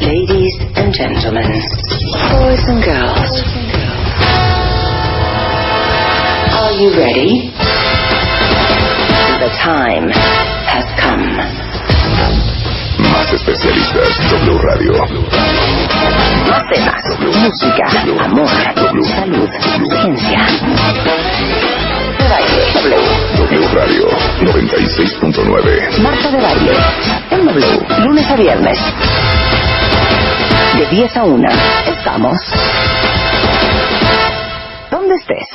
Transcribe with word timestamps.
Ladies 0.00 0.54
and 0.76 0.92
gentlemen, 0.92 1.48
boys 2.36 2.62
and 2.68 2.84
girls, 2.84 3.32
are 6.52 6.72
you 6.76 6.92
ready? 6.92 7.50
The 9.40 9.50
time 9.56 10.12
has 10.12 10.84
come. 11.00 11.24
Más 12.98 13.32
especialistas, 13.32 14.20
W 14.30 14.58
Radio. 14.58 14.92
Más 16.46 16.62
temas, 16.70 17.04
música, 17.20 17.86
amor, 18.22 18.48
salud, 19.14 19.48
ciencia. 20.02 20.46
W. 22.76 22.96
W 23.38 23.68
Radio 23.72 24.08
96.9. 24.40 25.98
Marta 26.02 26.30
de 26.30 26.40
baile, 26.40 26.72
en 27.30 27.46
W, 27.46 28.04
lunes 28.04 28.26
a 28.30 28.36
viernes. 28.36 28.78
De 30.76 30.86
10 30.90 31.16
a 31.16 31.24
1, 31.24 31.48
estamos. 31.86 32.36
¿Dónde 34.90 35.14
estés? 35.14 35.48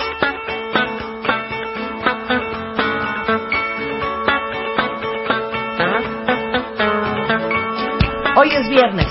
Hoy 8.36 8.50
es 8.50 8.68
viernes. 8.68 9.08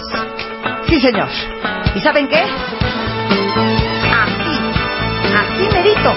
Sí, 0.89 0.99
señor. 1.01 1.29
¿Y 1.95 2.01
saben 2.01 2.27
qué? 2.29 2.43
Así, 4.13 4.59
así 5.37 5.69
merito. 5.73 6.13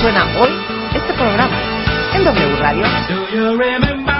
Suena 0.00 0.24
hoy 0.40 0.50
este 0.94 1.12
programa 1.14 1.56
en 2.14 2.24
W 2.24 2.56
Radio. 2.58 4.17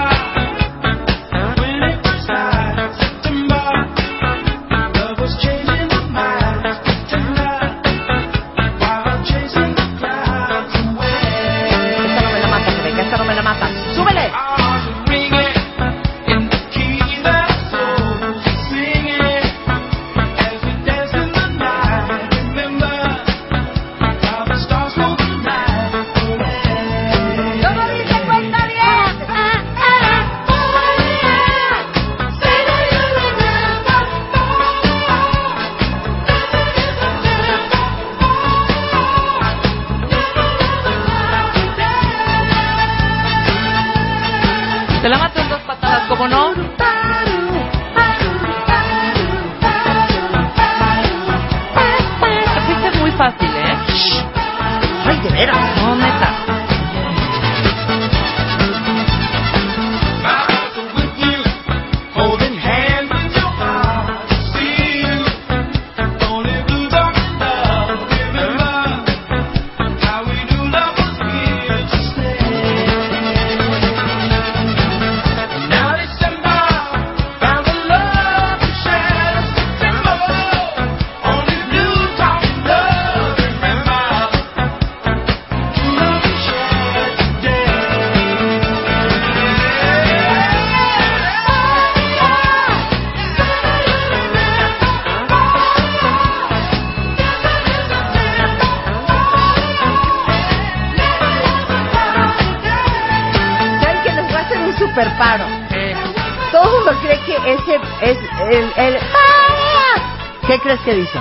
Crees 110.69 110.81
que 110.83 110.95
dice? 110.95 111.19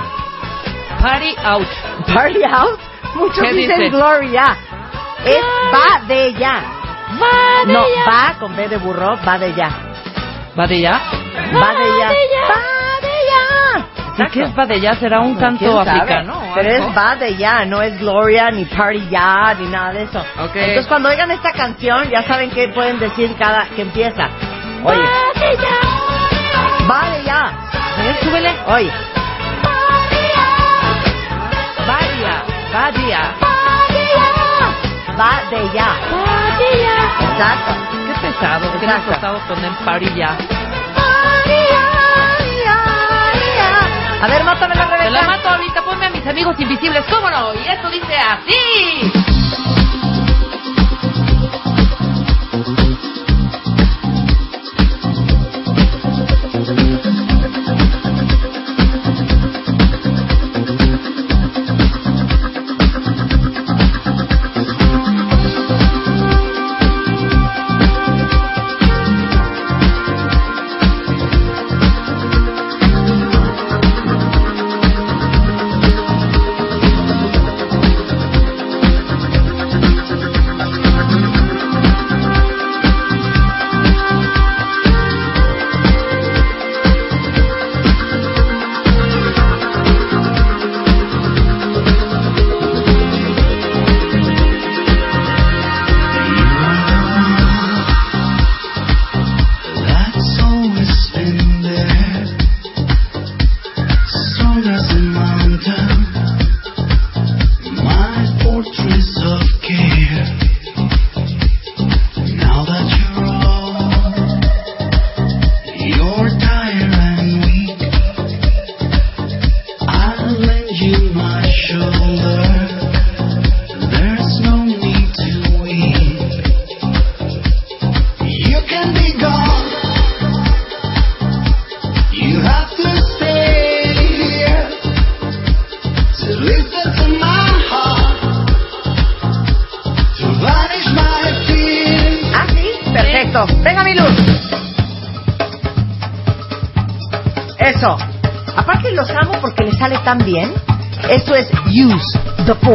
party 1.00 1.34
out. 1.44 1.66
Party 2.12 2.44
out. 2.44 2.78
Muchos 3.14 3.40
¿Qué 3.40 3.52
dicen 3.54 3.78
dice? 3.78 3.90
Gloria. 3.90 4.56
Es 5.24 5.42
va 5.72 6.00
de 6.06 6.34
ya. 6.34 6.62
Va 7.20 7.64
de 7.66 7.72
No, 7.72 7.80
ya. 7.88 8.04
va 8.10 8.34
con 8.38 8.54
B 8.54 8.68
de 8.68 8.76
burro, 8.76 9.16
va 9.26 9.38
de 9.38 9.54
ya. 9.54 9.70
¿Va 10.58 10.66
de 10.66 10.80
ya? 10.80 11.00
Va 11.54 11.74
de 11.74 11.98
ya. 11.98 12.08
Va 12.50 13.00
de 13.00 13.14
ya. 13.30 14.26
¿Y 14.26 14.30
qué 14.30 14.42
es 14.42 14.58
va 14.58 14.66
de 14.66 14.80
ya? 14.80 14.94
¿Será 14.96 15.20
un 15.20 15.36
canto 15.36 15.58
¿Quién 15.64 15.72
sabe? 15.84 15.90
africano? 15.90 16.42
Pero 16.54 16.68
es 16.70 16.96
va 16.96 17.16
de 17.16 17.36
ya, 17.36 17.64
no 17.64 17.80
es 17.80 17.98
Gloria, 17.98 18.50
ni 18.50 18.64
Party 18.66 19.08
ya, 19.08 19.54
ni 19.58 19.66
nada 19.68 19.92
de 19.92 20.02
eso. 20.02 20.18
Ok. 20.44 20.56
Entonces 20.56 20.86
cuando 20.88 21.08
oigan 21.08 21.30
esta 21.30 21.52
canción, 21.52 22.10
ya 22.10 22.22
saben 22.24 22.50
qué 22.50 22.68
pueden 22.68 22.98
decir 22.98 23.34
cada 23.38 23.64
que 23.74 23.82
empieza. 23.82 24.28
Oye. 24.84 24.98
Va 25.00 25.40
de 25.40 25.56
ya. 25.56 26.86
Va 26.90 27.10
de 27.16 27.22
ya. 27.24 27.52
Súbele. 28.22 28.52
Oye. 28.68 28.92
Ya. 33.08 33.34
Va 35.18 35.42
de 35.50 35.60
ya. 35.74 35.96
Va 35.98 36.58
de 36.58 36.82
ya. 36.82 36.98
Exacto. 37.30 37.72
Qué 38.06 38.14
pesado. 38.26 38.72
Qué 38.72 38.84
Exacto. 38.86 39.10
pesado 39.12 39.38
poner 39.48 39.72
party 39.84 40.14
ya. 40.14 40.36
A 44.20 44.26
ver, 44.26 44.42
mátame 44.44 44.74
la 44.74 44.86
Te 44.88 44.90
la 45.10 45.20
Rebeca. 45.20 45.26
mato 45.26 45.48
ahorita. 45.48 45.82
Ponme 45.82 46.06
a 46.06 46.10
mis 46.10 46.26
amigos 46.26 46.56
invisibles. 46.58 47.04
¿Cómo 47.10 47.30
no? 47.30 47.54
Y 47.54 47.68
esto 47.68 47.88
dice 47.90 48.16
así. 48.16 49.12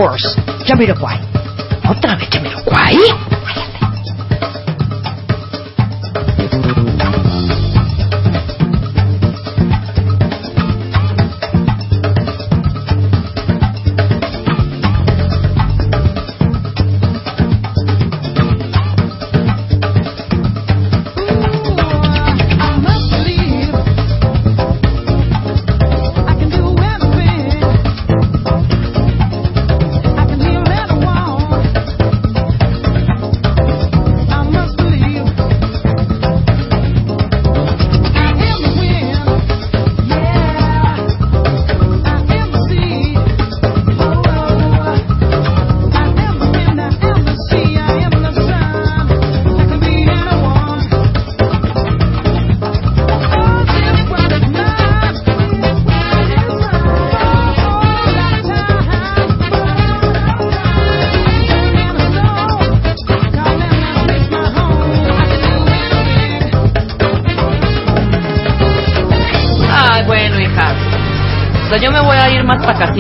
Force. 0.04 0.36
Jamiroquai. 0.66 1.18
Otra 1.88 2.18
vez 2.18 2.33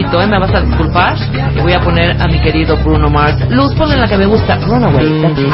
¿eh? 0.02 0.28
Me 0.28 0.40
vas 0.40 0.54
a 0.54 0.62
disculpar. 0.62 1.16
Y 1.56 1.60
voy 1.62 1.74
a 1.74 1.80
poner 1.82 2.22
a 2.22 2.28
mi 2.28 2.40
querido 2.42 2.78
Bruno 2.78 3.10
Mars. 3.10 3.36
Luz, 3.50 3.74
ponle 3.76 3.98
la 3.98 4.08
que 4.08 4.18
me 4.18 4.26
gusta. 4.26 4.58
Runaway. 4.58 5.22
That's 5.22 5.40
it. 5.40 5.48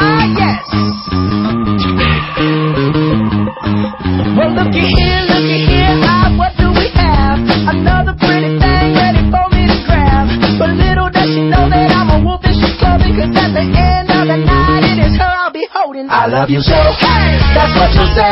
Well, 4.38 4.56
looky 4.56 4.80
here, 4.80 5.22
looky 5.28 5.66
here, 5.68 6.00
ah, 6.08 6.32
what 6.38 6.56
do 6.56 6.72
we 6.72 6.88
have? 6.96 7.40
Another 7.68 8.16
pretty 8.16 8.56
thing 8.56 8.96
ready 8.96 9.20
for 9.28 9.46
me 9.52 9.68
to 9.68 9.76
grab. 9.84 10.28
But 10.58 10.70
little 10.80 11.10
does 11.12 11.28
she 11.28 11.44
know 11.44 11.68
that 11.68 11.92
I'm 11.92 12.10
a 12.10 12.24
wolf 12.24 12.40
and 12.44 12.56
she's 12.56 12.76
clubbing, 12.80 13.20
cause 13.20 13.36
at 13.36 13.52
the 13.52 13.66
end 13.68 14.08
of 14.08 14.28
the 14.32 14.38
night, 14.40 14.84
it 14.88 15.00
is 15.04 15.18
her 15.20 15.28
I'll 15.28 15.52
be 15.52 15.68
holding. 15.74 16.08
I 16.10 16.28
love 16.28 16.50
you 16.50 16.62
so, 16.62 16.76
hey, 16.76 17.36
that's 17.52 17.76
what 17.76 17.92
you 17.92 18.06
say. 18.16 18.32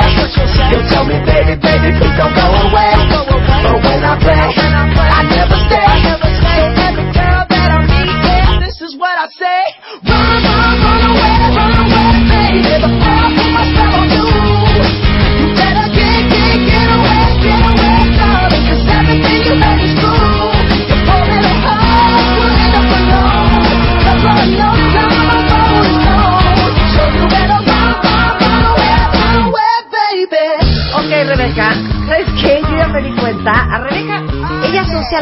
You 0.72 0.80
tell 0.88 1.04
me, 1.04 1.20
baby, 1.28 1.60
baby, 1.60 1.92
please 2.00 2.16
don't 2.16 2.32
go 2.32 2.48
away. 2.72 2.97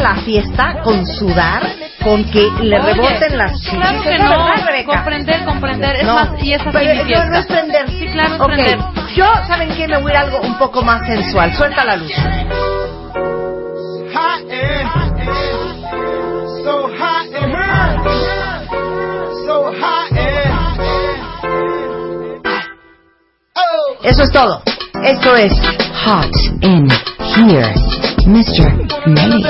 La 0.06 0.14
fiesta 0.22 0.82
con 0.84 1.04
sudar, 1.04 1.62
con 2.04 2.22
que 2.30 2.48
le 2.60 2.78
Oye, 2.78 2.92
reboten 2.94 3.36
las 3.38 3.54
chichis. 3.60 3.70
Claro 3.74 4.02
que 4.02 4.14
¿Es 4.14 4.22
no. 4.22 4.28
verdad? 4.30 4.84
Comprender, 4.86 5.44
comprender. 5.44 5.96
Es 5.96 6.04
No, 6.04 6.14
más, 6.14 6.28
y 6.44 6.52
es 6.52 6.60
así 6.60 6.70
pero 6.72 7.04
mi 7.04 7.10
no, 7.12 7.24
no 7.24 7.38
es 7.38 7.46
prender. 7.46 7.88
Sí, 7.88 8.06
claro, 8.12 8.34
es 8.34 8.40
Ok, 8.40 8.46
prender. 8.46 8.78
Yo, 9.16 9.26
¿saben 9.48 9.74
qué? 9.74 9.88
Me 9.88 9.98
voy 9.98 10.12
a 10.12 10.14
ir 10.14 10.18
a 10.18 10.22
algo 10.22 10.40
un 10.42 10.56
poco 10.58 10.82
más 10.82 11.04
sensual. 11.08 11.52
Suelta 11.56 11.84
la 11.84 11.96
luz. 11.96 12.12
Eso 24.02 24.22
es 24.22 24.30
todo. 24.32 24.62
Esto 25.02 25.34
es 25.36 25.52
Hot 26.04 26.30
in 26.62 26.88
Here, 27.34 27.74
Mr. 28.26 29.06
Nelly. 29.06 29.42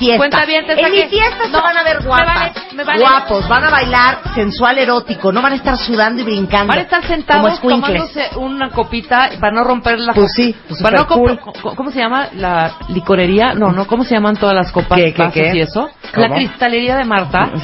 Fiesta. 0.00 0.44
En 0.44 0.84
¿a 0.84 0.88
mi 0.88 1.02
fiesta 1.02 1.44
se 1.44 1.50
No, 1.50 1.62
van 1.62 1.76
a 1.76 1.82
ver 1.84 2.00
me 2.00 2.06
guapas, 2.06 2.34
vale, 2.34 2.52
me 2.74 2.84
vale. 2.84 3.00
guapos, 3.00 3.48
van 3.48 3.64
a 3.64 3.70
bailar 3.70 4.18
sensual 4.34 4.78
erótico, 4.78 5.30
no 5.30 5.40
van 5.42 5.52
a 5.52 5.56
estar 5.56 5.76
sudando 5.76 6.22
y 6.22 6.24
brincando. 6.24 6.68
Van 6.68 6.78
a 6.78 6.82
estar 6.82 7.04
sentados 7.06 7.60
tomándose 7.60 8.30
una 8.36 8.70
copita 8.70 9.30
para 9.38 9.52
no 9.52 9.62
romper 9.64 9.98
la 10.00 10.12
Pues 10.14 10.32
sí, 10.34 10.56
pues 10.68 10.82
para 10.82 10.98
no 10.98 11.02
supercool. 11.04 11.38
comp- 11.38 11.60
co- 11.62 11.76
¿Cómo 11.76 11.90
se 11.92 12.00
llama? 12.00 12.28
La 12.34 12.72
licorería. 12.88 13.54
No, 13.54 13.70
no, 13.70 13.86
¿cómo 13.86 14.02
se 14.04 14.14
llaman 14.14 14.36
todas 14.36 14.54
las 14.56 14.72
copas, 14.72 14.98
¿Qué, 14.98 15.12
qué, 15.14 15.30
qué? 15.32 15.52
y 15.54 15.60
eso? 15.60 15.90
¿Cómo? 16.14 16.26
La 16.26 16.34
cristalería 16.34 16.96
de 16.96 17.04
Marta. 17.04 17.50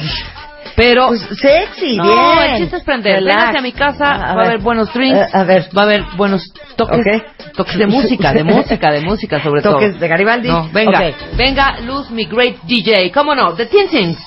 Pero 0.75 1.07
Pues 1.07 1.21
sexy, 1.41 1.97
no, 1.97 2.03
bien. 2.03 2.51
el 2.51 2.57
chiste 2.59 2.77
es 2.77 2.83
prender. 2.83 3.23
Véngase 3.23 3.57
a 3.57 3.61
mi 3.61 3.71
casa, 3.71 4.13
A 4.13 4.35
va 4.35 4.43
a 4.43 4.45
haber 4.45 4.59
buenos 4.59 4.93
drinks, 4.93 5.17
Eh, 5.19 5.27
a 5.33 5.43
ver. 5.43 5.69
va 5.75 5.81
a 5.81 5.85
haber 5.85 6.03
buenos 6.15 6.43
toques, 6.75 6.99
Ok. 6.99 7.23
Toques 7.57 7.77
de 7.77 7.87
música, 7.87 8.31
de 8.33 8.43
música, 8.45 8.91
de 8.91 9.01
música 9.01 9.41
sobre 9.43 9.61
todo. 9.63 9.73
Toques 9.73 9.99
de 9.99 10.07
Garibaldi. 10.07 10.47
No, 10.47 10.69
venga, 10.71 10.99
Ok. 10.99 11.15
venga, 11.35 11.79
Luz, 11.81 12.09
mi 12.09 12.25
great 12.25 12.55
DJ. 12.63 13.11
¿Cómo 13.11 13.35
no? 13.35 13.53
The 13.55 13.65
Tings. 13.65 14.17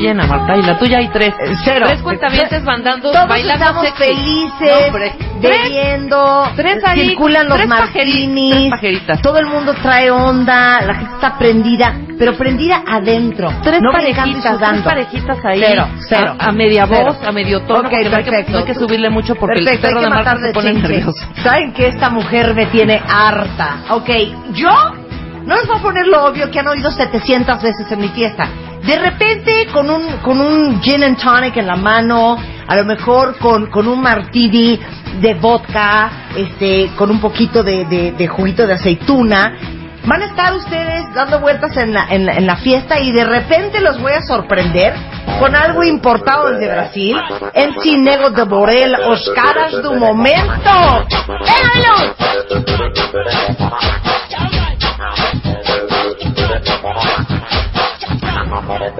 Llena, 0.00 0.26
Marta. 0.26 0.56
Y 0.56 0.62
la 0.62 0.78
tuya 0.78 0.98
hay 0.98 1.08
tres. 1.08 1.34
Eh, 1.40 1.54
cero. 1.64 1.86
Tres 1.88 2.02
cuentavientes 2.02 2.62
mandando, 2.62 3.10
Todos 3.12 3.28
bailando 3.28 3.64
estamos 3.64 3.84
sexy. 3.86 4.04
felices, 4.04 4.92
No, 5.40 5.48
bebiendo, 5.48 6.50
tres 6.56 6.82
ahí, 6.84 7.08
circulan 7.08 7.48
los 7.48 7.56
tres 7.58 7.68
pajeri- 7.68 7.80
martinis, 7.80 8.54
tres 8.54 8.70
pajeritas. 8.70 9.22
todo 9.22 9.38
el 9.38 9.46
mundo 9.46 9.74
trae 9.82 10.10
onda, 10.10 10.80
la 10.82 10.94
gente 10.94 11.14
está 11.14 11.38
prendida, 11.38 11.94
pero 12.18 12.34
prendida 12.36 12.82
adentro, 12.86 13.52
Tres 13.62 13.80
no 13.82 13.92
parejitas, 13.92 14.58
tres 14.58 14.82
parejitas 14.82 15.44
ahí. 15.44 15.60
Cero, 15.60 15.88
cero. 16.08 16.36
A, 16.38 16.46
a 16.48 16.52
media 16.52 16.86
Cero. 16.88 17.04
voz, 17.14 17.26
a 17.26 17.32
medio 17.32 17.60
tono. 17.62 17.80
Ok, 17.80 17.90
porque 17.90 18.08
no 18.10 18.16
hay 18.16 18.24
que- 18.24 18.30
perfecto. 18.30 18.52
No 18.52 18.58
hay 18.58 18.64
que 18.64 18.74
subirle 18.74 19.10
mucho 19.10 19.34
porque 19.36 19.56
Perfecto, 19.56 19.86
el 19.86 19.92
perro 19.94 20.00
de 20.00 20.06
que 20.06 20.10
Marta 20.14 20.30
matar 20.30 20.40
se 20.40 20.46
de 20.48 20.52
pone 20.52 20.72
nervioso. 20.74 21.26
¿Saben 21.42 21.72
que 21.72 21.86
esta 21.88 22.10
mujer 22.10 22.54
me 22.54 22.66
tiene 22.66 23.00
harta? 23.08 23.78
Ok, 23.90 24.08
yo 24.52 24.70
no 25.44 25.56
les 25.56 25.66
voy 25.66 25.78
a 25.78 25.82
poner 25.82 26.06
lo 26.06 26.24
obvio 26.26 26.50
que 26.50 26.58
han 26.58 26.68
oído 26.68 26.90
700 26.90 27.62
veces 27.62 27.90
en 27.90 28.00
mi 28.00 28.08
fiesta. 28.08 28.48
De 28.88 28.96
repente, 28.96 29.66
con 29.70 29.90
un, 29.90 30.16
con 30.22 30.40
un 30.40 30.80
gin 30.80 31.04
and 31.04 31.22
tonic 31.22 31.58
en 31.58 31.66
la 31.66 31.76
mano, 31.76 32.38
a 32.66 32.74
lo 32.74 32.86
mejor 32.86 33.36
con, 33.36 33.66
con 33.66 33.86
un 33.86 34.00
martini 34.00 34.80
de 35.20 35.34
vodka, 35.34 36.30
este, 36.34 36.92
con 36.96 37.10
un 37.10 37.20
poquito 37.20 37.62
de, 37.62 37.84
de, 37.84 38.28
juguito 38.28 38.66
de 38.66 38.72
aceituna, 38.72 39.58
van 40.06 40.22
a 40.22 40.24
estar 40.24 40.54
ustedes 40.54 41.04
dando 41.12 41.38
vueltas 41.40 41.76
en 41.76 41.92
la, 41.92 42.06
en, 42.08 42.46
la, 42.46 42.56
fiesta 42.56 42.98
y 42.98 43.12
de 43.12 43.26
repente 43.26 43.82
los 43.82 44.00
voy 44.00 44.12
a 44.12 44.22
sorprender 44.22 44.94
con 45.38 45.54
algo 45.54 45.84
importado 45.84 46.52
desde 46.52 46.72
Brasil, 46.72 47.14
MC 47.54 47.98
Nego 47.98 48.30
de 48.30 48.44
Borel, 48.44 48.94
os 48.94 49.30
caras 49.34 49.82
do 49.82 49.92
momento. 49.96 51.04
¡Déjalo! 51.44 52.14
Thank 58.68 58.98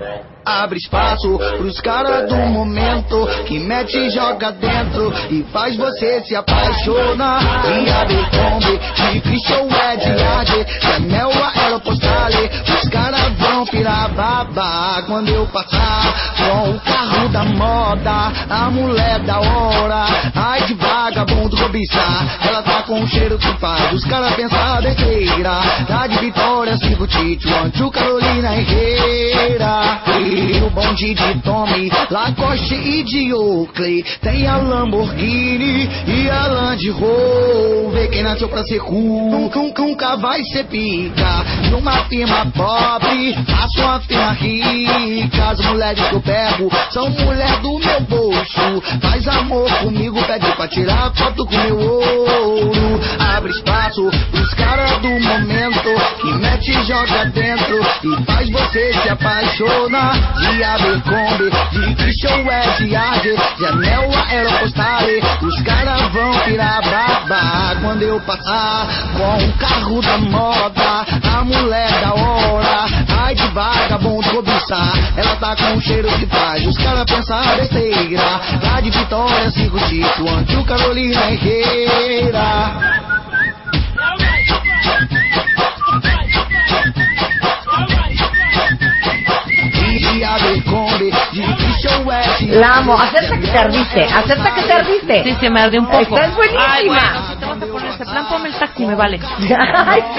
you. 0.00 0.37
Abre 0.48 0.78
espaço 0.78 1.38
pros 1.58 1.78
caras 1.78 2.26
do 2.26 2.36
momento 2.36 3.28
que 3.46 3.58
mete 3.58 3.98
e 3.98 4.08
joga 4.08 4.50
dentro 4.50 5.12
e 5.30 5.42
faz 5.52 5.76
você 5.76 6.22
se 6.22 6.34
apaixonar. 6.34 7.42
E 7.66 7.90
abre 7.90 8.16
Kombi, 8.30 9.12
de 9.12 9.20
Christian 9.20 9.68
é 9.68 9.96
de 9.96 10.22
Ade, 10.22 10.66
é 10.94 10.98
mel 11.00 11.30
aeropostale. 11.54 12.50
Os 12.66 12.88
caras 12.88 13.30
vão 13.34 13.66
pirar 13.66 14.08
babá 14.14 15.02
quando 15.06 15.28
eu 15.28 15.46
passar 15.48 16.14
com 16.38 16.70
o 16.70 16.80
carro 16.80 17.28
da 17.28 17.44
moda, 17.44 18.32
a 18.48 18.70
mulher 18.70 19.18
da 19.20 19.40
hora. 19.40 20.06
Ai 20.34 20.62
de 20.62 20.72
vagabundo 20.72 21.58
cobiçar, 21.58 22.38
ela 22.46 22.62
tá 22.62 22.84
com 22.84 23.00
um 23.00 23.06
cheiro 23.06 23.36
que 23.36 23.52
faz 23.58 23.92
os 23.92 24.04
caras 24.06 24.34
pensar 24.34 24.80
besteira. 24.80 25.60
Tá 25.86 26.06
de 26.06 26.18
Vitória, 26.18 26.78
Silvio 26.78 27.06
Tito, 27.06 27.48
Antio 27.54 27.90
Carolina 27.90 28.56
Herrera. 28.56 30.00
E 30.38 30.62
o 30.62 30.70
bonde 30.70 31.14
de 31.14 31.42
Tommy, 31.42 31.90
Lacoste 32.10 32.74
e 32.74 33.02
de 33.02 33.34
Oakley. 33.34 34.04
Tem 34.22 34.46
a 34.46 34.56
Lamborghini 34.58 35.88
e 36.06 36.30
a 36.30 36.46
Land 36.46 36.90
Rover. 36.90 38.08
Quem 38.08 38.22
nasceu 38.22 38.48
pra 38.48 38.62
ser 38.62 38.78
cool, 38.78 39.30
nunca, 39.32 39.82
nunca 39.82 40.16
vai 40.16 40.44
ser 40.44 40.64
pica. 40.66 41.44
Numa 41.72 42.04
firma 42.04 42.46
pobre, 42.54 43.34
faço 43.46 43.80
uma 43.80 44.00
firma 44.00 44.32
rica. 44.34 45.48
As 45.50 45.58
mulheres 45.58 46.08
que 46.08 46.14
eu 46.14 46.20
pego 46.20 46.70
são 46.90 47.10
mulher 47.10 47.60
do 47.60 47.78
meu 47.80 48.00
bolso. 48.02 48.82
Faz 49.02 49.26
amor 49.26 49.68
comigo, 49.78 50.22
pede 50.24 50.52
pra 50.52 50.68
tirar 50.68 51.12
foto 51.16 51.44
com 51.46 51.56
meu 51.56 51.80
ouro. 51.80 53.00
Abre 53.36 53.50
espaço 53.50 54.08
pros 54.30 54.54
caras 54.54 54.98
do 54.98 55.08
momento 55.08 55.88
que 56.20 56.32
mete 56.34 56.70
e 56.70 56.84
joga 56.84 57.24
dentro 57.26 57.80
e 58.04 58.24
faz 58.24 58.48
você 58.50 58.92
se 59.02 59.08
apaixonar. 59.08 60.17
De 60.38 60.64
Abercrombie, 60.64 61.50
de 61.72 61.94
Christian 61.94 62.44
West, 62.44 62.78
de 62.78 63.66
Anel 63.66 64.10
Aeropostale, 64.28 65.20
os 65.42 65.62
caras 65.62 66.12
vão 66.12 66.32
virar 66.44 66.80
babá 66.82 67.76
quando 67.82 68.02
eu 68.02 68.20
passar 68.20 68.86
com 69.16 69.44
o 69.44 69.52
carro 69.54 70.00
da 70.00 70.18
moda, 70.18 71.06
a 71.36 71.44
mulher 71.44 72.00
da 72.00 72.14
hora, 72.14 72.86
ai 73.20 73.34
de 73.34 73.46
vagabundo 73.48 74.28
cobiçar, 74.30 74.92
ela 75.16 75.36
tá 75.36 75.56
com 75.56 75.74
um 75.74 75.80
cheiro 75.80 76.08
que 76.18 76.26
faz 76.26 76.66
os 76.66 76.76
caras 76.78 77.04
pensar 77.04 77.56
besteira, 77.56 78.40
lá 78.62 78.80
de 78.80 78.90
Vitória, 78.90 79.50
Cinco 79.50 79.78
Tito, 79.88 80.28
Antio 80.28 80.64
Carolina 80.64 81.30
Herrera. 81.30 83.07
La 92.48 92.76
amo. 92.78 92.94
Acepta 92.94 93.38
que 93.38 93.46
te 93.46 93.58
ardiste. 93.58 94.04
Acepta 94.04 94.54
que 94.54 94.62
te 94.62 94.72
ardiste. 94.72 95.24
Sí, 95.24 95.36
se 95.40 95.50
me 95.50 95.60
arde 95.60 95.78
un 95.78 95.86
poco. 95.86 96.00
Esta 96.00 96.26
es 96.26 96.34
buenísima. 96.34 96.74
Ay, 96.74 96.88
bueno, 96.88 97.17
vas 97.58 97.68
a 97.68 97.72
poner 97.72 97.88
ese 97.90 98.04
plan, 98.04 98.26
ponme 98.28 98.48
el 98.48 98.54
taxi, 98.54 98.86
me 98.86 98.94
vale. 98.94 99.18
Sí. 99.38 99.54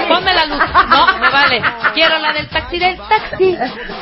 Ponme 0.08 0.34
la 0.34 0.44
luz. 0.46 0.58
No, 0.90 1.18
me 1.18 1.30
vale. 1.30 1.62
Quiero 1.94 2.18
la 2.18 2.32
del 2.32 2.48
taxi, 2.48 2.78
del 2.78 2.96
taxi. 2.96 3.56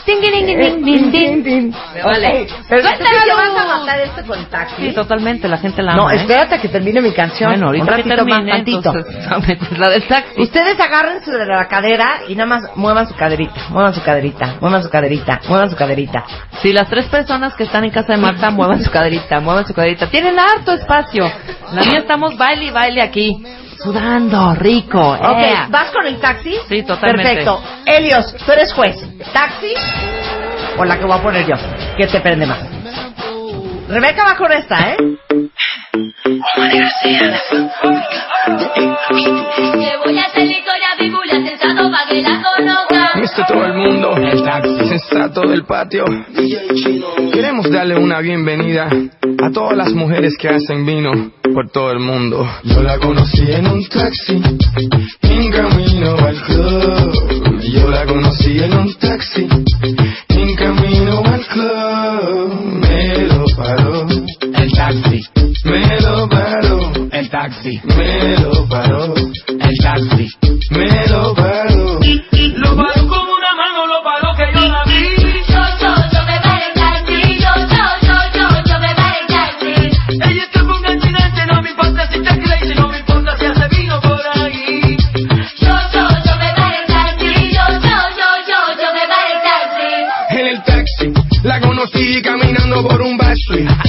Ding, 0.07 0.21
ding, 0.21 0.85
ding, 0.85 1.11
ding, 1.11 1.43
ding, 1.43 1.75
vale. 2.03 2.47
Pero 2.69 2.83
¿tú 2.83 3.05
que 3.25 3.35
vas 3.35 3.65
a 3.65 3.79
matar 3.79 4.01
esto 4.01 4.23
con 4.27 4.45
taxi? 4.47 4.89
Sí, 4.89 4.93
totalmente, 4.95 5.49
la 5.49 5.59
gente 5.59 5.83
la 5.83 5.93
ama. 5.93 6.03
No, 6.03 6.11
¿eh? 6.11 6.17
espérate 6.17 6.55
a 6.55 6.61
que 6.61 6.69
termine 6.69 7.01
mi 7.01 7.13
canción. 7.13 7.51
Bueno, 7.51 7.67
ahorita 7.67 7.97
que 7.97 8.03
termine, 8.05 8.65
metes 8.65 8.85
la 9.79 9.89
del 9.89 10.07
taxi. 10.07 10.41
Ustedes 10.41 10.81
agárrense 10.81 11.31
de 11.31 11.47
la 11.47 11.67
cadera 11.69 12.21
y 12.29 12.35
nada 12.35 12.47
más 12.47 12.77
muevan 12.77 13.07
su 13.07 13.15
caderita, 13.15 13.69
muevan 13.71 13.95
su 13.95 14.03
caderita, 14.03 14.57
muevan 14.61 14.83
su 14.83 14.91
caderita, 14.91 15.41
muevan 15.49 15.71
su 15.71 15.77
caderita. 15.77 16.25
Si 16.63 16.73
las 16.73 16.89
tres 16.89 17.07
personas 17.07 17.55
que 17.55 17.65
están 17.65 17.85
en 17.85 17.91
casa 17.91 18.13
de 18.13 18.19
Marta 18.19 18.51
muevan 18.51 18.83
su 18.83 18.91
caderita, 18.91 19.41
muevan 19.41 19.67
su 19.67 19.75
caderita, 19.75 20.09
tienen 20.09 20.39
harto 20.39 20.73
espacio. 20.73 21.31
La 21.73 21.83
mía 21.83 21.99
estamos 21.99 22.37
baile 22.37 22.67
y 22.67 22.71
baile 22.71 23.03
aquí, 23.03 23.28
sudando, 23.83 24.55
rico. 24.55 25.01
Ok, 25.01 25.39
ea. 25.39 25.69
¿vas 25.71 25.91
con 25.91 26.07
el 26.07 26.19
taxi? 26.19 26.55
Sí, 26.69 26.83
totalmente. 26.83 27.23
Perfecto. 27.23 27.63
Helios, 27.87 28.35
tú 28.45 28.53
eres 28.53 28.73
juez. 28.73 28.97
¿Taxi 29.33 29.75
o 30.79 30.85
la 30.85 30.99
que 30.99 31.05
voy 31.05 31.19
a 31.19 31.23
poner 31.23 31.47
yo? 31.47 31.57
¿Qué 31.97 32.07
te 32.07 32.21
prende 32.21 32.47
más? 32.47 32.78
Rebeca 33.89 34.23
va 34.23 34.37
con 34.37 34.53
esta, 34.53 34.93
¿eh? 34.93 34.97
Que 34.99 35.07
voy 40.05 40.19
a 40.19 40.25
hacer 40.25 40.45
la 40.45 40.53
historia 40.53 40.89
bíblia 40.99 41.43
sensato 41.43 41.91
para 41.91 42.07
que 42.07 42.21
la 42.21 42.43
conozcan. 42.43 43.21
Viste 43.23 43.43
todo 43.49 43.65
el 43.65 43.73
mundo, 43.73 44.15
el 44.17 44.45
taxi 44.45 44.89
sensato 44.89 45.41
del 45.49 45.65
patio. 45.65 46.05
Queremos 47.33 47.71
darle 47.71 47.97
una 47.97 48.21
bienvenida 48.21 48.91
a 48.91 49.51
todas 49.53 49.75
las 49.75 49.95
mujeres 49.95 50.37
que 50.37 50.51
hacen 50.51 50.85
vino 50.85 51.33
por 51.55 51.71
todo 51.71 51.91
el 51.91 52.01
mundo. 52.01 52.47
Yo 52.65 52.83
la 52.83 52.99
conocí 52.99 53.51
en 53.51 53.69
un 53.69 53.89
taxi, 53.89 54.43
en 55.23 55.51
camino 55.51 56.15
al 56.19 56.37
club. 56.43 57.59
Yo 57.73 57.89
la 57.89 58.05
conocí 58.05 58.59
en 58.63 58.75
un 58.75 58.95
taxi, 58.99 59.49
taxi. 64.89 65.21
Me 65.65 66.01
lo 66.01 66.29
paró, 66.29 66.93
el 67.13 67.29
taxi. 67.29 67.81
Me 67.85 68.39
lo 68.39 68.69
paró, 68.69 69.15
el 69.15 69.77
taxi. 69.83 70.29
Me 70.71 71.07
lo 71.09 71.35
paró. 71.35 71.58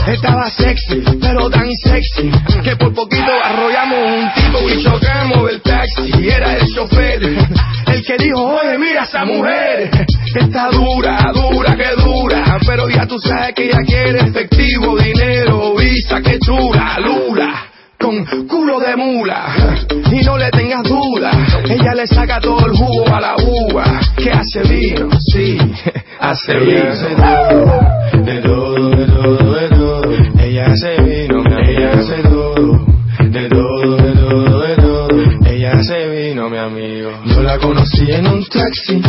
Estaba 0.07 0.49
sexy, 0.49 1.03
pero 1.19 1.49
tan 1.49 1.69
sexy 1.83 2.31
que 2.63 2.75
por 2.77 2.93
poquito 2.93 3.31
arrollamos 3.43 3.99
un 3.99 4.33
tipo 4.33 4.69
y 4.69 4.83
chocamos 4.83 5.51
el 5.51 5.61
taxi. 5.61 6.29
Era 6.29 6.55
el 6.55 6.73
chofer, 6.73 7.23
el 7.23 8.05
que 8.05 8.17
dijo, 8.17 8.41
oye, 8.41 8.77
mira 8.77 9.03
esa 9.03 9.25
mujer. 9.25 9.89
Está 10.33 10.69
dura, 10.69 11.31
dura, 11.33 11.75
que 11.75 12.01
dura. 12.01 12.57
Pero 12.65 12.87
ya 12.89 13.05
tú 13.05 13.19
sabes 13.19 13.53
que 13.53 13.65
ella 13.65 13.79
quiere 13.85 14.19
efectivo, 14.19 14.97
dinero, 14.97 15.75
visa, 15.75 16.21
que 16.21 16.39
chula, 16.39 16.97
lula. 16.99 17.65
Con 17.99 18.47
culo 18.47 18.79
de 18.79 18.95
mula 18.95 19.75
y 20.09 20.23
no 20.23 20.37
le 20.37 20.49
tengas 20.51 20.83
duda, 20.83 21.31
ella 21.79 21.93
le 21.95 22.07
saca 22.07 22.39
todo 22.39 22.65
el 22.65 22.73
jugo 22.73 23.07
a 23.07 23.21
la 23.21 23.35
uva 23.37 24.01
que 24.17 24.31
hace 24.31 24.61
vino, 24.63 25.09
sí, 25.31 25.57
hace 26.19 26.57
vino. 26.59 26.79
De 28.25 28.41
todo, 28.41 28.89
de 28.89 29.05
todo, 29.05 29.53
de 29.53 29.69
todo, 29.69 30.01
ella 30.39 30.65
hace 30.65 31.01
vino, 31.01 31.43
ella 31.57 31.91
hace 31.93 32.21
todo, 32.23 32.85
de 33.19 33.49
todo, 33.49 33.95
de 33.95 34.11
todo, 34.13 34.61
de 34.61 34.75
todo, 34.75 35.07
ella 35.45 35.71
hace 35.73 36.09
vino, 36.09 36.49
mi 36.49 36.57
amigo. 36.57 37.11
Yo 37.25 37.43
la 37.43 37.57
conocí 37.57 38.11
en 38.11 38.27
un 38.27 38.45
taxi, 38.45 39.01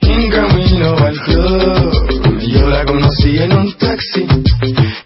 en 0.00 0.30
camino 0.30 0.96
al 0.98 1.18
club. 1.20 2.38
Yo 2.40 2.68
la 2.68 2.84
conocí 2.84 3.38
en 3.38 3.52
un 3.52 3.72
taxi, 3.76 4.26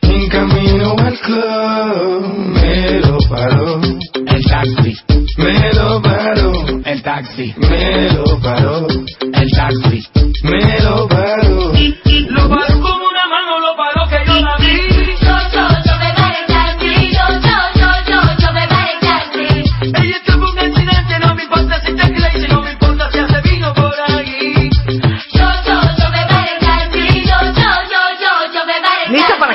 en 0.03 0.29
camino 0.29 0.95
al 0.99 1.19
club. 1.21 2.53
Me 2.55 3.01
lo 3.01 3.19
paró, 3.31 3.81
el 3.81 4.45
taxi. 4.45 4.97
Me 5.39 5.73
lo 5.73 6.01
paró, 6.03 6.32
taxi. 7.33 7.55
Me 7.59 8.13
lo 8.13 8.41
paró, 8.41 8.87
el 8.89 9.51
taxi. 9.51 10.07
Me 10.43 10.81
lo 10.81 11.09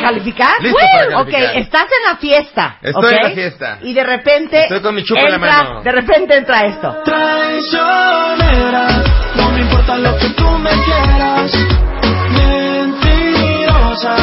calificar? 0.08 0.62
Listo 0.62 0.78
para 0.80 1.08
calificar. 1.10 1.52
Ok, 1.52 1.58
estás 1.58 1.86
en 1.86 2.04
la 2.10 2.17
fiesta. 2.17 2.78
Estoy 2.82 3.06
¿ok? 3.06 3.12
en 3.12 3.24
la 3.24 3.30
fiesta. 3.32 3.80
Y 3.82 3.93
de 3.93 4.04
repente. 4.04 4.62
Estoy 4.62 4.82
con 4.82 4.96
mi 4.96 5.04
chupa 5.04 5.22
en 5.22 5.30
la 5.30 5.36
entra, 5.36 5.63
mano. 5.63 5.82
De 5.84 5.91
repente 5.91 6.36
entra 6.36 6.65
esto. 6.65 6.98
Traicionera, 7.06 8.88
no 9.36 9.52
me 9.52 9.60
importa 9.62 9.98
lo 9.98 10.17
que 10.17 10.30
tú 10.30 10.48
me 10.50 10.72
quieras. 10.72 11.52
Mentirosa, 12.32 14.15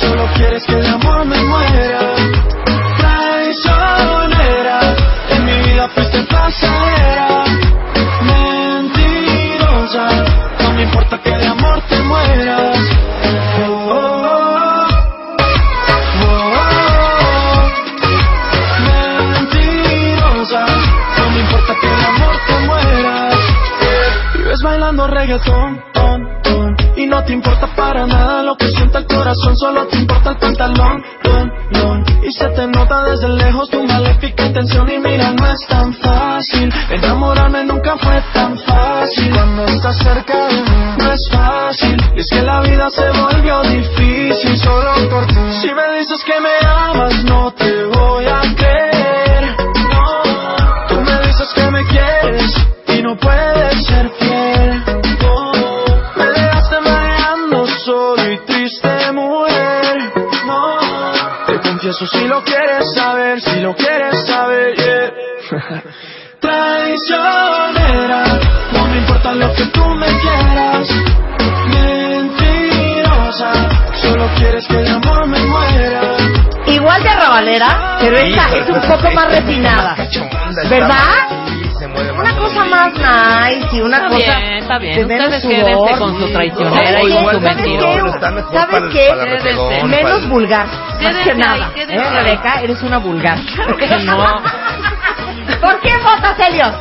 solo 0.00 0.26
quieres 0.36 0.64
que 0.64 0.76
de 0.76 0.88
amor 0.88 1.24
me 1.26 1.42
muera. 1.42 2.14
Traicionera, 2.98 4.80
en 5.30 5.44
mi 5.44 5.58
vida 5.68 5.88
fuiste 5.88 6.22
pasajera. 6.24 7.44
Mentirosa, 8.22 10.06
no 10.60 10.72
me 10.74 10.82
importa 10.82 11.18
que 11.22 11.30
de 11.30 11.51
Y 26.94 27.06
no 27.06 27.24
te 27.24 27.32
importa 27.32 27.66
para 27.74 28.06
nada 28.06 28.42
lo 28.42 28.56
que 28.56 28.68
siente 28.68 28.98
el 28.98 29.06
corazón, 29.06 29.56
solo 29.56 29.86
te 29.86 29.96
importa 29.96 30.30
el 30.30 30.36
pantalón, 30.36 31.02
y 32.22 32.30
se 32.30 32.48
te 32.50 32.66
nota 32.68 33.04
desde 33.04 33.28
lejos 33.28 33.68
tu 33.70 33.82
maléfica 33.82 34.46
intención. 34.46 34.88
Y 34.88 34.98
mira 34.98 35.32
no 35.32 35.46
es 35.46 35.66
tan 35.68 35.92
fácil, 35.94 36.72
enamorarme 36.90 37.64
nunca 37.64 37.96
fue 37.96 38.22
tan 38.32 38.56
fácil, 38.58 39.32
cuando 39.32 39.64
estás 39.64 39.96
cerca 39.98 40.46
de 40.46 40.54
mí 40.54 40.62
no 40.98 41.12
es 41.12 41.28
fácil, 41.32 41.96
y 42.14 42.20
es 42.20 42.28
que 42.30 42.42
la 42.42 42.60
vida 42.60 42.88
se 42.90 43.10
volvió 43.10 43.62
difícil 43.62 44.56
solo 44.58 44.92
por 45.10 45.26
ti. 45.26 45.34
Si 45.60 45.74
me 45.74 45.98
dices 45.98 46.22
que 46.24 46.40
me 46.40 46.68
amas 46.68 46.81
arrabalera, 77.64 77.96
pero 78.00 78.16
esta 78.18 78.56
es 78.56 78.68
un 78.68 78.80
poco 78.90 79.10
más 79.12 79.30
refinada. 79.30 79.96
¿Verdad? 80.68 81.28
Una 82.18 82.36
cosa 82.36 82.64
más 82.64 82.92
nice 82.92 83.76
y 83.76 83.80
una 83.80 83.96
Está 83.96 84.08
cosa 84.08 84.16
bien, 84.38 84.52
está 84.54 84.78
bien. 84.78 84.94
de 84.96 85.06
menos 85.06 85.26
Ustedes 85.26 85.42
sudor. 85.42 85.64
quédense 85.64 85.98
con 85.98 86.20
su 86.20 86.32
traicionera 86.32 86.86
¿Sabes 86.86 87.02
y 87.02 87.06
qué? 87.06 87.12
su 87.12 87.16
mejor 87.16 87.42
¿Sabes 87.42 88.82
el- 88.82 88.92
qué? 88.92 89.08
el 89.80 89.88
Menos 89.88 90.22
el- 90.22 90.28
vulgar. 90.28 90.66
Más 91.02 91.16
que 91.24 91.34
nada. 91.34 91.70
¿Eh. 91.76 92.10
Rebeca? 92.14 92.60
Eres 92.62 92.82
una 92.82 92.98
vulgar. 92.98 93.38
No. 94.04 94.42
¿Por 95.60 95.80
qué 95.80 95.92
votas, 95.98 96.38
Helios? 96.48 96.72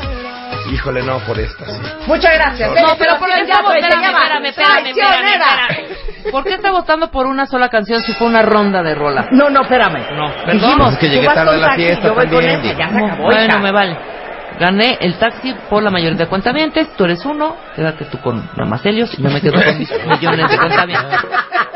Híjole, 0.71 1.01
no, 1.01 1.17
por 1.19 1.37
esta, 1.39 1.65
sí. 1.65 1.81
Muchas 2.05 2.33
gracias. 2.35 2.69
No, 2.69 2.95
pero 2.97 3.17
¿por 3.17 3.27
qué 3.29 3.37
ya 3.45 3.53
estamos? 3.55 3.73
te 3.73 3.79
Espérame, 3.79 4.45
espérame, 4.45 4.45
espérame, 4.45 4.87
espérame. 4.87 5.90
¿Por 6.31 6.43
qué 6.43 6.55
está 6.55 6.71
votando 6.71 7.09
por 7.09 7.25
una 7.25 7.45
sola 7.45 7.69
canción 7.69 8.01
si 8.01 8.13
fue 8.13 8.27
una 8.27 8.41
ronda 8.41 8.83
de 8.83 8.93
rolas? 8.95 9.27
No, 9.31 9.49
no, 9.49 9.61
espérame. 9.61 10.15
No, 10.15 10.31
perdón. 10.45 10.59
Dijimos, 10.61 10.93
Es 10.93 10.99
que 10.99 11.09
llegué 11.09 11.27
tarde 11.27 11.51
a 11.55 11.57
la 11.57 11.67
taxi, 11.67 11.83
fiesta 11.85 12.07
yo 12.07 12.13
voy 12.15 12.23
con 12.25 12.33
también, 12.33 12.51
ese, 12.59 12.67
digo. 12.67 12.79
ya 12.79 12.89
se 12.89 12.97
acabó. 13.05 13.23
Bueno, 13.23 13.45
hija. 13.45 13.59
me 13.59 13.71
vale. 13.71 13.97
Gané 14.59 14.97
el 15.01 15.17
taxi 15.17 15.55
por 15.69 15.81
la 15.81 15.89
mayoría 15.89 16.17
de 16.17 16.27
cuentavientes. 16.27 16.95
Tú 16.95 17.05
eres 17.05 17.25
uno. 17.25 17.55
Quédate 17.75 18.05
tú 18.05 18.19
con 18.19 18.47
Helios. 18.83 19.17
Y 19.17 19.23
yo 19.23 19.29
me 19.31 19.41
quedo 19.41 19.53
con 19.53 19.79
mis 19.79 19.89
millones 20.05 20.51
de 20.51 20.57
cuentavientes. 20.57 21.19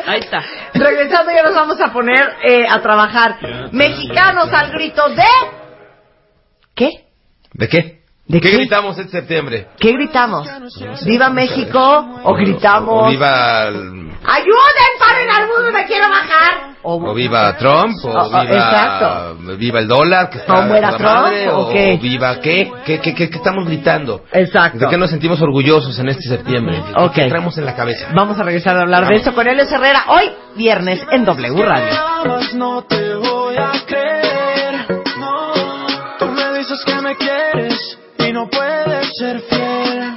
Ahí 0.06 0.20
está. 0.20 0.44
Regresando 0.74 1.32
ya 1.32 1.42
nos 1.44 1.56
vamos 1.56 1.82
a 1.82 1.92
poner 1.92 2.34
eh, 2.44 2.66
a 2.70 2.80
trabajar. 2.82 3.38
Mexicanos 3.72 4.54
al 4.54 4.72
grito 4.72 5.10
de... 5.10 5.24
¿Qué? 6.76 6.90
¿De 7.54 7.68
qué? 7.70 8.02
¿De 8.28 8.42
qué, 8.42 8.50
qué? 8.52 8.58
gritamos 8.58 8.98
este 8.98 9.12
septiembre? 9.20 9.68
¿Qué 9.80 9.92
gritamos? 9.94 10.48
¿Viva 11.06 11.30
México? 11.30 12.20
¿O 12.24 12.34
gritamos? 12.34 13.04
O 13.08 13.10
viva, 13.10 13.68
el- 13.68 14.05
¡Ayuden! 14.28 14.92
¡Paren 15.00 15.30
al 15.32 15.48
mundo! 15.48 15.72
¡Me 15.74 15.86
quiero 15.86 16.10
bajar! 16.10 16.76
o 16.88 17.14
viva 17.16 17.58
Trump, 17.58 17.96
o, 18.04 18.10
O- 18.10 18.26
o- 18.28 18.30
viva, 18.30 18.44
exacto. 18.44 19.36
viva 19.58 19.80
el 19.80 19.88
dólar, 19.88 20.30
que 20.30 20.38
está 20.38 20.60
¿O 20.60 20.62
muera 20.64 20.90
Trump, 20.90 21.02
madre, 21.04 21.50
o 21.50 21.58
o, 21.62 21.70
qué? 21.72 21.98
viva 22.00 22.40
qué? 22.40 22.72
¿Qué, 22.86 23.00
qué, 23.00 23.14
qué, 23.16 23.28
qué 23.28 23.38
estamos 23.38 23.66
gritando? 23.66 24.22
Exacto. 24.32 24.78
¿De 24.78 24.88
qué 24.88 24.96
nos 24.98 25.10
sentimos 25.10 25.42
orgullosos 25.42 25.98
en 25.98 26.10
este 26.10 26.30
septiembre? 26.30 26.84
¿Qué- 26.86 27.02
Ok. 27.02 27.14
¿Qué 27.14 27.26
traemos 27.28 27.58
en 27.58 27.66
la 27.66 27.76
cabeza? 27.76 28.10
Vamos 28.14 28.40
a 28.40 28.44
regresar 28.44 28.78
a 28.78 28.82
hablar 28.82 29.08
de 29.08 29.16
eso 29.16 29.34
con 29.34 29.48
Helios 29.48 29.72
Herrera 29.72 30.06
hoy, 30.10 30.32
viernes, 30.56 31.02
en 31.10 31.26
W 31.26 31.66
Radio. 31.66 31.94
no 32.54 32.84
te 32.84 33.16
voy 33.16 33.56
a 33.58 33.72
creer. 33.88 34.86
No, 35.18 35.54
tú 36.20 36.28
me 36.28 36.60
dices 36.60 36.84
que 36.86 36.96
me 37.02 37.16
quieres 37.16 37.98
y 38.20 38.32
no 38.32 38.48
puedes 38.48 39.10
ser 39.18 39.40
fiel. 39.50 40.14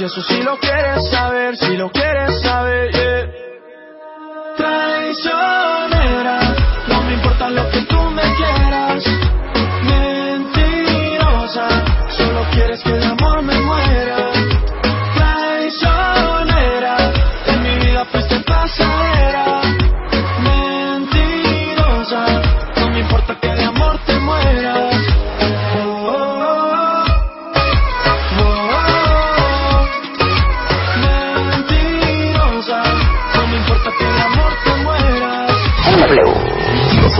Te 0.00 0.06
confieso 0.06 0.22
si 0.22 0.42
lo 0.42 0.58
quieres 0.58 1.10
saber, 1.10 1.56
si 1.58 1.76
lo 1.76 1.90
quieres 1.90 2.40
saber. 2.40 2.90
yeah. 4.58 4.89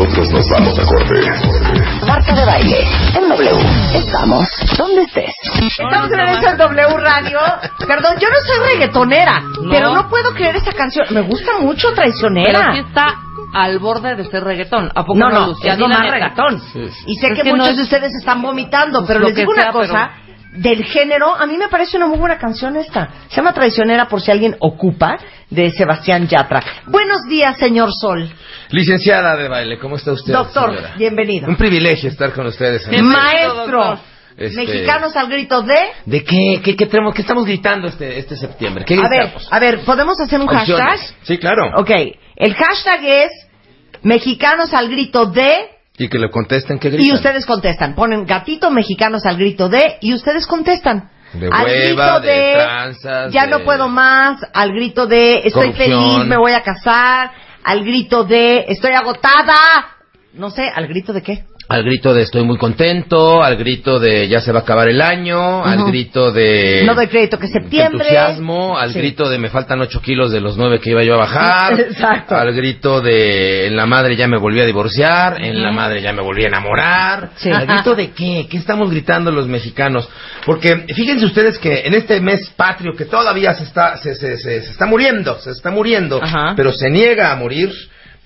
Nosotros 0.00 0.30
nos 0.32 0.48
vamos 0.48 0.78
a 0.78 0.84
corte. 0.86 1.20
Marta 2.06 2.34
de 2.34 2.44
baile. 2.46 2.78
En 3.14 3.28
W. 3.28 3.50
Estamos 3.94 4.48
donde 4.78 5.02
estés. 5.02 5.34
Estamos 5.78 6.10
en 6.10 6.20
el 6.20 6.56
W 6.56 6.96
Radio. 6.96 7.38
Perdón, 7.86 8.14
yo 8.18 8.28
no 8.30 8.36
soy 8.46 8.72
reggaetonera, 8.72 9.40
No. 9.40 9.70
pero 9.70 9.92
no 9.94 10.08
puedo 10.08 10.32
creer 10.32 10.56
esa 10.56 10.72
canción. 10.72 11.06
Me 11.10 11.20
gusta 11.20 11.58
mucho 11.60 11.88
Pero 11.88 11.96
Traicionera. 11.96 12.72
sí 12.72 12.78
está 12.78 13.14
al 13.52 13.78
borde 13.78 14.16
de 14.16 14.24
ser 14.24 14.42
reggaetón. 14.42 14.90
¿A 14.94 15.04
poco 15.04 15.18
No, 15.18 15.28
no, 15.28 15.40
no, 15.40 15.46
Lucía? 15.48 15.74
es 15.74 15.78
lo 15.78 15.88
más 15.88 16.00
neta. 16.00 16.12
reggaetón. 16.14 16.62
Y 17.06 17.16
sé 17.16 17.26
Es 17.26 17.32
que, 17.36 17.42
que 17.42 17.50
no 17.50 17.56
muchos 17.58 17.70
es- 17.72 17.76
de 17.76 17.82
ustedes 17.82 18.14
están 18.18 18.40
vomitando, 18.40 19.04
pero 19.06 19.20
lo 19.20 19.26
les 19.26 19.34
que 19.34 19.42
digo 19.42 19.52
una 19.52 19.62
sea, 19.64 19.72
cosa. 19.72 20.10
Del 20.52 20.82
género, 20.84 21.32
a 21.36 21.46
mí 21.46 21.56
me 21.56 21.68
parece 21.68 21.96
una 21.96 22.06
muy 22.08 22.18
buena 22.18 22.36
canción 22.36 22.74
esta. 22.76 23.08
Se 23.28 23.36
llama 23.36 23.52
Traicionera 23.52 24.08
por 24.08 24.20
si 24.20 24.32
alguien 24.32 24.56
ocupa, 24.58 25.16
de 25.50 25.70
Sebastián 25.70 26.26
Yatra. 26.28 26.62
Buenos 26.86 27.22
días, 27.28 27.58
señor 27.58 27.90
Sol. 27.92 28.28
Licenciada 28.70 29.36
de 29.36 29.48
baile, 29.48 29.78
¿cómo 29.78 29.96
está 29.96 30.12
usted? 30.12 30.32
Doctor, 30.32 30.70
señora? 30.76 30.94
bienvenido. 30.96 31.48
Un 31.48 31.56
privilegio 31.56 32.08
estar 32.08 32.32
con 32.32 32.46
ustedes. 32.46 32.88
Bienvenido, 32.88 33.20
Maestro. 33.56 34.00
Este- 34.36 34.56
mexicanos 34.56 35.14
al 35.16 35.28
grito 35.28 35.60
de... 35.62 35.74
¿De 36.06 36.24
qué? 36.24 36.60
¿Qué, 36.62 36.74
qué, 36.76 36.86
tenemos- 36.86 37.12
qué 37.14 37.20
estamos 37.22 37.44
gritando 37.44 37.88
este, 37.88 38.18
este 38.18 38.36
septiembre? 38.36 38.84
¿Qué 38.86 38.94
A 38.94 39.08
ver, 39.08 39.20
gritamos? 39.22 39.48
a 39.52 39.58
ver, 39.58 39.80
¿podemos 39.80 40.18
hacer 40.20 40.40
un 40.40 40.46
hashtag? 40.46 40.78
Opciones. 40.78 41.14
Sí, 41.24 41.36
claro. 41.36 41.72
Ok, 41.76 41.90
el 42.36 42.54
hashtag 42.54 43.04
es 43.04 43.30
mexicanos 44.02 44.72
al 44.72 44.88
grito 44.88 45.26
de... 45.26 45.48
Y 45.98 46.08
que 46.08 46.18
le 46.18 46.30
contesten 46.30 46.78
qué 46.78 46.88
gritan. 46.88 47.06
Y 47.06 47.12
ustedes 47.12 47.44
contestan. 47.44 47.94
Ponen 47.94 48.24
gatito 48.24 48.70
mexicanos 48.70 49.26
al 49.26 49.36
grito 49.36 49.68
de 49.68 49.98
y 50.00 50.14
ustedes 50.14 50.46
contestan. 50.46 51.10
De 51.32 51.48
al 51.52 51.64
hueva, 51.64 52.18
grito 52.18 52.20
de 52.20 52.52
tranzas, 52.54 53.32
ya 53.32 53.44
de- 53.44 53.50
no 53.50 53.60
puedo 53.60 53.88
más, 53.88 54.40
al 54.52 54.72
grito 54.72 55.06
de 55.06 55.38
estoy 55.46 55.72
Corrupción. 55.72 56.12
feliz, 56.12 56.26
me 56.26 56.36
voy 56.36 56.52
a 56.52 56.62
casar, 56.62 57.30
al 57.62 57.84
grito 57.84 58.24
de 58.24 58.64
estoy 58.68 58.92
agotada, 58.92 59.54
no 60.32 60.50
sé, 60.50 60.68
al 60.68 60.86
grito 60.88 61.12
de 61.12 61.22
qué. 61.22 61.44
Al 61.72 61.84
grito 61.84 62.12
de 62.12 62.22
estoy 62.22 62.42
muy 62.42 62.58
contento, 62.58 63.44
al 63.44 63.56
grito 63.56 64.00
de 64.00 64.26
ya 64.26 64.40
se 64.40 64.50
va 64.50 64.58
a 64.58 64.62
acabar 64.62 64.88
el 64.88 65.00
año, 65.00 65.64
al 65.64 65.84
grito 65.84 66.32
de... 66.32 66.82
no 66.84 66.96
doy 66.96 67.06
crédito 67.06 67.38
que 67.38 67.46
septiembre. 67.46 68.08
entusiasmo, 68.08 68.76
al 68.76 68.92
Sí. 68.92 68.98
grito 68.98 69.28
de 69.30 69.38
me 69.38 69.50
faltan 69.50 69.80
8 69.80 70.02
kilos 70.02 70.32
de 70.32 70.40
los 70.40 70.56
9 70.56 70.80
que 70.80 70.90
iba 70.90 71.04
yo 71.04 71.14
a 71.14 71.18
bajar, 71.18 71.78
Exacto. 71.80 72.34
al 72.34 72.52
grito 72.54 73.00
de 73.00 73.68
en 73.68 73.76
la 73.76 73.86
madre 73.86 74.16
ya 74.16 74.26
me 74.26 74.36
volví 74.36 74.60
a 74.60 74.64
divorciar, 74.66 75.40
en 75.44 75.62
la 75.62 75.70
madre 75.70 76.02
ya 76.02 76.12
me 76.12 76.22
volví 76.22 76.42
a 76.42 76.48
enamorar, 76.48 77.30
Sí. 77.36 77.52
al 77.52 77.66
grito 77.68 77.94
de 77.94 78.10
qué, 78.10 78.48
qué 78.50 78.56
estamos 78.56 78.90
gritando 78.90 79.30
los 79.30 79.46
mexicanos, 79.46 80.08
porque 80.44 80.86
fíjense 80.92 81.24
ustedes 81.24 81.56
que 81.58 81.82
en 81.86 81.94
este 81.94 82.20
mes 82.20 82.50
patrio 82.56 82.94
que 82.96 83.04
todavía 83.04 83.54
se 83.54 83.62
está 83.62 83.96
se, 83.98 84.16
se, 84.16 84.38
se- 84.38 84.62
se 84.62 84.70
está 84.72 84.86
muriendo, 84.86 85.38
se 85.38 85.52
está 85.52 85.70
muriendo, 85.70 86.20
pero 86.56 86.72
se 86.72 86.90
niega 86.90 87.30
a 87.30 87.36
morir, 87.36 87.70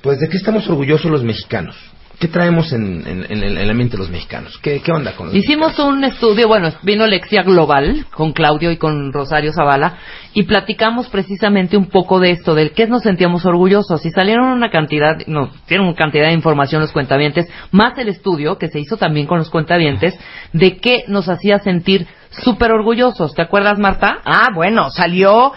pues 0.01 0.19
de 0.19 0.31
qué 0.31 0.39
estamos 0.39 0.67
orgullosos 0.67 1.11
los 1.11 1.23
mexicanos. 1.23 1.77
¿Qué 2.19 2.29
traemos 2.29 2.73
en, 2.73 3.07
en- 3.07 3.27
en 3.29 3.43
el, 3.43 3.59
en 3.59 3.67
la 3.69 3.75
mente 3.75 3.93
de 3.97 3.99
los 3.99 4.11
mexicanos? 4.11 4.57
¿Qué, 4.63 4.81
qué 4.81 4.93
onda 4.93 5.17
con 5.17 5.27
los 5.27 5.37
Hicimos 5.37 5.79
un 5.81 6.05
estudio, 6.05 6.47
bueno, 6.49 6.71
vino 6.83 7.07
Lexia 7.07 7.43
Global 7.43 8.07
con 8.15 8.33
Claudio 8.33 8.71
y 8.71 8.77
con 8.77 9.13
Rosario 9.13 9.53
Zavala 9.53 9.99
y 10.33 10.45
platicamos 10.45 11.09
precisamente 11.09 11.77
un 11.77 11.87
poco 11.87 12.21
de 12.21 12.31
esto, 12.31 12.55
del 12.55 12.73
qué 12.73 12.87
nos 12.87 13.03
sentíamos 13.03 13.45
orgullosos 13.47 14.05
y 14.07 14.11
salieron 14.11 14.47
una 14.47 14.71
cantidad, 14.71 15.19
no, 15.27 15.51
tienen 15.67 15.87
una 15.87 15.97
cantidad 15.97 16.29
de 16.29 16.35
información 16.35 16.81
los 16.83 16.93
cuentavientes, 16.93 17.47
más 17.73 17.99
el 17.99 18.09
estudio 18.09 18.59
que 18.59 18.69
se 18.69 18.79
hizo 18.81 18.97
también 18.97 19.27
con 19.27 19.39
los 19.39 19.51
cuentavientes 19.51 20.19
de 20.53 20.77
qué 20.79 21.05
nos 21.09 21.29
hacía 21.29 21.59
sentir 21.59 22.07
súper 22.31 22.73
orgullosos. 22.73 23.35
¿Te 23.35 23.43
acuerdas, 23.43 23.79
Marta? 23.79 24.19
Ah, 24.25 24.49
bueno, 24.55 24.91
salió 24.91 25.53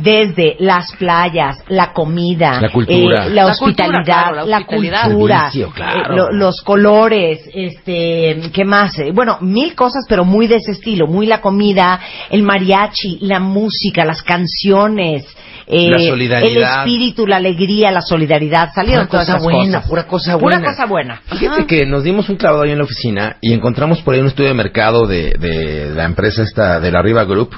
desde 0.00 0.54
las 0.60 0.92
playas, 0.96 1.56
la 1.68 1.92
comida, 1.92 2.60
La 2.60 2.70
cultura. 2.70 3.26
eh, 3.26 3.30
la 3.30 3.44
La 3.44 3.46
hospitalidad, 3.52 3.94
cultura, 3.96 4.04
claro, 4.32 4.46
la 4.46 4.64
cultura, 4.64 5.40
Servicio, 5.40 5.70
claro. 5.74 6.00
eh, 6.12 6.16
lo- 6.16 6.30
los 6.32 6.62
colores, 6.62 7.40
este, 7.52 8.38
¿qué 8.52 8.64
más? 8.64 8.96
Eh, 9.00 9.10
Bueno, 9.12 9.38
mil 9.40 9.74
cosas, 9.74 10.04
pero 10.08 10.24
muy 10.24 10.46
de 10.46 10.56
ese 10.56 10.70
estilo, 10.72 11.06
muy 11.08 11.26
la 11.26 11.40
comida, 11.40 11.98
el 12.30 12.42
mariachi, 12.42 13.18
la 13.22 13.40
música, 13.40 14.04
las 14.04 14.22
canciones, 14.22 15.24
eh, 15.66 15.90
La 15.90 15.98
solidaridad. 15.98 16.48
el 16.50 16.62
espíritu, 16.62 17.26
la 17.26 17.36
alegría, 17.36 17.90
la 17.90 18.00
solidaridad, 18.00 18.70
salieron 18.74 19.06
Pura 19.08 19.10
todas 19.24 19.26
cosa 19.26 19.36
esas 19.38 19.44
buena, 19.44 19.78
cosas. 19.78 19.88
pura 19.90 20.06
cosa 20.06 20.38
Pura 20.38 20.56
buena. 20.58 20.70
cosa 20.70 20.86
buena. 20.86 21.20
Fíjate 21.38 21.66
que 21.66 21.86
nos 21.86 22.04
dimos 22.04 22.28
un 22.28 22.36
clavado 22.36 22.62
ahí 22.62 22.70
en 22.70 22.78
la 22.78 22.84
oficina 22.84 23.36
y 23.40 23.52
encontramos 23.52 24.00
por 24.02 24.14
ahí 24.14 24.20
un 24.20 24.28
estudio 24.28 24.48
de 24.48 24.54
mercado 24.54 25.06
de, 25.06 25.32
de 25.38 25.90
la 25.94 26.04
empresa 26.04 26.42
esta 26.42 26.78
de 26.80 26.90
la 26.92 27.02
Riva 27.02 27.24
Group 27.24 27.50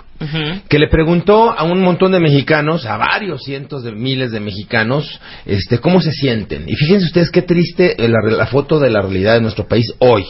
que 0.69 0.79
le 0.79 0.89
preguntó 0.89 1.51
a 1.57 1.63
un 1.65 1.81
montón 1.81 2.13
de 2.13 2.21
mexicanos, 2.31 2.87
a 2.87 2.97
varios 2.97 3.43
cientos 3.43 3.83
de 3.83 3.93
miles 3.93 4.31
de 4.31 4.41
mexicanos, 4.41 5.21
este, 5.47 5.79
cómo 5.79 6.01
se 6.01 6.13
sienten. 6.13 6.65
Y 6.69 6.75
fíjense 6.75 7.07
ustedes 7.07 7.31
qué 7.31 7.43
triste 7.43 8.03
eh, 8.03 8.09
la, 8.09 8.19
la 8.31 8.47
foto 8.47 8.79
de 8.79 8.91
la 8.91 9.03
realidad 9.03 9.35
de 9.35 9.41
nuestro 9.43 9.67
país 9.67 9.93
hoy. 9.99 10.25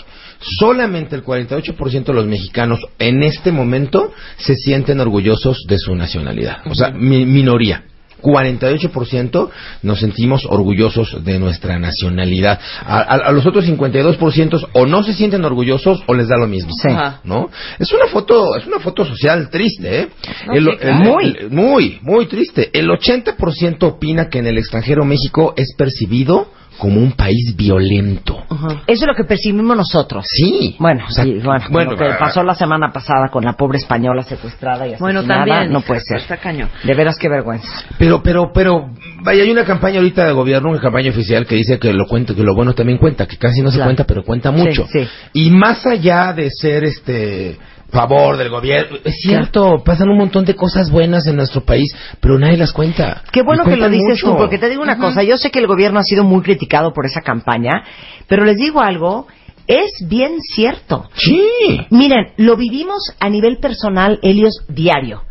Solamente 0.59 1.15
el 1.17 1.23
48% 1.23 2.05
de 2.05 2.13
los 2.15 2.27
mexicanos 2.27 2.81
en 2.99 3.23
este 3.23 3.53
momento 3.53 4.13
se 4.39 4.55
sienten 4.57 4.99
orgullosos 5.01 5.65
de 5.69 5.79
su 5.79 5.95
nacionalidad. 5.95 6.59
O 6.67 6.75
sea, 6.75 6.91
mi- 6.91 7.27
minoría. 7.27 7.85
48% 8.21 9.51
nos 9.83 10.01
sentimos 10.01 10.45
orgullosos 10.49 11.25
de 11.25 11.39
nuestra 11.39 11.79
nacionalidad. 11.79 12.59
A, 12.85 12.99
a- 12.99 13.29
a 13.29 13.33
los 13.33 13.47
otros 13.47 13.65
52% 13.67 14.69
o 14.73 14.87
no 14.87 15.03
se 15.03 15.13
sienten 15.13 15.45
orgullosos 15.45 16.03
o 16.07 16.15
les 16.15 16.29
da 16.29 16.37
lo 16.37 16.47
mismo. 16.47 16.71
Sí. 16.83 16.89
¿No? 17.25 17.51
Es 17.79 17.93
una 17.93 18.07
foto, 18.07 18.57
es 18.57 18.67
una 18.67 18.79
foto 18.81 19.05
social 19.05 19.49
triste, 19.51 20.01
¿eh? 20.01 20.09
No, 20.47 20.53
El- 20.55 20.65
sí, 20.65 20.77
claro. 20.79 20.97
el- 20.99 21.05
Muy. 21.09 21.25
el- 21.25 21.51
muy, 21.51 21.99
muy 22.03 22.27
triste. 22.27 22.71
El 22.73 22.89
80% 22.91 23.83
opina 23.87 24.29
que 24.29 24.39
en 24.39 24.47
el 24.47 24.59
extranjero 24.59 25.05
México 25.05 25.55
es 25.57 25.75
percibido 25.77 26.49
como 26.81 26.99
un 26.99 27.13
país 27.13 27.55
violento. 27.57 28.43
Eso 28.87 29.05
es 29.05 29.07
lo 29.07 29.15
que 29.15 29.25
percibimos 29.25 29.77
nosotros. 29.77 30.25
Sí. 30.29 30.77
Bueno, 30.79 31.05
O 31.07 31.11
sea, 31.13 31.25
sí, 31.25 31.35
bueno, 31.45 31.65
bueno, 31.71 31.91
lo 31.93 31.97
que 31.99 32.05
ah, 32.07 32.17
pasó 32.19 32.43
la 32.43 32.55
semana 32.55 32.91
pasada 32.91 33.29
con 33.31 33.45
la 33.45 33.53
pobre 33.53 33.79
española 33.79 34.23
secuestrada 34.23 34.89
y 34.89 34.97
Bueno, 34.99 35.23
también. 35.25 35.71
no 35.71 35.83
puede 35.83 36.01
ser. 36.01 36.19
Está 36.19 36.39
cañón. 36.39 36.71
De 36.83 36.95
veras 36.95 37.17
qué 37.21 37.29
vergüenza. 37.29 37.69
Pero, 37.99 38.23
pero, 38.23 38.51
pero, 38.53 38.91
vaya, 39.23 39.43
hay 39.43 39.51
una 39.51 39.65
campaña 39.65 39.99
ahorita 39.99 40.25
de 40.25 40.33
gobierno, 40.33 40.71
una 40.71 40.81
campaña 40.81 41.11
oficial 41.11 41.47
que 41.47 41.55
dice 41.57 41.79
que 41.79 41.93
lo 41.93 42.07
cuenta, 42.07 42.35
que 42.35 42.43
lo 42.43 42.55
bueno 42.55 42.75
también 42.75 42.99
cuenta, 42.99 43.27
que 43.27 43.37
casi 43.37 43.61
no 43.61 43.71
se 43.71 43.77
Claro. 43.77 43.89
cuenta, 43.89 44.05
pero 44.05 44.25
cuenta 44.25 44.51
mucho. 44.51 44.87
Sí, 44.91 45.01
sí. 45.05 45.09
Y 45.35 45.51
más 45.51 45.87
allá 45.87 46.33
de 46.33 46.49
ser 46.51 46.85
este 46.85 47.59
favor 47.91 48.37
del 48.37 48.51
gobierno, 48.51 48.99
es 49.05 49.17
cierto, 49.21 49.83
pasan 49.85 50.09
un 50.09 50.19
montón 50.19 50.45
de 50.45 50.55
cosas 50.55 50.91
buenas 50.91 51.27
en 51.27 51.37
nuestro 51.37 51.63
país, 51.63 51.95
pero 52.21 52.39
nadie 52.39 52.57
las 52.57 52.73
cuenta. 52.73 53.23
Qué 53.33 53.43
bueno 53.43 53.65
que 53.65 53.77
lo 53.77 53.89
dices 53.89 54.21
tú, 54.21 54.37
porque 54.37 54.59
te 54.59 54.69
digo 54.69 54.83
una 54.83 54.99
cosa, 54.99 55.23
yo 55.23 55.37
sé 55.37 55.51
que 55.51 55.59
el 55.59 55.67
gobierno 55.67 55.99
ha 55.99 56.05
sido 56.05 56.25
muy 56.25 56.43
criticado 56.43 56.93
por 56.93 57.07
esa 57.07 57.21
campaña, 57.21 57.85
pero 58.27 58.45
les 58.45 58.57
digo 58.57 58.81
algo, 58.81 59.27
es 59.67 59.93
bien 60.09 60.41
cierto. 60.41 61.09
Sí. 61.15 61.87
Miren, 61.91 62.33
lo 62.37 62.57
vivimos 62.57 63.15
a 63.21 63.29
nivel 63.29 63.59
personal, 63.59 64.19
Helios, 64.23 64.65
diario. 64.69 65.23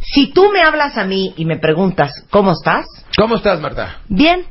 Si 0.00 0.32
tú 0.32 0.50
me 0.52 0.62
hablas 0.62 0.96
a 0.96 1.04
mí 1.04 1.34
y 1.36 1.44
me 1.44 1.58
preguntas, 1.58 2.24
¿cómo 2.30 2.52
estás? 2.52 2.86
¿Cómo 3.16 3.36
estás, 3.36 3.60
Marta? 3.60 3.98
Bien, 4.08 4.46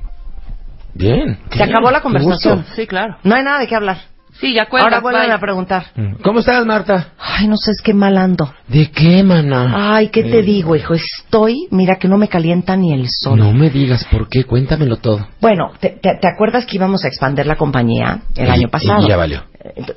Bien. 0.93 1.39
se 1.49 1.63
acabó 1.63 1.91
la 1.91 2.01
conversación. 2.01 2.65
Sí, 2.75 2.85
claro. 2.85 3.17
No 3.23 3.35
hay 3.35 3.43
nada 3.43 3.59
de 3.59 3.67
qué 3.67 3.75
hablar. 3.75 3.97
Sí, 4.39 4.53
ya 4.53 4.67
cuelgas, 4.67 4.85
Ahora 4.93 5.01
vuelven 5.01 5.23
bye. 5.27 5.31
a 5.33 5.39
preguntar. 5.39 5.85
¿Cómo 6.23 6.39
estás, 6.39 6.65
Marta? 6.65 7.09
Ay, 7.19 7.47
no 7.47 7.57
sé, 7.57 7.71
es 7.71 7.81
que 7.81 7.93
mal 7.93 8.17
ando. 8.17 8.53
¿De 8.69 8.89
qué, 8.89 9.21
mana? 9.21 9.95
Ay, 9.97 10.07
¿qué 10.09 10.23
te 10.23 10.39
Eh, 10.39 10.43
digo, 10.43 10.75
hijo? 10.77 10.93
Estoy, 10.93 11.67
mira 11.71 11.97
que 11.97 12.07
no 12.07 12.17
me 12.17 12.29
calienta 12.29 12.77
ni 12.77 12.93
el 12.93 13.07
sol. 13.09 13.37
No 13.37 13.51
me 13.51 13.69
digas 13.69 14.05
por 14.05 14.29
qué, 14.29 14.45
cuéntamelo 14.45 14.95
todo. 14.97 15.27
Bueno, 15.41 15.73
¿te, 15.81 15.89
te, 15.89 16.15
te 16.21 16.27
acuerdas 16.33 16.65
que 16.65 16.77
íbamos 16.77 17.03
a 17.03 17.09
expandir 17.09 17.45
la 17.47 17.57
compañía 17.57 18.21
el 18.35 18.47
Y- 18.47 18.49
año 18.49 18.69
pasado? 18.69 19.03
y 19.05 19.09
ya 19.09 19.17
valió. 19.17 19.43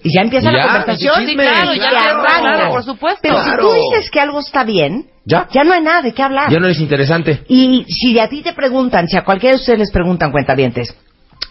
Y 0.03 0.13
ya 0.13 0.23
empieza 0.23 0.51
Ya, 0.51 0.57
la 0.59 0.63
conversación. 0.67 1.15
sí, 1.19 1.27
Sí, 1.29 1.37
claro, 1.37 1.75
ya 1.75 1.85
empieza, 1.85 2.11
arranca. 2.11 2.39
claro, 2.41 2.71
por 2.71 2.83
supuesto. 2.85 3.21
Pero 3.23 3.35
Claro. 3.37 3.51
si 3.51 3.59
tú 3.69 3.75
dices 3.75 4.11
que 4.11 4.21
algo 4.21 4.41
está 4.41 4.65
bien, 4.65 5.07
¿Ya? 5.25 5.47
ya 5.53 5.63
no 5.63 5.73
hay 5.73 5.83
nada 5.83 6.03
de 6.03 6.13
qué 6.13 6.23
hablar. 6.23 6.51
Ya 6.51 6.59
no 6.59 6.67
es 6.67 6.81
interesante. 6.81 7.45
Y 7.49 7.85
si 7.89 8.19
a 8.19 8.29
ti 8.29 8.43
te 8.43 8.55
preguntan, 8.55 9.07
si 9.07 9.17
a 9.17 9.23
cualquiera 9.25 9.55
de 9.55 9.61
ustedes 9.61 9.79
les 9.79 9.93
preguntan, 9.93 10.33
cuentavientes, 10.33 10.93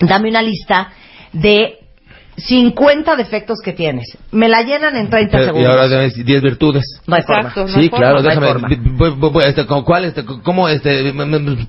dame 0.02 0.28
una 0.30 0.42
lista 0.42 0.90
de 1.32 1.78
50 2.38 3.16
defectos 3.16 3.60
que 3.64 3.74
tienes. 3.74 4.18
Me 4.32 4.48
la 4.50 4.62
llenan 4.64 4.96
en 4.96 5.10
30 5.10 5.32
Pero- 5.32 5.46
segundos. 5.46 5.68
Y 5.68 5.72
ahora 5.72 5.88
tienes 5.88 6.26
10 6.26 6.42
virtudes. 6.42 6.84
no 7.08 7.16
hay 7.16 7.22
Exacto, 7.22 7.50
forma. 7.52 7.72
no 7.72 7.78
hay 7.78 7.84
sí, 7.84 7.90
forma, 7.90 8.06
claro, 8.06 8.22
no 8.22 8.30
hay 8.30 8.36
déjame. 8.36 8.48
forma. 9.18 9.44
este, 9.46 9.66
¿con 9.66 9.84
¿Cuál? 9.84 10.06
Este, 10.06 10.24
¿Cómo? 10.26 10.70
Este, 10.70 11.14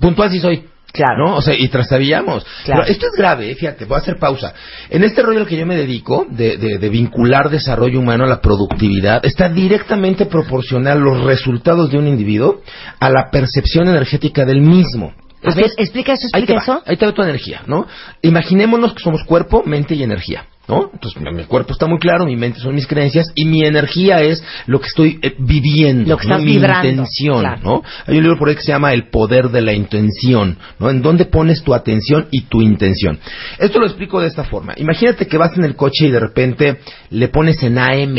puntual 0.00 0.40
soy. 0.40 0.64
Claro. 0.92 1.26
¿No? 1.30 1.36
O 1.36 1.40
sea, 1.42 1.54
y 1.54 1.68
trastabillamos. 1.68 2.44
Claro. 2.64 2.82
Pero 2.82 2.92
esto 2.92 3.06
es 3.06 3.12
grave, 3.16 3.50
eh, 3.50 3.54
fíjate, 3.54 3.86
voy 3.86 3.96
a 3.96 4.00
hacer 4.00 4.18
pausa. 4.18 4.52
En 4.90 5.02
este 5.04 5.22
rollo 5.22 5.40
al 5.40 5.46
que 5.46 5.56
yo 5.56 5.64
me 5.64 5.74
dedico, 5.74 6.26
de, 6.28 6.58
de- 6.58 6.76
de 6.76 6.88
vincular 6.90 7.48
desarrollo 7.48 7.98
humano 7.98 8.24
a 8.24 8.26
la 8.26 8.42
productividad, 8.42 9.24
está 9.24 9.48
directamente 9.48 10.26
proporcional 10.26 10.98
los 11.00 11.22
resultados 11.24 11.90
de 11.90 11.96
un 11.96 12.06
individuo 12.08 12.60
a 13.00 13.08
la 13.08 13.30
percepción 13.30 13.88
energética 13.88 14.44
del 14.44 14.60
mismo. 14.60 15.14
A 15.42 15.48
Esto 15.48 15.56
ver, 15.62 15.64
es- 15.70 15.74
explica 15.78 16.12
eso, 16.12 16.26
Ahí 16.34 16.44
te 16.44 16.52
explica 16.52 16.72
va, 16.74 16.78
eso. 16.80 16.82
ahí 16.90 16.96
te 16.98 17.06
va 17.06 17.12
tu 17.12 17.22
energía, 17.22 17.62
¿no? 17.66 17.86
Imaginémonos 18.20 18.92
que 18.92 19.02
somos 19.02 19.24
cuerpo, 19.24 19.62
mente 19.64 19.94
y 19.94 20.02
energía, 20.02 20.44
¿no? 20.74 20.90
Entonces, 20.92 21.20
mi, 21.22 21.44
cuerpo 21.44 21.72
está 21.72 21.86
muy 21.86 21.98
claro, 21.98 22.24
mi 22.26 22.36
mente 22.36 22.60
son 22.60 22.74
mis 22.74 22.86
creencias 22.86 23.26
y 23.34 23.44
mi 23.44 23.64
energía 23.64 24.20
es 24.22 24.42
lo 24.66 24.80
que 24.80 24.86
estoy 24.88 25.18
eh, 25.22 25.34
viviendo, 25.38 26.10
Lo 26.10 26.16
que 26.16 26.28
¿no? 26.28 26.38
mi 26.38 26.52
vibrando, 26.52 26.88
intención, 26.88 27.40
claro. 27.40 27.60
¿no? 27.62 27.82
Hay 28.06 28.16
un 28.16 28.22
libro 28.22 28.38
por 28.38 28.48
ahí 28.48 28.54
que 28.54 28.62
se 28.62 28.72
llama 28.72 28.92
El 28.92 29.08
poder 29.10 29.50
de 29.50 29.60
la 29.62 29.72
intención, 29.72 30.56
¿no? 30.78 30.90
En 30.90 31.02
dónde 31.02 31.24
pones 31.26 31.62
tu 31.62 31.74
atención 31.74 32.26
y 32.30 32.42
tu 32.42 32.62
intención. 32.62 33.18
Esto 33.58 33.78
lo 33.78 33.86
explico 33.86 34.20
de 34.20 34.28
esta 34.28 34.44
forma. 34.44 34.74
Imagínate 34.76 35.26
que 35.26 35.36
vas 35.38 35.56
en 35.56 35.64
el 35.64 35.76
coche 35.76 36.06
y 36.06 36.10
de 36.10 36.20
repente 36.20 36.78
le 37.10 37.28
pones 37.28 37.62
en 37.62 37.78
AM, 37.78 38.18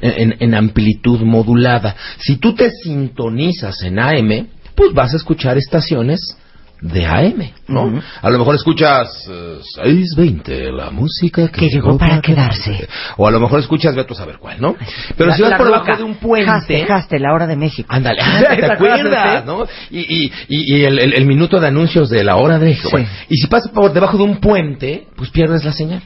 en- 0.00 0.36
en 0.40 0.54
amplitud 0.54 1.20
modulada. 1.20 1.94
Si 2.18 2.36
tú 2.36 2.54
te 2.54 2.70
sintonizas 2.70 3.82
en 3.82 3.98
AM, 3.98 4.46
pues 4.74 4.92
vas 4.92 5.12
a 5.12 5.16
escuchar 5.16 5.56
estaciones 5.58 6.36
de 6.80 7.06
AM, 7.06 7.52
¿no? 7.68 7.84
Ujú. 7.84 8.00
A 8.22 8.30
lo 8.30 8.38
mejor 8.38 8.54
escuchas 8.54 9.26
eh, 9.30 9.58
620, 9.82 10.72
la 10.72 10.90
música 10.90 11.48
que, 11.48 11.60
Que 11.60 11.68
llegó 11.68 11.96
para 11.96 12.20
quedarse. 12.20 12.86
O 13.16 13.26
a 13.26 13.30
lo 13.30 13.40
mejor 13.40 13.60
escuchas, 13.60 13.94
ve 13.94 14.06
a 14.08 14.14
saber 14.14 14.38
cuál, 14.38 14.60
¿no? 14.60 14.74
Pero 15.16 15.30
La- 15.30 15.36
si 15.36 15.42
vas 15.42 15.54
por 15.54 15.66
roca. 15.66 15.80
debajo 15.82 15.98
de 15.98 16.04
un 16.04 16.14
puente... 16.16 16.46
Jaste, 16.46 16.86
jaste, 16.86 17.18
la 17.18 17.32
hora 17.32 17.46
de 17.46 17.56
México. 17.56 17.88
Ándale, 17.90 18.20
ándale, 18.22 18.56
¿te 18.56 18.72
acuerdas, 18.72 19.44
no? 19.46 19.64
Y, 19.90 20.00
y, 20.26 20.32
y, 20.48 20.76
y 20.76 20.84
el, 20.84 20.98
el- 20.98 21.14
el 21.14 21.26
minuto 21.26 21.58
de 21.60 21.66
anuncios 21.68 22.10
de 22.10 22.22
la 22.24 22.36
hora 22.36 22.58
de 22.58 22.66
México. 22.66 22.88
Sí. 22.88 22.92
Bueno, 22.92 23.08
y 23.28 23.36
si 23.36 23.46
pasas 23.46 23.70
por 23.72 23.92
debajo 23.92 24.16
de 24.18 24.24
un 24.24 24.36
puente, 24.38 25.06
pues 25.16 25.30
pierdes 25.30 25.64
la 25.64 25.72
señal. 25.72 26.02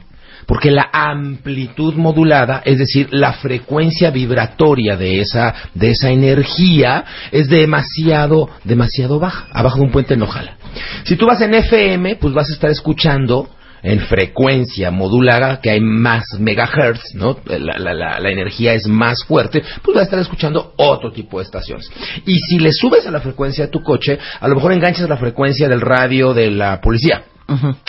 Porque 0.50 0.72
la 0.72 0.90
amplitud 0.92 1.94
modulada, 1.94 2.60
es 2.64 2.76
decir, 2.76 3.06
la 3.12 3.34
frecuencia 3.34 4.10
vibratoria 4.10 4.96
de 4.96 5.20
esa, 5.20 5.54
de 5.74 5.90
esa 5.92 6.10
energía, 6.10 7.04
es 7.30 7.48
demasiado, 7.48 8.50
demasiado 8.64 9.20
baja. 9.20 9.46
Abajo 9.52 9.76
de 9.78 9.84
un 9.84 9.92
puente 9.92 10.16
no 10.16 10.26
jala. 10.26 10.56
Si 11.04 11.14
tú 11.14 11.26
vas 11.26 11.40
en 11.40 11.54
FM, 11.54 12.16
pues 12.16 12.34
vas 12.34 12.50
a 12.50 12.52
estar 12.54 12.68
escuchando 12.68 13.48
en 13.84 14.00
frecuencia 14.00 14.90
modulada, 14.90 15.60
que 15.60 15.70
hay 15.70 15.80
más 15.80 16.24
megahertz, 16.40 17.14
¿no? 17.14 17.36
La, 17.46 17.78
la- 17.78 17.94
la- 17.94 18.18
la 18.18 18.30
energía 18.30 18.74
es 18.74 18.88
más 18.88 19.22
fuerte, 19.22 19.62
pues 19.84 19.94
vas 19.94 20.02
a 20.02 20.04
estar 20.06 20.18
escuchando 20.18 20.72
otro 20.78 21.12
tipo 21.12 21.38
de 21.38 21.44
estaciones. 21.44 21.88
Y 22.26 22.40
si 22.40 22.58
le 22.58 22.72
subes 22.72 23.06
a 23.06 23.12
la 23.12 23.20
frecuencia 23.20 23.66
de 23.66 23.70
tu 23.70 23.84
coche, 23.84 24.18
a 24.40 24.48
lo 24.48 24.56
mejor 24.56 24.72
enganchas 24.72 25.08
la 25.08 25.16
frecuencia 25.16 25.68
del 25.68 25.80
radio 25.80 26.34
de 26.34 26.50
la 26.50 26.80
policía. 26.80 27.22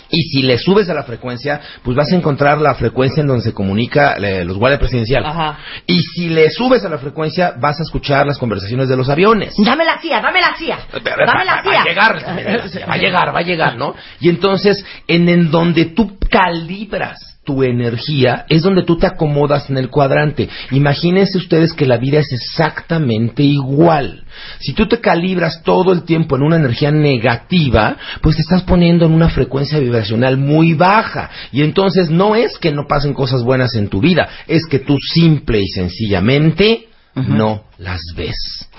Y 0.09 0.23
si 0.23 0.41
le 0.41 0.57
subes 0.57 0.89
a 0.89 0.93
la 0.93 1.03
frecuencia, 1.03 1.61
pues 1.83 1.95
vas 1.95 2.11
a 2.11 2.15
encontrar 2.15 2.59
la 2.59 2.75
frecuencia 2.75 3.21
en 3.21 3.27
donde 3.27 3.43
se 3.43 3.53
comunica 3.53 4.13
eh, 4.13 4.43
los 4.43 4.57
guardias 4.57 4.79
presidenciales. 4.79 5.29
Ajá. 5.29 5.57
Y 5.85 6.01
si 6.01 6.29
le 6.29 6.49
subes 6.49 6.83
a 6.83 6.89
la 6.89 6.97
frecuencia, 6.97 7.53
vas 7.59 7.79
a 7.79 7.83
escuchar 7.83 8.25
las 8.25 8.37
conversaciones 8.37 8.89
de 8.89 8.97
los 8.97 9.09
aviones. 9.09 9.55
Dame 9.57 9.85
la 9.85 9.99
CIA, 9.99 10.21
dame 10.21 10.41
la 10.41 10.55
CIA. 10.57 10.79
Dame 10.93 11.45
la 11.45 11.55
va, 11.55 11.63
va 11.63 11.63
CIA. 11.63 11.81
a 11.81 11.85
llegar, 11.85 12.15
va 12.25 12.93
a 12.93 12.97
llegar, 12.97 13.35
va 13.35 13.39
a 13.39 13.43
llegar, 13.43 13.77
¿no? 13.77 13.95
Y 14.19 14.29
entonces, 14.29 14.83
en, 15.07 15.29
en 15.29 15.51
donde 15.51 15.85
tú 15.85 16.17
calibras 16.29 17.30
tu 17.51 17.63
energía, 17.63 18.45
es 18.47 18.61
donde 18.61 18.83
tú 18.83 18.97
te 18.97 19.07
acomodas 19.07 19.69
en 19.69 19.77
el 19.77 19.89
cuadrante. 19.89 20.47
Imagínense 20.71 21.37
ustedes 21.37 21.73
que 21.73 21.85
la 21.85 21.97
vida 21.97 22.19
es 22.19 22.31
exactamente 22.31 23.43
igual. 23.43 24.23
Si 24.59 24.73
tú 24.73 24.87
te 24.87 24.99
calibras 24.99 25.61
todo 25.63 25.91
el 25.91 26.03
tiempo 26.03 26.35
en 26.35 26.43
una 26.43 26.55
energía 26.55 26.91
negativa, 26.91 27.97
pues 28.21 28.37
te 28.37 28.41
estás 28.41 28.63
poniendo 28.63 29.05
en 29.05 29.11
una 29.11 29.29
frecuencia 29.29 29.79
vibracional 29.79 30.37
muy 30.37 30.73
baja. 30.73 31.29
Y 31.51 31.61
entonces 31.63 32.09
no 32.09 32.35
es 32.35 32.57
que 32.57 32.71
no 32.71 32.87
pasen 32.87 33.13
cosas 33.13 33.43
buenas 33.43 33.75
en 33.75 33.89
tu 33.89 33.99
vida, 33.99 34.29
es 34.47 34.65
que 34.65 34.79
tú 34.79 34.97
simple 34.97 35.59
y 35.59 35.67
sencillamente 35.67 36.87
no 37.15 37.65
las 37.77 38.01
ves. 38.15 38.69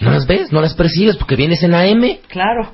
No 0.00 0.10
las 0.10 0.26
ves, 0.26 0.52
no 0.52 0.60
las 0.60 0.74
percibes 0.74 1.16
porque 1.16 1.36
vienes 1.36 1.62
en 1.62 1.74
AM. 1.74 2.18
Claro. 2.28 2.72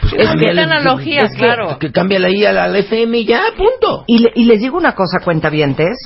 Pues 0.00 0.12
es 0.14 0.30
que 0.36 0.46
esta 0.50 0.62
analogía, 0.64 1.24
es 1.24 1.32
que- 1.32 1.38
claro. 1.38 1.78
Que 1.78 1.92
cámbiale 1.92 2.28
ahí 2.28 2.44
al, 2.44 2.58
al 2.58 2.76
FM 2.76 3.18
y 3.18 3.24
ya, 3.26 3.42
punto. 3.56 4.04
Y, 4.06 4.18
le- 4.18 4.32
y 4.34 4.44
les 4.44 4.60
digo 4.60 4.76
una 4.76 4.94
cosa, 4.94 5.18
cuentavientes, 5.24 5.96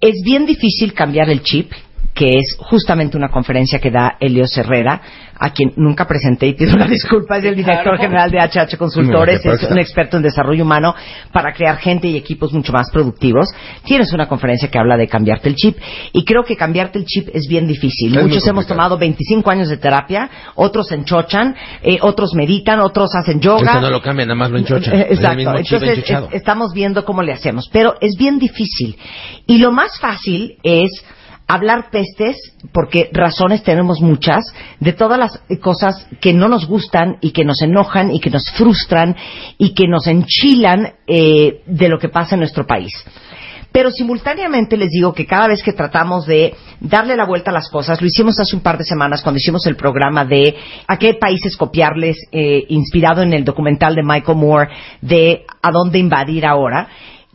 es 0.00 0.14
bien 0.24 0.46
difícil 0.46 0.94
cambiar 0.94 1.30
el 1.30 1.42
chip, 1.42 1.72
que 2.14 2.28
es 2.38 2.56
justamente 2.58 3.16
una 3.16 3.28
conferencia 3.30 3.78
que 3.78 3.90
da 3.90 4.16
Helios 4.20 4.56
Herrera, 4.58 5.00
a 5.38 5.50
quien 5.50 5.72
nunca 5.76 6.06
presenté 6.06 6.46
y 6.46 6.52
pido 6.54 6.76
una 6.76 6.86
disculpa, 6.86 7.38
es 7.38 7.44
el 7.44 7.56
director 7.56 7.98
general 7.98 8.30
de 8.30 8.38
HH 8.38 8.76
Consultores, 8.76 9.40
es 9.44 9.70
un 9.72 9.78
experto 9.78 10.16
en 10.18 10.22
desarrollo 10.22 10.62
humano 10.62 10.94
para 11.32 11.52
crear 11.52 11.78
gente 11.78 12.06
y 12.08 12.16
equipos 12.16 12.52
mucho 12.52 12.72
más 12.72 12.90
productivos. 12.92 13.48
Tienes 13.84 14.12
una 14.12 14.28
conferencia 14.28 14.70
que 14.70 14.78
habla 14.78 14.96
de 14.96 15.08
cambiarte 15.08 15.48
el 15.48 15.56
chip 15.56 15.78
y 16.12 16.24
creo 16.24 16.44
que 16.44 16.54
cambiarte 16.54 16.98
el 16.98 17.06
chip 17.06 17.28
es 17.32 17.48
bien 17.48 17.66
difícil. 17.66 18.16
Es 18.16 18.22
Muchos 18.24 18.46
hemos 18.46 18.66
tomado 18.66 18.98
25 18.98 19.50
años 19.50 19.68
de 19.68 19.78
terapia, 19.78 20.30
otros 20.54 20.92
enchochan, 20.92 21.56
eh, 21.82 21.98
otros 22.02 22.34
meditan, 22.34 22.78
otros 22.80 23.14
hacen 23.14 23.40
yoga. 23.40 23.62
Este 23.64 23.80
no 23.80 23.90
lo 23.90 24.02
cambia, 24.02 24.26
nada 24.26 24.36
más 24.36 24.50
lo 24.50 24.58
enchocha. 24.58 24.92
Eh, 24.94 25.06
Es 25.10 25.18
Exacto. 25.18 25.38
Entonces 25.56 25.98
es- 26.30 26.34
estamos 26.34 26.72
viendo 26.74 27.04
cómo 27.04 27.22
le 27.22 27.32
hacemos, 27.32 27.68
pero 27.72 27.94
es 28.00 28.16
bien 28.16 28.38
difícil. 28.38 28.96
Y 29.46 29.58
lo 29.58 29.72
más 29.72 29.98
fácil 29.98 30.56
es 30.62 30.90
hablar 31.54 31.90
pestes, 31.90 32.36
porque 32.72 33.10
razones 33.12 33.62
tenemos 33.62 34.00
muchas, 34.00 34.42
de 34.80 34.92
todas 34.92 35.18
las 35.18 35.42
cosas 35.60 36.06
que 36.20 36.32
no 36.32 36.48
nos 36.48 36.66
gustan 36.66 37.18
y 37.20 37.32
que 37.32 37.44
nos 37.44 37.60
enojan 37.62 38.10
y 38.10 38.20
que 38.20 38.30
nos 38.30 38.50
frustran 38.52 39.14
y 39.58 39.74
que 39.74 39.86
nos 39.86 40.06
enchilan 40.06 40.94
eh, 41.06 41.62
de 41.66 41.88
lo 41.88 41.98
que 41.98 42.08
pasa 42.08 42.34
en 42.34 42.40
nuestro 42.40 42.66
país. 42.66 42.92
Pero 43.72 43.90
simultáneamente 43.90 44.76
les 44.76 44.90
digo 44.90 45.14
que 45.14 45.26
cada 45.26 45.48
vez 45.48 45.62
que 45.62 45.72
tratamos 45.72 46.26
de 46.26 46.54
darle 46.80 47.16
la 47.16 47.24
vuelta 47.24 47.50
a 47.50 47.54
las 47.54 47.70
cosas, 47.70 48.00
lo 48.00 48.06
hicimos 48.06 48.38
hace 48.38 48.54
un 48.54 48.62
par 48.62 48.76
de 48.76 48.84
semanas 48.84 49.22
cuando 49.22 49.38
hicimos 49.38 49.66
el 49.66 49.76
programa 49.76 50.24
de 50.26 50.54
a 50.86 50.98
qué 50.98 51.14
países 51.14 51.56
copiarles, 51.56 52.18
eh, 52.32 52.64
inspirado 52.68 53.22
en 53.22 53.32
el 53.32 53.44
documental 53.44 53.94
de 53.94 54.02
Michael 54.02 54.38
Moore 54.38 54.68
de 55.00 55.44
a 55.62 55.70
dónde 55.70 55.98
invadir 55.98 56.44
ahora. 56.44 56.88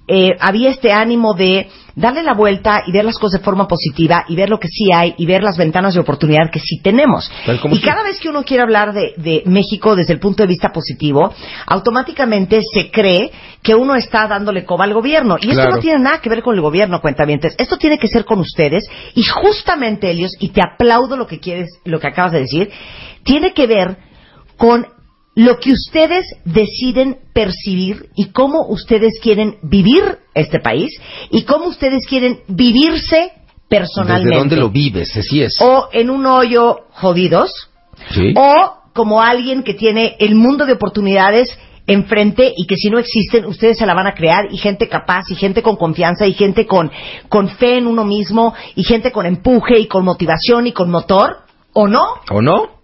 Eh, 0.07 0.37
había 0.39 0.69
este 0.69 0.93
ánimo 0.93 1.33
de 1.33 1.67
darle 1.95 2.23
la 2.23 2.33
vuelta 2.33 2.83
y 2.85 2.91
ver 2.91 3.03
las 3.03 3.17
cosas 3.17 3.41
de 3.41 3.45
forma 3.45 3.67
positiva 3.67 4.23
y 4.29 4.35
ver 4.35 4.49
lo 4.49 4.59
que 4.59 4.67
sí 4.67 4.85
hay 4.93 5.15
y 5.17 5.25
ver 5.25 5.43
las 5.43 5.57
ventanas 5.57 5.95
de 5.95 5.99
oportunidad 5.99 6.49
que 6.51 6.59
sí 6.59 6.79
tenemos. 6.81 7.29
Y 7.71 7.81
cada 7.81 8.03
vez 8.03 8.19
que 8.19 8.29
uno 8.29 8.43
quiere 8.43 8.63
hablar 8.63 8.93
de, 8.93 9.13
de 9.17 9.43
México 9.45 9.95
desde 9.95 10.13
el 10.13 10.19
punto 10.19 10.43
de 10.43 10.47
vista 10.47 10.71
positivo, 10.71 11.33
automáticamente 11.65 12.61
se 12.61 12.89
cree 12.91 13.31
que 13.61 13.75
uno 13.75 13.95
está 13.95 14.27
dándole 14.27 14.63
coba 14.63 14.85
al 14.85 14.93
gobierno. 14.93 15.37
Y 15.41 15.49
esto 15.49 15.69
no 15.69 15.79
tiene 15.79 15.99
nada 15.99 16.21
que 16.21 16.29
ver 16.29 16.41
con 16.41 16.55
el 16.55 16.61
gobierno, 16.61 17.01
cuentavientes. 17.01 17.55
Esto 17.57 17.77
tiene 17.77 17.97
que 17.97 18.07
ser 18.07 18.23
con 18.23 18.39
ustedes. 18.39 18.85
Y 19.13 19.23
justamente, 19.23 20.09
Elios, 20.09 20.31
y 20.39 20.49
te 20.49 20.61
aplaudo 20.61 21.17
lo 21.17 21.27
que 21.27 21.39
quieres, 21.39 21.67
lo 21.83 21.99
que 21.99 22.07
acabas 22.07 22.31
de 22.31 22.39
decir, 22.39 22.71
tiene 23.23 23.53
que 23.53 23.67
ver 23.67 23.97
con 24.55 24.85
lo 25.37 25.59
que 25.59 25.71
ustedes 25.71 26.25
deciden 26.45 27.19
percibir 27.31 28.09
y 28.15 28.31
cómo 28.31 28.65
ustedes 28.69 29.19
quieren 29.21 29.57
vivir 29.61 30.01
este 30.33 30.59
país 30.59 30.89
y 31.29 31.43
cómo 31.43 31.67
ustedes 31.67 32.07
quieren 32.07 32.39
vivirse 32.47 33.33
personalmente. 33.69 34.29
¿Desde 34.29 34.39
dónde 34.39 34.55
lo 34.55 34.71
vives? 34.71 35.15
Así 35.15 35.43
es. 35.43 35.61
O 35.61 35.89
en 35.93 36.09
un 36.09 36.25
hoyo 36.25 36.87
jodidos, 36.89 37.51
Sí. 38.09 38.33
o 38.35 38.77
como 38.93 39.21
alguien 39.21 39.61
que 39.61 39.75
tiene 39.75 40.15
el 40.17 40.33
mundo 40.33 40.65
de 40.65 40.73
oportunidades 40.73 41.55
enfrente 41.85 42.51
y 42.57 42.65
que 42.65 42.75
si 42.75 42.89
no 42.89 42.97
existen, 42.97 43.45
ustedes 43.45 43.77
se 43.77 43.85
la 43.85 43.93
van 43.93 44.07
a 44.07 44.15
crear 44.15 44.47
y 44.51 44.57
gente 44.57 44.89
capaz 44.89 45.29
y 45.29 45.35
gente 45.35 45.61
con 45.61 45.75
confianza 45.75 46.25
y 46.25 46.33
gente 46.33 46.65
con, 46.65 46.89
con 47.29 47.47
fe 47.47 47.77
en 47.77 47.85
uno 47.85 48.05
mismo 48.05 48.55
y 48.73 48.83
gente 48.83 49.11
con 49.11 49.27
empuje 49.27 49.77
y 49.77 49.85
con 49.85 50.03
motivación 50.03 50.65
y 50.65 50.71
con 50.71 50.89
motor, 50.89 51.37
¿o 51.73 51.87
no? 51.87 52.01
¿O 52.31 52.41
no? 52.41 52.76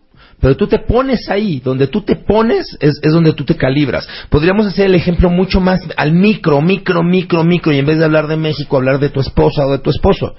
Pero 0.43 0.57
tú 0.57 0.67
te 0.67 0.79
pones 0.79 1.29
ahí, 1.29 1.61
donde 1.63 1.87
tú 1.87 2.01
te 2.01 2.17
pones 2.17 2.75
es, 2.81 2.99
es 3.01 3.13
donde 3.13 3.31
tú 3.31 3.45
te 3.45 3.55
calibras. 3.55 4.05
Podríamos 4.29 4.67
hacer 4.67 4.87
el 4.87 4.95
ejemplo 4.95 5.29
mucho 5.29 5.61
más 5.61 5.79
al 5.95 6.11
micro, 6.11 6.59
micro, 6.61 7.01
micro, 7.01 7.45
micro, 7.45 7.71
y 7.71 7.77
en 7.79 7.85
vez 7.85 7.97
de 7.97 8.03
hablar 8.03 8.27
de 8.27 8.35
México, 8.35 8.75
hablar 8.75 8.99
de 8.99 9.07
tu 9.07 9.21
esposa 9.21 9.65
o 9.65 9.71
de 9.71 9.79
tu 9.79 9.89
esposo. 9.89 10.35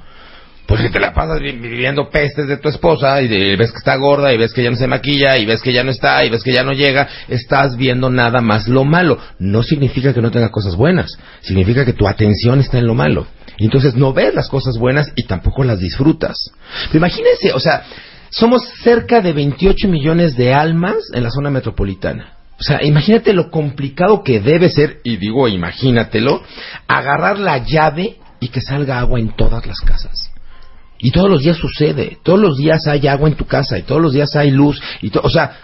Porque 0.67 0.91
te 0.91 1.01
la 1.01 1.15
pasas 1.15 1.41
vi- 1.41 1.53
viviendo 1.53 2.11
pestes 2.11 2.47
de 2.49 2.59
tu 2.59 2.69
esposa 2.69 3.23
y 3.23 3.29
de- 3.29 3.57
ves 3.57 3.71
que 3.71 3.79
está 3.79 3.97
gorda 3.97 4.33
y 4.35 4.37
ves 4.37 4.53
que 4.53 4.63
ya 4.63 4.71
no 4.71 4.77
se 4.77 4.87
maquilla 4.87 5.39
y 5.39 5.47
ves 5.47 5.63
que 5.63 5.73
ya 5.73 5.83
no 5.85 5.91
está 5.91 6.23
y 6.25 6.29
ves 6.29 6.43
que 6.43 6.53
ya 6.53 6.65
no 6.65 6.73
llega, 6.73 7.09
estás 7.29 7.77
viendo 7.79 8.11
nada 8.11 8.43
más 8.43 8.69
lo 8.69 8.85
malo. 8.85 9.19
No 9.39 9.63
significa 9.63 10.13
que 10.13 10.21
no 10.21 10.31
tenga 10.31 10.51
cosas 10.51 10.77
buenas, 10.77 11.19
significa 11.41 11.85
que 11.87 11.95
tu 11.95 12.07
atención 12.07 12.61
está 12.61 12.79
en 12.79 12.87
lo 12.87 12.95
malo. 12.95 13.27
Y 13.57 13.65
entonces 13.65 13.95
no 13.95 14.13
ves 14.13 14.35
las 14.35 14.49
cosas 14.49 14.77
buenas 14.79 15.13
y 15.17 15.23
tampoco 15.23 15.65
las 15.65 15.79
disfrutas. 15.79 16.37
Pero 16.89 16.99
imagínense, 16.99 17.53
o 17.55 17.61
sea, 17.61 17.85
somos 18.35 18.63
cerca 18.83 19.21
de 19.21 19.33
28 19.33 19.89
millones 19.89 20.37
de 20.37 20.53
almas 20.53 20.97
en 21.13 21.23
la 21.23 21.31
zona 21.31 21.51
metropolitana. 21.51 22.35
O 22.59 22.63
sea, 22.63 22.83
imagínate 22.83 23.33
lo 23.33 23.51
complicado 23.51 24.23
que 24.23 24.41
debe 24.41 24.69
ser, 24.71 25.01
y 25.05 25.17
digo 25.17 25.47
imagínatelo, 25.49 26.43
agarrar 26.89 27.39
la 27.39 27.59
llave 27.59 28.17
y 28.41 28.49
que 28.49 28.61
salga 28.61 28.99
agua 28.99 29.21
en 29.21 29.35
todas 29.37 29.67
las 29.67 29.81
casas. 29.81 30.33
Y 30.99 31.13
todos 31.13 31.31
los 31.31 31.43
días 31.43 31.57
sucede, 31.57 32.19
todos 32.23 32.41
los 32.41 32.57
días 32.57 32.87
hay 32.89 33.07
agua 33.07 33.29
en 33.29 33.37
tu 33.37 33.47
casa 33.47 33.79
y 33.79 33.83
todos 33.83 34.01
los 34.01 34.13
días 34.13 34.35
hay 34.35 34.51
luz 34.51 34.81
y 35.01 35.13
o 35.17 35.29
sea, 35.29 35.57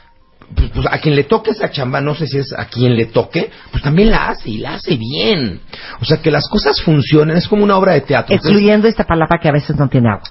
pues, 0.54 0.70
pues, 0.74 0.86
a 0.90 0.98
quien 0.98 1.14
le 1.16 1.24
toque 1.24 1.50
esa 1.52 1.70
chamba, 1.70 2.00
no 2.00 2.14
sé 2.14 2.26
si 2.26 2.38
es 2.38 2.52
a 2.52 2.66
quien 2.66 2.96
le 2.96 3.06
toque, 3.06 3.50
pues 3.70 3.82
también 3.82 4.10
la 4.10 4.28
hace 4.28 4.50
y 4.50 4.58
la 4.58 4.74
hace 4.74 4.96
bien. 4.96 5.60
O 6.00 6.04
sea, 6.04 6.18
que 6.18 6.30
las 6.30 6.48
cosas 6.48 6.80
funcionen, 6.82 7.36
es 7.36 7.46
como 7.48 7.62
una 7.64 7.76
obra 7.76 7.92
de 7.94 8.00
teatro. 8.02 8.34
Excluyendo 8.34 8.88
esta 8.88 9.04
palapa 9.04 9.38
que 9.40 9.48
a 9.48 9.52
veces 9.52 9.76
no 9.76 9.88
tiene 9.88 10.08
agua. 10.10 10.22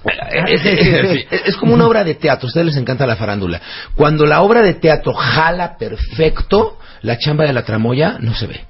es, 0.48 0.66
es- 0.66 1.26
es- 1.32 1.42
es 1.48 1.56
como 1.58 1.74
una 1.74 1.88
obra 1.88 2.04
de 2.04 2.16
teatro, 2.16 2.48
a 2.48 2.50
ustedes 2.50 2.68
les 2.68 2.78
encanta 2.78 3.06
la 3.08 3.16
farándula. 3.16 3.62
Cuando 3.96 4.26
la 4.26 4.42
obra 4.42 4.62
de 4.62 4.74
teatro 4.74 5.14
jala 5.14 5.78
perfecto, 5.78 6.78
la 7.02 7.18
chamba 7.18 7.46
de 7.46 7.54
la 7.54 7.64
tramoya 7.64 8.18
no 8.20 8.34
se 8.34 8.48
ve. 8.48 8.62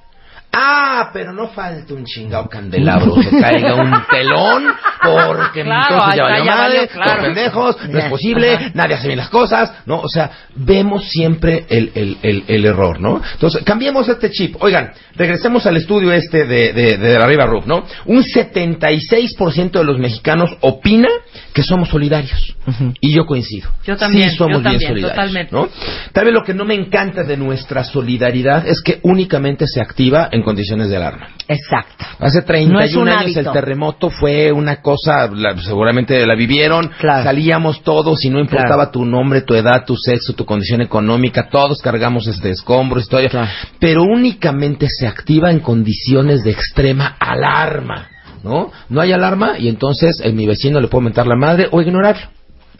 Ah, 0.52 1.10
pero 1.12 1.32
no 1.32 1.48
falta 1.48 1.94
un 1.94 2.04
chingado 2.04 2.48
candelabro, 2.48 3.14
se 3.22 3.30
caiga 3.40 3.74
un 3.76 3.92
telón, 4.10 4.64
porque 5.02 5.62
Claro, 5.62 5.94
entonces 5.94 6.16
ya 6.16 6.22
valió 6.24 6.44
madre, 6.44 6.88
claro. 6.88 7.14
los 7.14 7.24
pendejos, 7.24 7.76
no 7.88 7.98
es 7.98 8.04
posible, 8.06 8.70
nadie 8.74 8.94
hace 8.96 9.06
bien 9.06 9.18
las 9.18 9.28
cosas, 9.28 9.72
¿no? 9.86 10.00
O 10.00 10.08
sea, 10.08 10.30
vemos 10.56 11.08
siempre 11.08 11.66
el, 11.68 11.92
el, 11.94 12.16
el, 12.22 12.44
el 12.48 12.64
error, 12.66 13.00
¿no? 13.00 13.22
Entonces, 13.34 13.62
cambiemos 13.64 14.08
este 14.08 14.30
chip. 14.30 14.56
Oigan, 14.60 14.90
regresemos 15.14 15.66
al 15.66 15.76
estudio 15.76 16.12
este 16.12 16.44
de, 16.44 16.72
de, 16.72 16.98
de 16.98 17.18
la 17.18 17.26
Riva 17.26 17.46
Roof, 17.46 17.66
¿no? 17.66 17.84
Un 18.06 18.24
76% 18.24 19.70
de 19.70 19.84
los 19.84 19.98
mexicanos 19.98 20.50
opina 20.60 21.08
que 21.54 21.62
somos 21.62 21.88
solidarios. 21.88 22.56
Y 23.00 23.12
yo 23.14 23.24
coincido. 23.26 23.70
Yo 23.84 23.96
también, 23.96 24.30
Sí 24.30 24.36
somos 24.36 24.62
yo 24.62 24.68
bien 24.68 24.80
solidarios, 24.80 25.10
totalmente. 25.12 25.52
¿no? 25.54 25.68
Tal 26.12 26.24
vez 26.24 26.34
lo 26.34 26.42
que 26.44 26.54
no 26.54 26.64
me 26.64 26.74
encanta 26.74 27.22
de 27.24 27.36
nuestra 27.36 27.84
solidaridad 27.84 28.66
es 28.66 28.80
que 28.82 29.00
únicamente 29.02 29.66
se 29.66 29.80
activa 29.80 30.28
en 30.30 30.39
condiciones 30.42 30.88
de 30.90 30.96
alarma. 30.96 31.28
Exacto. 31.48 32.04
Hace 32.18 32.42
31 32.42 32.78
No 32.78 32.84
es 32.84 32.94
un 32.96 33.08
años 33.08 33.22
hábito. 33.22 33.40
el 33.40 33.52
terremoto 33.52 34.10
fue 34.10 34.52
una 34.52 34.80
cosa, 34.82 35.28
la- 35.32 35.56
seguramente 35.60 36.24
la 36.26 36.34
vivieron, 36.34 36.90
Claro. 36.98 37.24
salíamos 37.24 37.82
todos 37.82 38.24
y 38.24 38.30
no 38.30 38.38
importaba 38.40 38.76
Claro. 38.86 38.90
tu 38.92 39.04
nombre, 39.04 39.42
tu 39.42 39.54
edad, 39.54 39.84
tu 39.86 39.96
sexo, 39.96 40.34
tu 40.34 40.44
condición 40.44 40.80
económica, 40.82 41.48
todos 41.50 41.80
cargamos 41.82 42.26
este 42.26 42.50
escombro, 42.50 43.00
historia, 43.00 43.28
Claro. 43.30 43.48
pero 43.78 44.02
únicamente 44.04 44.86
se 44.88 45.06
activa 45.06 45.50
en 45.50 45.60
condiciones 45.60 46.42
de 46.44 46.50
extrema 46.50 47.16
alarma, 47.18 48.08
¿no? 48.44 48.70
No 48.88 49.00
hay 49.00 49.12
alarma 49.12 49.58
y 49.58 49.68
entonces 49.68 50.20
eh, 50.22 50.32
mi 50.32 50.46
vecino 50.46 50.80
le 50.80 50.88
puedo 50.88 51.02
mentar 51.02 51.26
la 51.26 51.36
madre 51.36 51.68
o 51.70 51.80
ignorarlo. 51.82 52.28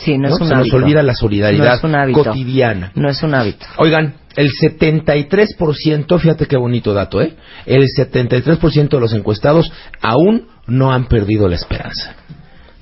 Sí, 0.04 0.16
no, 0.18 0.28
¿no? 0.28 0.34
es 0.34 0.40
un 0.40 0.48
Se 0.48 0.54
nos 0.54 0.72
olvida 0.72 1.02
la 1.02 1.14
solidaridad 1.14 1.64
No 1.66 1.74
es 1.74 1.84
un 1.84 1.94
hábito. 1.94 2.24
cotidiana. 2.24 2.92
No 2.94 3.08
es 3.08 3.22
un 3.22 3.34
hábito. 3.34 3.66
Oigan, 3.78 4.14
el 4.36 4.48
73%, 4.50 6.18
fíjate 6.18 6.46
qué 6.46 6.56
bonito 6.56 6.94
dato, 6.94 7.20
¿eh? 7.20 7.34
El 7.66 7.84
73% 7.86 8.88
de 8.88 9.00
los 9.00 9.12
encuestados 9.12 9.72
aún 10.00 10.46
no 10.66 10.92
han 10.92 11.06
perdido 11.06 11.48
la 11.48 11.56
esperanza. 11.56 12.14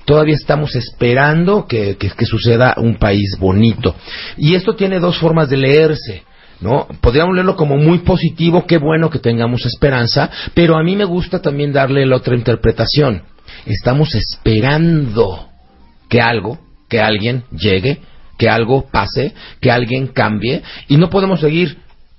Todavía 0.05 0.35
estamos 0.35 0.75
esperando 0.75 1.67
que, 1.67 1.97
que- 1.97 2.09
que 2.09 2.25
suceda 2.25 2.73
un 2.77 2.95
país 2.95 3.37
bonito. 3.39 3.95
Y 4.37 4.55
esto 4.55 4.75
tiene 4.75 4.99
dos 4.99 5.17
formas 5.17 5.49
de 5.49 5.57
leerse. 5.57 6.23
¿No? 6.61 6.87
Podríamos 6.99 7.35
leerlo 7.35 7.55
como 7.55 7.77
muy 7.77 7.99
positivo, 7.99 8.65
qué 8.67 8.79
bueno 8.79 9.09
que 9.09 9.19
tengamos 9.19 9.65
esperanza, 9.65 10.29
pero 10.53 10.75
a 10.77 10.83
mí 10.83 10.93
me 10.97 11.05
gusta 11.05 11.41
también 11.41 11.71
darle 11.71 12.05
la 12.05 12.17
otra 12.17 12.35
interpretación. 12.35 13.23
Estamos 13.65 14.13
esperando 14.13 15.47
que 16.09 16.19
algo, 16.19 16.59
que 16.89 16.99
alguien 16.99 17.43
llegue, 17.51 17.99
que 18.37 18.49
algo 18.49 18.87
pase, 18.89 19.33
que 19.61 19.71
alguien 19.71 20.07
cambie, 20.07 20.63
y 20.87 20.97
no 20.97 21.09
podemos 21.09 21.39
seguir 21.39 21.77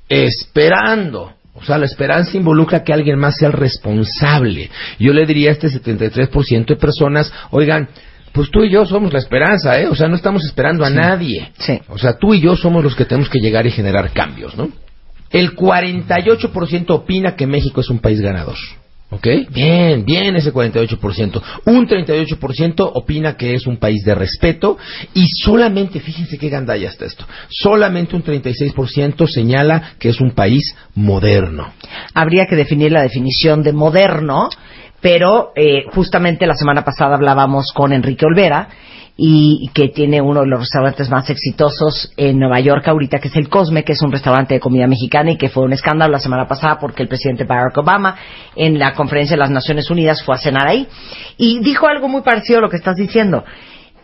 esperando. 0.09 1.35
O 1.55 1.65
sea, 1.65 1.77
la 1.79 1.87
esperanza 1.87 2.37
involucra 2.37 2.85
que 2.85 2.93
alguien 2.93 3.19
más 3.19 3.37
sea 3.37 3.49
el 3.49 3.55
responsable. 3.55 4.71
Yo 4.99 5.13
le 5.13 5.27
diría 5.27 5.51
a 5.51 5.53
este 5.53 5.69
73% 5.69 6.67
de 6.67 6.77
personas, 6.77 7.33
oigan, 7.51 7.89
pues 8.33 8.51
tú 8.51 8.63
y 8.63 8.71
yo 8.71 8.87
somos 8.87 9.13
la 9.13 9.19
esperanza, 9.19 9.79
¿eh? 9.81 9.89
O 9.89 9.95
sea, 9.95 10.09
no 10.09 10.15
estamos 10.15 10.45
esperando 10.45 10.85
a 10.85 10.91
nadie. 10.91 11.51
Sí. 11.59 11.81
O 11.89 11.99
sea, 11.99 12.17
tú 12.17 12.33
y 12.33 12.41
yo 12.41 12.57
somos 12.57 12.83
los 12.83 12.95
que 12.95 13.05
tenemos 13.05 13.29
que 13.29 13.41
llegar 13.41 13.67
y 13.67 13.73
generar 13.73 14.13
cambios, 14.13 14.57
¿no? 14.57 14.71
El 15.31 15.55
48% 15.55 16.91
opina 16.91 17.37
que 17.37 17.47
México 17.47 17.81
es 17.81 17.91
un 17.91 17.99
país 17.99 18.21
ganador. 18.21 18.57
¿Ok? 19.11 19.27
Bien, 19.51 20.05
bien 20.05 20.37
ese 20.37 20.53
48%. 20.53 21.43
Un 21.65 21.89
38% 21.89 22.91
opina 22.95 23.37
que 23.37 23.55
es 23.55 23.67
un 23.67 23.77
país 23.77 24.05
de 24.05 24.15
respeto 24.15 24.79
y 25.15 25.27
solamente, 25.27 25.99
fíjense 25.99 26.39
qué 26.39 26.49
gandalla 26.49 26.89
está 26.89 27.07
esto, 27.07 27.27
solamente 27.49 28.15
un 28.15 28.23
36% 28.23 29.27
señala 29.27 29.95
que 29.99 30.11
es 30.11 30.21
un 30.21 30.31
país 30.31 30.77
moderno. 30.95 31.73
Habría 32.15 32.47
que 32.47 32.55
definir 32.55 32.93
la 32.93 33.03
definición 33.03 33.65
de 33.65 33.73
moderno, 33.73 34.49
pero 35.01 35.53
eh, 35.57 35.85
justamente 35.93 36.47
la 36.47 36.55
semana 36.55 36.85
pasada 36.85 37.17
hablábamos 37.17 37.73
con 37.75 37.93
Enrique 37.93 38.27
Olvera 38.27 38.69
y 39.17 39.71
que 39.75 39.89
tiene 39.89 40.21
uno 40.21 40.41
de 40.41 40.47
los 40.47 40.61
restaurantes 40.61 41.11
más 41.11 41.29
exitosos 41.29 42.13
en 42.17 42.39
Nueva 42.39 42.61
York 42.61 42.89
ahorita, 42.89 43.19
que 43.19 43.29
es 43.29 43.37
el 43.37 43.49
Cosme, 43.49 43.85
que 43.85 43.93
es 43.93 44.03
un 44.03 44.13
restaurante 44.13 44.55
de 44.55 44.61
comida 44.61 44.87
mexicana 44.87 45.33
y 45.33 45.37
que 45.37 45.49
fue 45.49 45.65
un 45.65 45.73
escándalo 45.73 46.13
la 46.13 46.19
semana 46.19 46.49
pasada 46.49 46.79
porque 46.79 47.03
el 47.03 47.09
presidente 47.09 47.45
Barack 47.45 47.77
Obama 47.79 48.17
en 48.57 48.79
la 48.79 48.95
conferencia 48.95 49.37
de 49.37 49.41
las 49.41 49.51
Naciones 49.51 49.91
Unidas 49.91 50.23
fue 50.25 50.35
a 50.35 50.39
cenar 50.39 50.67
ahí 50.67 50.89
y 51.37 51.61
dijo 51.61 51.87
algo 51.87 52.09
muy 52.09 52.23
parecido 52.23 52.59
a 52.59 52.63
lo 52.63 52.71
que 52.71 52.77
estás 52.77 52.97
diciendo. 52.97 53.45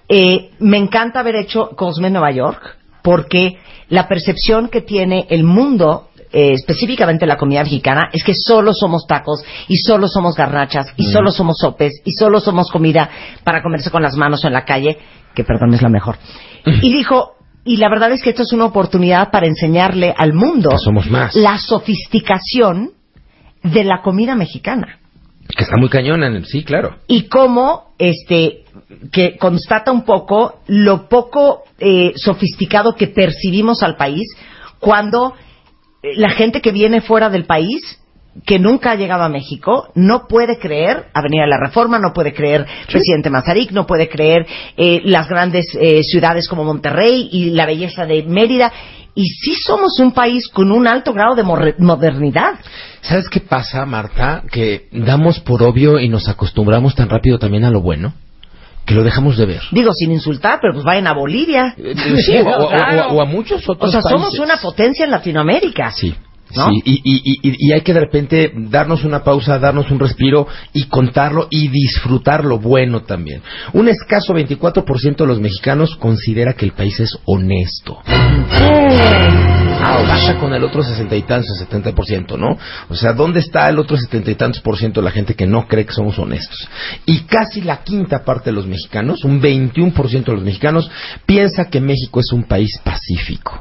Eh, 0.09 0.51
me 0.61 0.77
encanta 0.77 1.21
haber 1.21 1.37
hecho 1.37 1.71
Cosme 1.71 2.09
en 2.09 2.13
Nueva 2.13 2.31
York 2.31 2.77
porque 3.03 3.59
la 3.89 4.09
percepción 4.09 4.69
que 4.69 4.81
tiene 4.81 5.27
el 5.31 5.45
mundo 5.45 6.11
eh, 6.37 6.53
específicamente 6.53 7.24
la 7.26 7.37
comida 7.39 7.62
mexicana 7.62 8.11
es 8.12 8.22
que 8.22 8.34
solo 8.34 8.72
somos 8.74 9.07
tacos 9.07 9.43
y 9.68 9.76
solo 9.78 10.07
somos 10.07 10.34
garnachas 10.37 10.93
y 10.97 11.05
solo 11.05 11.30
somos 11.30 11.57
sopes 11.59 11.95
y 12.05 12.12
solo 12.12 12.41
somos 12.41 12.70
comida 12.70 13.09
para 13.43 13.62
comerse 13.62 13.91
con 13.91 14.03
las 14.03 14.16
manos 14.16 14.45
o 14.45 14.47
en 14.47 14.53
la 14.53 14.64
calle, 14.66 14.99
que 15.34 15.45
perdón 15.45 15.72
es 15.72 15.80
la 15.82 15.89
mejor. 15.89 16.16
Y 16.82 16.93
dijo, 16.93 17.37
y 17.64 17.78
la 17.78 17.89
verdad 17.89 18.12
es 18.12 18.22
que 18.22 18.30
esto 18.30 18.43
es 18.43 18.53
una 18.53 18.66
oportunidad 18.66 19.30
para 19.30 19.47
enseñarle 19.47 20.14
al 20.16 20.34
mundo 20.34 20.68
Que 20.70 20.78
somos 20.78 21.11
más. 21.11 21.34
la 21.34 21.59
sofisticación 21.59 22.91
de 23.62 23.84
la 23.84 24.03
comida 24.03 24.34
mexicana. 24.34 24.99
Que 25.57 25.62
está 25.64 25.76
muy 25.78 25.89
cañona, 25.89 26.26
en 26.26 26.34
el- 26.37 26.47
sí, 26.47 26.64
claro. 26.64 26.97
y 27.07 27.28
cómo 27.28 27.95
este 27.99 28.64
que 29.11 29.37
constata 29.39 29.91
un 29.91 30.03
poco 30.05 30.61
lo 30.66 31.09
poco 31.09 31.62
eh, 31.78 32.12
sofisticado 32.16 32.95
que 32.95 33.07
percibimos 33.09 33.82
al 33.82 33.97
país 33.97 34.22
cuando 34.80 35.34
la 36.17 36.31
gente 36.31 36.61
que 36.61 36.73
viene 36.73 37.01
fuera 37.01 37.31
del 37.31 37.45
país 37.45 37.99
que 38.45 38.59
nunca 38.59 38.91
ha 38.91 38.97
llegado 38.97 39.23
a 39.23 39.29
México 39.29 39.89
no 39.95 40.27
puede 40.29 40.59
creer 40.59 41.07
Avenida 41.15 41.47
La 41.47 41.59
Reforma, 41.59 41.99
no 41.99 42.13
puede 42.13 42.35
creer 42.35 42.67
Presidente 42.87 43.31
Mazarik, 43.31 43.73
no 43.73 43.87
puede 43.87 44.09
creer 44.09 44.47
eh, 44.77 45.01
las 45.05 45.29
grandes 45.29 45.67
eh, 45.81 46.03
ciudades 46.03 46.49
como 46.49 46.65
Monterrey 46.65 47.29
y 47.33 47.51
la 47.51 47.67
belleza 47.67 48.05
de 48.05 48.23
Mérida. 48.25 48.73
Y 49.15 49.29
sí 49.29 49.55
somos 49.55 49.99
un 49.99 50.13
país 50.13 50.47
con 50.49 50.71
un 50.71 50.87
alto 50.87 51.15
grado 51.15 51.35
de 51.35 51.43
modernidad. 51.43 52.61
¿Sabes 53.01 53.31
qué 53.31 53.41
pasa, 53.41 53.87
Marta? 53.87 54.43
Que 54.53 54.89
damos 54.93 55.41
por 55.41 55.63
obvio 55.63 55.99
y 55.99 56.11
nos 56.11 56.29
acostumbramos 56.29 56.95
tan 56.95 57.09
rápido 57.09 57.39
también 57.39 57.65
a 57.65 57.71
lo 57.71 57.81
bueno 57.81 58.13
que 58.87 58.95
lo 58.95 59.03
dejamos 59.05 59.37
de 59.37 59.47
ver. 59.47 59.61
Digo, 59.72 59.91
sin 59.93 60.12
insultar, 60.12 60.59
pero 60.62 60.72
pues 60.72 60.84
vayan 60.84 61.07
a 61.09 61.12
Bolivia. 61.12 61.74
Sí, 62.24 62.37
o, 62.39 62.49
o- 62.49 62.70
o- 62.70 63.14
o 63.16 63.20
a 63.22 63.24
muchos 63.26 63.68
otros 63.68 63.89
O 63.89 63.93
sea, 63.93 64.01
somos 64.03 64.30
países. 64.30 64.41
una 64.41 64.57
potencia 64.57 65.05
en 65.05 65.11
Latinoamérica. 65.11 65.91
Sí. 65.93 66.14
¿No? 66.55 66.68
Sí, 66.68 66.80
y, 66.84 66.93
y, 67.03 67.51
y, 67.51 67.57
y 67.59 67.72
hay 67.72 67.80
que 67.80 67.93
de 67.93 67.99
repente 67.99 68.53
darnos 68.55 69.03
una 69.03 69.24
pausa, 69.24 69.59
darnos 69.59 69.91
un 69.91 69.99
respiro 69.99 70.47
y 70.72 70.84
contarlo 70.84 71.49
y 71.51 71.66
disfrutar 71.66 72.45
lo 72.45 72.61
bueno 72.61 73.03
también. 73.03 73.43
Un 73.72 73.89
escaso 73.89 74.32
24% 74.32 75.16
de 75.16 75.26
los 75.26 75.41
mexicanos 75.41 75.97
considera 75.97 76.53
que 76.55 76.64
el 76.66 76.70
país 76.72 77.01
es 77.01 77.18
honesto. 77.24 77.99
Ah, 79.79 80.05
Pasa 80.09 80.39
con 80.39 80.55
el 80.55 80.64
otro 80.64 80.83
sesenta 80.83 81.16
y 81.16 81.22
tantos, 81.22 81.59
setenta 81.59 81.93
por 81.93 82.07
ciento, 82.07 82.37
¿no? 82.37 82.59
O 82.89 82.95
sea, 82.95 83.12
¿dónde 83.12 83.41
está 83.41 83.68
el 83.68 83.79
otro 83.79 83.97
setenta 83.97 84.31
y 84.31 84.35
tantos 84.35 84.61
por 84.61 84.77
ciento 84.79 85.01
de 85.01 85.05
la 85.05 85.11
gente 85.11 85.35
que 85.35 85.47
no 85.47 85.66
cree 85.68 85.85
que 85.85 85.93
somos 85.93 86.18
honestos? 86.18 86.68
Y 87.05 87.20
casi 87.20 87.61
la 87.61 87.83
quinta 87.83 88.24
parte 88.24 88.51
de 88.51 88.57
los 88.57 88.66
mexicanos, 88.66 89.24
un 89.24 89.41
21 89.41 89.93
por 89.93 90.09
ciento 90.09 90.33
de 90.33 90.37
los 90.37 90.45
mexicanos, 90.45 90.91
piensa 91.24 91.66
que 91.66 91.81
México 91.81 92.20
es 92.20 92.33
un 92.33 92.45
país 92.45 92.79
pacífico. 92.83 93.61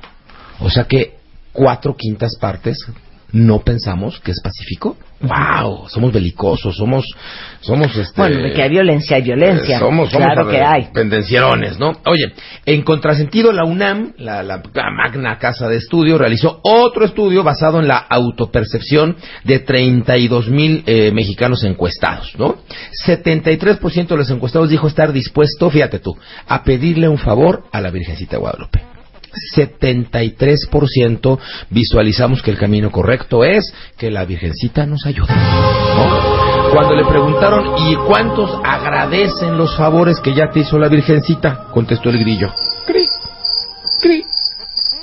O 0.59 0.69
sea 0.69 0.85
que 0.85 1.17
cuatro 1.51 1.95
quintas 1.95 2.37
partes 2.37 2.77
no 3.35 3.59
pensamos 3.59 4.19
que 4.21 4.31
es 4.31 4.39
pacífico. 4.41 4.95
¡Wow! 5.21 5.87
Somos 5.89 6.13
belicosos, 6.13 6.75
somos, 6.75 7.05
somos 7.61 7.95
este. 7.95 8.13
Bueno, 8.21 8.53
que 8.53 8.61
hay 8.61 8.69
violencia, 8.69 9.17
hay 9.17 9.23
violencia. 9.23 9.75
Eh, 9.77 9.79
somos, 9.79 10.09
somos 10.09 10.25
claro 10.27 10.47
que 10.49 10.61
hay. 10.61 10.87
Pendencierones, 10.93 11.77
¿no? 11.79 11.91
Oye, 12.05 12.33
en 12.65 12.81
contrasentido, 12.83 13.51
la 13.51 13.65
UNAM, 13.65 14.13
la, 14.17 14.41
la- 14.43 14.61
la 14.73 14.89
magna 14.91 15.37
casa 15.37 15.67
de 15.67 15.77
estudio, 15.77 16.17
realizó 16.17 16.59
otro 16.63 17.03
estudio 17.05 17.43
basado 17.43 17.79
en 17.79 17.87
la 17.87 17.97
autopercepción 17.97 19.17
de 19.43 19.59
32 19.59 20.49
mil 20.49 20.83
eh, 20.85 21.11
mexicanos 21.13 21.63
encuestados, 21.63 22.33
¿no? 22.37 22.57
73% 23.05 24.07
de 24.07 24.17
los 24.17 24.29
encuestados 24.29 24.69
dijo 24.69 24.87
estar 24.87 25.11
dispuesto, 25.11 25.69
fíjate 25.69 25.99
tú, 25.99 26.15
a 26.47 26.63
pedirle 26.63 27.07
un 27.09 27.17
favor 27.17 27.63
a 27.71 27.81
la 27.81 27.89
Virgencita 27.91 28.31
de 28.33 28.37
Guadalupe. 28.37 28.81
73% 29.55 31.39
visualizamos 31.69 32.41
que 32.41 32.51
el 32.51 32.57
camino 32.57 32.91
correcto 32.91 33.43
es 33.43 33.73
que 33.97 34.11
la 34.11 34.25
Virgencita 34.25 34.85
nos 34.85 35.05
ayude. 35.05 35.33
Cuando 36.71 36.95
le 36.95 37.05
preguntaron, 37.05 37.77
¿y 37.87 37.95
cuántos 37.95 38.51
agradecen 38.63 39.57
los 39.57 39.75
favores 39.77 40.19
que 40.19 40.33
ya 40.33 40.49
te 40.51 40.59
hizo 40.59 40.77
la 40.77 40.89
Virgencita? 40.89 41.67
Contestó 41.71 42.09
el 42.09 42.19
grillo. 42.19 42.53
Cri, 42.85 43.07
cri, 44.01 44.25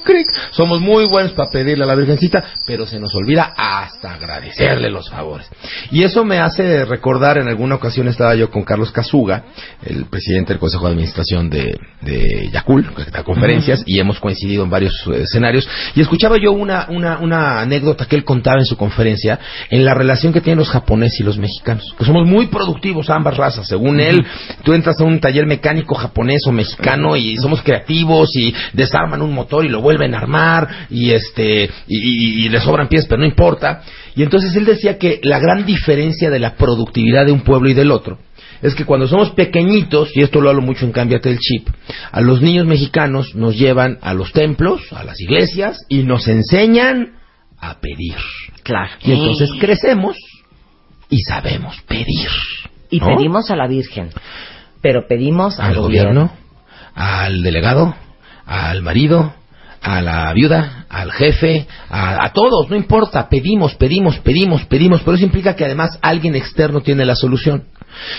cri. 0.05 0.25
Somos 0.51 0.81
muy 0.81 1.07
buenos 1.07 1.33
para 1.33 1.51
pedirle 1.51 1.85
a 1.85 1.87
la 1.87 1.95
Virgencita, 1.95 2.45
pero 2.67 2.87
se 2.87 2.99
nos 2.99 3.15
olvida 3.15 3.55
hasta 3.57 4.15
agradecerle 4.15 4.91
los 4.91 5.09
favores. 5.11 5.49
Y 5.91 6.03
eso 6.03 6.25
me 6.25 6.39
hace 6.39 6.85
recordar, 6.85 7.39
en 7.39 7.49
alguna 7.49 7.75
ocasión 7.75 8.09
estaba 8.09 8.35
yo 8.35 8.51
con 8.51 8.63
Carlos 8.63 8.93
Casuga, 8.93 9.45
el 9.85 10.07
presidente 10.07 10.53
del 10.53 10.61
Consejo 10.61 10.87
de 10.87 10.93
Administración 10.93 11.51
de, 11.51 11.79
de 12.01 12.51
Yacul, 12.51 12.95
que 12.95 13.11
da 13.11 13.23
conferencias, 13.23 13.83
y 13.87 13.99
hemos 13.99 14.21
coincidido 14.21 14.65
en 14.65 14.71
varios 14.71 14.95
eh, 15.09 15.23
escenarios, 15.23 15.69
y 15.95 16.01
escuchaba 16.01 16.37
yo 16.39 16.53
una, 16.53 16.87
una, 16.89 17.19
una 17.19 17.61
anécdota 17.61 18.07
que 18.07 18.17
él 18.17 18.25
contaba 18.25 18.59
en 18.59 18.67
su 18.67 18.77
conferencia 18.77 19.39
en 19.71 19.85
la 19.85 19.95
relación 19.95 20.33
que 20.33 20.41
tienen 20.41 20.59
los 20.59 20.71
japoneses 20.71 21.21
y 21.21 21.25
los 21.25 21.39
mexicanos, 21.39 21.95
que 21.99 22.05
somos 22.05 22.27
muy 22.27 22.47
productivos 22.47 23.11
ambas 23.11 23.37
razas. 23.37 23.67
Según 23.67 24.01
él, 24.01 24.25
tú 24.63 24.73
entras 24.73 25.01
a 25.01 25.05
un 25.05 25.21
taller 25.21 25.47
mecánico 25.47 25.95
japonés 25.95 26.43
o 26.47 26.53
mexicano 26.53 27.17
y 27.17 27.37
somos 27.37 27.63
creativos 27.63 28.31
y 28.37 28.55
desarman 28.73 29.23
un 29.23 29.33
motor 29.33 29.65
y 29.65 29.69
lo 29.69 29.82
vuelven 29.83 30.15
a 30.15 30.19
armar 30.19 30.87
y 30.89 31.11
este 31.11 31.65
y, 31.87 31.99
y- 31.99 32.47
y 32.47 32.49
le 32.49 32.61
sobran 32.61 32.89
pies, 32.89 33.05
pero 33.07 33.21
no 33.21 33.27
importa. 33.27 33.83
Y 34.17 34.23
entonces 34.23 34.55
él 34.57 34.65
decía 34.65 34.97
que 34.99 35.21
la 35.23 35.39
gran 35.39 35.67
diferencia 35.67 36.31
de 36.31 36.39
la 36.39 36.55
productividad 36.55 37.27
de 37.27 37.33
un 37.33 37.41
pueblo 37.43 37.69
y 37.69 37.75
del 37.75 37.91
otro 37.91 38.19
es 38.63 38.75
que 38.77 38.85
cuando 38.85 39.09
somos 39.09 39.31
pequeñitos, 39.33 40.17
y 40.17 40.23
esto 40.23 40.41
lo 40.41 40.49
hablo 40.49 40.63
mucho 40.63 40.85
en 40.87 40.93
Cámbiate 40.93 41.29
el 41.31 41.39
Chip, 41.39 41.69
a 42.13 42.21
los 42.21 42.41
niños 42.41 42.65
mexicanos 42.65 43.35
nos 43.35 43.57
llevan 43.59 43.99
a 44.03 44.15
los 44.15 44.33
templos, 44.33 44.81
a 44.93 45.03
las 45.03 45.21
iglesias, 45.21 45.79
y 45.89 46.05
nos 46.05 46.29
enseñan 46.29 47.15
a 47.59 47.81
pedir. 47.81 48.15
Claro. 48.63 48.93
Y 49.03 49.13
entonces 49.13 49.51
crecemos 49.59 50.17
y 51.11 51.23
sabemos 51.23 51.81
pedir. 51.89 52.29
Y 52.89 53.01
¿no? 53.01 53.07
pedimos 53.07 53.51
a 53.51 53.57
la 53.57 53.67
Virgen. 53.67 54.11
Pero 54.81 55.07
pedimos 55.09 55.59
al, 55.59 55.71
al 55.73 55.81
gobierno, 55.81 56.33
al 56.95 57.43
delegado, 57.43 57.97
al 58.47 58.83
marido, 58.83 59.35
a 59.83 60.01
la 60.01 60.33
viuda, 60.33 60.87
al 60.89 61.11
jefe, 61.13 61.67
a, 61.91 62.25
a 62.25 62.33
todos, 62.33 62.71
no 62.71 62.77
importa, 62.77 63.29
pedimos, 63.29 63.75
pedimos, 63.75 64.19
pedimos, 64.19 64.65
pedimos, 64.67 65.03
pero 65.03 65.17
eso 65.17 65.25
implica 65.25 65.57
que 65.57 65.65
además 65.65 65.99
alguien 66.03 66.35
externo 66.37 66.81
tiene 66.81 67.05
la 67.05 67.17
solución. 67.17 67.65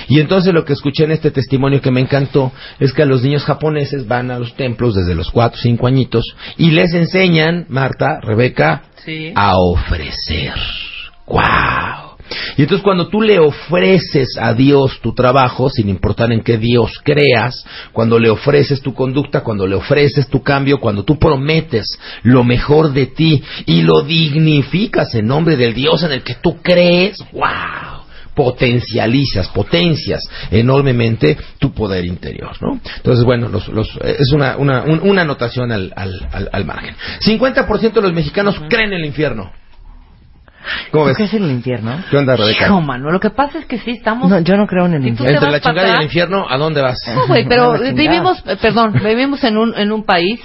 Y 0.07 0.19
entonces 0.19 0.53
lo 0.53 0.65
que 0.65 0.73
escuché 0.73 1.03
en 1.05 1.11
este 1.11 1.31
testimonio 1.31 1.81
que 1.81 1.91
me 1.91 2.01
encantó 2.01 2.51
es 2.79 2.93
que 2.93 3.03
a 3.03 3.05
los 3.07 3.23
niños 3.23 3.43
japoneses 3.43 4.07
van 4.07 4.29
a 4.29 4.39
los 4.39 4.55
templos 4.55 4.93
desde 4.95 5.15
los 5.15 5.31
cuatro 5.31 5.57
o 5.57 5.61
cinco 5.61 5.87
añitos 5.87 6.35
y 6.57 6.71
les 6.71 6.93
enseñan, 6.93 7.65
Marta, 7.69 8.19
Rebeca, 8.21 8.83
Sí. 9.03 9.33
a 9.35 9.57
ofrecer. 9.57 10.53
¡Wow! 11.25 12.12
Y 12.57 12.63
entonces 12.63 12.83
cuando 12.83 13.07
tú 13.07 13.21
le 13.21 13.39
ofreces 13.39 14.37
a 14.39 14.53
Dios 14.53 14.99
tu 15.01 15.13
trabajo, 15.13 15.69
sin 15.69 15.89
importar 15.89 16.31
en 16.31 16.41
qué 16.41 16.57
Dios 16.57 16.99
creas, 17.03 17.65
cuando 17.91 18.19
le 18.19 18.29
ofreces 18.29 18.81
tu 18.81 18.93
conducta, 18.93 19.41
cuando 19.41 19.67
le 19.67 19.75
ofreces 19.75 20.27
tu 20.27 20.41
cambio, 20.43 20.79
cuando 20.79 21.03
tú 21.03 21.17
prometes 21.19 21.85
lo 22.23 22.43
mejor 22.43 22.93
de 22.93 23.07
ti 23.07 23.43
y 23.65 23.81
lo 23.81 24.01
dignificas 24.03 25.13
en 25.15 25.27
nombre 25.27 25.55
del 25.55 25.73
Dios 25.73 26.03
en 26.03 26.11
el 26.11 26.23
que 26.23 26.35
tú 26.35 26.57
crees, 26.61 27.17
¡wow! 27.31 28.03
potencializas, 28.35 29.47
potencias 29.49 30.21
enormemente 30.49 31.37
tu 31.59 31.71
poder 31.71 32.03
interior, 32.05 32.51
¿no? 32.61 32.79
Entonces, 32.97 33.23
bueno, 33.23 33.47
los, 33.47 33.67
los- 33.67 33.95
es 34.03 34.31
una, 34.33 34.57
una, 34.57 34.83
un- 34.83 35.01
una 35.07 35.21
anotación 35.21 35.71
al, 35.71 35.93
al, 35.95 36.27
al, 36.31 36.49
al 36.51 36.65
margen. 36.65 36.95
50% 37.23 37.93
de 37.93 38.01
los 38.01 38.13
mexicanos 38.13 38.55
creen 38.69 38.93
en 38.93 38.99
el 39.01 39.05
infierno. 39.05 39.51
¿Cómo 40.91 41.05
ves? 41.05 41.17
¿Qué 41.17 41.23
es 41.23 41.33
el 41.33 41.49
infierno? 41.51 42.03
¿Qué 42.09 42.17
onda, 42.17 42.35
Rebeca? 42.35 42.65
Hijo, 42.65 42.81
mano, 42.81 43.11
lo 43.11 43.19
que 43.19 43.29
pasa 43.29 43.59
es 43.59 43.65
que 43.65 43.77
sí 43.79 43.91
estamos... 43.91 44.29
No, 44.29 44.39
yo 44.39 44.55
no 44.57 44.65
creo 44.67 44.85
en 44.85 44.95
el 44.95 45.07
infierno. 45.07 45.35
Entre 45.35 45.51
la 45.51 45.59
chingada 45.59 45.81
y 45.87 45.89
el 45.89 45.95
atrás- 45.95 46.05
infierno, 46.05 46.45
¿a 46.49 46.57
dónde 46.57 46.81
vas? 46.81 46.97
No, 47.13 47.27
güey, 47.27 47.47
pero 47.47 47.73
vivimos, 47.93 48.43
eh, 48.47 48.57
perdón, 48.61 48.93
vivimos 49.03 49.43
en 49.43 49.57
un, 49.57 49.75
en 49.77 49.91
un 49.91 50.03
país 50.05 50.39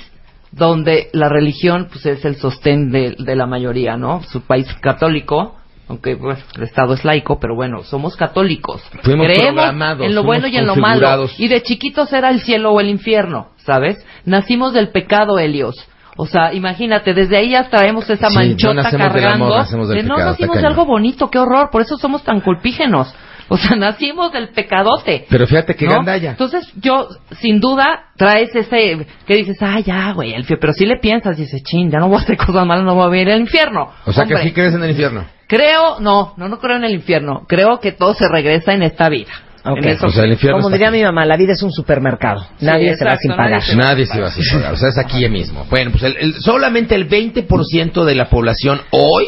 donde 0.50 1.08
la 1.12 1.28
religión 1.28 1.88
pues 1.92 2.06
es 2.06 2.24
el 2.24 2.36
sostén 2.36 2.90
de, 2.90 3.14
de 3.18 3.36
la 3.36 3.46
mayoría, 3.46 3.96
¿no? 3.96 4.22
Su 4.22 4.42
país 4.42 4.66
católico, 4.80 5.56
aunque 5.88 6.14
bueno, 6.14 6.38
el 6.56 6.62
Estado 6.62 6.94
es 6.94 7.04
laico, 7.04 7.38
pero 7.38 7.54
bueno, 7.54 7.82
somos 7.82 8.16
católicos. 8.16 8.82
Fuimos 9.02 9.26
Creemos 9.26 9.54
programados, 9.54 10.06
en 10.06 10.14
lo 10.14 10.22
bueno 10.22 10.46
y 10.46 10.56
en 10.56 10.66
lo 10.66 10.76
malo. 10.76 11.26
Y 11.38 11.48
de 11.48 11.62
chiquitos 11.62 12.12
era 12.12 12.30
el 12.30 12.40
cielo 12.40 12.72
o 12.72 12.80
el 12.80 12.88
infierno, 12.88 13.48
¿sabes? 13.58 14.04
Nacimos 14.24 14.72
del 14.72 14.88
pecado, 14.88 15.38
Helios. 15.38 15.74
O 16.20 16.26
sea, 16.26 16.52
imagínate, 16.52 17.14
desde 17.14 17.36
ahí 17.36 17.50
ya 17.50 17.70
traemos 17.70 18.10
esa 18.10 18.28
Sí, 18.28 18.34
no 18.34 18.40
manchota 18.40 18.74
nacemos 18.74 19.14
del 19.14 19.22
cargando. 19.22 19.44
amor, 19.44 19.58
nacemos 19.58 19.88
del 19.88 19.98
de 19.98 20.02
no 20.02 20.14
pecado, 20.16 20.30
nacimos 20.32 20.56
está 20.56 20.60
de 20.66 20.72
algo 20.74 20.84
bonito, 20.84 21.30
qué 21.30 21.38
horror, 21.38 21.70
por 21.70 21.80
eso 21.80 21.96
somos 21.96 22.24
tan 22.24 22.40
culpígenos. 22.40 23.14
O 23.46 23.56
sea, 23.56 23.76
nacimos 23.76 24.32
del 24.32 24.48
pecadote. 24.48 25.26
Pero 25.30 25.46
fíjate 25.46 25.76
que 25.76 25.86
¿no? 25.86 25.92
gandalla. 25.92 26.30
Entonces, 26.30 26.72
yo, 26.74 27.06
sin 27.40 27.60
duda, 27.60 28.06
traes 28.16 28.52
ese 28.52 29.06
que 29.26 29.34
dices, 29.36 29.58
ah, 29.60 29.78
ya, 29.78 30.12
güey, 30.12 30.34
el. 30.34 30.44
Pero 30.44 30.72
si 30.72 30.86
le 30.86 30.98
piensas, 30.98 31.36
dices, 31.36 31.62
chin, 31.62 31.88
ya 31.88 32.00
no 32.00 32.08
voy 32.08 32.18
a 32.18 32.22
hacer 32.22 32.36
cosas 32.36 32.66
malas, 32.66 32.84
no 32.84 32.96
voy 32.96 33.16
a 33.16 33.22
ir 33.22 33.30
al 33.30 33.40
infierno. 33.40 33.92
O 34.04 34.12
sea 34.12 34.24
Hombre, 34.24 34.38
que 34.38 34.42
sí 34.48 34.52
crees 34.52 34.74
en 34.74 34.82
el 34.82 34.90
infierno. 34.90 35.24
Creo, 35.46 36.00
no, 36.00 36.34
no, 36.36 36.48
no 36.48 36.58
creo 36.58 36.78
en 36.78 36.84
el 36.84 36.94
infierno. 36.94 37.44
Creo 37.46 37.78
que 37.78 37.92
todo 37.92 38.12
se 38.14 38.28
regresa 38.28 38.72
en 38.72 38.82
esta 38.82 39.08
vida. 39.08 39.30
Ok. 39.72 39.78
En 39.78 39.88
eso- 39.88 40.06
O 40.06 40.10
sea, 40.10 40.24
el 40.24 40.32
infierno 40.32 40.58
Como 40.60 40.70
diría 40.70 40.88
aquí. 40.88 40.98
mi 40.98 41.02
mamá, 41.04 41.24
la 41.26 41.36
vida 41.36 41.52
es 41.52 41.62
un 41.62 41.70
supermercado. 41.72 42.40
Sí, 42.58 42.66
Nadie 42.66 42.96
se 42.96 43.04
va 43.04 43.16
sin 43.16 43.30
pagar. 43.36 43.62
Nadie 43.76 44.06
se 44.06 44.20
va 44.20 44.28
a 44.28 44.30
pagar, 44.30 44.72
o 44.72 44.76
sea, 44.76 44.88
es 44.88 44.98
aquí 44.98 45.28
mismo. 45.28 45.66
Bueno, 45.70 45.90
pues 45.90 46.02
el- 46.04 46.16
el- 46.18 46.34
solamente 46.40 46.94
el 46.94 47.04
20% 47.06 48.04
de 48.04 48.14
la 48.14 48.28
población 48.30 48.80
hoy, 48.90 49.26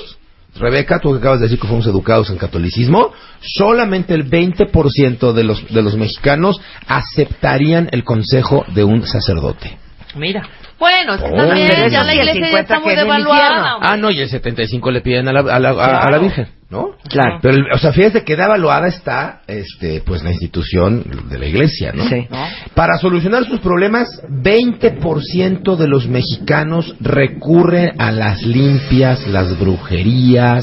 Rebeca, 0.59 0.99
tú 0.99 1.13
que 1.13 1.19
acabas 1.19 1.39
de 1.39 1.45
decir 1.47 1.61
que 1.61 1.69
fuimos 1.69 1.87
educados 1.87 2.29
en 2.31 2.37
catolicismo, 2.37 3.13
solamente 3.41 4.15
el 4.15 4.25
20% 4.25 5.33
de 5.33 5.45
los, 5.45 5.73
de 5.73 5.81
los 5.81 5.97
mexicanos 5.97 6.61
aceptarían 6.89 7.89
el 7.93 8.05
consejo 8.05 8.65
de 8.75 8.85
un 8.85 9.07
sacerdote. 9.07 9.79
Mira. 10.17 10.43
Bueno, 10.79 11.15
es 11.15 11.23
que 11.23 11.31
Oh. 11.31 11.37
también 11.37 11.69
ya 11.91 12.03
la 12.03 12.13
sí, 12.13 12.19
iglesia 12.19 12.33
el 12.33 12.41
ya 12.41 12.47
50 12.47 12.61
está 12.61 12.81
muy 12.81 12.95
devaluada. 12.97 13.77
Ah, 13.81 13.97
no, 13.97 14.11
y 14.11 14.21
el 14.21 14.29
75 14.29 14.91
le 14.91 15.03
piden 15.03 15.29
a 15.29 15.33
la, 15.33 15.41
a 15.41 15.59
la, 15.61 15.71
a- 15.71 16.03
a 16.05 16.11
la. 16.11 16.19
Virgen. 16.19 16.49
¿No? 16.71 16.91
Claro. 17.09 17.41
Pero, 17.43 17.57
el- 17.57 17.73
o 17.75 17.79
sea, 17.79 17.93
fíjate 17.93 18.23
que 18.23 18.37
de 18.37 18.45
evaluada 18.45 18.87
está, 18.89 19.41
este, 19.49 20.01
pues 20.07 20.23
la 20.23 20.31
institución 20.31 21.05
de 21.29 21.39
la 21.39 21.47
iglesia, 21.47 21.93
¿no? 21.93 22.09
Sí. 22.09 22.27
Para 22.75 22.97
solucionar 22.99 23.45
sus 23.45 23.59
problemas, 23.61 24.09
20% 24.29 25.77
de 25.77 25.89
los 25.89 26.07
mexicanos 26.09 26.95
recurren 27.01 28.01
a 28.01 28.13
las 28.13 28.43
limpias, 28.43 29.27
las 29.27 29.59
brujerías. 29.59 30.63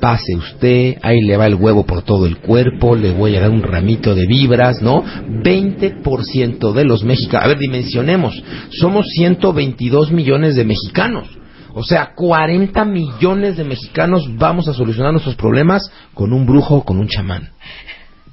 Pase 0.00 0.34
usted, 0.36 0.96
ahí 1.02 1.20
le 1.22 1.36
va 1.36 1.46
el 1.46 1.54
huevo 1.54 1.86
por 1.86 2.02
todo 2.02 2.26
el 2.26 2.38
cuerpo, 2.38 2.94
le 2.94 3.10
voy 3.12 3.36
a 3.36 3.40
dar 3.40 3.50
un 3.50 3.62
ramito 3.62 4.14
de 4.14 4.26
vibras, 4.26 4.82
¿no? 4.82 5.02
20% 5.02 6.72
de 6.72 6.84
los 6.84 7.04
mexicanos. 7.04 7.44
A 7.44 7.48
ver, 7.48 7.58
dimensionemos. 7.58 8.42
Somos 8.70 9.06
122 9.14 10.12
millones 10.12 10.56
de 10.56 10.64
mexicanos. 10.64 11.26
O 11.78 11.84
sea, 11.84 12.10
40 12.14 12.84
millones 12.84 13.56
de 13.56 13.62
mexicanos 13.62 14.24
vamos 14.36 14.66
a 14.66 14.72
solucionar 14.74 15.12
nuestros 15.12 15.36
problemas 15.36 15.90
con 16.12 16.32
un 16.32 16.44
brujo 16.44 16.74
o 16.78 16.84
con 16.84 16.98
un 16.98 17.06
chamán. 17.06 17.50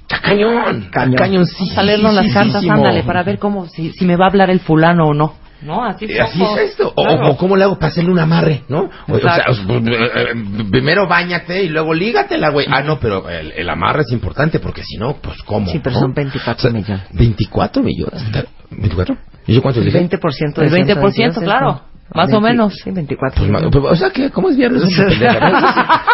Está 0.02 0.20
cañón, 0.20 0.78
está 0.82 0.90
Cañón. 0.90 1.14
cañón, 1.16 1.46
sí. 1.46 1.54
Vamos 1.60 1.78
a 1.78 1.82
leernos 1.84 2.14
las 2.14 2.32
cartas, 2.32 2.64
ándale, 2.68 3.02
para 3.04 3.22
ver 3.22 3.38
cómo, 3.38 3.68
si, 3.68 3.92
si 3.92 4.04
me 4.04 4.16
va 4.16 4.24
a 4.26 4.28
hablar 4.30 4.50
el 4.50 4.58
fulano 4.60 5.06
o 5.08 5.14
no. 5.14 5.34
¿No? 5.62 5.84
Así, 5.84 6.04
Eh, 6.06 6.20
Así 6.20 6.42
es 6.42 6.70
esto. 6.70 6.92
O, 6.94 7.02
Claro. 7.04 7.30
o 7.30 7.36
cómo 7.36 7.56
le 7.56 7.64
hago 7.64 7.76
para 7.76 7.88
hacerle 7.88 8.10
un 8.10 8.18
amarre, 8.18 8.62
¿no? 8.68 8.90
O, 9.08 9.14
o 9.14 9.18
sea, 9.20 9.36
eh, 9.38 9.80
eh, 9.80 10.64
primero 10.70 11.06
bañate 11.08 11.62
y 11.64 11.68
luego 11.68 11.94
lígatela, 11.94 12.50
güey. 12.50 12.66
Ah, 12.68 12.82
no, 12.82 12.98
pero 12.98 13.28
el, 13.30 13.52
el 13.52 13.68
amarre 13.70 14.02
es 14.02 14.10
importante 14.12 14.58
porque 14.60 14.82
si 14.82 14.96
no, 14.96 15.14
pues 15.14 15.42
¿cómo? 15.44 15.68
Sí, 15.70 15.80
pero 15.82 15.94
no? 15.94 16.00
son 16.02 16.14
24 16.14 16.70
millones. 16.72 17.04
24 17.12 17.82
millones. 17.82 18.22
¿24? 18.70 19.16
¿Y 19.46 19.54
yo 19.54 19.62
cuánto 19.62 19.80
El 19.80 19.86
dije? 19.86 19.98
20% 20.10 20.62
El 20.62 20.70
de 20.70 20.84
20%, 20.94 21.12
122, 21.12 21.38
claro. 21.38 21.80
Más 22.14 22.32
o 22.32 22.40
menos. 22.40 22.74
Sí, 22.82 22.90
24. 22.90 23.44
Pues, 23.46 23.62
pues, 23.72 23.84
o 23.84 23.96
sea, 23.96 24.10
que 24.10 24.30
¿cómo 24.30 24.48
es 24.50 24.56
viernes? 24.56 24.82
Una. 24.98 26.02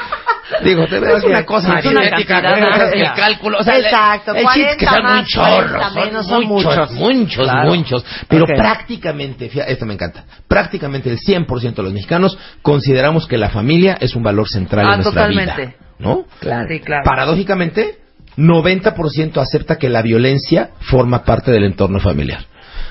Digo, 0.65 0.87
te 0.87 1.01
ves 1.01 1.25
una 1.25 1.45
cosa 1.47 1.79
Es 1.79 1.87
una 1.87 2.01
aritmética, 2.01 2.43
cantidad 2.43 2.75
sea, 2.77 2.85
amplia. 2.87 3.11
el 3.11 3.17
cálculo, 3.17 3.59
o 3.59 3.63
sea, 3.65 3.79
Exacto, 3.79 4.35
el 4.35 4.47
chiste 4.49 4.71
es 4.73 4.77
que 4.77 4.87
40 4.87 5.07
son 5.07 5.15
muy 5.17 5.25
chorros, 5.27 5.71
40 5.71 5.89
son 5.93 6.05
menos, 6.05 6.27
son 6.27 6.45
muchos, 6.45 6.93
muchos. 6.93 6.93
muchos, 7.19 7.49
Claro. 7.49 7.75
muchos. 7.75 8.05
Pero 8.29 8.45
Ok. 8.45 8.51
prácticamente, 8.57 9.49
fíjate, 9.49 9.73
esto 9.73 9.87
me 9.87 9.95
encanta, 9.95 10.25
prácticamente 10.47 11.11
el 11.11 11.19
100% 11.19 11.75
de 11.77 11.83
los 11.83 11.93
mexicanos 11.95 12.39
consideramos 12.61 13.27
que 13.27 13.39
la 13.39 13.49
familia 13.49 13.97
es 14.01 14.15
un 14.15 14.23
valor 14.23 14.47
central 14.49 14.87
Ah, 14.87 14.95
en 14.95 15.01
nuestra 15.03 15.23
totalmente. 15.27 15.67
vida. 15.67 15.75
¿No? 15.99 16.25
Claro. 16.41 16.69
Sí, 16.69 16.81
claro. 16.81 17.03
Paradójicamente, 17.05 17.99
90% 18.37 19.41
acepta 19.41 19.79
que 19.79 19.89
la 19.89 20.03
violencia 20.03 20.71
forma 20.81 21.25
parte 21.25 21.51
del 21.51 21.65
entorno 21.65 21.99
familiar. 21.99 22.45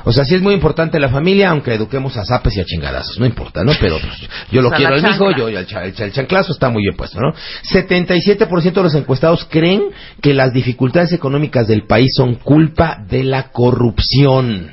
O 0.03 0.11
sea, 0.11 0.25
sí 0.25 0.35
es 0.35 0.41
muy 0.41 0.53
importante 0.53 0.99
la 0.99 1.09
familia, 1.09 1.49
aunque 1.51 1.73
eduquemos 1.73 2.17
a 2.17 2.25
zapes 2.25 2.55
y 2.57 2.59
a 2.61 2.65
chingadazos, 2.65 3.19
no 3.19 3.25
importa, 3.25 3.63
¿no? 3.63 3.71
Pero 3.79 3.97
pues, 3.99 4.29
yo 4.51 4.61
lo 4.61 4.67
O 4.67 4.71
sea, 4.71 4.77
quiero 4.77 4.93
al 4.95 4.99
hijo, 5.15 5.31
yo 5.37 5.47
el, 5.47 5.57
el 5.57 5.93
el 6.01 6.11
chanclazo 6.11 6.51
está 6.53 6.69
muy 6.69 6.83
bien 6.83 6.95
puesto, 6.95 7.19
¿no? 7.19 7.33
77% 7.71 8.73
de 8.73 8.83
los 8.83 8.95
encuestados 8.95 9.45
creen 9.49 9.83
que 10.21 10.33
las 10.33 10.53
dificultades 10.53 11.11
económicas 11.13 11.67
del 11.67 11.85
país 11.85 12.11
son 12.15 12.35
culpa 12.35 12.97
de 13.07 13.23
la 13.23 13.49
corrupción. 13.51 14.71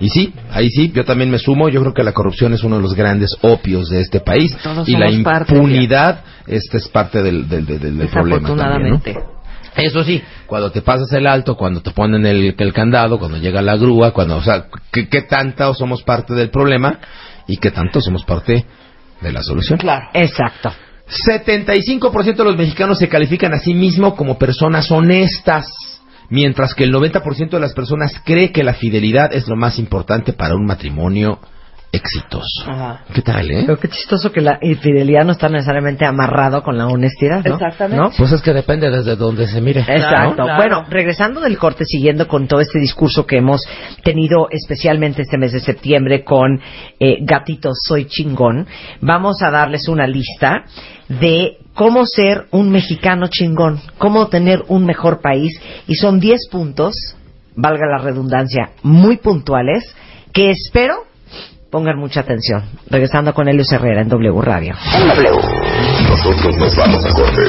Y 0.00 0.08
sí, 0.10 0.32
ahí 0.52 0.70
sí, 0.70 0.92
yo 0.94 1.04
también 1.04 1.30
me 1.30 1.38
sumo. 1.38 1.68
Yo 1.68 1.80
creo 1.80 1.94
que 1.94 2.02
la 2.04 2.12
corrupción 2.12 2.52
es 2.54 2.62
uno 2.62 2.76
de 2.76 2.82
los 2.82 2.94
grandes 2.94 3.36
opios 3.42 3.88
de 3.90 4.00
este 4.00 4.20
país. 4.20 4.56
Todos 4.62 4.88
y 4.88 4.92
la 4.92 5.10
impunidad 5.10 6.24
este 6.46 6.78
es 6.78 6.88
parte 6.88 7.22
del, 7.22 7.48
del, 7.48 7.66
del- 7.66 7.80
del 7.98 8.08
problema. 8.08 8.48
también, 8.56 8.92
¿no? 8.94 8.98
Eso 9.78 10.02
sí, 10.02 10.22
cuando 10.46 10.70
te 10.70 10.82
pasas 10.82 11.12
el 11.12 11.26
alto, 11.26 11.56
cuando 11.56 11.80
te 11.80 11.92
ponen 11.92 12.26
el, 12.26 12.54
el 12.58 12.72
candado, 12.72 13.18
cuando 13.18 13.38
llega 13.38 13.62
la 13.62 13.76
grúa, 13.76 14.10
cuando, 14.10 14.36
o 14.36 14.42
sea, 14.42 14.66
¿qué, 14.92 15.08
qué 15.08 15.22
tanto 15.22 15.72
somos 15.72 16.02
parte 16.02 16.34
del 16.34 16.50
problema 16.50 16.98
y 17.46 17.56
qué 17.58 17.70
tanto 17.70 18.00
somos 18.00 18.24
parte 18.24 18.66
de 19.20 19.32
la 19.32 19.42
solución? 19.42 19.78
Claro. 19.78 20.08
Exacto. 20.14 20.72
75% 21.08 22.36
de 22.36 22.44
los 22.44 22.56
mexicanos 22.56 22.98
se 22.98 23.08
califican 23.08 23.54
a 23.54 23.58
sí 23.58 23.72
mismos 23.72 24.14
como 24.14 24.38
personas 24.38 24.90
honestas, 24.90 25.66
mientras 26.28 26.74
que 26.74 26.84
el 26.84 26.92
90% 26.92 27.50
de 27.50 27.60
las 27.60 27.72
personas 27.72 28.20
cree 28.24 28.52
que 28.52 28.64
la 28.64 28.74
fidelidad 28.74 29.32
es 29.32 29.48
lo 29.48 29.56
más 29.56 29.78
importante 29.78 30.32
para 30.32 30.54
un 30.54 30.66
matrimonio 30.66 31.38
exitoso. 31.90 32.64
Ajá. 32.66 33.04
¿Qué 33.14 33.22
tal, 33.22 33.50
eh? 33.50 33.62
Pero 33.66 33.78
qué 33.78 33.88
chistoso 33.88 34.30
que 34.30 34.40
la 34.40 34.58
infidelidad 34.60 35.24
no 35.24 35.32
está 35.32 35.48
necesariamente 35.48 36.04
amarrado 36.04 36.62
con 36.62 36.76
la 36.76 36.86
honestidad, 36.86 37.42
¿no? 37.44 37.54
Exactamente. 37.54 37.96
¿No? 37.96 38.10
Pues 38.16 38.32
es 38.32 38.42
que 38.42 38.52
depende 38.52 38.90
desde 38.90 39.16
donde 39.16 39.46
se 39.46 39.60
mire. 39.60 39.80
Exacto. 39.80 40.08
Claro, 40.08 40.34
claro. 40.34 40.56
Bueno, 40.56 40.84
regresando 40.88 41.40
del 41.40 41.56
corte, 41.58 41.84
siguiendo 41.84 42.28
con 42.28 42.46
todo 42.46 42.60
este 42.60 42.78
discurso 42.78 43.26
que 43.26 43.38
hemos 43.38 43.62
tenido 44.02 44.48
especialmente 44.50 45.22
este 45.22 45.38
mes 45.38 45.52
de 45.52 45.60
septiembre 45.60 46.24
con 46.24 46.60
eh, 47.00 47.18
Gatito 47.22 47.70
Soy 47.74 48.06
Chingón, 48.06 48.66
vamos 49.00 49.42
a 49.42 49.50
darles 49.50 49.88
una 49.88 50.06
lista 50.06 50.64
de 51.08 51.58
cómo 51.74 52.04
ser 52.04 52.46
un 52.50 52.70
mexicano 52.70 53.28
chingón, 53.28 53.80
cómo 53.98 54.28
tener 54.28 54.64
un 54.68 54.84
mejor 54.84 55.20
país, 55.20 55.58
y 55.86 55.94
son 55.94 56.20
10 56.20 56.48
puntos, 56.50 56.94
valga 57.56 57.86
la 57.86 57.98
redundancia, 57.98 58.70
muy 58.82 59.16
puntuales, 59.16 59.94
que 60.32 60.50
espero 60.50 61.07
pongan 61.70 61.98
mucha 61.98 62.20
atención. 62.20 62.62
Regresando 62.88 63.34
con 63.34 63.48
Helios 63.48 63.70
Herrera 63.72 64.02
en 64.02 64.08
W 64.08 64.40
Radio. 64.40 64.74
En 64.94 65.08
W. 65.08 65.30
Nosotros 66.08 66.56
nos 66.56 66.76
vamos 66.76 67.04
a 67.04 67.12
corte. 67.12 67.42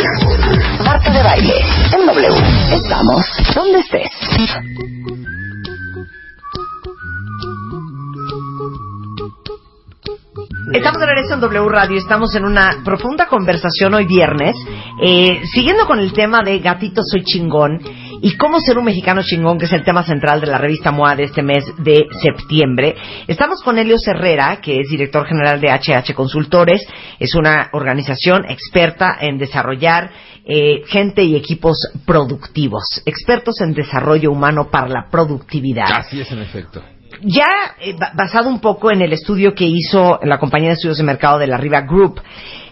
Marta 0.84 1.12
de 1.12 1.24
baile. 1.24 1.54
En 1.98 2.06
W. 2.06 2.28
Estamos 2.74 3.26
donde 3.56 3.80
estés. 3.80 4.12
Estamos 10.72 11.00
de 11.00 11.06
regreso 11.08 11.34
en 11.34 11.40
W 11.40 11.68
Radio, 11.68 11.98
estamos 11.98 12.36
en 12.36 12.46
una 12.46 12.82
profunda 12.86 13.26
conversación 13.26 13.96
hoy 13.96 14.06
viernes, 14.06 14.56
eh, 15.02 15.42
siguiendo 15.52 15.88
con 15.88 15.98
el 16.00 16.14
tema 16.14 16.44
de 16.44 16.60
Gatito 16.60 17.02
Soy 17.04 17.24
Chingón 17.24 17.80
y 18.22 18.36
cómo 18.38 18.60
ser 18.60 18.78
un 18.78 18.86
mexicano 18.86 19.22
chingón, 19.24 19.58
que 19.58 19.66
es 19.66 19.74
el 19.74 19.84
tema 19.84 20.04
central 20.04 20.42
de 20.42 20.48
la 20.48 20.58
revista 20.58 20.92
MOA 20.92 21.16
de 21.16 21.24
este 21.26 21.42
mes 21.44 21.64
de 21.78 22.06
septiembre. 22.22 22.96
Estamos 23.28 23.62
con 23.64 23.78
Helios 23.78 24.08
Herrera, 24.08 24.60
que 24.62 24.80
es 24.80 24.90
director 24.90 25.26
general 25.28 25.60
de 25.62 25.70
HH 25.70 26.14
Consultores, 26.14 26.82
es 27.20 27.36
una 27.36 27.70
organización 27.74 28.46
experta 28.50 29.18
en 29.20 29.38
desarrollar 29.38 30.12
eh, 30.46 30.82
gente 30.88 31.24
y 31.24 31.36
equipos 31.36 31.78
productivos, 32.06 32.84
expertos 33.06 33.62
en 33.62 33.74
desarrollo 33.74 34.32
humano 34.32 34.70
para 34.72 34.88
la 34.88 35.08
productividad 35.10 35.86
Así 35.92 36.20
es, 36.22 36.32
en 36.32 36.40
efecto. 36.40 36.82
ya 37.22 37.46
eh, 37.82 37.94
ba- 38.00 38.12
basado 38.16 38.50
un 38.50 38.60
poco 38.60 38.92
en 38.92 39.02
el 39.02 39.14
estudio 39.14 39.54
que 39.54 39.66
hizo 39.66 40.20
la 40.24 40.40
compañía 40.40 40.70
de 40.70 40.74
estudios 40.76 40.98
de 40.98 41.04
mercado 41.04 41.38
de 41.40 41.48
la 41.48 41.58
Riva 41.58 41.82
Group, 41.82 42.20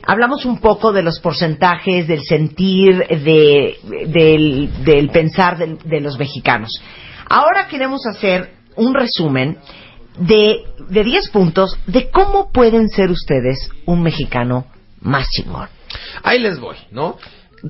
hablamos 0.08 0.46
un 0.46 0.60
poco 0.60 0.92
de 0.92 1.04
los 1.04 1.20
porcentajes, 1.20 2.08
del 2.08 2.24
sentir, 2.24 3.06
de, 3.08 3.78
del, 4.08 4.84
del 4.84 5.10
pensar 5.10 5.58
del- 5.58 5.78
de, 5.84 6.02
los 6.02 6.18
mexicanos. 6.18 6.70
Ahora 7.30 7.68
queremos 7.68 8.06
hacer 8.08 8.54
un 8.76 8.94
resumen 8.96 9.58
de, 10.18 10.62
de 10.90 11.04
10 11.04 11.30
puntos 11.30 11.78
de 11.86 12.10
cómo 12.10 12.52
pueden 12.52 12.90
ser 12.90 13.12
ustedes 13.12 13.70
un 13.86 14.02
mexicano 14.02 14.66
más 15.02 15.28
chingón. 15.30 15.68
Ahí 16.24 16.40
les 16.40 16.60
voy, 16.60 16.76
¿no? 16.92 17.18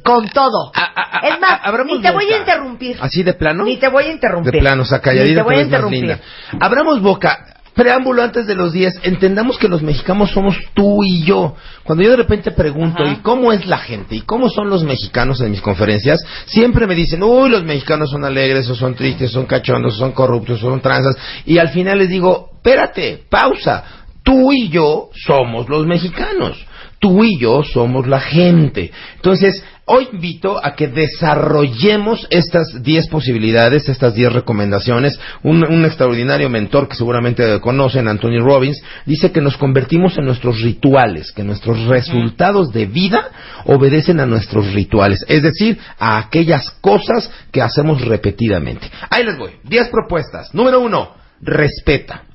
Con 0.04 0.28
todo. 0.30 0.72
A- 0.76 0.82
a- 0.82 1.18
a- 1.20 1.28
es 1.30 1.40
más, 1.40 1.60
a- 1.64 1.84
ni 1.86 2.02
te 2.02 2.12
voy 2.12 2.26
a 2.32 2.38
interrumpir. 2.38 2.98
¿Así 3.02 3.24
de 3.24 3.34
plano? 3.34 3.64
Ni 3.64 3.78
te 3.78 3.88
voy 3.90 4.04
a 4.06 4.12
interrumpir. 4.12 4.52
De 4.54 4.60
plano, 4.60 4.84
o 4.84 4.86
sea, 4.86 4.98
Ni 5.00 5.04
calladita 5.04 5.36
te 5.42 5.44
voy 5.44 5.56
a 5.56 5.62
interrumpir. 5.62 6.00
linda. 6.02 6.20
Abramos 6.60 7.02
boca. 7.02 7.57
Preámbulo 7.78 8.24
antes 8.24 8.48
de 8.48 8.56
los 8.56 8.74
10. 8.74 9.02
Entendamos 9.04 9.60
que 9.60 9.68
los 9.68 9.84
mexicanos 9.84 10.32
somos 10.32 10.58
tú 10.74 11.04
y 11.04 11.24
yo. 11.24 11.56
Cuando 11.84 12.04
yo 12.04 12.10
de 12.10 12.18
repente 12.18 12.50
pregunto, 12.50 13.04
Ajá. 13.04 13.14
¿y 13.14 13.16
cómo 13.18 13.54
es 13.54 13.68
la 13.68 13.78
gente? 13.78 14.16
¿Y 14.16 14.22
cómo 14.22 14.50
son 14.50 14.68
los 14.68 14.84
mexicanos 14.84 15.40
en 15.42 15.52
mis 15.52 15.62
conferencias? 15.62 16.20
Siempre 16.48 16.88
me 16.88 16.96
dicen, 16.96 17.22
uy, 17.22 17.52
los 17.52 17.64
mexicanos 17.64 18.10
son 18.10 18.26
alegres, 18.26 18.68
o 18.68 18.76
son 18.76 18.96
tristes, 18.96 19.32
son 19.32 19.46
cachondos, 19.46 19.94
o 19.94 20.00
son 20.00 20.12
corruptos, 20.12 20.58
o 20.64 20.72
son 20.72 20.82
tranzas. 20.82 21.16
Y 21.46 21.60
al 21.60 21.70
final 21.70 22.00
les 22.00 22.10
digo, 22.10 22.50
espérate, 22.56 23.24
pausa. 23.30 23.84
Tú 24.24 24.52
y 24.52 24.70
yo 24.70 25.10
somos 25.14 25.70
los 25.70 25.86
mexicanos. 25.86 26.58
Tú 27.00 27.24
y 27.24 27.38
yo 27.40 27.62
somos 27.62 28.08
la 28.08 28.20
gente. 28.20 28.92
Entonces, 29.18 29.64
hoy 29.88 30.10
invito 30.12 30.64
a 30.64 30.76
que 30.76 30.88
desarrollemos 30.88 32.28
estas 32.30 32.84
10 32.84 33.08
posibilidades, 33.08 33.90
estas 33.90 34.14
10 34.14 34.34
recomendaciones. 34.34 35.20
Un, 35.44 35.64
un 35.64 35.86
extraordinario 35.86 36.50
mentor 36.50 36.88
que 36.88 36.96
seguramente 36.96 37.60
conocen, 37.60 38.08
Anthony 38.08 38.40
Robbins, 38.40 38.82
dice 39.06 39.32
que 39.32 39.42
nos 39.42 39.58
convertimos 39.58 40.18
en 40.18 40.26
nuestros 40.26 40.62
rituales, 40.62 41.32
que 41.32 41.44
nuestros 41.44 41.86
resultados 41.86 42.72
de 42.72 42.86
vida 42.86 43.32
obedecen 43.66 44.20
a 44.20 44.26
nuestros 44.26 44.74
rituales, 44.74 45.26
es 45.28 45.42
decir, 45.42 45.80
a 45.98 46.18
aquellas 46.18 46.70
cosas 46.82 47.32
que 47.52 47.62
hacemos 47.62 48.02
repetidamente. 48.06 48.90
Ahí 49.10 49.24
les 49.24 49.38
voy. 49.38 49.52
10 49.64 49.90
propuestas. 49.90 50.54
Número 50.54 50.80
uno, 50.80 51.16
respeta. 51.42 52.27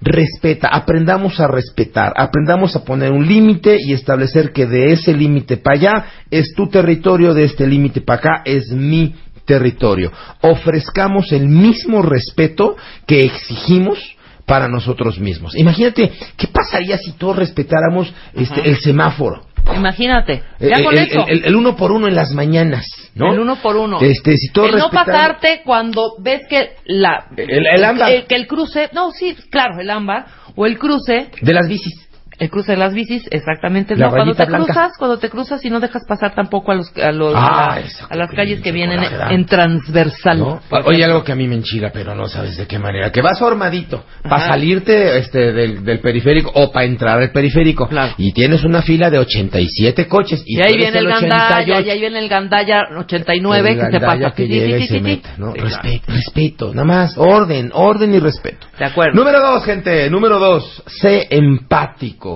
Respeta, 0.00 0.68
aprendamos 0.68 1.40
a 1.40 1.48
respetar, 1.48 2.12
aprendamos 2.16 2.76
a 2.76 2.84
poner 2.84 3.10
un 3.12 3.26
límite 3.26 3.76
y 3.80 3.92
establecer 3.92 4.52
que 4.52 4.66
de 4.66 4.92
ese 4.92 5.12
límite 5.12 5.56
para 5.56 5.76
allá 5.76 6.06
es 6.30 6.54
tu 6.54 6.68
territorio, 6.68 7.34
de 7.34 7.44
este 7.44 7.66
límite 7.66 8.00
para 8.00 8.18
acá 8.18 8.42
es 8.44 8.70
mi 8.70 9.14
territorio. 9.44 10.12
Ofrezcamos 10.42 11.32
el 11.32 11.48
mismo 11.48 12.02
respeto 12.02 12.76
que 13.06 13.24
exigimos 13.24 13.98
para 14.46 14.68
nosotros 14.68 15.18
mismos. 15.18 15.56
Imagínate, 15.56 16.12
¿qué 16.36 16.46
pasaría 16.46 16.96
si 16.96 17.12
todos 17.12 17.36
respetáramos 17.36 18.12
este, 18.34 18.68
el 18.68 18.78
semáforo? 18.78 19.47
Imagínate, 19.76 20.42
ya 20.58 20.76
El- 20.76 20.84
con 20.84 20.96
el, 20.98 21.08
eso. 21.08 21.26
el- 21.28 21.44
el 21.44 21.56
uno 21.56 21.76
por 21.76 21.92
uno 21.92 22.08
en 22.08 22.14
las 22.14 22.32
mañanas, 22.32 22.86
¿no? 23.14 23.32
El 23.32 23.40
uno 23.40 23.56
por 23.56 23.76
uno. 23.76 24.00
Este, 24.00 24.36
si 24.36 24.48
todo 24.52 24.66
el 24.66 24.76
no 24.76 24.90
pasarte 24.90 25.62
cuando 25.64 26.14
ves 26.20 26.42
que 26.48 26.70
la 26.86 27.26
El- 27.36 27.66
el 27.66 27.84
ámbar. 27.84 28.26
que 28.26 28.34
el 28.34 28.46
cruce, 28.46 28.88
no, 28.92 29.10
sí, 29.12 29.36
claro, 29.50 29.80
el 29.80 29.90
ámbar 29.90 30.26
o 30.56 30.66
el 30.66 30.78
cruce, 30.78 31.28
De 31.40 31.52
las 31.52 31.68
bicis. 31.68 32.07
El 32.38 32.50
cruce 32.50 32.72
de 32.72 32.78
las 32.78 32.94
bicis, 32.94 33.26
exactamente. 33.30 33.96
La 33.96 34.06
no, 34.06 34.12
cuando 34.12 34.34
te 34.34 34.44
blanca. 34.44 34.64
cruzas, 34.66 34.92
cuando 34.98 35.18
te 35.18 35.28
cruzas 35.28 35.64
y 35.64 35.70
no 35.70 35.80
dejas 35.80 36.04
pasar 36.06 36.34
tampoco 36.34 36.72
a 36.72 36.76
los 36.76 36.96
a, 36.96 37.10
los, 37.12 37.34
Ah, 37.34 37.72
a, 37.74 37.80
la- 37.80 37.86
a 38.10 38.16
las 38.16 38.30
calles 38.32 38.60
que 38.60 38.72
vienen 38.72 39.00
da. 39.00 39.30
en 39.32 39.44
transversal. 39.46 40.38
¿no? 40.38 40.60
Oye, 40.86 41.04
algo 41.04 41.24
que 41.24 41.32
a 41.32 41.34
mí 41.34 41.48
me 41.48 41.56
enchila, 41.56 41.90
pero 41.92 42.14
no 42.14 42.28
sabes 42.28 42.56
de 42.56 42.66
qué 42.66 42.78
manera. 42.78 43.10
Que 43.12 43.22
vas 43.22 43.38
formadito 43.38 44.04
para 44.22 44.46
salirte 44.46 45.18
este, 45.18 45.52
del, 45.52 45.84
del 45.84 46.00
periférico 46.00 46.50
o 46.54 46.70
para 46.70 46.86
entrar 46.86 47.18
al 47.20 47.30
periférico. 47.32 47.88
Claro. 47.88 48.14
Y 48.18 48.32
tienes 48.32 48.64
una 48.64 48.82
fila 48.82 49.10
de 49.10 49.18
87 49.18 50.06
coches. 50.06 50.42
Y, 50.46 50.58
Y 50.58 50.62
ahí 50.62 50.76
viene 50.76 50.98
el 50.98 51.06
el 51.06 51.12
Gandaya, 51.12 51.56
88. 51.78 51.86
y 51.86 51.90
ahí 51.90 52.00
viene 52.00 52.18
el 52.18 52.28
Gandaya 52.28 52.82
89 52.98 53.68
El 53.70 53.74
que 53.76 53.80
gandalla 53.82 54.06
pasa. 54.28 54.34
que 54.36 54.46
Sí, 54.46 54.52
sí, 54.52 54.72
y 54.74 54.80
sí, 54.86 54.86
se. 54.86 55.22
¿no? 55.38 55.52
Respeto, 55.54 56.12
respeto, 56.12 56.74
nada 56.74 56.84
más, 56.86 57.14
orden, 57.18 57.70
orden 57.74 58.14
y 58.14 58.18
respeto. 58.18 58.66
De 58.78 58.84
acuerdo. 58.84 59.14
Número 59.18 59.40
dos, 59.40 59.64
gente, 59.64 60.08
número 60.10 60.38
dos, 60.38 60.82
sé 60.86 61.26
empático. 61.30 62.27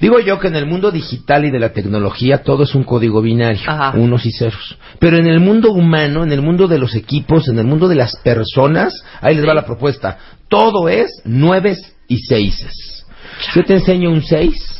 Digo 0.00 0.18
yo 0.20 0.38
que 0.38 0.48
en 0.48 0.56
el 0.56 0.66
mundo 0.66 0.90
digital 0.90 1.44
y 1.44 1.50
de 1.50 1.58
la 1.58 1.72
tecnología 1.72 2.42
todo 2.42 2.64
es 2.64 2.74
un 2.74 2.84
código 2.84 3.22
binario, 3.22 3.62
Ajá. 3.66 3.96
unos 3.98 4.26
y 4.26 4.32
ceros. 4.32 4.76
Pero 4.98 5.16
en 5.16 5.26
el 5.26 5.40
mundo 5.40 5.72
humano, 5.72 6.24
en 6.24 6.32
el 6.32 6.42
mundo 6.42 6.66
de 6.66 6.78
los 6.78 6.94
equipos, 6.94 7.48
en 7.48 7.58
el 7.58 7.64
mundo 7.66 7.88
de 7.88 7.96
las 7.96 8.16
personas, 8.16 8.92
ahí 9.20 9.34
les 9.34 9.46
va 9.46 9.54
la 9.54 9.64
propuesta. 9.66 10.18
Todo 10.48 10.88
es 10.88 11.22
nueves 11.24 11.94
y 12.08 12.18
seises. 12.18 13.06
Yo 13.54 13.64
te 13.64 13.74
enseño 13.74 14.10
un 14.10 14.22
seis, 14.22 14.73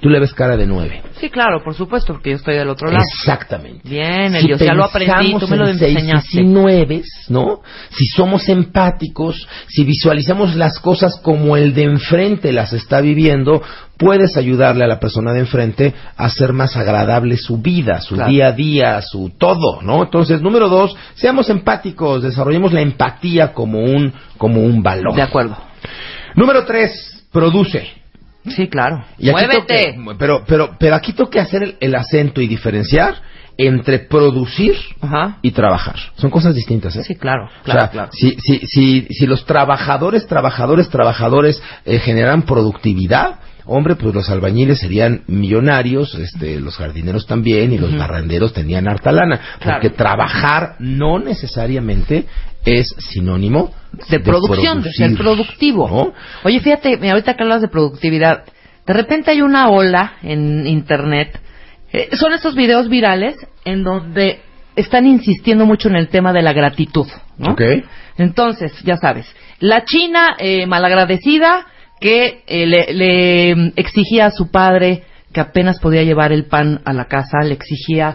Tú 0.00 0.08
le 0.08 0.18
ves 0.18 0.32
cara 0.32 0.56
de 0.56 0.66
nueve. 0.66 1.02
Sí, 1.20 1.28
claro, 1.28 1.62
por 1.62 1.74
supuesto, 1.74 2.14
porque 2.14 2.30
yo 2.30 2.36
estoy 2.36 2.54
del 2.56 2.68
otro 2.70 2.88
lado. 2.90 3.04
Exactamente. 3.06 3.86
Bien, 3.88 4.32
Si 4.32 4.38
Elios, 4.38 4.60
ya 4.60 4.72
lo 4.72 4.84
aprendí, 4.84 5.34
tú 5.38 5.46
me 5.46 5.56
lo 5.56 5.64
en 5.68 5.72
enseñaste. 5.72 6.40
y 6.40 6.44
nueves, 6.46 7.06
¿no? 7.28 7.60
Si 7.90 8.06
somos 8.06 8.48
empáticos, 8.48 9.46
si 9.68 9.84
visualizamos 9.84 10.54
las 10.56 10.78
cosas 10.78 11.20
como 11.22 11.56
el 11.56 11.74
de 11.74 11.82
enfrente 11.84 12.52
las 12.52 12.72
está 12.72 13.00
viviendo, 13.02 13.60
puedes 13.98 14.36
ayudarle 14.36 14.84
a 14.84 14.88
la 14.88 15.00
persona 15.00 15.32
de 15.32 15.40
enfrente 15.40 15.92
a 16.16 16.24
hacer 16.26 16.52
más 16.52 16.76
agradable 16.76 17.36
su 17.36 17.58
vida, 17.60 18.00
su 18.00 18.14
Claro. 18.14 18.30
día 18.30 18.46
a 18.46 18.52
día, 18.52 19.02
su 19.02 19.30
todo, 19.36 19.82
¿no? 19.82 20.04
Entonces, 20.04 20.40
número 20.40 20.68
dos, 20.68 20.96
seamos 21.14 21.50
empáticos, 21.50 22.22
desarrollemos 22.22 22.72
la 22.72 22.80
empatía 22.80 23.52
como 23.52 23.80
un, 23.80 24.14
como 24.38 24.60
un 24.62 24.82
valor. 24.82 25.14
De 25.14 25.22
acuerdo. 25.22 25.56
Número 26.36 26.64
tres, 26.64 27.26
produce. 27.32 27.86
Sí, 28.46 28.68
claro. 28.68 29.04
Y 29.18 29.30
Muévete. 29.30 29.96
pero, 30.18 30.44
pero, 30.46 30.76
pero 30.78 30.94
aquí 30.94 31.12
tengo 31.12 31.28
que 31.30 31.40
hacer 31.40 31.62
el, 31.62 31.76
el 31.80 31.94
acento 31.94 32.40
y 32.40 32.46
diferenciar 32.46 33.16
entre 33.60 33.98
producir 33.98 34.76
Ajá. 35.00 35.38
y 35.42 35.50
trabajar. 35.50 35.96
Son 36.16 36.30
cosas 36.30 36.54
distintas, 36.54 36.94
¿eh? 36.96 37.02
Sí, 37.02 37.16
claro, 37.16 37.46
O 37.60 37.64
claro, 37.64 37.80
sea, 37.80 37.90
claro. 37.90 38.10
Si, 38.12 38.36
si, 38.38 38.60
si, 38.66 39.06
si 39.10 39.26
los 39.26 39.44
trabajadores, 39.44 40.26
trabajadores, 40.28 40.88
trabajadores 40.88 41.60
eh, 41.84 41.98
generan 41.98 42.42
productividad, 42.42 43.40
hombre, 43.68 43.94
pues 43.96 44.14
los 44.14 44.28
albañiles 44.30 44.80
serían 44.80 45.22
millonarios, 45.26 46.14
este, 46.14 46.60
los 46.60 46.76
jardineros 46.76 47.26
también, 47.26 47.72
y 47.72 47.78
los 47.78 47.96
barrenderos 47.96 48.52
tenían 48.52 48.88
harta 48.88 49.12
lana. 49.12 49.40
Claro. 49.60 49.80
Porque 49.80 49.96
trabajar 49.96 50.76
no 50.78 51.18
necesariamente 51.18 52.26
es 52.64 52.94
sinónimo 52.98 53.72
de 54.08 54.20
producción, 54.20 54.82
de 54.82 54.92
ser 54.92 55.14
productivo. 55.16 55.88
¿no? 55.88 56.12
Oye, 56.44 56.60
fíjate, 56.60 56.98
ahorita 57.10 57.34
que 57.34 57.42
hablas 57.42 57.62
de 57.62 57.68
productividad, 57.68 58.44
de 58.86 58.94
repente 58.94 59.30
hay 59.30 59.42
una 59.42 59.68
ola 59.68 60.14
en 60.22 60.66
internet. 60.66 61.38
eh, 61.92 62.08
son 62.12 62.32
estos 62.32 62.54
videos 62.54 62.88
virales 62.88 63.36
en 63.64 63.84
donde 63.84 64.40
están 64.76 65.06
insistiendo 65.06 65.66
mucho 65.66 65.88
en 65.88 65.96
el 65.96 66.08
tema 66.08 66.32
de 66.32 66.42
la 66.42 66.52
gratitud, 66.52 67.06
¿no? 67.36 67.52
Ok. 67.52 67.62
Entonces, 68.16 68.72
ya 68.84 68.96
sabes, 68.96 69.26
la 69.60 69.84
China 69.84 70.36
eh, 70.38 70.66
malagradecida 70.66 71.66
que 72.00 72.42
eh, 72.46 72.66
le, 72.66 72.92
le 72.94 73.72
exigía 73.76 74.26
a 74.26 74.30
su 74.30 74.50
padre 74.50 75.04
que 75.30 75.40
apenas 75.42 75.78
podía 75.78 76.02
llevar 76.04 76.32
el 76.32 76.46
pan 76.46 76.80
a 76.86 76.92
la 76.94 77.04
casa, 77.04 77.40
le 77.44 77.52
exigía 77.52 78.14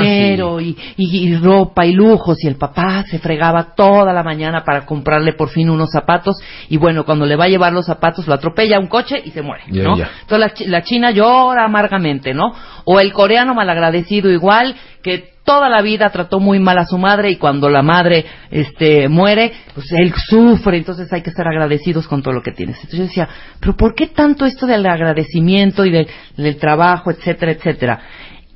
dinero 0.00 0.60
y, 0.60 0.76
y- 0.96 1.28
y 1.28 1.36
ropa 1.36 1.84
y 1.84 1.92
lujos 1.92 2.38
y 2.44 2.46
el 2.46 2.54
papá 2.54 3.02
se 3.10 3.18
fregaba 3.18 3.74
toda 3.74 4.12
la 4.12 4.22
mañana 4.22 4.62
para 4.64 4.86
comprarle 4.86 5.32
por 5.32 5.48
fin 5.48 5.70
unos 5.70 5.90
zapatos 5.90 6.36
y 6.68 6.76
bueno, 6.76 7.04
cuando 7.04 7.26
le 7.26 7.34
va 7.34 7.46
a 7.46 7.48
llevar 7.48 7.72
los 7.72 7.86
zapatos 7.86 8.28
lo 8.28 8.34
atropella 8.34 8.78
un 8.78 8.86
coche 8.86 9.20
y 9.24 9.32
se 9.32 9.42
muere, 9.42 9.64
¿no? 9.82 9.96
Entonces 10.20 10.66
la, 10.68 10.70
la 10.78 10.82
china 10.84 11.10
llora 11.10 11.64
amargamente, 11.64 12.32
¿no? 12.32 12.52
O 12.84 13.00
el 13.00 13.12
coreano 13.12 13.54
malagradecido 13.54 14.30
igual, 14.30 14.76
que 15.02 15.31
toda 15.44 15.68
la 15.68 15.82
vida 15.82 16.10
trató 16.10 16.38
muy 16.40 16.58
mal 16.60 16.78
a 16.78 16.86
su 16.86 16.98
madre 16.98 17.30
y 17.30 17.36
cuando 17.36 17.68
la 17.68 17.82
madre 17.82 18.24
este 18.50 19.08
muere, 19.08 19.52
pues 19.74 19.90
él 19.92 20.12
sufre, 20.28 20.76
entonces 20.78 21.12
hay 21.12 21.22
que 21.22 21.30
estar 21.30 21.46
agradecidos 21.48 22.06
con 22.06 22.22
todo 22.22 22.34
lo 22.34 22.42
que 22.42 22.52
tienes. 22.52 22.76
Entonces 22.76 22.98
yo 22.98 23.04
decía, 23.06 23.28
pero 23.60 23.76
¿por 23.76 23.94
qué 23.94 24.06
tanto 24.08 24.46
esto 24.46 24.66
del 24.66 24.86
agradecimiento 24.86 25.84
y 25.84 25.90
del, 25.90 26.06
del 26.36 26.56
trabajo, 26.56 27.10
etcétera, 27.10 27.52
etcétera? 27.52 28.00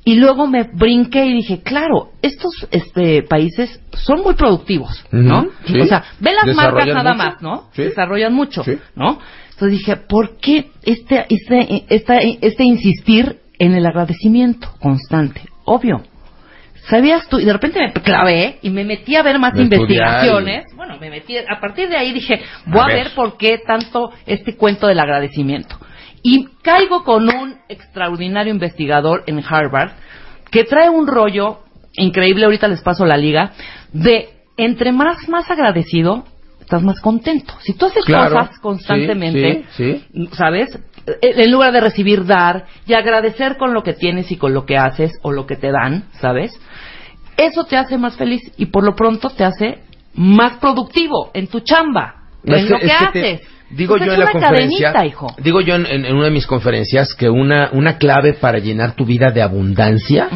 Y 0.05 0.15
luego 0.15 0.47
me 0.47 0.63
brinqué 0.63 1.25
y 1.25 1.33
dije, 1.33 1.59
claro, 1.61 2.11
estos 2.21 2.65
este, 2.71 3.23
países 3.23 3.81
son 3.91 4.21
muy 4.21 4.35
productivos, 4.35 5.03
¿no? 5.11 5.47
Sí. 5.65 5.81
O 5.81 5.85
sea, 5.85 6.01
ve 6.21 6.31
las 6.33 6.55
marcas 6.55 6.87
nada 6.87 7.13
mucho. 7.13 7.25
más, 7.25 7.41
¿no? 7.41 7.63
Sí. 7.73 7.83
Desarrollan 7.83 8.33
mucho, 8.33 8.63
Sí. 8.63 8.77
¿no? 8.95 9.19
Entonces 9.51 9.79
dije, 9.79 9.97
¿por 9.97 10.37
qué 10.37 10.69
este, 10.83 11.25
este, 11.27 11.83
este, 11.89 12.37
este 12.41 12.63
insistir 12.63 13.39
en 13.59 13.73
el 13.73 13.85
agradecimiento 13.85 14.69
constante? 14.79 15.41
Obvio. 15.65 16.03
¿Sabías 16.89 17.27
tú? 17.27 17.39
Y 17.39 17.45
de 17.45 17.53
repente 17.53 17.79
me 17.79 17.91
clavé 17.93 18.59
y 18.61 18.69
me 18.69 18.85
metí 18.85 19.15
a 19.15 19.23
ver 19.23 19.39
más 19.39 19.53
De 19.53 19.63
investigaciones. 19.63 20.65
Bueno, 20.75 20.97
me 20.99 21.09
metí, 21.09 21.37
a 21.37 21.59
partir 21.59 21.89
de 21.89 21.97
ahí 21.97 22.13
dije, 22.13 22.41
voy 22.65 22.79
A 22.79 22.83
a, 22.83 22.87
ver. 22.87 23.03
ver. 23.05 23.13
por 23.15 23.37
qué 23.37 23.59
tanto 23.65 24.11
este 24.25 24.55
cuento 24.55 24.87
del 24.87 24.99
agradecimiento. 24.99 25.77
Y 26.23 26.47
caigo 26.61 27.03
con 27.03 27.29
un 27.29 27.55
extraordinario 27.69 28.53
investigador 28.53 29.23
en 29.27 29.43
Harvard 29.47 29.91
que 30.49 30.63
trae 30.63 30.89
un 30.89 31.07
rollo 31.07 31.59
increíble, 31.93 32.45
ahorita 32.45 32.67
les 32.67 32.81
paso 32.81 33.05
la 33.05 33.17
liga, 33.17 33.51
de 33.91 34.29
entre 34.55 34.91
más, 34.91 35.27
más 35.29 35.49
agradecido, 35.51 36.25
estás 36.61 36.83
más 36.83 36.99
contento. 37.01 37.53
Si 37.61 37.73
tú 37.73 37.85
haces 37.85 38.05
Claro, 38.05 38.35
cosas 38.35 38.59
constantemente, 38.59 39.65
sí, 39.75 40.05
¿sabes? 40.33 40.77
En 41.21 41.39
en 41.39 41.51
lugar 41.51 41.71
de 41.71 41.81
recibir, 41.81 42.25
dar 42.25 42.65
y 42.85 42.93
agradecer 42.93 43.57
con 43.57 43.73
lo 43.73 43.81
que 43.83 43.93
tienes 43.93 44.31
y 44.31 44.37
con 44.37 44.53
lo 44.53 44.65
que 44.65 44.77
haces 44.77 45.11
o 45.21 45.31
lo 45.31 45.45
que 45.47 45.55
te 45.55 45.71
dan, 45.71 46.03
¿sabes? 46.19 46.51
Eso 47.37 47.63
te 47.65 47.77
hace 47.77 47.97
más 47.97 48.17
feliz 48.17 48.41
y 48.57 48.67
por 48.67 48.83
lo 48.83 48.95
pronto 48.95 49.29
te 49.29 49.43
hace 49.45 49.79
más 50.15 50.53
productivo 50.57 51.31
en 51.33 51.47
tu 51.47 51.59
chamba, 51.61 52.15
en 52.43 52.69
lo 52.69 52.79
que, 52.79 52.87
te- 52.87 52.91
haces. 53.37 53.41
Digo 53.69 53.95
Pues 53.97 54.05
yo 54.07 54.13
es 54.13 54.13
en 54.13 54.19
la 54.19 54.25
una 54.25 54.31
conferencia, 54.33 55.05
hijo. 55.05 55.27
digo 55.39 55.61
yo 55.61 55.75
en, 55.75 55.85
en- 55.85 56.05
en 56.05 56.15
una 56.15 56.25
de 56.25 56.31
mis 56.31 56.47
conferencias 56.47 57.13
que 57.13 57.29
una, 57.29 57.69
una 57.73 57.97
clave 57.97 58.33
para 58.33 58.59
llenar 58.59 58.93
tu 58.95 59.05
vida 59.05 59.31
de 59.31 59.41
abundancia 59.41 60.29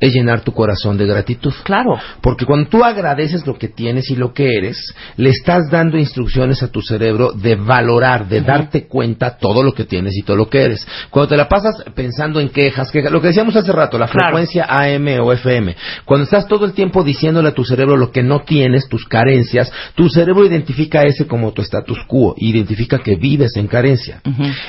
es 0.00 0.12
llenar 0.14 0.40
tu 0.40 0.52
corazón 0.52 0.96
de 0.96 1.06
gratitud. 1.06 1.52
Claro. 1.64 1.96
Porque 2.22 2.46
cuando 2.46 2.68
tú 2.70 2.82
agradeces 2.84 3.46
lo 3.46 3.58
que 3.58 3.68
tienes 3.68 4.10
y 4.10 4.16
lo 4.16 4.32
que 4.32 4.56
eres, 4.56 4.94
le 5.16 5.30
estás 5.30 5.70
dando 5.70 5.98
instrucciones 5.98 6.62
a 6.62 6.68
tu 6.70 6.80
cerebro 6.80 7.32
de 7.32 7.56
valorar, 7.56 8.26
de 8.28 8.40
darte 8.40 8.86
cuenta 8.86 9.36
todo 9.36 9.62
lo 9.62 9.72
que 9.74 9.84
tienes 9.84 10.16
y 10.16 10.22
todo 10.22 10.36
lo 10.36 10.48
que 10.48 10.62
eres. 10.62 10.86
Cuando 11.10 11.28
te 11.28 11.36
la 11.36 11.48
pasas 11.48 11.74
pensando 11.94 12.40
en 12.40 12.48
quejas, 12.48 12.90
quejas 12.90 13.12
lo 13.12 13.20
que 13.20 13.28
decíamos 13.28 13.54
hace 13.56 13.72
rato, 13.72 13.98
la 13.98 14.06
Claro. 14.08 14.28
frecuencia 14.28 14.64
AM 14.68 15.20
o 15.20 15.32
FM, 15.32 15.76
cuando 16.04 16.24
estás 16.24 16.46
todo 16.46 16.64
el 16.64 16.72
tiempo 16.72 17.04
diciéndole 17.04 17.48
a 17.50 17.54
tu 17.54 17.64
cerebro 17.64 17.96
lo 17.96 18.10
que 18.10 18.22
no 18.22 18.40
tienes, 18.40 18.88
tus 18.88 19.04
carencias, 19.04 19.70
tu 19.94 20.08
cerebro 20.08 20.46
identifica 20.46 21.02
ese 21.02 21.26
como 21.26 21.52
tu 21.52 21.60
status 21.62 21.98
quo, 22.06 22.34
identifica 22.38 22.77
que 22.86 23.16
vives 23.16 23.56
en 23.56 23.66
carencia. 23.66 24.20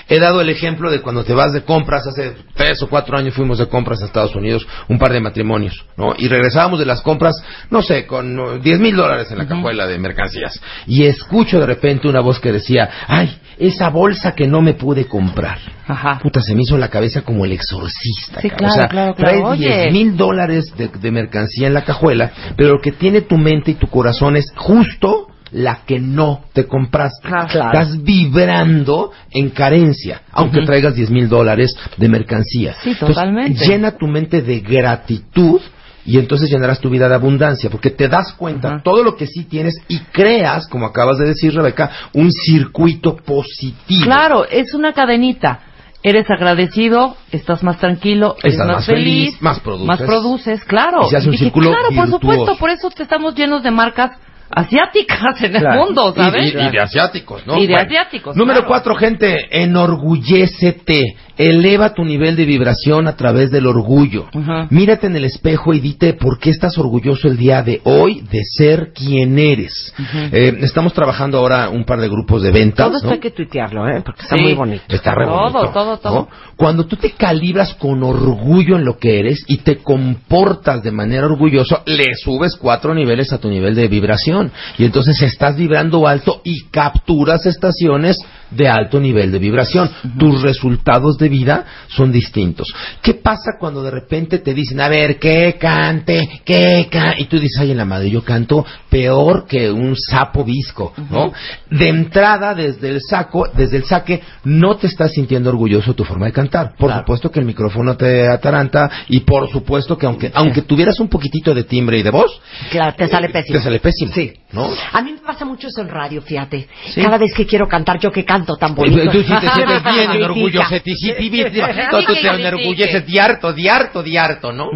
He 0.08 0.20
dado 0.20 0.42
el 0.42 0.50
ejemplo 0.50 0.90
de 0.90 1.02
cuando 1.02 1.24
te 1.24 1.34
vas 1.34 1.54
de 1.54 1.62
compras, 1.62 2.08
hace 2.08 2.34
tres 2.56 2.82
o 2.82 2.90
cuatro 2.90 3.18
años 3.18 3.36
fuimos 3.36 3.60
de 3.60 3.68
compras 3.68 4.02
a 4.02 4.06
Estados 4.06 4.36
Unidos, 4.36 4.68
un 4.88 4.98
par 4.98 5.12
de 5.12 5.20
matrimonios, 5.20 5.86
¿no? 5.98 6.14
Y 6.18 6.28
regresábamos 6.28 6.80
de 6.80 6.86
las 6.86 7.02
compras, 7.02 7.36
no 7.70 7.82
sé, 7.82 8.06
con 8.06 8.62
10 8.62 8.80
mil 8.80 8.96
dólares 8.96 9.32
en 9.32 9.38
la 9.38 9.48
cajuela 9.48 9.86
de 9.86 10.00
mercancías. 10.00 10.60
Y 10.88 11.04
escucho 11.04 11.60
de 11.60 11.66
repente 11.66 12.08
una 12.08 12.22
voz 12.22 12.40
que 12.40 12.52
decía, 12.52 12.90
ay, 13.08 13.38
esa 13.60 13.90
bolsa 13.90 14.34
que 14.34 14.48
no 14.48 14.62
me 14.62 14.74
pude 14.74 15.06
comprar. 15.06 15.60
Ajá. 15.88 16.20
Puta, 16.22 16.42
se 16.42 16.56
me 16.56 16.62
hizo 16.62 16.78
la 16.78 16.90
cabeza 16.90 17.22
como 17.22 17.46
el 17.46 17.52
exorcista. 17.52 18.42
Sí, 18.42 18.50
claro, 18.50 18.74
o 18.74 18.78
sea, 18.78 18.88
claro, 18.88 19.16
claro. 19.16 19.56
traes. 19.56 19.60
10 19.60 19.94
mil 19.94 20.16
dólares 20.16 20.74
de, 20.78 20.88
de 20.88 21.12
mercancía 21.12 21.68
en 21.68 21.74
la 21.74 21.84
cajuela, 21.84 22.32
pero 22.56 22.74
lo 22.74 22.82
que 22.82 22.92
tiene 22.92 23.22
tu 23.22 23.38
mente 23.38 23.72
y 23.72 23.76
tu 23.76 23.88
corazón 23.88 24.36
es 24.36 24.52
justo 24.56 25.29
la 25.52 25.82
que 25.86 26.00
no 26.00 26.42
te. 26.54 26.66
Claro. 26.68 27.10
Claro. 27.22 27.48
Estás 27.48 28.04
vibrando 28.04 29.12
en 29.32 29.50
carencia, 29.50 30.22
aunque 30.32 30.62
traigas 30.66 30.96
10 30.96 31.10
mil 31.10 31.30
dólares 31.30 31.76
de 31.98 32.08
mercancía. 32.08 32.76
Sí, 32.84 32.92
Entonces, 32.92 33.16
totalmente. 33.16 33.66
llena 33.66 33.92
tu 33.98 34.08
mente 34.08 34.42
de 34.42 34.60
gratitud 34.60 35.62
y 36.06 36.18
entonces 36.18 36.50
llenarás 36.50 36.80
tu 36.80 36.90
vida 36.90 37.08
de 37.08 37.16
abundancia, 37.16 37.70
porque 37.70 37.92
te 37.92 38.08
das 38.08 38.34
cuenta 38.34 38.68
Ajá. 38.70 38.82
todo 38.84 39.04
lo 39.04 39.16
que 39.16 39.28
sí 39.28 39.44
tienes 39.44 39.76
y 39.88 40.00
creas, 40.00 40.68
como 40.68 40.86
acabas 40.86 41.18
de 41.18 41.26
decir, 41.28 41.54
Rebeca, 41.54 41.92
un 42.14 42.32
circuito 42.32 43.16
positivo. 43.18 44.06
Claro, 44.06 44.46
es 44.46 44.74
una 44.74 44.94
cadenita. 44.94 45.62
Eres 46.02 46.26
agradecido, 46.30 47.18
estás 47.32 47.62
más 47.62 47.78
tranquilo, 47.78 48.38
eres 48.42 48.54
Estás 48.54 48.68
más, 48.68 48.76
más 48.78 48.86
feliz, 48.86 49.42
más 49.42 49.60
produces. 49.60 49.88
Más 49.88 50.02
produces, 50.02 50.64
claro. 50.64 51.06
Y 51.06 51.10
se 51.10 51.18
hace 51.18 51.30
un 51.30 51.38
círculo 51.38 51.72
claro, 51.72 51.90
por 51.94 52.10
supuesto, 52.10 52.56
por 52.58 52.70
eso 52.70 52.90
te 52.90 53.04
estamos 53.04 53.36
llenos 53.36 53.64
de 53.64 53.72
marcas 53.72 54.12
asiáticas 54.52 55.42
en 55.42 55.56
el 55.56 55.68
mundo, 55.70 56.14
¿sabes? 56.16 56.54
Y 56.54 56.58
de, 56.58 56.64
y 56.64 56.70
de 56.72 56.80
asiáticos, 56.80 57.46
¿no? 57.46 57.58
Y 57.58 57.68
de 57.68 57.74
Bueno. 57.74 57.88
asiáticos, 57.88 58.36
Número 58.36 58.60
claro. 58.60 58.68
cuatro, 58.68 58.96
gente, 58.96 59.48
enorgullécete. 59.52 61.16
Eleva 61.40 61.94
tu 61.94 62.04
nivel 62.04 62.36
de 62.36 62.44
vibración 62.44 63.08
a 63.08 63.16
través 63.16 63.50
del 63.50 63.66
orgullo. 63.66 64.28
Mírate 64.72 65.08
en 65.08 65.16
el 65.16 65.24
espejo 65.24 65.74
y 65.74 65.80
dite 65.80 66.14
por 66.14 66.38
qué 66.38 66.50
estás 66.50 66.78
orgulloso 66.78 67.30
el 67.30 67.38
día 67.38 67.64
de 67.64 67.80
hoy 67.86 68.26
de 68.30 68.42
ser 68.44 68.92
quien 68.94 69.40
eres. 69.40 69.94
Eh, 70.34 70.58
estamos 70.64 70.92
trabajando 70.92 71.38
ahora 71.38 71.70
un 71.70 71.86
par 71.86 72.02
de 72.02 72.10
grupos 72.10 72.42
de 72.42 72.52
ventas. 72.52 72.86
Todo 72.88 72.98
esto 72.98 73.08
¿no? 73.08 73.14
hay 73.14 73.20
que 73.22 73.32
tuitearlo, 73.32 73.88
¿eh? 73.88 74.02
Porque 74.04 74.24
está 74.24 74.36
Sí. 74.36 74.44
muy 74.44 74.54
bonito. 74.54 74.84
Está 74.90 75.16
re 75.16 75.26
Todo, 75.28 75.50
bonito, 75.50 75.72
todo, 75.72 75.98
todo. 75.98 76.14
¿no? 76.14 76.28
Cuando 76.58 76.86
tú 76.86 76.98
te 76.98 77.12
calibras 77.12 77.74
con 77.76 78.04
orgullo 78.04 78.76
en 78.76 78.84
lo 78.84 78.98
que 78.98 79.20
eres 79.22 79.46
y 79.48 79.60
te 79.60 79.78
comportas 79.78 80.84
de 80.84 80.92
manera 80.92 81.26
orgullosa, 81.26 81.84
le 81.86 82.16
subes 82.22 82.58
cuatro 82.58 82.94
niveles 82.94 83.32
a 83.32 83.38
tu 83.38 83.48
nivel 83.50 83.76
de 83.76 83.88
vibración. 83.88 84.52
Y 84.78 84.84
entonces 84.84 85.22
estás 85.22 85.56
vibrando 85.56 86.06
alto 86.06 86.42
y 86.44 86.66
capturas 86.70 87.46
estaciones 87.46 88.18
de 88.52 88.68
alto 88.68 89.00
nivel 89.00 89.32
de 89.32 89.40
vibración. 89.40 89.90
Tus 90.18 90.42
resultados 90.42 91.18
de 91.18 91.30
vida 91.30 91.66
son 91.88 92.12
distintos. 92.12 92.74
¿Qué 93.02 93.16
pasa 93.16 93.52
cuando 93.60 93.84
de 93.84 93.92
repente 93.92 94.40
te 94.40 94.54
dicen, 94.54 94.80
a 94.82 94.88
ver, 94.90 95.18
que 95.20 95.56
cante, 95.60 96.42
que 96.44 96.88
cante? 96.92 97.22
Y 97.22 97.26
tú 97.26 97.40
dices, 97.40 97.60
ay, 97.60 97.72
en 97.72 97.78
la 97.78 97.86
madre, 97.86 98.10
yo 98.10 98.24
canto 98.24 98.66
peor 98.90 99.46
que 99.48 99.72
un 99.72 99.96
sapo 99.96 100.44
visco, 100.44 100.94
¿no? 101.10 101.32
De 101.70 101.88
entrada, 101.90 102.54
desde 102.54 102.90
el 102.90 103.02
saco, 103.02 103.48
desde 103.56 103.78
el 103.78 103.86
saque, 103.86 104.22
no 104.44 104.78
te 104.78 104.88
estás 104.88 105.12
sintiendo 105.14 105.50
orgulloso 105.50 105.92
de 105.92 105.96
tu 105.98 106.04
forma 106.04 106.26
de 106.26 106.32
cantar. 106.32 106.74
Por 106.78 106.94
supuesto 106.94 107.32
que 107.32 107.40
el 107.40 107.46
micrófono 107.46 107.96
te 107.98 108.28
ataranta 108.28 108.90
y 109.08 109.22
por 109.22 109.50
supuesto 109.52 109.98
que 109.98 110.06
aunque, 110.06 110.32
aunque 110.34 110.62
tuvieras 110.64 111.00
un 111.00 111.08
poquitito 111.08 111.54
de 111.54 111.64
timbre 111.64 112.00
y 112.00 112.04
de 112.04 112.10
voz, 112.12 112.42
Claro, 112.72 112.96
te 112.98 113.08
sale 113.08 113.30
pésimo. 113.30 113.58
te 113.58 113.64
sale 113.64 113.80
pésimo, 113.80 114.12
Sí. 114.14 114.34
¿No? 114.52 114.68
A 114.94 115.02
mí 115.02 115.12
me 115.14 115.20
pasa 115.20 115.46
mucho 115.46 115.68
eso 115.68 115.82
en 115.82 115.90
radio, 115.90 116.22
fíjate. 116.22 116.68
Sí. 116.94 117.02
Cada 117.02 117.18
vez 117.18 117.34
que 117.36 117.46
quiero 117.46 117.68
cantar, 117.68 118.00
yo 118.00 118.12
que 118.12 118.26
canto 118.26 118.56
tan 118.56 118.74
bonito. 118.74 119.12
Tú 119.12 119.22
sí 119.22 119.34
te 119.40 119.50
sientes 119.54 119.84
bien 119.84 120.08
Critica. 120.08 120.26
orgulloso, 120.26 120.70
sí, 120.70 120.82
sí, 120.96 121.14
sí, 121.18 121.30
sí, 121.30 121.62
no, 121.92 122.04
tú 122.04 122.14
te 122.14 122.28
enorgulleces 122.28 123.06
de 123.06 123.20
harto, 123.20 123.54
de 123.54 123.70
harto, 123.70 124.04
de 124.04 124.18
harto, 124.20 124.52
¿no? 124.52 124.70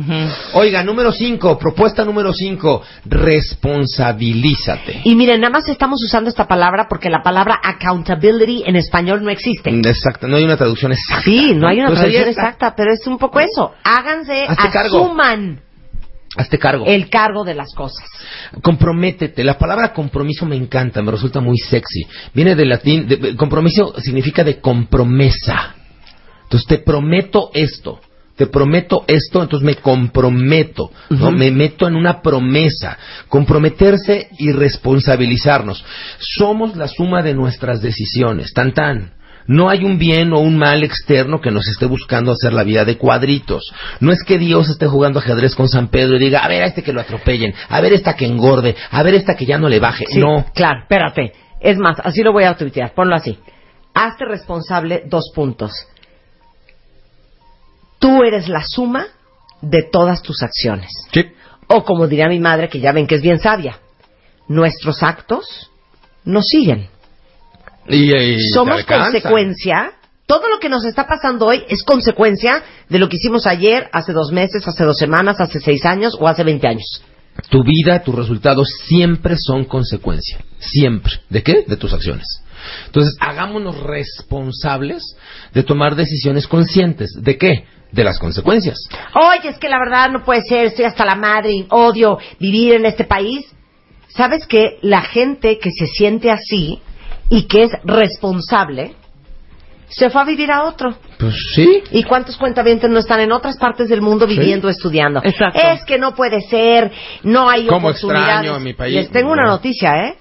Oiga, 0.54 0.84
número 0.84 1.12
cinco, 1.12 1.58
propuesta 1.58 2.06
número 2.06 2.32
cinco, 2.34 2.82
responsabilízate. 3.06 5.02
Y 5.04 5.16
miren, 5.16 5.42
nada 5.42 5.52
más 5.52 5.68
estamos 5.68 6.00
usando 6.04 6.30
esta 6.30 6.48
palabra 6.48 6.88
porque 6.88 7.10
la 7.10 7.22
palabra 7.24 7.60
accountability 7.64 8.64
en 8.66 8.76
español 8.76 9.24
no 9.24 9.30
existe. 9.30 9.70
Exacto, 9.70 10.28
no 10.28 10.38
hay 10.38 10.44
una 10.44 10.58
traducción 10.58 10.92
exacta. 10.92 11.24
Sí, 11.24 11.54
no 11.56 11.68
hay 11.68 11.80
una 11.80 11.88
Pues 11.88 12.00
traducción 12.00 12.30
exacta, 12.30 12.74
pero 12.76 12.92
es 12.94 13.06
un 13.08 13.18
poco 13.18 13.40
eso. 13.40 13.74
Háganse, 13.84 14.46
Hazte 14.48 14.70
cargo. 14.70 15.00
Hazte 16.36 16.58
cargo. 16.58 16.86
el 16.88 17.10
cargo 17.10 17.44
de 17.44 17.54
las 17.54 17.74
cosas. 17.76 18.06
Comprométete. 18.62 19.44
La 19.44 19.58
palabra 19.58 19.94
compromiso 19.94 20.46
me 20.46 20.56
encanta, 20.56 21.02
me 21.02 21.12
resulta 21.12 21.40
muy 21.40 21.58
sexy. 21.58 22.06
Viene 22.34 22.56
del 22.56 22.70
latín, 22.70 23.08
de- 23.08 23.36
compromiso 23.36 23.94
significa 24.02 24.44
de 24.44 24.60
compromesa. 24.60 25.76
Entonces 26.44 26.68
te 26.68 26.78
prometo 26.80 27.50
esto. 27.54 28.00
Te 28.36 28.48
prometo 28.48 29.04
esto, 29.08 29.44
entonces 29.44 29.64
me 29.64 29.76
comprometo, 29.76 30.90
¿no? 31.12 31.32
Me 31.32 31.52
meto 31.52 31.88
en 31.88 31.96
una 31.96 32.20
promesa. 32.24 32.98
Comprometerse 33.30 34.30
y 34.40 34.52
responsabilizarnos. 34.52 35.86
Somos 36.18 36.76
la 36.76 36.88
suma 36.88 37.22
de 37.22 37.36
nuestras 37.36 37.80
decisiones. 37.82 38.52
Tan 38.54 38.74
tan. 38.74 39.12
No 39.48 39.70
hay 39.70 39.84
un 39.84 39.98
bien 39.98 40.34
o 40.34 40.40
un 40.40 40.58
mal 40.58 40.84
externo 40.84 41.42
que 41.42 41.52
nos 41.52 41.68
esté 41.68 41.86
buscando 41.86 42.32
hacer 42.32 42.54
la 42.54 42.64
vida 42.64 42.86
de 42.86 42.98
cuadritos. 42.98 43.74
No 44.00 44.12
es 44.12 44.24
que 44.24 44.38
Dios 44.38 44.70
esté 44.70 44.88
jugando 44.88 45.20
ajedrez 45.20 45.56
con 45.56 45.68
San 45.68 45.90
Pedro 45.90 46.16
y 46.16 46.20
diga, 46.20 46.40
a 46.40 46.48
ver 46.48 46.64
a 46.64 46.68
este 46.68 46.84
que 46.84 46.94
lo 46.94 47.02
atropellen, 47.02 47.54
a 47.70 47.82
ver 47.82 47.94
esta 47.94 48.16
que 48.16 48.26
engorde, 48.26 48.76
a 48.90 49.04
ver 49.04 49.16
esta 49.16 49.36
que 49.36 49.46
ya 49.46 49.58
no 49.58 49.70
le 49.70 49.80
baje. 49.80 50.06
Sí, 50.08 50.20
No. 50.20 50.46
Claro, 50.54 50.82
espérate. 50.82 51.34
Es 51.60 51.78
más, 51.78 51.98
así 52.04 52.22
lo 52.22 52.34
voy 52.34 52.44
a 52.44 52.56
tuitear. 52.56 52.94
Ponlo 52.94 53.16
así. 53.16 53.38
Hazte 53.94 54.26
responsable 54.26 55.04
dos 55.06 55.32
puntos. 55.34 55.72
Tú 58.00 58.24
eres 58.24 58.50
la 58.50 58.64
suma 58.64 59.08
de 59.62 59.84
todas 59.84 60.22
tus 60.22 60.44
acciones. 60.44 60.90
Sí. 61.14 61.26
O 61.68 61.84
como 61.84 62.08
diría 62.08 62.28
mi 62.28 62.40
madre, 62.40 62.68
que 62.68 62.80
ya 62.80 62.92
ven 62.92 63.08
que 63.08 63.16
es 63.16 63.22
bien 63.22 63.40
sabia, 63.40 63.80
nuestros 64.48 65.02
actos 65.04 65.72
nos 66.26 66.48
siguen. 66.48 66.90
Y, 67.88 68.14
y 68.14 68.38
te 68.38 68.50
Somos 68.54 68.84
consecuencia. 68.86 69.94
Todo 70.26 70.48
lo 70.50 70.60
que 70.60 70.70
nos 70.70 70.86
está 70.86 71.06
pasando 71.06 71.48
hoy 71.48 71.64
es 71.68 71.84
consecuencia 71.84 72.64
de 72.88 72.98
lo 72.98 73.10
que 73.10 73.18
hicimos 73.18 73.46
ayer, 73.46 73.90
hace 73.92 74.14
dos 74.14 74.32
meses, 74.32 74.66
hace 74.66 74.84
dos 74.86 74.98
semanas, 74.98 75.40
hace 75.42 75.60
seis 75.60 75.86
años 75.86 76.16
o 76.20 76.28
hace 76.28 76.44
veinte 76.44 76.68
años. 76.68 77.04
Tu 77.50 77.64
vida, 77.64 78.02
tus 78.04 78.16
resultados 78.16 78.70
siempre 78.86 79.36
son 79.38 79.66
consecuencia. 79.66 80.40
Siempre. 80.60 81.14
¿De 81.30 81.44
qué? 81.44 81.66
De 81.68 81.76
tus 81.76 81.94
acciones. 81.94 82.26
Entonces, 82.86 83.16
hagámonos 83.20 83.80
responsables 83.82 85.04
de 85.54 85.64
tomar 85.64 85.96
decisiones 85.96 86.48
conscientes. 86.48 87.12
¿De 87.20 87.38
qué? 87.38 87.66
De 87.92 88.04
las 88.04 88.18
consecuencias. 88.18 88.78
Oye, 89.14 89.50
es 89.50 89.58
que 89.58 89.70
la 89.70 89.78
verdad 89.78 90.10
no 90.10 90.24
puede 90.24 90.42
ser, 90.42 90.66
estoy 90.66 90.86
hasta 90.86 91.06
la 91.06 91.16
madre, 91.16 91.52
y 91.52 91.68
odio 91.70 92.18
vivir 92.40 92.76
en 92.76 92.86
este 92.86 93.04
país. 93.04 93.46
¿Sabes 94.10 94.46
que 94.48 94.78
la 94.82 95.02
gente 95.02 95.60
que 95.60 95.72
se 95.72 95.88
siente 95.88 96.32
así 96.32 96.80
y 97.30 97.44
que 97.48 97.64
es 97.64 97.72
responsable 97.84 98.96
se 99.90 100.10
fue 100.10 100.22
a 100.22 100.26
vivir 100.26 100.52
a 100.52 100.64
otro? 100.64 100.96
Pues 101.20 101.36
sí. 101.54 101.84
¿Y 101.92 102.04
cuántos 102.04 102.36
cuentavientes 102.38 102.90
no 102.90 102.98
están 103.00 103.20
en 103.20 103.32
otras 103.32 103.58
partes 103.58 103.90
del 103.90 104.02
mundo 104.02 104.28
Sí. 104.28 104.40
viviendo, 104.40 104.68
estudiando? 104.68 105.22
Exacto. 105.24 105.60
Es 105.62 105.84
que 105.86 106.00
no 106.00 106.16
puede 106.16 106.42
ser, 106.42 106.92
no 107.24 107.48
hay 107.48 107.68
Cómo 107.68 107.90
oportunidades. 107.90 108.28
extraño 108.28 108.56
a 108.56 108.60
mi 108.60 108.74
país. 108.74 108.96
Les 108.96 109.12
tengo 109.12 109.32
una 109.32 109.44
No. 109.44 109.50
noticia, 109.52 110.08
¿eh? 110.08 110.16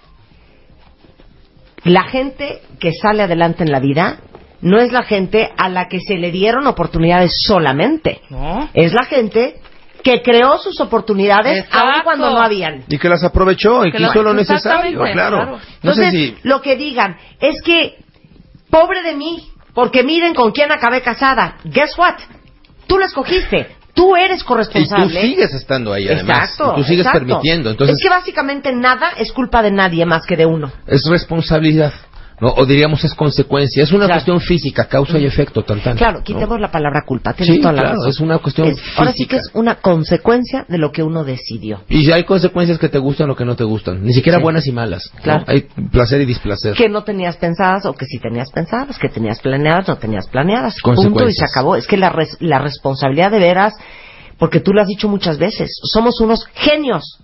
La 1.85 2.05
gente 2.05 2.61
que 2.79 2.93
sale 2.93 3.23
adelante 3.23 3.65
en 3.65 3.73
la 3.73 3.81
vida 3.81 4.19
no 4.61 4.79
es 4.79 4.93
la 4.93 5.03
gente 5.03 5.51
a 5.57 5.69
la 5.69 5.89
que 5.89 5.99
se 6.01 6.17
le 6.19 6.31
dieron 6.31 6.67
oportunidades 6.67 7.33
solamente. 7.45 8.21
¿No? 8.31 8.69
Es 8.75 8.93
la 8.93 9.05
gente 9.07 9.57
que 10.03 10.23
creó 10.23 10.59
sus 10.59 10.81
oportunidades 10.81 11.65
aun 11.71 12.03
cuando 12.05 12.31
no 12.31 12.41
habían. 12.41 12.85
Y 12.89 12.99
que 12.99 13.09
las 13.09 13.23
aprovechó 13.25 13.85
y 13.87 13.93
Que 13.93 14.03
hizo 14.03 14.23
lo 14.23 14.35
necesario. 14.35 14.99
Claro. 14.99 15.13
claro. 15.13 15.47
No 15.83 15.95
sé 15.95 16.05
Entonces, 16.05 16.11
si. 16.13 16.37
lo 16.43 16.61
que 16.61 16.77
digan 16.77 17.17
es 17.41 17.63
que, 17.63 17.97
pobre 18.71 19.03
de 19.03 19.15
mí, 19.15 19.49
porque 19.75 20.03
miren 20.03 20.35
con 20.35 20.53
quién 20.53 20.71
acabé 20.73 21.03
casada. 21.03 21.57
Guess 21.65 21.97
what? 21.99 22.17
Tú 22.87 22.99
lo 22.99 23.07
escogiste. 23.07 23.77
Tú 23.95 24.17
eres 24.17 24.39
Y 24.39 24.41
tú 24.41 24.47
corresponsable. 24.47 25.21
sigues 25.21 25.53
estando 25.53 25.93
ahí, 25.93 26.07
además. 26.09 26.51
Exacto. 26.51 26.73
Y 26.73 26.81
tú 26.81 26.85
sigues 26.89 27.07
exacto. 27.07 27.27
permitiendo. 27.27 27.71
Entonces, 27.71 27.97
es 27.97 28.03
que 28.03 28.09
básicamente 28.09 28.73
nada 28.73 29.11
es 29.19 29.33
culpa 29.33 29.63
de 29.63 29.71
nadie 29.71 30.07
más 30.07 30.25
que 30.27 30.37
de 30.37 30.47
uno. 30.47 30.73
es 30.87 31.05
responsabilidad. 31.11 31.93
¿No? 32.43 32.49
O 32.57 32.67
diríamos 32.67 33.05
es 33.05 33.15
consecuencia. 33.15 33.85
Es 33.85 33.93
una 33.93 34.07
Claro. 34.07 34.15
cuestión 34.19 34.41
física, 34.41 34.87
causa 34.87 35.17
y 35.19 35.25
efecto, 35.27 35.63
tan 35.63 35.81
tan. 35.81 35.97
Claro, 35.97 36.19
¿no? 36.19 36.25
quitemos 36.25 36.59
la 36.61 36.73
palabra 36.73 37.03
culpa. 37.07 37.33
Tienes 37.35 37.55
Sí, 37.55 37.61
toda 37.63 37.73
la 37.73 37.83
claro, 37.83 37.95
razón. 37.99 38.11
es 38.11 38.21
una 38.21 38.39
cuestión 38.39 38.67
Es- 38.69 38.83
Ahora 38.97 39.13
sí 39.13 39.27
que 39.27 39.37
física. 39.37 39.37
es 39.37 39.51
una 39.55 39.77
consecuencia 39.77 40.67
de 40.69 40.77
lo 40.79 40.91
que 40.91 41.05
uno 41.05 41.23
decidió. 41.23 41.83
Y 41.89 42.11
hay 42.11 42.25
consecuencias 42.25 42.79
que 42.81 42.89
te 42.89 42.99
gustan 42.99 43.31
o 43.31 43.37
que 43.37 43.45
no 43.45 43.55
te 43.55 43.63
gustan. 43.65 44.03
Ni 44.03 44.13
siquiera 44.13 44.39
Sí. 44.39 44.43
buenas 44.43 44.67
y 44.67 44.73
malas. 44.73 45.11
¿no? 45.15 45.23
Claro. 45.23 45.45
Hay 45.47 45.61
placer 45.93 46.21
y 46.21 46.25
displacer. 46.27 46.75
Que 46.75 46.89
no 46.89 47.05
tenías 47.05 47.37
pensadas 47.37 47.87
o 47.87 47.93
que 47.95 48.07
sí 48.07 48.19
tenías 48.19 48.51
pensadas, 48.51 48.99
que 48.99 49.09
tenías 49.09 49.39
planeadas, 49.41 49.87
no 49.87 49.97
tenías 49.99 50.27
planeadas. 50.29 50.75
Punto 50.83 51.29
y 51.29 51.33
se 51.33 51.45
acabó. 51.45 51.77
Es 51.77 51.87
que 51.87 51.97
la, 51.97 52.11
res- 52.11 52.37
la 52.41 52.59
responsabilidad 52.59 53.31
de 53.31 53.39
veras, 53.39 53.73
porque 54.39 54.59
tú 54.59 54.73
lo 54.73 54.81
has 54.83 54.89
dicho 54.89 55.09
muchas 55.09 55.39
veces, 55.39 55.71
somos 55.85 56.21
unos 56.21 56.45
genios 56.55 57.19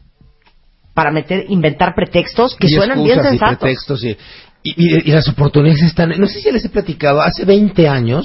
para 0.94 1.10
meter, 1.10 1.44
inventar 1.48 1.94
pretextos 1.94 2.56
que 2.56 2.66
y 2.66 2.70
suenan 2.70 2.98
bien 3.04 3.18
excusas 3.18 3.26
y 3.34 3.38
sensatos. 3.38 3.58
pretextos 3.58 4.04
y, 4.04 4.16
y- 4.62 4.74
y- 4.76 5.08
y 5.08 5.12
las 5.12 5.28
oportunidades 5.28 5.82
están... 5.82 6.10
No 6.18 6.26
sé 6.26 6.40
si 6.40 6.50
les 6.50 6.64
he 6.64 6.68
platicado, 6.68 7.20
hace 7.22 7.44
20 7.44 7.88
años 7.88 8.24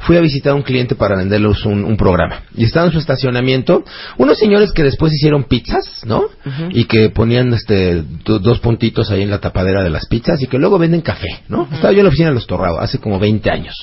fui 0.00 0.16
a 0.16 0.20
visitar 0.20 0.52
a 0.52 0.56
un 0.56 0.62
cliente 0.62 0.94
para 0.96 1.16
venderles 1.16 1.64
un, 1.64 1.84
un 1.84 1.96
programa. 1.96 2.42
Y 2.54 2.64
estaba 2.64 2.86
en 2.86 2.92
su 2.92 2.98
estacionamiento 2.98 3.84
unos 4.18 4.38
señores 4.38 4.72
que 4.72 4.82
después 4.82 5.12
hicieron 5.14 5.44
pizzas, 5.44 6.04
¿no? 6.04 6.24
Y 6.70 6.84
que 6.84 7.10
ponían 7.10 7.52
este 7.54 8.02
do- 8.24 8.38
dos 8.40 8.58
puntitos 8.58 9.10
ahí 9.10 9.22
en 9.22 9.30
la 9.30 9.38
tapadera 9.38 9.82
de 9.82 9.90
las 9.90 10.06
pizzas 10.06 10.42
y 10.42 10.46
que 10.46 10.58
luego 10.58 10.78
venden 10.78 11.00
café, 11.00 11.28
¿no? 11.48 11.68
Estaba 11.72 11.92
yo 11.92 11.98
en 12.00 12.04
la 12.04 12.08
oficina 12.08 12.28
de 12.30 12.34
los 12.34 12.46
Torrado 12.46 12.80
hace 12.80 12.98
como 12.98 13.18
20 13.18 13.48
años. 13.50 13.74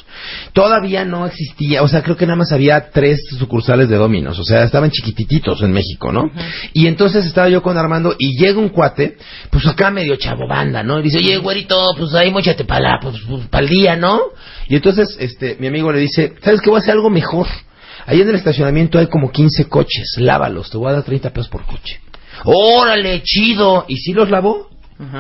Todavía 0.53 1.05
no 1.05 1.25
existía, 1.25 1.81
o 1.81 1.87
sea, 1.87 2.03
creo 2.03 2.17
que 2.17 2.25
nada 2.25 2.37
más 2.37 2.51
había 2.51 2.89
tres 2.91 3.19
sucursales 3.39 3.89
de 3.89 3.95
Dominos, 3.95 4.37
o 4.39 4.43
sea, 4.43 4.63
estaban 4.63 4.91
chiquitititos 4.91 5.61
en 5.63 5.71
México, 5.71 6.11
¿no? 6.11 6.29
Y 6.73 6.87
entonces 6.87 7.25
estaba 7.25 7.49
yo 7.49 7.61
con 7.63 7.77
Armando 7.77 8.15
y 8.19 8.37
llega 8.37 8.59
un 8.59 8.69
cuate, 8.69 9.17
pues 9.49 9.65
acá 9.65 9.91
medio 9.91 10.15
chavo 10.17 10.47
banda, 10.47 10.83
¿no? 10.83 10.99
Y 10.99 11.03
dice, 11.03 11.17
oye, 11.19 11.37
güerito, 11.37 11.84
pues 11.97 12.13
ahí 12.13 12.31
mochate 12.31 12.65
para 12.65 12.81
la, 12.81 12.99
pues, 13.01 13.15
pues, 13.27 13.43
el 13.51 13.69
día, 13.69 13.95
¿no? 13.95 14.19
Y 14.67 14.75
entonces, 14.75 15.15
este, 15.19 15.57
mi 15.59 15.67
amigo 15.67 15.91
le 15.91 15.99
dice, 15.99 16.33
¿sabes 16.41 16.61
qué? 16.61 16.69
Voy 16.69 16.77
a 16.77 16.81
hacer 16.81 16.93
algo 16.93 17.09
mejor. 17.09 17.47
Ahí 18.05 18.21
en 18.21 18.29
el 18.29 18.36
estacionamiento 18.36 18.99
hay 18.99 19.07
como 19.07 19.31
15 19.31 19.67
coches, 19.67 20.15
lávalos, 20.17 20.69
te 20.69 20.77
voy 20.77 20.89
a 20.89 20.93
dar 20.93 21.03
30 21.03 21.31
pesos 21.31 21.49
por 21.49 21.65
coche. 21.65 21.99
¡Órale, 22.43 23.21
chido! 23.23 23.86
¿Y 23.88 23.97
si 23.97 24.13
los 24.13 24.29
lavó? 24.29 24.69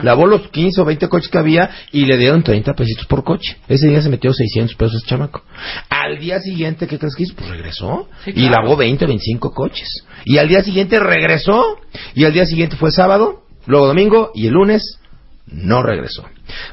Lavó 0.03 0.25
los 0.25 0.47
15 0.51 0.81
o 0.81 0.85
20 0.85 1.09
coches 1.09 1.29
que 1.29 1.37
había 1.37 1.69
y 1.91 2.05
le 2.05 2.17
dieron 2.17 2.43
30 2.43 2.73
pesitos 2.75 3.05
por 3.07 3.25
coche. 3.25 3.57
Ese 3.67 3.89
día 3.89 4.01
se 4.01 4.07
metió 4.07 4.31
600 4.31 4.73
pesos 4.77 4.95
ese 4.95 5.07
chamaco. 5.07 5.43
Al 5.89 6.17
día 6.17 6.39
siguiente, 6.39 6.87
¿qué 6.87 6.97
crees 6.97 7.13
que 7.13 7.23
hizo? 7.23 7.35
Pues 7.35 7.49
regresó 7.49 8.07
Sí, 8.23 8.31
y 8.35 8.47
lavó 8.47 8.77
20 8.77 9.03
o 9.03 9.07
25 9.09 9.51
coches. 9.51 10.05
Y 10.23 10.37
al 10.37 10.47
día 10.47 10.63
siguiente 10.63 10.97
regresó 10.97 11.77
y 12.13 12.23
al 12.23 12.31
día 12.31 12.45
siguiente 12.45 12.77
fue 12.77 12.91
sábado, 12.91 13.43
luego 13.65 13.87
domingo 13.87 14.31
y 14.33 14.47
el 14.47 14.53
lunes 14.53 14.99
no 15.47 15.83
regresó. 15.83 16.25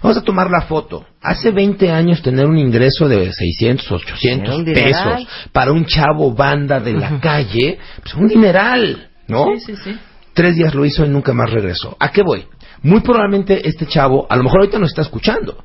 Vamos 0.02 0.18
a 0.18 0.22
tomar 0.22 0.50
la 0.50 0.62
foto. 0.62 1.04
Hace 1.20 1.50
20 1.50 1.90
años 1.90 2.22
tener 2.22 2.46
un 2.46 2.58
ingreso 2.58 3.08
de 3.08 3.32
600, 3.32 3.90
800 3.92 4.48
Era 4.48 4.56
un 4.56 4.64
dineral. 4.64 5.16
pesos 5.16 5.28
para 5.52 5.72
un 5.72 5.84
chavo 5.84 6.32
banda 6.32 6.80
de 6.80 6.92
la 6.94 7.20
calle, 7.20 7.78
pues 8.02 8.14
un 8.14 8.28
dineral, 8.28 9.08
¿no? 9.28 9.46
Sí, 9.54 9.60
sí, 9.60 9.76
sí. 9.82 9.98
Tres 10.34 10.56
días 10.56 10.74
lo 10.74 10.84
hizo 10.84 11.04
y 11.04 11.08
nunca 11.08 11.32
más 11.34 11.50
regresó. 11.50 11.96
¿A 12.00 12.10
qué 12.10 12.22
voy? 12.22 12.46
Muy 12.82 13.00
probablemente 13.00 13.66
este 13.68 13.86
chavo, 13.86 14.26
a 14.28 14.36
lo 14.36 14.44
mejor 14.44 14.60
ahorita 14.60 14.78
nos 14.78 14.90
está 14.90 15.02
escuchando. 15.02 15.62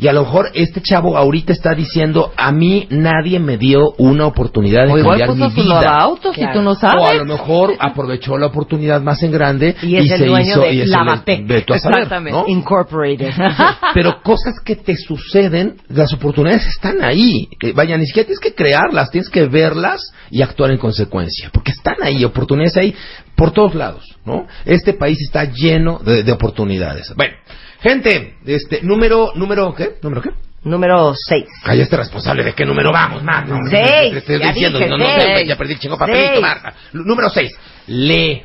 Y 0.00 0.08
a 0.08 0.14
lo 0.14 0.22
mejor 0.22 0.50
este 0.54 0.80
chavo 0.80 1.16
ahorita 1.16 1.52
está 1.52 1.74
diciendo, 1.74 2.32
a 2.36 2.50
mí 2.52 2.86
nadie 2.90 3.38
me 3.38 3.58
dio 3.58 3.90
una 3.98 4.26
oportunidad 4.26 4.86
de 4.86 4.92
O 4.94 4.98
igual 4.98 5.18
cambiar 5.18 5.28
puso 5.38 5.50
mi 5.50 5.62
su 5.62 5.68
vida. 5.68 5.82
lavautos 5.82 6.38
y 6.38 6.52
tú 6.54 6.62
no 6.62 6.74
sabes. 6.74 7.04
O 7.04 7.06
a 7.06 7.14
lo 7.14 7.26
mejor 7.26 7.74
aprovechó 7.78 8.38
la 8.38 8.46
oportunidad 8.46 9.02
más 9.02 9.22
en 9.22 9.30
grande 9.32 9.76
Y 9.82 9.96
es 9.96 10.10
el 10.10 10.18
se 10.20 10.26
dueño 10.26 10.46
hizo 10.50 10.60
de 10.62 10.72
y 10.72 10.80
es 10.80 10.86
el- 10.86 10.94
a 10.94 11.78
saber, 11.78 11.98
Exactamente. 11.98 12.30
¿no? 12.38 12.44
Incorporated. 12.48 13.30
Pero 13.94 14.22
cosas 14.22 14.54
que 14.64 14.76
te 14.76 14.96
suceden, 14.96 15.76
las 15.88 16.12
oportunidades 16.14 16.64
están 16.66 17.02
ahí. 17.04 17.48
Eh, 17.62 17.72
vaya, 17.74 17.98
ni 17.98 18.06
siquiera 18.06 18.26
tienes 18.26 18.40
que 18.40 18.54
crearlas, 18.54 19.10
tienes 19.10 19.28
que 19.28 19.46
verlas 19.48 20.00
y 20.30 20.40
actuar 20.40 20.70
en 20.70 20.78
consecuencia. 20.78 21.50
Porque 21.52 21.72
están 21.72 21.96
ahí, 22.02 22.24
oportunidades 22.24 22.76
ahí 22.78 22.94
por 23.36 23.50
todos 23.52 23.74
lados, 23.74 24.04
¿no? 24.24 24.46
Este 24.64 24.94
país 24.94 25.18
está 25.20 25.44
lleno 25.44 25.98
de, 25.98 26.22
de 26.22 26.32
oportunidades. 26.32 27.12
Bueno, 27.16 27.34
gente, 27.82 28.34
este, 28.46 28.80
número, 28.82 29.32
número, 29.34 29.74
¿qué? 29.74 29.96
¿Número 30.02 30.22
qué? 30.22 30.30
Número 30.62 31.14
6. 31.14 31.44
Cállate 31.64 31.96
responsable 31.96 32.44
de 32.44 32.52
qué 32.52 32.66
número 32.66 32.92
vamos, 32.92 33.22
Marta. 33.22 33.54
hombre. 33.54 33.70
Seis, 33.82 34.12
Te 34.12 34.18
estoy 34.18 34.38
ya 34.40 34.48
diciendo, 34.52 34.78
dije, 34.78 34.90
no, 34.90 34.98
no 34.98 35.04
seis. 35.06 35.38
sé, 35.38 35.46
ya 35.46 35.56
perdí 35.56 35.72
el 35.72 35.78
chingo 35.78 35.96
papelito, 35.96 36.28
Seis. 36.32 36.40
Marta. 36.42 36.74
Número 36.92 37.30
6. 37.30 37.52
Lee. 37.86 38.42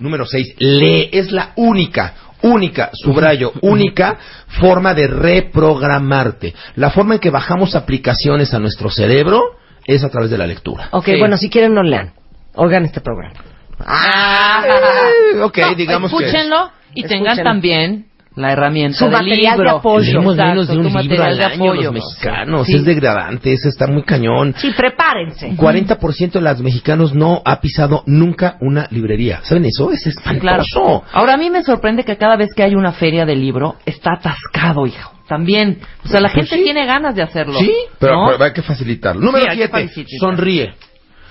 Número 0.00 0.26
6. 0.26 0.54
Lee. 0.58 1.08
Es 1.10 1.32
la 1.32 1.52
única, 1.56 2.14
única, 2.42 2.90
subrayo, 2.92 3.52
única 3.62 4.18
forma 4.48 4.92
de 4.92 5.06
reprogramarte. 5.06 6.54
La 6.76 6.90
forma 6.90 7.14
en 7.14 7.20
que 7.20 7.30
bajamos 7.30 7.74
aplicaciones 7.74 8.52
a 8.52 8.58
nuestro 8.58 8.90
cerebro 8.90 9.42
es 9.86 10.04
a 10.04 10.10
través 10.10 10.30
de 10.30 10.36
la 10.38 10.46
lectura. 10.46 10.88
Ok, 10.90 11.06
Sí. 11.06 11.18
bueno, 11.18 11.38
si 11.38 11.48
quieren 11.48 11.72
no 11.72 11.82
lean. 11.82 12.12
Oigan 12.56 12.84
este 12.84 13.00
programa. 13.00 13.40
Eh, 13.80 15.40
ok, 15.42 15.58
No, 15.58 15.74
digamos 15.74 16.10
que... 16.10 16.26
escúchenlo 16.26 16.70
y 16.94 17.02
tengan 17.04 17.26
Escúchenlo. 17.38 17.50
también 17.50 18.06
la 18.36 18.52
herramienta 18.52 18.98
Su 18.98 19.04
del 19.04 19.12
material 19.12 19.58
de 19.58 19.70
apoyo. 19.70 20.04
Leemos 20.12 20.34
Exacto, 20.34 20.50
menos 20.50 20.66
de 20.68 20.72
un 20.76 20.82
libro 20.84 20.94
material 20.94 21.28
al 21.28 21.38
de 21.38 21.44
año 21.44 21.54
apoyo. 21.72 21.82
los 21.82 21.92
mexicanos. 21.92 22.66
Sí. 22.66 22.74
Es 22.76 22.84
degradante, 22.84 23.52
eso 23.52 23.68
está 23.68 23.86
muy 23.86 24.02
cañón. 24.02 24.54
Sí, 24.58 24.72
prepárense. 24.76 25.50
40% 25.56 26.32
de 26.32 26.40
los 26.40 26.60
mexicanos 26.62 27.14
no 27.14 27.42
ha 27.44 27.60
pisado 27.60 28.02
nunca 28.06 28.56
una 28.60 28.88
librería. 28.90 29.40
¿Saben 29.44 29.64
eso? 29.66 29.90
Es 29.92 30.02
Sí, 30.02 30.08
espantoso. 30.10 30.40
claro. 30.80 31.04
Ahora 31.12 31.34
a 31.34 31.36
mí 31.36 31.48
me 31.50 31.62
sorprende 31.62 32.02
que 32.04 32.16
cada 32.16 32.36
vez 32.36 32.48
que 32.54 32.62
hay 32.64 32.74
una 32.74 32.92
feria 32.92 33.24
de 33.24 33.36
libro 33.36 33.76
está 33.86 34.14
atascado, 34.14 34.86
hijo. 34.86 35.12
También, 35.28 35.78
o 36.04 36.08
sea, 36.08 36.20
la 36.20 36.28
Pues 36.28 36.44
gente 36.50 36.56
sí. 36.58 36.64
tiene 36.64 36.84
ganas 36.84 37.14
de 37.14 37.22
hacerlo. 37.22 37.54
Sí, 37.58 37.72
pero, 37.98 38.14
¿no? 38.16 38.30
pero 38.32 38.44
hay 38.44 38.52
que 38.52 38.60
facilitarlo. 38.62 39.22
Número 39.24 39.44
Sí, 39.46 39.50
hay 39.52 39.56
que 39.56 39.68
7. 39.68 39.88
facilitar. 39.88 40.18
Sonríe. 40.20 40.74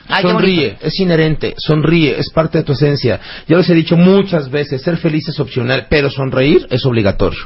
Ay, 0.07 0.23
qué 0.23 0.29
sonríe, 0.29 0.77
es 0.81 0.99
inherente, 0.99 1.53
sonríe, 1.57 2.19
es 2.19 2.29
parte 2.29 2.59
de 2.59 2.63
tu 2.63 2.73
esencia. 2.73 3.19
Ya 3.47 3.57
les 3.57 3.69
he 3.69 3.73
dicho 3.73 3.95
muchas 3.95 4.49
veces, 4.49 4.81
ser 4.81 4.97
feliz 4.97 5.27
es 5.29 5.39
opcional, 5.39 5.87
pero 5.89 6.09
sonreír 6.09 6.67
es 6.69 6.85
obligatorio. 6.85 7.39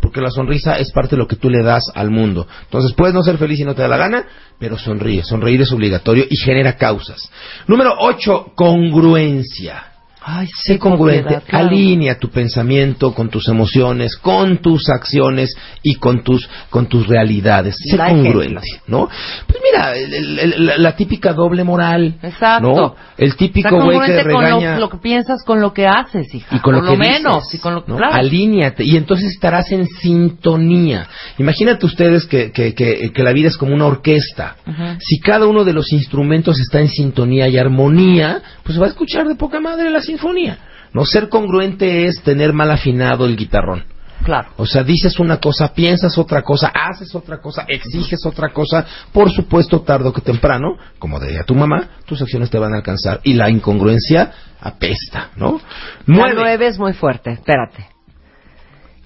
Porque 0.00 0.20
la 0.20 0.30
sonrisa 0.30 0.78
es 0.78 0.90
parte 0.92 1.14
de 1.14 1.18
lo 1.18 1.28
que 1.28 1.36
tú 1.36 1.50
le 1.50 1.62
das 1.62 1.84
al 1.94 2.10
mundo. 2.10 2.48
Entonces 2.64 2.94
puedes 2.94 3.14
no 3.14 3.22
ser 3.22 3.36
feliz 3.36 3.58
si 3.58 3.64
no 3.64 3.74
te 3.74 3.82
da 3.82 3.88
la 3.88 3.98
gana, 3.98 4.24
pero 4.58 4.78
sonríe. 4.78 5.22
Sonreír 5.22 5.60
es 5.60 5.72
obligatorio 5.72 6.24
y 6.28 6.36
genera 6.36 6.76
causas. 6.76 7.30
Número 7.66 7.94
8, 7.98 8.52
congruencia. 8.54 9.89
Ay, 10.22 10.48
Sé 10.64 10.78
congruente, 10.78 11.40
claro. 11.46 11.68
alinea 11.68 12.18
tu 12.18 12.28
pensamiento 12.28 13.14
con 13.14 13.30
tus 13.30 13.48
emociones, 13.48 14.16
con 14.16 14.58
tus 14.58 14.88
acciones 14.90 15.54
y 15.82 15.94
con 15.94 16.22
tus 16.22 16.48
con 16.68 16.86
tus 16.86 17.06
realidades. 17.06 17.74
Sé 17.90 17.96
congruente, 17.96 18.66
¿no? 18.86 19.08
Pues 19.46 19.58
mira, 19.64 19.96
el- 19.96 20.12
el- 20.12 20.38
el- 20.38 20.66
la, 20.66 20.76
la 20.76 20.96
típica 20.96 21.32
doble 21.32 21.64
moral, 21.64 22.16
Exacto. 22.22 22.68
¿no? 22.68 22.96
El 23.16 23.34
típico 23.36 23.70
güey 23.70 23.80
que 23.80 23.86
congruente 23.96 24.22
con 24.32 24.42
regaña 24.44 24.74
lo, 24.74 24.80
lo 24.80 24.88
que 24.90 24.98
piensas 24.98 25.42
con 25.44 25.60
lo 25.60 25.72
que 25.72 25.86
haces, 25.86 26.34
hija. 26.34 26.54
y 26.54 26.58
con 26.60 26.74
lo 26.74 26.82
que 26.82 26.96
menos. 26.98 27.44
dices, 27.44 27.54
Y 27.54 27.58
con 27.62 27.74
lo, 27.76 27.84
¿no? 27.86 27.96
claro. 27.96 28.14
Alíñate 28.14 28.84
y 28.84 28.96
entonces 28.98 29.30
estarás 29.32 29.72
en 29.72 29.86
sintonía. 29.86 31.06
Imagínate 31.38 31.86
ustedes 31.86 32.26
que, 32.26 32.52
que, 32.52 32.74
que, 32.74 33.10
que 33.12 33.22
la 33.22 33.32
vida 33.32 33.48
es 33.48 33.56
como 33.56 33.74
una 33.74 33.86
orquesta. 33.86 34.56
Si 35.00 35.18
cada 35.20 35.46
uno 35.46 35.64
de 35.64 35.72
los 35.72 35.92
instrumentos 35.92 36.60
está 36.60 36.80
en 36.80 36.88
sintonía 36.88 37.48
y 37.48 37.56
armonía, 37.58 38.42
pues 38.62 38.74
se 38.74 38.80
va 38.80 38.86
a 38.86 38.90
escuchar 38.90 39.26
de 39.26 39.34
poca 39.34 39.60
madre 39.60 39.90
la 39.90 40.00
sinfonía. 40.10 40.58
No 40.92 41.04
ser 41.04 41.28
congruente 41.28 42.06
es 42.06 42.22
tener 42.22 42.52
mal 42.52 42.70
afinado 42.70 43.24
el 43.26 43.36
guitarrón. 43.36 43.84
Claro. 44.24 44.50
O 44.56 44.66
sea, 44.66 44.82
dices 44.82 45.18
una 45.18 45.38
cosa, 45.38 45.72
piensas 45.72 46.18
otra 46.18 46.42
cosa, 46.42 46.68
haces 46.68 47.14
otra 47.14 47.40
cosa, 47.40 47.64
exiges 47.66 48.26
otra 48.26 48.50
cosa. 48.52 48.84
Por 49.12 49.30
supuesto, 49.30 49.80
tarde 49.80 50.08
o 50.08 50.12
que 50.12 50.20
temprano, 50.20 50.76
como 50.98 51.18
decía 51.18 51.44
tu 51.44 51.54
mamá, 51.54 51.88
tus 52.04 52.20
acciones 52.20 52.50
te 52.50 52.58
van 52.58 52.74
a 52.74 52.78
alcanzar. 52.78 53.20
Y 53.22 53.32
la 53.34 53.48
incongruencia 53.48 54.32
apesta, 54.60 55.30
¿no? 55.36 55.52
La 55.52 56.04
Nueve. 56.06 56.34
nueve 56.36 56.66
es 56.66 56.78
muy 56.78 56.92
fuerte. 56.92 57.32
Espérate. 57.32 57.86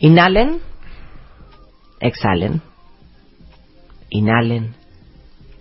Inhalen. 0.01 0.61
Exhalen. 2.01 2.61
Inhalen. 4.11 4.75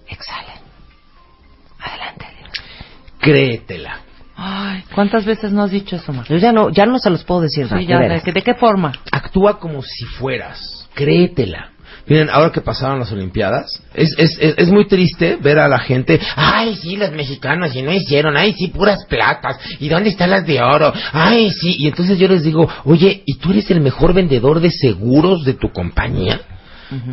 Exhalen. 0.07 0.61
Adelante, 1.79 2.25
Dios. 2.39 2.51
Créetela. 3.19 3.99
Ay, 4.36 4.84
¿cuántas 4.95 5.25
veces 5.25 5.51
no 5.51 5.63
has 5.63 5.71
dicho 5.71 5.95
eso, 5.95 6.11
Mar? 6.13 6.25
Yo 6.27 6.38
ya 6.38 6.51
no, 6.51 6.69
ya 6.71 6.86
no 6.86 6.97
se 6.99 7.09
los 7.09 7.23
puedo 7.23 7.41
decir. 7.41 7.67
Sí, 7.67 7.73
Mar, 7.73 7.81
ya, 7.84 7.95
de 7.97 8.03
¿de, 8.03 8.09
veras. 8.09 8.23
qué- 8.23 8.31
¿de 8.31 8.41
qué 8.41 8.53
forma? 8.55 8.91
Actúa 9.11 9.59
como 9.59 9.81
si 9.84 10.05
fueras. 10.05 10.88
Créetela. 10.95 11.69
Miren, 12.05 12.29
ahora 12.29 12.51
que 12.51 12.59
pasaron 12.59 12.99
las 12.99 13.11
Olimpiadas, 13.13 13.65
es, 13.93 14.13
es, 14.17 14.38
es, 14.41 14.55
es 14.57 14.69
muy 14.69 14.88
triste 14.88 15.38
ver 15.38 15.57
a 15.59 15.69
la 15.69 15.79
gente, 15.79 16.19
ay, 16.36 16.75
sí, 16.75 16.97
los 16.97 17.11
mexicanos, 17.13 17.73
y 17.77 17.81
no 17.81 17.93
hicieron, 17.93 18.36
ay, 18.36 18.53
sí, 18.57 18.67
puras 18.67 19.05
platas, 19.07 19.57
¿y 19.79 19.88
dónde 19.88 20.09
están 20.09 20.31
las 20.31 20.45
de 20.45 20.61
oro? 20.61 20.91
Ay, 21.13 21.49
sí, 21.51 21.75
y 21.79 21.88
entonces 21.88 22.17
yo 22.19 22.27
les 22.27 22.43
digo, 22.43 22.67
oye, 22.84 23.23
¿y 23.25 23.36
tú 23.38 23.51
eres 23.51 23.71
el 23.71 23.79
mejor 23.79 24.13
vendedor 24.13 24.59
de 24.59 24.69
seguros 24.71 25.45
de 25.45 25.53
tu 25.53 25.71
compañía? 25.71 26.41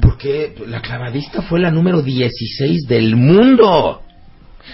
Porque 0.02 0.54
la 0.66 0.80
clavadista 0.82 1.40
fue 1.42 1.60
la 1.60 1.70
número 1.70 2.02
16 2.02 2.86
del 2.88 3.14
mundo. 3.16 4.02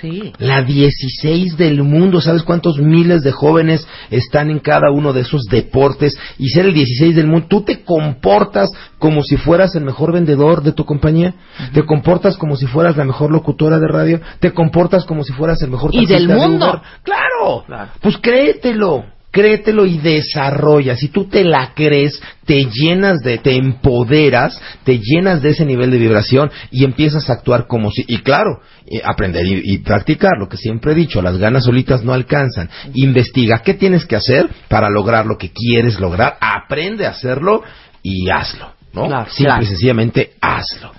Sí. 0.00 0.32
La 0.38 0.62
16 0.62 1.56
del 1.56 1.82
mundo, 1.82 2.20
¿sabes 2.20 2.42
cuántos 2.42 2.78
miles 2.78 3.22
de 3.22 3.32
jóvenes 3.32 3.86
están 4.10 4.50
en 4.50 4.58
cada 4.58 4.90
uno 4.90 5.12
de 5.12 5.22
esos 5.22 5.44
deportes? 5.44 6.18
Y 6.38 6.48
ser 6.48 6.66
el 6.66 6.74
16 6.74 7.16
del 7.16 7.26
mundo, 7.26 7.46
¿tú 7.48 7.62
te 7.62 7.82
comportas 7.84 8.70
como 8.98 9.22
si 9.22 9.36
fueras 9.36 9.74
el 9.74 9.84
mejor 9.84 10.12
vendedor 10.12 10.62
de 10.62 10.72
tu 10.72 10.84
compañía? 10.84 11.34
¿Te 11.72 11.84
comportas 11.84 12.36
como 12.36 12.56
si 12.56 12.66
fueras 12.66 12.96
la 12.96 13.04
mejor 13.04 13.30
locutora 13.30 13.78
de 13.78 13.88
radio? 13.88 14.20
¿Te 14.40 14.52
comportas 14.52 15.04
como 15.04 15.24
si 15.24 15.32
fueras 15.32 15.62
el 15.62 15.70
mejor 15.70 15.94
Y 15.94 16.06
del 16.06 16.26
de 16.26 16.34
mundo. 16.34 16.82
Claro. 17.02 17.64
Pues 18.00 18.18
créetelo. 18.18 19.15
Créetelo 19.36 19.84
y 19.84 19.98
desarrolla. 19.98 20.96
Si 20.96 21.08
tú 21.08 21.28
te 21.28 21.44
la 21.44 21.74
crees, 21.74 22.22
te 22.46 22.64
llenas 22.72 23.20
de, 23.20 23.36
te 23.36 23.54
empoderas, 23.54 24.58
te 24.82 24.98
llenas 24.98 25.42
de 25.42 25.50
ese 25.50 25.66
nivel 25.66 25.90
de 25.90 25.98
vibración 25.98 26.50
y 26.70 26.84
empiezas 26.84 27.28
a 27.28 27.34
actuar 27.34 27.66
como 27.66 27.90
si, 27.90 28.02
y 28.08 28.22
claro, 28.22 28.62
eh, 28.86 29.02
aprender 29.04 29.44
y, 29.44 29.74
y 29.74 29.78
practicar, 29.78 30.38
lo 30.38 30.48
que 30.48 30.56
siempre 30.56 30.92
he 30.92 30.94
dicho, 30.94 31.20
las 31.20 31.36
ganas 31.36 31.64
solitas 31.64 32.02
no 32.02 32.14
alcanzan. 32.14 32.70
Investiga 32.94 33.58
qué 33.62 33.74
tienes 33.74 34.06
que 34.06 34.16
hacer 34.16 34.48
para 34.68 34.88
lograr 34.88 35.26
lo 35.26 35.36
que 35.36 35.50
quieres 35.50 36.00
lograr, 36.00 36.38
aprende 36.40 37.04
a 37.04 37.10
hacerlo 37.10 37.62
y 38.02 38.30
hazlo. 38.30 38.72
¿no? 38.94 39.08
Claro, 39.08 39.26
Simple 39.28 39.44
claro. 39.44 39.62
y 39.62 39.66
sencillamente 39.66 40.32
hazlo. 40.40 40.92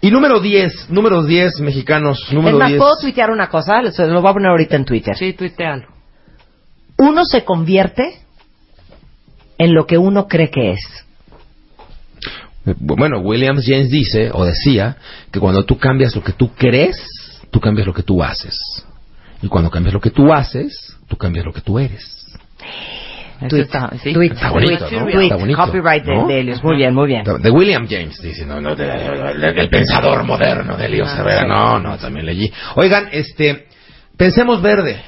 Y 0.00 0.12
número 0.12 0.38
10, 0.38 0.90
número 0.90 1.24
10 1.24 1.58
mexicanos, 1.60 2.32
número 2.32 2.58
es 2.58 2.60
más, 2.60 2.68
10. 2.68 2.78
¿puedo 2.80 2.96
tuitear 2.98 3.32
una 3.32 3.48
cosa? 3.48 3.82
Lo 3.82 4.20
voy 4.20 4.30
a 4.30 4.34
poner 4.34 4.50
ahorita 4.50 4.76
en 4.76 4.84
Twitter. 4.84 5.16
Sí, 5.16 5.32
tuitealo. 5.32 6.01
Uno 6.98 7.24
se 7.24 7.44
convierte 7.44 8.20
en 9.58 9.74
lo 9.74 9.86
que 9.86 9.98
uno 9.98 10.28
cree 10.28 10.50
que 10.50 10.72
es. 10.72 10.80
Bueno, 12.64 13.18
Williams 13.20 13.64
James 13.66 13.90
dice 13.90 14.30
o 14.32 14.44
decía 14.44 14.96
que 15.32 15.40
cuando 15.40 15.64
tú 15.64 15.78
cambias 15.78 16.14
lo 16.14 16.22
que 16.22 16.32
tú 16.32 16.52
crees, 16.54 16.96
tú 17.50 17.58
cambias 17.60 17.86
lo 17.86 17.92
que 17.94 18.04
tú 18.04 18.22
haces. 18.22 18.56
Y 19.42 19.48
cuando 19.48 19.68
cambias 19.70 19.92
lo 19.92 20.00
que 20.00 20.10
tú 20.10 20.32
haces, 20.32 20.96
tú 21.08 21.16
cambias 21.16 21.44
lo 21.44 21.52
que 21.52 21.60
tú 21.60 21.78
eres. 21.80 22.18
Tweet, 23.48 23.62
está, 23.62 23.90
sí. 24.00 24.12
tweet, 24.12 24.30
Está 24.34 24.50
bonito, 24.52 24.86
tweet, 24.86 24.98
¿no? 25.00 25.04
tweet. 25.10 25.22
Está 25.24 25.36
bonito, 25.36 25.58
Copyright 25.64 26.04
de, 26.04 26.14
¿no? 26.14 26.28
de 26.28 26.40
Helios. 26.40 26.62
Muy 26.62 26.76
bien, 26.76 26.94
muy 26.94 27.08
bien. 27.08 27.24
De 27.24 27.50
William 27.50 27.88
James, 27.90 28.22
dice, 28.22 28.46
no, 28.46 28.60
no, 28.60 28.76
de- 28.76 28.86
de- 28.86 29.52
del 29.52 29.68
pensador 29.68 30.22
moderno 30.22 30.76
de 30.76 30.86
Elías 30.86 31.08
Ah, 31.12 31.20
Herrera. 31.22 31.40
sí. 31.40 31.48
No, 31.48 31.78
no, 31.80 31.98
también 31.98 32.24
leí. 32.26 32.52
Oigan, 32.76 33.08
este, 33.10 33.66
pensemos 34.16 34.62
verde. 34.62 35.02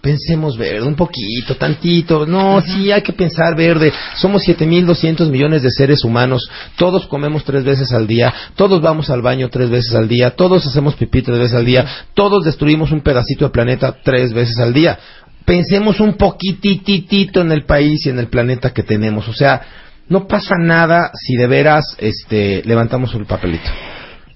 Pensemos 0.00 0.56
verde, 0.56 0.86
un 0.86 0.94
poquito, 0.94 1.56
tantito. 1.56 2.24
No, 2.24 2.62
sí 2.62 2.90
hay 2.90 3.02
que 3.02 3.12
pensar 3.12 3.54
verde. 3.54 3.92
Somos 4.16 4.42
7.200 4.48 5.28
millones 5.28 5.62
de 5.62 5.70
seres 5.70 6.04
humanos. 6.04 6.50
Todos 6.76 7.06
comemos 7.06 7.44
tres 7.44 7.64
veces 7.64 7.92
al 7.92 8.06
día. 8.06 8.32
Todos 8.56 8.80
vamos 8.80 9.10
al 9.10 9.20
baño 9.20 9.50
tres 9.50 9.68
veces 9.68 9.94
al 9.94 10.08
día. 10.08 10.30
Todos 10.30 10.66
hacemos 10.66 10.94
pipí 10.94 11.20
tres 11.20 11.38
veces 11.38 11.54
al 11.56 11.66
día. 11.66 11.86
Todos 12.14 12.44
destruimos 12.44 12.92
un 12.92 13.02
pedacito 13.02 13.44
de 13.44 13.50
planeta 13.50 13.94
tres 14.02 14.32
veces 14.32 14.58
al 14.58 14.72
día. 14.72 14.98
Pensemos 15.44 16.00
un 16.00 16.14
poquititito 16.14 17.42
en 17.42 17.52
el 17.52 17.64
país 17.66 18.06
y 18.06 18.08
en 18.10 18.18
el 18.18 18.28
planeta 18.28 18.72
que 18.72 18.82
tenemos. 18.82 19.28
O 19.28 19.34
sea, 19.34 19.60
no 20.08 20.26
pasa 20.26 20.54
nada 20.58 21.10
si 21.14 21.36
de 21.36 21.46
veras 21.46 21.84
este, 21.98 22.62
levantamos 22.64 23.14
el 23.14 23.26
papelito. 23.26 23.68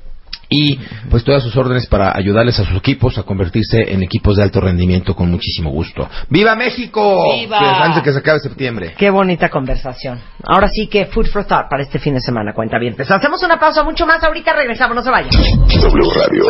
Y 0.50 0.80
pues 1.10 1.24
todas 1.24 1.44
sus 1.44 1.56
órdenes 1.56 1.88
para 1.88 2.16
ayudarles 2.16 2.60
a 2.60 2.66
sus 2.66 2.78
equipos 2.78 3.18
a 3.18 3.24
convertirse 3.24 3.92
en 3.92 4.04
equipos 4.04 4.38
de 4.38 4.44
alto 4.44 4.62
rendimiento 4.62 5.16
con 5.16 5.32
muchísimo 5.32 5.72
gusto. 5.72 6.08
¡Viva 6.30 6.56
México! 6.56 7.34
¡Viva! 7.34 7.60
Que 7.60 7.66
antes 7.66 7.96
de 7.98 8.02
que 8.04 8.12
se 8.12 8.20
acabe 8.20 8.40
septiembre. 8.40 8.94
Qué 8.98 9.10
bonita 9.10 9.50
conversación. 9.50 10.20
Ahora 10.44 10.68
sí 10.68 10.88
que 10.88 11.08
food 11.08 11.28
for 11.28 11.46
thought 11.46 11.70
para 11.70 11.84
este 11.84 12.00
fin 12.00 12.14
de 12.14 12.22
semana, 12.22 12.54
cuenta 12.54 12.78
bien. 12.78 12.96
Pues 12.96 13.10
hacemos 13.10 13.42
una 13.44 13.60
pausa 13.60 13.84
mucho 13.84 14.06
más, 14.06 14.24
ahorita 14.24 14.54
regresamos, 14.54 14.96
no 14.96 15.02
se 15.02 15.10
vayan. 15.10 15.32
W 15.32 16.10
Radio 16.14 16.44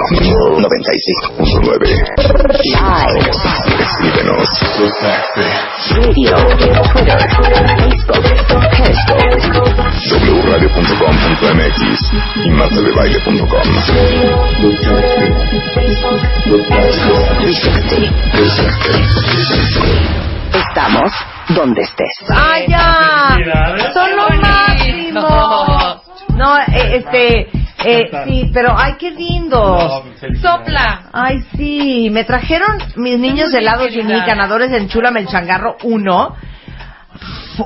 95.9. 1.45 2.15
Escríbenos. 3.79 4.49
Radio, 5.91 6.35
Twitter, 6.91 7.19
Facebook, 8.77 9.05
wradio.com.mx 10.45 11.79
y 12.43 12.49
martadebaile.com. 12.49 13.84
Estamos 20.53 21.11
donde 21.49 21.81
estés. 21.81 22.17
¡Ay, 22.29 22.65
ya! 22.67 23.37
¡Son 23.93 24.15
lo 24.15 24.29
máximo! 24.41 26.01
No, 26.35 26.57
eh, 26.57 26.97
este, 26.97 27.49
eh, 27.85 28.09
sí, 28.25 28.49
pero 28.53 28.75
ay, 28.77 28.95
qué 28.99 29.11
lindo. 29.11 30.03
Sopla. 30.41 31.09
Ay, 31.13 31.43
sí, 31.55 32.09
me 32.11 32.23
trajeron 32.23 32.77
mis 32.95 33.19
niños 33.19 33.53
helados 33.53 33.89
bien, 33.89 34.07
Jimmy, 34.07 34.19
ganadores 34.25 34.71
en 34.71 34.89
Chula 34.89 35.09
el 35.09 35.27
Changarro 35.27 35.77
1. 35.83 36.35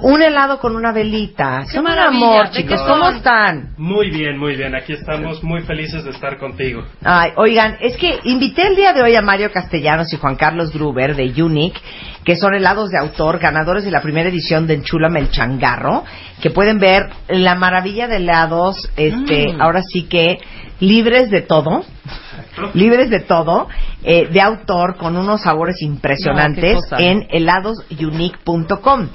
Un 0.01 0.21
helado 0.21 0.59
con 0.59 0.75
una 0.75 0.91
velita. 0.91 1.63
Qué 1.65 1.73
Son 1.77 1.85
un 1.85 1.97
amor, 1.97 2.45
¿de 2.45 2.51
qué 2.51 2.61
chicos. 2.63 2.81
¿Cómo 2.87 3.09
están? 3.09 3.73
Muy 3.77 4.11
bien, 4.11 4.37
muy 4.37 4.55
bien. 4.55 4.75
Aquí 4.75 4.93
estamos 4.93 5.43
muy 5.43 5.61
felices 5.61 6.03
de 6.03 6.11
estar 6.11 6.37
contigo. 6.37 6.83
Ay, 7.03 7.31
oigan, 7.35 7.77
es 7.79 7.97
que 7.97 8.19
invité 8.25 8.67
el 8.67 8.75
día 8.75 8.93
de 8.93 9.01
hoy 9.01 9.15
a 9.15 9.21
Mario 9.21 9.51
Castellanos 9.51 10.13
y 10.13 10.17
Juan 10.17 10.35
Carlos 10.35 10.71
Gruber 10.71 11.15
de 11.15 11.43
Unique, 11.43 11.79
que 12.23 12.35
son 12.35 12.53
helados 12.53 12.91
de 12.91 12.99
autor, 12.99 13.39
ganadores 13.39 13.83
de 13.83 13.91
la 13.91 14.01
primera 14.01 14.29
edición 14.29 14.67
de 14.67 14.75
Enchúlame 14.75 15.19
el 15.19 15.31
Changarro, 15.31 16.03
que 16.41 16.51
pueden 16.51 16.77
ver 16.77 17.09
la 17.27 17.55
maravilla 17.55 18.07
de 18.07 18.17
helados, 18.17 18.89
este, 18.95 19.53
Mm. 19.53 19.61
ahora 19.61 19.81
sí 19.81 20.03
que 20.03 20.37
libres 20.79 21.29
de 21.31 21.41
todo, 21.41 21.83
libres 22.75 23.09
de 23.09 23.21
todo, 23.21 23.67
eh, 24.03 24.27
de 24.31 24.41
autor, 24.41 24.95
con 24.97 25.17
unos 25.17 25.41
sabores 25.41 25.81
impresionantes 25.81 26.77
No, 26.91 26.97
en 26.99 27.27
heladosunique.com 27.31 29.07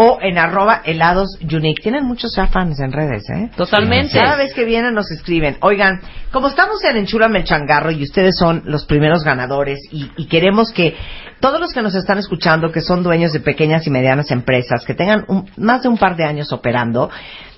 o 0.00 0.18
en 0.22 0.38
arroba 0.38 0.80
heladosunique. 0.84 1.82
Tienen 1.82 2.04
muchos 2.04 2.32
ya 2.36 2.46
fans 2.46 2.78
en 2.78 2.92
redes, 2.92 3.28
¿eh? 3.30 3.50
Totalmente. 3.56 4.16
Cada 4.16 4.36
vez 4.36 4.54
que 4.54 4.64
vienen 4.64 4.94
nos 4.94 5.10
escriben, 5.10 5.56
oigan, 5.60 6.00
como 6.30 6.46
estamos 6.46 6.84
en 6.84 6.98
Enchúlame 6.98 7.40
el 7.40 7.44
Changarro 7.44 7.90
y 7.90 8.04
ustedes 8.04 8.36
son 8.38 8.62
los 8.66 8.84
primeros 8.86 9.24
ganadores 9.24 9.80
y, 9.90 10.08
y 10.16 10.26
queremos 10.28 10.70
que 10.72 10.94
todos 11.40 11.58
los 11.60 11.72
que 11.72 11.82
nos 11.82 11.96
están 11.96 12.18
escuchando, 12.18 12.70
que 12.70 12.80
son 12.80 13.02
dueños 13.02 13.32
de 13.32 13.40
pequeñas 13.40 13.88
y 13.88 13.90
medianas 13.90 14.30
empresas, 14.30 14.84
que 14.84 14.94
tengan 14.94 15.24
un- 15.26 15.50
más 15.56 15.82
de 15.82 15.88
un 15.88 15.98
par 15.98 16.14
de 16.16 16.22
años 16.24 16.52
operando, 16.52 17.10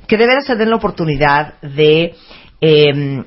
que 0.06 0.16
de 0.16 0.26
veras 0.26 0.46
se 0.46 0.56
den 0.56 0.70
la 0.70 0.76
oportunidad 0.76 1.60
de 1.60 2.14
em, 2.62 3.22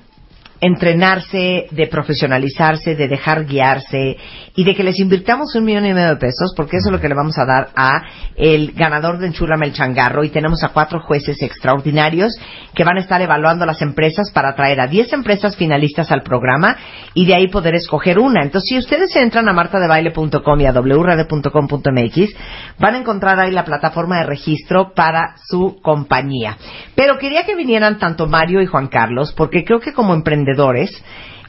entrenarse, 0.64 1.68
de 1.72 1.88
profesionalizarse, 1.88 2.96
de 2.96 3.10
dejar 3.10 3.46
guiarse 3.46 4.16
y 4.56 4.64
de 4.64 4.74
que 4.74 4.84
les 4.84 4.98
invirtamos 5.00 5.54
un 5.56 5.66
millón 5.66 5.86
y 5.86 5.94
medio 5.94 6.10
de 6.10 6.16
pesos, 6.16 6.54
porque 6.56 6.78
eso 6.78 6.88
es 6.88 6.94
lo 6.94 7.02
que 7.02 7.10
le 7.10 7.16
vamos 7.16 7.38
a 7.38 7.46
dar 7.46 7.70
a 7.76 8.04
el 8.38 8.72
ganador 8.72 9.18
de 9.18 9.28
Enchúlame 9.28 9.66
el 9.66 9.74
Changarro 9.74 10.24
y 10.24 10.30
tenemos 10.30 10.64
a 10.64 10.70
cuatro 10.70 11.02
jueces 11.02 11.42
extraordinarios 11.42 12.34
que 12.74 12.86
van 12.86 12.98
a 12.98 13.02
estar 13.02 13.22
evaluando 13.22 13.66
las 13.66 13.82
empresas 13.82 14.32
para 14.32 14.56
traer 14.56 14.80
a 14.80 14.88
10 14.88 15.12
empresas 15.14 15.58
finalistas 15.58 16.12
al 16.12 16.24
programa 16.24 16.78
y 17.14 17.26
de 17.26 17.36
ahí 17.36 17.50
poder 17.50 17.76
escoger 17.76 18.18
una. 18.18 18.42
Entonces, 18.42 18.70
si 18.70 18.78
ustedes 18.78 19.14
entran 19.18 19.50
a 19.50 19.54
martadebaile.com 19.54 20.62
y 20.62 20.66
a 20.66 20.72
wradio.com.mx, 20.72 22.36
van 22.80 22.96
a 22.96 22.98
encontrar 22.98 23.40
ahí 23.40 23.52
la 23.52 23.66
plataforma 23.66 24.20
de 24.20 24.28
registro 24.28 24.94
para 24.96 25.36
su 25.46 25.80
compañía. 25.82 26.58
Pero 26.96 27.18
quería 27.18 27.46
que 27.46 27.56
vinieran 27.56 28.00
tanto 28.00 28.28
Mario 28.28 28.62
y 28.62 28.66
Juan 28.66 28.88
Carlos, 28.88 29.34
porque 29.36 29.66
creo 29.66 29.80
que 29.80 29.94
como 29.94 30.14
emprendedores, 30.14 30.53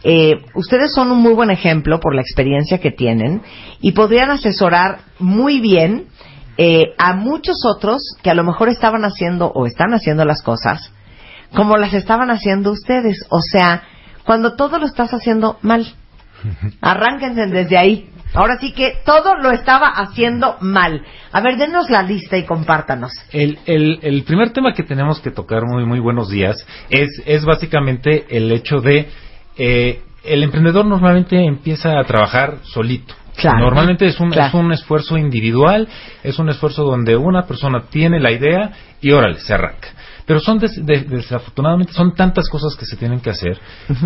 eh, 0.02 0.42
ustedes 0.54 0.92
son 0.92 1.10
un 1.10 1.22
muy 1.22 1.32
buen 1.32 1.50
ejemplo 1.50 1.98
por 1.98 2.14
la 2.14 2.20
experiencia 2.20 2.78
que 2.78 2.90
tienen 2.90 3.42
y 3.80 3.92
podrían 3.92 4.30
asesorar 4.30 4.98
muy 5.18 5.60
bien 5.60 6.06
eh, 6.58 6.92
a 6.98 7.14
muchos 7.14 7.56
otros 7.64 8.02
que 8.22 8.30
a 8.30 8.34
lo 8.34 8.44
mejor 8.44 8.68
estaban 8.68 9.04
haciendo 9.04 9.46
o 9.46 9.66
están 9.66 9.94
haciendo 9.94 10.24
las 10.24 10.42
cosas 10.42 10.92
como 11.54 11.76
las 11.76 11.94
estaban 11.94 12.30
haciendo 12.30 12.72
ustedes. 12.72 13.24
O 13.30 13.40
sea, 13.40 13.82
cuando 14.24 14.56
todo 14.56 14.78
lo 14.78 14.86
estás 14.86 15.12
haciendo 15.14 15.58
mal, 15.62 15.86
arránquense 16.80 17.46
desde 17.46 17.78
ahí. 17.78 18.10
Ahora 18.34 18.58
sí 18.58 18.72
que 18.72 18.98
todo 19.04 19.36
lo 19.36 19.50
estaba 19.52 19.88
haciendo 19.88 20.56
mal. 20.60 21.02
A 21.32 21.40
ver, 21.40 21.56
denos 21.56 21.88
la 21.88 22.02
lista 22.02 22.36
y 22.36 22.44
compártanos. 22.44 23.12
El, 23.32 23.58
el, 23.66 24.00
el 24.02 24.24
primer 24.24 24.50
tema 24.50 24.72
que 24.74 24.82
tenemos 24.82 25.20
que 25.20 25.30
tocar, 25.30 25.62
muy, 25.64 25.84
muy 25.86 26.00
buenos 26.00 26.28
días, 26.28 26.66
es, 26.90 27.22
es 27.26 27.44
básicamente 27.44 28.26
el 28.28 28.50
hecho 28.52 28.80
de 28.80 29.08
eh, 29.56 30.02
el 30.24 30.42
emprendedor 30.42 30.84
normalmente 30.84 31.44
empieza 31.44 31.98
a 31.98 32.04
trabajar 32.04 32.58
solito. 32.64 33.14
Claro. 33.36 33.58
Normalmente 33.58 34.06
es 34.06 34.18
un, 34.20 34.30
Claro. 34.30 34.48
es 34.48 34.54
un 34.54 34.72
esfuerzo 34.72 35.16
individual, 35.18 35.88
es 36.22 36.38
un 36.38 36.48
esfuerzo 36.48 36.84
donde 36.84 37.16
una 37.16 37.42
persona 37.42 37.82
tiene 37.90 38.20
la 38.20 38.30
idea 38.30 38.70
y 39.00 39.10
órale, 39.10 39.40
se 39.40 39.54
arranca. 39.54 39.88
Pero 40.26 40.40
son 40.40 40.58
des- 40.58 40.84
de- 40.86 41.02
desafortunadamente 41.02 41.92
son 41.92 42.14
tantas 42.14 42.48
cosas 42.48 42.74
que 42.76 42.86
se 42.86 42.96
tienen 42.96 43.20
que 43.20 43.30
hacer 43.30 43.58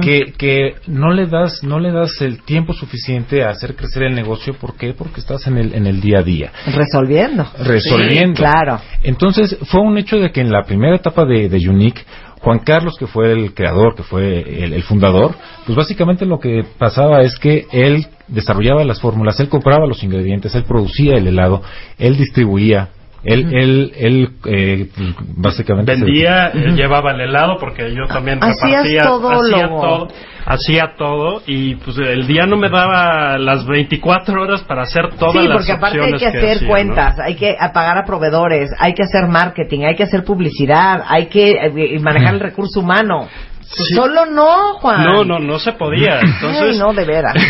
que, 0.02 0.32
que 0.36 0.74
no 0.88 1.12
le 1.12 1.26
das 1.26 1.62
no 1.62 1.78
le 1.78 1.92
das 1.92 2.20
el 2.20 2.42
tiempo 2.42 2.72
suficiente 2.72 3.44
a 3.44 3.50
hacer 3.50 3.76
crecer 3.76 4.02
el 4.02 4.14
negocio. 4.14 4.54
¿Por 4.54 4.74
qué? 4.76 4.94
Porque 4.94 5.20
estás 5.20 5.46
en 5.46 5.58
el 5.58 5.74
en 5.74 5.86
el 5.86 6.00
día 6.00 6.18
a 6.18 6.22
día 6.22 6.52
Resolviendo. 6.74 7.46
resolviendo. 7.64 8.36
Sí, 8.36 8.42
claro. 8.42 8.80
Entonces, 9.02 9.56
fue 9.70 9.80
un 9.80 9.96
hecho 9.98 10.18
de 10.18 10.32
que 10.32 10.40
en 10.40 10.50
la 10.50 10.64
primera 10.64 10.96
etapa 10.96 11.24
de, 11.24 11.48
de 11.48 11.68
Unique, 11.68 12.02
Juan 12.40 12.60
Carlos, 12.60 12.96
que 12.98 13.06
fue 13.06 13.32
el 13.32 13.54
creador, 13.54 13.94
que 13.94 14.02
fue 14.02 14.64
el, 14.64 14.72
el 14.72 14.82
fundador, 14.82 15.34
pues 15.66 15.76
básicamente 15.76 16.24
lo 16.26 16.38
que 16.40 16.64
pasaba 16.78 17.22
es 17.22 17.38
que 17.38 17.66
él 17.72 18.06
desarrollaba 18.28 18.84
las 18.84 19.00
fórmulas, 19.00 19.38
él 19.40 19.48
compraba 19.48 19.86
los 19.86 20.02
ingredientes, 20.02 20.54
él 20.54 20.64
producía 20.64 21.14
el 21.16 21.26
helado, 21.28 21.62
él 21.98 22.16
distribuía, 22.16 22.88
él, 23.24 23.52
él, 23.52 23.92
él 23.96 24.30
eh, 24.46 24.88
pues, 24.94 25.14
básicamente... 25.36 25.96
se- 25.96 26.04
Vendía, 26.04 26.48
eh, 26.48 26.72
llevaba 26.76 27.10
el 27.12 27.20
helado 27.22 27.56
porque 27.58 27.92
yo 27.94 28.06
también 28.06 28.38
Hacías 28.42 28.84
repartía, 28.84 29.02
todo 29.02 29.30
hacía 29.30 29.68
todo, 29.68 30.08
hacía 30.46 30.94
todo 30.96 31.42
y 31.46 31.74
pues 31.76 31.98
el 31.98 32.26
día 32.26 32.46
no 32.46 32.56
me 32.56 32.68
daba 32.70 33.36
las 33.38 33.66
24 33.66 34.40
horas 34.42 34.62
para 34.62 34.82
hacer 34.82 35.10
todas 35.18 35.42
Sí, 35.42 35.48
las 35.48 35.56
porque 35.58 35.72
aparte 35.72 35.96
hay 36.00 36.12
opciones 36.12 36.20
que 36.22 36.38
hacer 36.38 36.50
hacía, 36.56 36.62
¿no? 36.66 36.72
cuentas, 36.72 37.18
hay 37.18 37.34
que 37.34 37.56
pagar 37.74 37.98
a 37.98 38.04
proveedores, 38.04 38.70
hay 38.78 38.94
que 38.94 39.02
hacer 39.02 39.26
marketing, 39.28 39.80
hay 39.84 39.96
que 39.96 40.04
hacer 40.04 40.24
publicidad, 40.24 41.02
hay 41.06 41.26
que 41.26 41.50
eh, 41.50 41.98
manejar 42.00 42.34
el 42.34 42.40
recurso 42.40 42.80
humano. 42.80 43.28
Sí. 43.70 43.94
Solo 43.94 44.26
no, 44.26 44.74
Juan. 44.74 45.04
No, 45.04 45.24
no, 45.24 45.38
no 45.38 45.58
se 45.58 45.72
podía. 45.72 46.20
Entonces, 46.20 46.72
Ay, 46.72 46.78
no, 46.78 46.92
de 46.92 47.04
veras. 47.04 47.34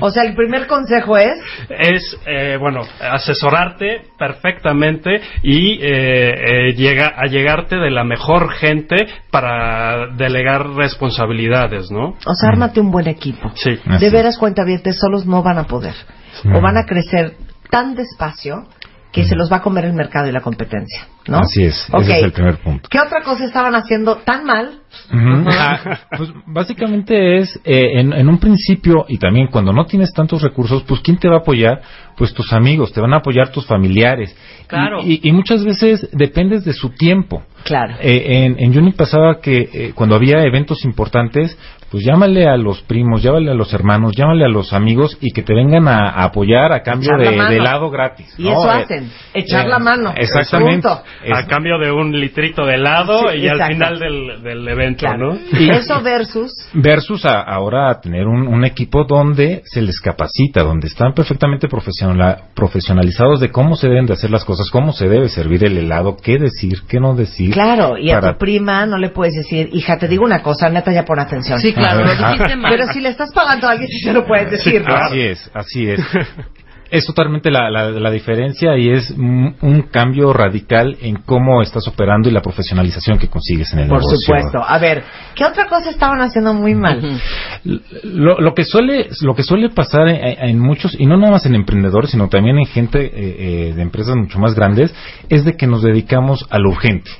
O 0.00 0.10
sea, 0.10 0.24
el 0.24 0.34
primer 0.34 0.66
consejo 0.66 1.16
es 1.16 1.40
es, 1.70 2.18
eh, 2.26 2.56
bueno, 2.60 2.82
asesorarte 3.00 4.02
perfectamente 4.18 5.20
y 5.42 5.78
eh, 5.80 6.68
eh, 6.68 6.74
llega, 6.74 7.14
a 7.16 7.26
llegarte 7.26 7.76
de 7.76 7.90
la 7.90 8.04
mejor 8.04 8.52
gente 8.52 9.06
para 9.30 10.08
delegar 10.16 10.68
responsabilidades, 10.70 11.90
¿no? 11.90 12.16
O 12.26 12.34
sea, 12.34 12.50
ármate 12.50 12.80
un 12.80 12.90
buen 12.90 13.08
equipo. 13.08 13.50
Sí. 13.54 13.78
De 13.98 14.10
veras, 14.10 14.38
cuentavientes, 14.38 14.98
solos 14.98 15.26
no 15.26 15.42
van 15.42 15.58
a 15.58 15.64
poder. 15.64 15.94
O 16.54 16.60
van 16.60 16.76
a 16.76 16.84
crecer 16.84 17.34
tan 17.70 17.94
despacio 17.94 18.66
que 19.16 19.24
se 19.24 19.34
los 19.34 19.50
va 19.50 19.56
a 19.56 19.62
comer 19.62 19.86
el 19.86 19.94
mercado 19.94 20.28
y 20.28 20.32
la 20.32 20.42
competencia, 20.42 21.06
¿no? 21.26 21.38
Así 21.38 21.64
es, 21.64 21.88
Ok. 21.90 22.02
ese 22.02 22.18
es 22.18 22.22
el 22.24 22.32
primer 22.32 22.58
punto. 22.58 22.86
¿Qué 22.90 23.00
otra 23.00 23.22
cosa 23.22 23.46
estaban 23.46 23.74
haciendo 23.74 24.16
tan 24.18 24.44
mal? 24.44 24.80
Ujú. 25.10 25.48
Ah, 25.50 26.00
pues 26.16 26.30
básicamente 26.46 27.38
es, 27.38 27.58
eh, 27.64 27.98
en, 28.00 28.12
en 28.12 28.28
un 28.28 28.38
principio, 28.38 29.06
y 29.08 29.16
también 29.18 29.48
cuando 29.50 29.72
no 29.72 29.86
tienes 29.86 30.12
tantos 30.12 30.42
recursos, 30.42 30.82
pues 30.84 31.00
¿quién 31.00 31.16
te 31.16 31.28
va 31.28 31.36
a 31.36 31.38
apoyar? 31.40 31.80
Pues 32.16 32.34
tus 32.34 32.52
amigos, 32.52 32.92
te 32.92 33.00
van 33.00 33.14
a 33.14 33.18
apoyar 33.18 33.50
tus 33.50 33.66
familiares. 33.66 34.36
Claro. 34.66 35.00
Y, 35.02 35.20
y- 35.22 35.28
y 35.30 35.32
muchas 35.32 35.64
veces 35.64 36.08
dependes 36.12 36.64
de 36.64 36.72
su 36.74 36.90
tiempo. 36.90 37.42
Claro. 37.64 37.94
Eh, 38.00 38.44
en, 38.44 38.56
en 38.58 38.78
Unic 38.78 38.96
pasaba 38.96 39.40
que 39.40 39.68
eh, 39.72 39.92
cuando 39.94 40.14
había 40.14 40.44
eventos 40.44 40.84
importantes, 40.84 41.58
pues 41.90 42.04
llámale 42.04 42.48
a 42.48 42.56
los 42.56 42.82
primos, 42.82 43.22
llámale 43.22 43.50
a 43.50 43.54
los 43.54 43.72
hermanos, 43.72 44.12
llámale 44.16 44.44
a 44.44 44.48
los 44.48 44.72
amigos 44.72 45.16
y 45.20 45.30
que 45.32 45.42
te 45.42 45.54
vengan 45.54 45.86
a, 45.88 46.08
a 46.10 46.24
apoyar 46.24 46.72
a 46.72 46.82
cambio 46.82 47.16
la 47.16 47.48
de, 47.48 47.56
helado 47.56 47.90
gratis. 47.90 48.34
Y 48.38 48.44
¿no? 48.44 48.50
eso 48.52 48.66
Eh, 48.66 48.82
hacen, 48.82 49.10
echar 49.34 49.66
eh, 49.66 49.68
la 49.68 49.78
mano. 49.78 50.12
Exactamente. 50.16 50.88
A 50.88 51.46
cambio 51.46 51.78
de 51.78 51.92
un 51.92 52.12
litrito 52.18 52.64
de 52.66 52.74
helado 52.74 53.30
Sí, 53.30 53.38
y 53.38 53.48
al 53.48 53.62
final 53.68 53.98
del, 53.98 54.42
del 54.42 54.68
evento, 54.68 55.06
Claro. 55.06 55.34
¿no? 55.34 55.58
Y- 55.60 55.70
Eso 55.70 56.00
versus 56.02 56.52
versus 56.74 57.24
a- 57.24 57.40
ahora 57.42 57.90
a 57.90 58.00
tener 58.00 58.26
un, 58.26 58.46
un 58.48 58.64
equipo 58.64 59.04
donde 59.04 59.62
se 59.64 59.80
les 59.82 60.00
capacita, 60.00 60.62
donde 60.62 60.88
están 60.88 61.12
perfectamente 61.14 61.68
profesional- 61.68 62.38
profesionalizados 62.54 63.40
de 63.40 63.50
cómo 63.50 63.76
se 63.76 63.88
deben 63.88 64.06
de 64.06 64.12
hacer 64.14 64.30
las 64.30 64.44
cosas, 64.44 64.70
cómo 64.70 64.92
se 64.92 65.08
debe 65.08 65.28
servir 65.28 65.64
el 65.64 65.78
helado, 65.78 66.16
qué 66.16 66.38
decir, 66.38 66.78
qué 66.88 67.00
no 67.00 67.14
decir. 67.14 67.52
Claro, 67.52 67.96
y 67.98 68.10
a 68.10 68.20
tu 68.20 68.36
prima 68.38 68.86
no 68.86 68.98
le 68.98 69.10
puedes 69.10 69.34
decir, 69.34 69.70
hija, 69.72 69.98
te 69.98 70.08
digo 70.08 70.24
una 70.24 70.42
cosa, 70.42 70.68
neta, 70.68 70.92
ya 70.92 71.04
pon 71.04 71.18
atención. 71.18 71.58
Sí, 71.60 71.72
claro, 71.76 72.04
lo 72.04 72.10
dijiste 72.14 72.56
mal. 72.56 72.72
Pero 72.72 72.86
si 72.92 73.00
le 73.00 73.08
estás 73.10 73.32
pagando 73.32 73.68
a 73.68 73.72
alguien, 73.72 73.88
sí 73.88 74.00
se 74.04 74.12
lo 74.12 74.26
puedes 74.26 74.50
decir, 74.50 74.82
¿no? 74.86 74.94
Así 74.94 75.20
es, 75.20 75.50
así 75.54 75.88
es. 75.88 76.00
Es 76.88 77.04
totalmente 77.04 77.50
la, 77.50 77.68
la, 77.68 77.90
la 77.90 78.10
diferencia 78.12 78.76
y 78.78 78.90
es 78.90 79.10
un, 79.10 79.56
un 79.60 79.82
cambio 79.90 80.32
radical 80.32 80.96
en 81.00 81.16
cómo 81.16 81.60
estás 81.60 81.88
operando 81.88 82.28
y 82.28 82.32
la 82.32 82.42
profesionalización 82.42 83.18
que 83.18 83.26
consigues 83.28 83.72
en 83.72 83.80
el 83.80 83.88
Por 83.88 83.98
negocio. 83.98 84.18
supuesto. 84.18 84.62
A 84.64 84.78
ver, 84.78 85.02
¿qué 85.34 85.44
otra 85.44 85.66
cosa 85.66 85.90
estaban 85.90 86.20
haciendo 86.20 86.54
muy 86.54 86.76
mal? 86.76 87.20
Lo, 88.04 88.38
lo 88.38 88.54
que 88.54 88.62
suele 88.62 89.08
lo 89.22 89.34
que 89.34 89.42
suele 89.42 89.70
pasar 89.70 90.06
en, 90.06 90.48
en 90.48 90.60
muchos 90.60 90.94
y 90.96 91.06
no 91.06 91.16
nada 91.16 91.32
más 91.32 91.46
en 91.46 91.56
emprendedores 91.56 92.12
sino 92.12 92.28
también 92.28 92.56
en 92.58 92.66
gente 92.66 93.04
eh, 93.04 93.10
eh, 93.16 93.72
de 93.74 93.82
empresas 93.82 94.14
mucho 94.14 94.38
más 94.38 94.54
grandes 94.54 94.94
es 95.28 95.44
de 95.44 95.56
que 95.56 95.66
nos 95.66 95.82
dedicamos 95.82 96.46
a 96.50 96.60
lo 96.60 96.70
urgente 96.70 97.10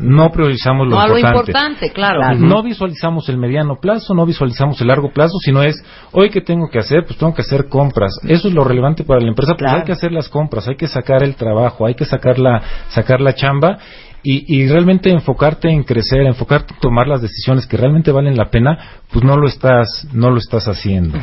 no 0.00 0.30
priorizamos 0.30 0.86
lo 0.88 0.96
No, 0.96 1.08
lo 1.08 1.18
importante. 1.18 1.92
No 2.38 2.62
visualizamos 2.62 3.28
el 3.28 3.38
mediano 3.38 3.76
plazo, 3.80 4.14
no 4.14 4.26
visualizamos 4.26 4.80
el 4.80 4.88
largo 4.88 5.12
plazo, 5.12 5.38
sino 5.42 5.62
es, 5.62 5.76
hoy 6.12 6.30
que 6.30 6.40
tengo 6.40 6.68
que 6.68 6.78
hacer, 6.78 7.04
pues 7.06 7.18
tengo 7.18 7.34
que 7.34 7.42
hacer 7.42 7.68
compras. 7.68 8.12
Eso 8.24 8.48
es 8.48 8.54
lo 8.54 8.64
relevante 8.64 9.04
para 9.04 9.20
la 9.20 9.28
empresa, 9.28 9.52
pues 9.52 9.62
Claro. 9.64 9.78
hay 9.78 9.84
que 9.84 9.92
hacer 9.92 10.12
las 10.12 10.28
compras, 10.28 10.66
hay 10.68 10.76
que 10.76 10.88
sacar 10.88 11.22
el 11.22 11.36
trabajo, 11.36 11.86
hay 11.86 11.94
que 11.94 12.04
sacar 12.04 12.38
la, 12.38 12.62
sacar 12.88 13.20
la 13.20 13.34
chamba 13.34 13.78
y, 14.22 14.56
y 14.62 14.66
realmente 14.68 15.10
enfocarte 15.10 15.68
en 15.70 15.82
crecer, 15.84 16.22
enfocarte 16.22 16.74
en 16.74 16.80
tomar 16.80 17.06
las 17.06 17.20
decisiones 17.22 17.66
que 17.66 17.76
realmente 17.76 18.10
valen 18.10 18.36
la 18.36 18.50
pena, 18.50 18.78
pues 19.12 19.24
no 19.24 19.36
lo 19.36 19.46
estás, 19.46 20.08
no 20.12 20.30
lo 20.30 20.38
estás 20.38 20.66
haciendo. 20.66 21.18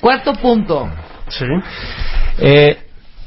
Cuarto 0.00 0.32
punto. 0.34 0.88
Sí. 1.28 1.44
Eh, 2.38 2.76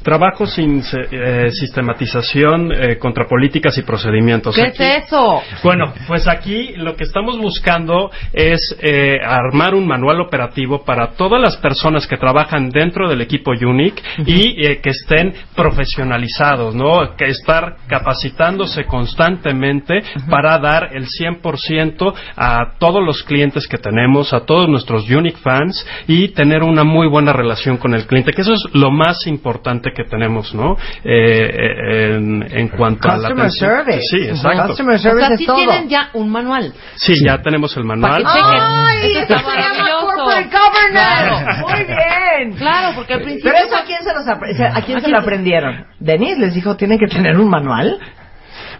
Trabajo 0.06 0.46
sin 0.46 0.84
eh, 1.10 1.48
sistematización 1.50 2.70
eh, 2.70 2.96
contra 2.96 3.26
políticas 3.26 3.76
y 3.76 3.82
procedimientos. 3.82 4.54
¿Qué 4.54 4.62
Aquí- 4.68 4.80
es 4.80 5.06
eso? 5.06 5.42
Bueno, 5.64 5.92
pues 6.06 6.28
aquí 6.28 6.74
lo 6.76 6.94
que 6.94 7.02
estamos 7.02 7.36
buscando 7.40 8.12
es 8.32 8.60
eh, 8.82 9.18
armar 9.20 9.74
un 9.74 9.84
manual 9.84 10.20
operativo 10.20 10.84
para 10.84 11.08
todas 11.16 11.40
las 11.42 11.56
personas 11.56 12.06
que 12.06 12.16
trabajan 12.18 12.70
dentro 12.70 13.08
del 13.08 13.20
equipo 13.20 13.50
Unique 13.50 14.00
y 14.24 14.64
eh, 14.64 14.80
que 14.80 14.90
estén 14.90 15.34
profesionalizados, 15.56 16.72
¿no? 16.76 17.16
Que 17.16 17.24
estar 17.24 17.78
capacitándose 17.88 18.84
constantemente 18.84 20.04
para 20.30 20.56
dar 20.60 20.90
el 20.94 21.06
100% 21.08 22.14
a 22.36 22.74
todos 22.78 23.04
los 23.04 23.24
clientes 23.24 23.66
que 23.66 23.78
tenemos, 23.78 24.32
a 24.32 24.46
todos 24.46 24.68
nuestros 24.68 25.10
Unique 25.10 25.40
fans 25.42 25.84
y 26.06 26.28
tener 26.28 26.62
una 26.62 26.84
muy 26.84 27.08
buena 27.08 27.32
relación 27.32 27.76
con 27.76 27.92
el 27.92 28.06
cliente, 28.06 28.32
que 28.32 28.42
eso 28.42 28.52
es 28.52 28.62
lo 28.72 28.92
más 28.92 29.26
importante 29.26 29.95
que 29.96 30.04
tenemos, 30.04 30.54
¿no? 30.54 30.76
Eh, 31.02 31.10
eh, 31.12 32.14
en, 32.14 32.46
en 32.48 32.68
cuanto 32.68 33.08
a 33.08 33.16
la 33.16 33.30
Customer 33.30 33.46
atención. 33.46 33.70
service. 33.70 34.02
Sí, 34.10 34.28
exacto. 34.28 34.66
Customer 34.68 34.94
O 34.94 34.98
service 34.98 35.26
sea, 35.26 35.34
es 35.34 35.40
sí 35.40 35.46
todo. 35.46 35.56
tienen 35.56 35.88
ya 35.88 36.10
un 36.12 36.30
manual. 36.30 36.72
Sí, 36.96 37.14
ya 37.24 37.42
tenemos 37.42 37.76
el 37.76 37.84
manual. 37.84 38.22
¡Ay! 38.24 39.10
Eso 39.12 39.20
está 39.22 39.38
se 39.38 39.44
llama 39.56 39.90
corporate 40.00 40.50
governance. 40.56 41.60
Muy 41.62 41.84
bien. 41.86 42.58
Claro, 42.58 42.92
porque 42.94 43.14
al 43.14 43.22
principio... 43.22 43.50
Pero 43.52 43.66
eso 43.66 43.76
a 43.76 43.84
quién 43.84 44.02
se, 44.02 44.12
los 44.14 44.28
¿a 44.76 44.82
quién 44.82 45.00
se 45.00 45.08
lo 45.08 45.18
aprendieron? 45.18 45.86
Denis 45.98 46.38
les 46.38 46.54
dijo, 46.54 46.76
tienen 46.76 46.98
que 46.98 47.06
tener 47.08 47.36
un 47.38 47.48
manual. 47.48 47.98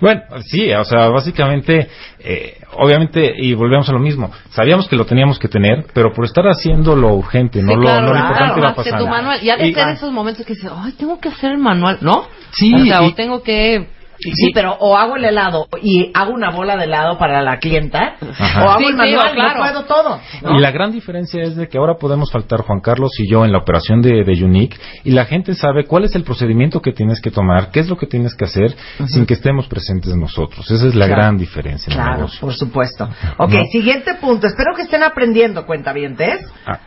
Bueno, 0.00 0.22
sí, 0.44 0.70
o 0.72 0.84
sea, 0.84 1.08
básicamente, 1.08 1.88
eh, 2.20 2.58
obviamente, 2.74 3.34
y 3.36 3.54
volvemos 3.54 3.88
a 3.88 3.92
lo 3.92 3.98
mismo, 3.98 4.30
sabíamos 4.50 4.88
que 4.88 4.96
lo 4.96 5.06
teníamos 5.06 5.38
que 5.38 5.48
tener, 5.48 5.86
pero 5.94 6.12
por 6.12 6.24
estar 6.24 6.44
haciendo 6.48 6.94
lo 6.96 7.14
urgente, 7.14 7.62
no 7.62 7.70
Sí, 7.70 7.74
lo, 7.76 7.80
claro, 7.82 8.00
no 8.02 8.06
lo 8.08 8.12
claro, 8.12 8.26
importante 8.28 8.58
iba 8.60 8.68
más 8.68 8.76
que 8.76 8.82
tu 8.82 8.90
pasando. 8.90 9.06
manual. 9.10 9.38
Y 9.42 9.50
ha 9.50 9.56
de 9.56 9.68
Y- 9.68 9.74
ser 9.74 9.88
esos 9.88 10.12
momentos 10.12 10.44
que 10.46 10.54
dices, 10.54 10.70
ay, 10.74 10.92
tengo 10.92 11.18
que 11.20 11.28
hacer 11.28 11.52
el 11.52 11.58
manual, 11.58 11.98
¿no? 12.00 12.26
Sí, 12.52 12.72
O 12.74 12.84
sea, 12.84 13.02
y- 13.02 13.06
o 13.10 13.14
tengo 13.14 13.42
que... 13.42 13.88
Sí, 14.34 14.50
pero 14.54 14.76
o 14.80 14.96
hago 14.96 15.16
el 15.16 15.24
helado 15.24 15.66
y 15.82 16.10
hago 16.14 16.32
una 16.32 16.50
bola 16.50 16.76
de 16.76 16.84
helado 16.84 17.18
para 17.18 17.42
la 17.42 17.58
clienta, 17.58 18.16
Ajá. 18.20 18.64
o 18.64 18.70
hago 18.70 18.78
Sí, 18.80 18.84
el 18.86 18.90
sí, 18.92 18.96
manual, 18.96 19.32
claro. 19.34 19.60
puedo 19.60 19.84
todo. 19.84 20.20
¿no? 20.42 20.56
Y 20.58 20.60
la 20.60 20.70
gran 20.70 20.92
diferencia 20.92 21.42
es 21.42 21.56
de 21.56 21.68
que 21.68 21.78
ahora 21.78 21.94
podemos 21.98 22.30
faltar 22.30 22.60
Juan 22.62 22.80
Carlos 22.80 23.12
y 23.18 23.30
yo 23.30 23.44
en 23.44 23.52
la 23.52 23.58
operación 23.58 24.00
de, 24.02 24.24
de 24.24 24.44
Unique 24.44 24.76
y 25.04 25.10
la 25.10 25.24
gente 25.24 25.54
sabe 25.54 25.84
cuál 25.84 26.04
es 26.04 26.14
el 26.14 26.22
procedimiento 26.24 26.80
que 26.80 26.92
tienes 26.92 27.20
que 27.20 27.30
tomar, 27.30 27.70
qué 27.70 27.80
es 27.80 27.88
lo 27.88 27.96
que 27.96 28.06
tienes 28.06 28.34
que 28.34 28.44
hacer 28.44 28.74
sin 29.06 29.26
que 29.26 29.34
estemos 29.34 29.66
presentes 29.68 30.14
nosotros. 30.16 30.70
Esa 30.70 30.86
es 30.86 30.94
la 30.94 31.06
Claro. 31.06 31.22
gran 31.22 31.38
diferencia 31.38 31.92
en 31.92 31.98
el 31.98 32.04
Claro, 32.04 32.16
negocio. 32.18 32.40
por 32.40 32.54
supuesto. 32.54 33.08
Ok, 33.38 33.52
¿No? 33.52 33.64
siguiente 33.70 34.14
punto. 34.20 34.46
Espero 34.46 34.74
que 34.74 34.82
estén 34.82 35.02
aprendiendo, 35.02 35.66
cuentavientes. 35.66 36.40
Ah. 36.66 36.78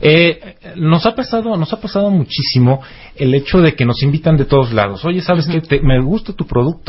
Eh, 0.00 0.56
nos 0.76 1.06
ha 1.06 1.14
pasado, 1.14 1.56
nos 1.56 1.72
ha 1.72 1.80
pasado 1.80 2.10
muchísimo 2.10 2.80
el 3.16 3.34
hecho 3.34 3.60
de 3.60 3.74
que 3.74 3.84
nos 3.84 4.02
invitan 4.02 4.36
de 4.36 4.44
todos 4.44 4.72
lados. 4.72 5.04
Oye, 5.04 5.20
sabes 5.22 5.46
que 5.46 5.80
me 5.82 6.00
gusta 6.02 6.32
tu 6.32 6.46
producto 6.46 6.85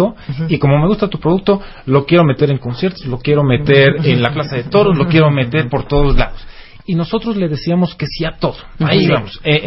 y 0.48 0.57
como 0.60 0.78
me 0.78 0.88
gusta 0.88 1.07
tu 1.07 1.19
producto, 1.19 1.61
lo 1.86 2.06
quiero 2.06 2.24
meter 2.24 2.49
en 2.52 2.57
conciertos, 2.57 3.06
lo 3.06 3.18
quiero 3.19 3.44
meter 3.44 3.98
en 4.06 4.22
la 4.22 4.32
plaza 4.32 4.56
de 4.56 4.64
toros, 4.65 4.95
lo 4.98 5.07
quiero 5.07 5.30
meter 5.32 5.68
por 5.69 5.84
todos 5.88 6.15
lados. 6.18 6.45
Y 6.90 6.95
nosotros 6.95 7.36
le 7.36 7.49
decíamos 7.49 7.95
que 7.95 8.06
sí 8.07 8.24
a 8.24 8.38
todo. 8.40 8.56
Ahí 8.80 9.06
Ujú. 9.06 9.14
vamos. 9.14 9.41
Eh, 9.44 9.56
eh, 9.56 9.64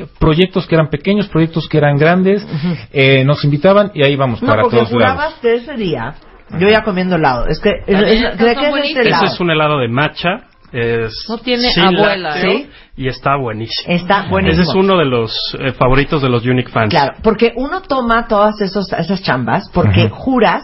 eh, 0.00 0.06
proyectos 0.18 0.66
que 0.66 0.74
eran 0.74 0.88
pequeños, 0.88 1.28
proyectos 1.28 1.68
que 1.68 1.78
eran 1.78 1.96
grandes, 1.96 2.44
eh, 2.92 3.24
nos 3.24 3.44
invitaban 3.44 3.92
y 3.94 4.02
ahí 4.02 4.16
vamos 4.16 4.42
No, 4.42 4.48
para 4.48 4.62
porque 4.62 4.78
todos 4.78 4.90
lados. 4.92 5.34
que 5.40 5.54
ese 5.54 5.74
día 5.76 6.14
yo 6.58 6.66
ya 6.68 6.82
comiendo 6.82 7.14
helado. 7.14 7.46
Es 7.46 7.60
que, 7.60 7.70
es, 7.86 7.86
También, 7.86 8.08
es- 8.08 8.24
estos 8.32 8.36
¿cree 8.40 8.54
son 8.54 8.62
que 8.74 8.80
es 8.80 8.86
este 8.86 9.00
helado? 9.02 9.24
Ese 9.26 9.34
es 9.34 9.40
un 9.40 9.50
helado 9.52 9.78
de 9.78 9.88
matcha 9.88 10.28
Es 10.72 11.26
No 11.28 11.38
tiene 11.38 11.70
sin 11.70 11.84
abuela, 11.84 12.30
lácteo 12.30 12.50
¿eh? 12.50 12.70
Y 12.96 13.08
está 13.08 13.36
buenísimo. 13.36 13.94
Está 13.94 14.28
buenísimo. 14.28 14.62
Ese 14.62 14.70
es 14.70 14.76
uno 14.76 14.98
de 14.98 15.04
los 15.06 15.56
eh, 15.58 15.72
favoritos 15.72 16.22
de 16.22 16.28
los 16.28 16.44
Unique 16.44 16.70
fans. 16.70 16.90
Claro, 16.90 17.14
porque 17.22 17.52
uno 17.56 17.82
toma 17.82 18.28
todas 18.28 18.60
esos, 18.60 18.92
esas 18.92 19.22
chambas 19.22 19.70
porque 19.72 20.08
juras 20.08 20.62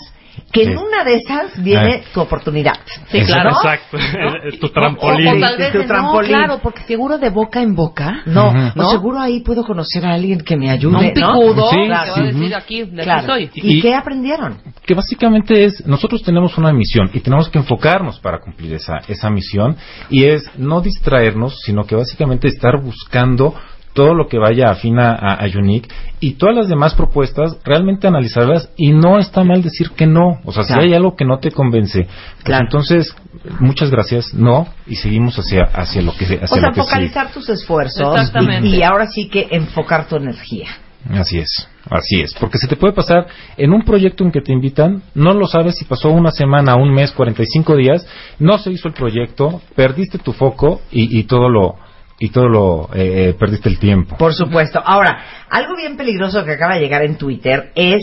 que 0.52 0.62
en 0.62 0.78
una 0.78 1.04
de 1.04 1.16
esas 1.16 1.62
viene 1.62 2.02
Ah. 2.02 2.10
tu 2.14 2.20
oportunidad. 2.20 2.74
Sí, 3.10 3.20
claro. 3.22 3.50
Exacto. 3.50 3.98
tu 4.60 4.68
trampolín. 4.70 5.28
O, 5.28 5.36
o 5.36 5.40
tal 5.40 5.58
vez 5.58 5.72
Tu 5.72 5.78
no, 5.92 6.18
claro, 6.20 6.60
porque 6.62 6.82
seguro 6.82 7.18
de 7.18 7.30
boca 7.30 7.60
en 7.60 7.74
boca. 7.74 8.22
No, 8.26 8.48
o 8.48 8.72
¿no? 8.74 8.90
seguro 8.90 9.20
ahí 9.20 9.40
puedo 9.40 9.64
conocer 9.64 10.06
a 10.06 10.14
alguien 10.14 10.40
que 10.40 10.56
me 10.56 10.70
ayude, 10.70 10.96
Un 10.96 11.12
picudo 11.12 11.70
Sí, 11.70 11.76
que 11.76 11.86
claro. 11.86 12.12
va 12.12 12.18
a 12.18 12.22
decir 12.26 12.46
Ujú. 12.46 12.56
aquí, 12.56 12.82
de 12.84 13.02
Claro. 13.02 13.32
aquí 13.34 13.48
soy. 13.52 13.62
¿Y, 13.62 13.78
Y- 13.78 13.80
qué 13.82 13.94
aprendieron? 13.94 14.58
que 14.86 14.94
básicamente 14.94 15.64
es, 15.64 15.84
nosotros 15.86 16.22
tenemos 16.22 16.56
una 16.58 16.72
misión 16.72 17.10
y 17.12 17.20
tenemos 17.20 17.48
que 17.48 17.58
enfocarnos 17.58 18.20
para 18.20 18.38
cumplir 18.40 18.72
esa, 18.74 18.98
esa 19.08 19.28
misión 19.30 19.76
y 20.10 20.24
es 20.24 20.48
no 20.56 20.80
distraernos, 20.80 21.60
sino 21.64 21.84
que 21.84 21.96
básicamente 21.96 22.46
estar 22.48 22.80
buscando 22.80 23.54
todo 23.96 24.14
lo 24.14 24.28
que 24.28 24.38
vaya 24.38 24.70
afina 24.70 25.12
a, 25.14 25.34
a 25.44 25.46
Unique 25.58 25.88
y 26.20 26.34
todas 26.34 26.54
las 26.54 26.68
demás 26.68 26.94
propuestas 26.94 27.56
realmente 27.64 28.06
analizarlas 28.06 28.68
y 28.76 28.92
no 28.92 29.18
está 29.18 29.42
mal 29.42 29.62
decir 29.62 29.90
que 29.96 30.06
no, 30.06 30.38
o 30.44 30.52
sea, 30.52 30.62
Claro. 30.64 30.82
si 30.82 30.88
hay 30.88 30.94
algo 30.94 31.16
que 31.16 31.24
no 31.24 31.38
te 31.38 31.50
convence, 31.50 32.06
pues 32.44 32.60
entonces 32.60 33.16
muchas 33.58 33.90
gracias, 33.90 34.32
no 34.34 34.68
y 34.86 34.96
seguimos 34.96 35.36
hacia 35.38 35.62
hacia 35.64 36.02
lo 36.02 36.12
que 36.16 36.24
hacia 36.26 36.44
O 36.44 36.46
sea, 36.46 36.60
lo 36.68 36.72
que 36.74 36.80
sí. 36.82 36.86
focalizar 36.86 37.32
tus 37.32 37.48
esfuerzos 37.48 38.14
Exactamente. 38.14 38.68
y, 38.68 38.76
y 38.76 38.82
ahora 38.82 39.06
sí 39.08 39.28
que 39.28 39.48
enfocar 39.50 40.06
tu 40.06 40.16
energía. 40.16 40.68
Así 41.10 41.38
es, 41.38 41.68
así 41.88 42.20
es, 42.20 42.34
porque 42.34 42.58
se 42.58 42.66
te 42.66 42.74
puede 42.76 42.92
pasar 42.92 43.26
en 43.56 43.72
un 43.72 43.82
proyecto 43.82 44.24
en 44.24 44.32
que 44.32 44.40
te 44.40 44.52
invitan, 44.52 45.02
no 45.14 45.32
lo 45.34 45.46
sabes 45.46 45.76
si 45.78 45.84
pasó 45.84 46.10
una 46.10 46.32
semana, 46.32 46.74
un 46.76 46.92
mes, 46.92 47.12
45 47.12 47.76
días, 47.76 48.06
no 48.40 48.58
se 48.58 48.72
hizo 48.72 48.88
el 48.88 48.94
proyecto, 48.94 49.60
perdiste 49.76 50.18
tu 50.18 50.32
foco 50.32 50.80
y, 50.90 51.18
y 51.18 51.24
todo 51.24 51.48
lo 51.48 51.76
y 52.18 52.30
todo 52.30 52.48
lo 52.48 52.90
eh, 52.94 53.28
eh, 53.28 53.34
perdiste 53.34 53.68
el 53.68 53.78
tiempo. 53.78 54.16
Por 54.16 54.34
supuesto. 54.34 54.80
Ahora, 54.84 55.18
algo 55.50 55.76
bien 55.76 55.96
peligroso 55.96 56.44
que 56.44 56.52
acaba 56.52 56.74
de 56.74 56.80
llegar 56.80 57.04
en 57.04 57.16
Twitter 57.16 57.72
es 57.74 58.02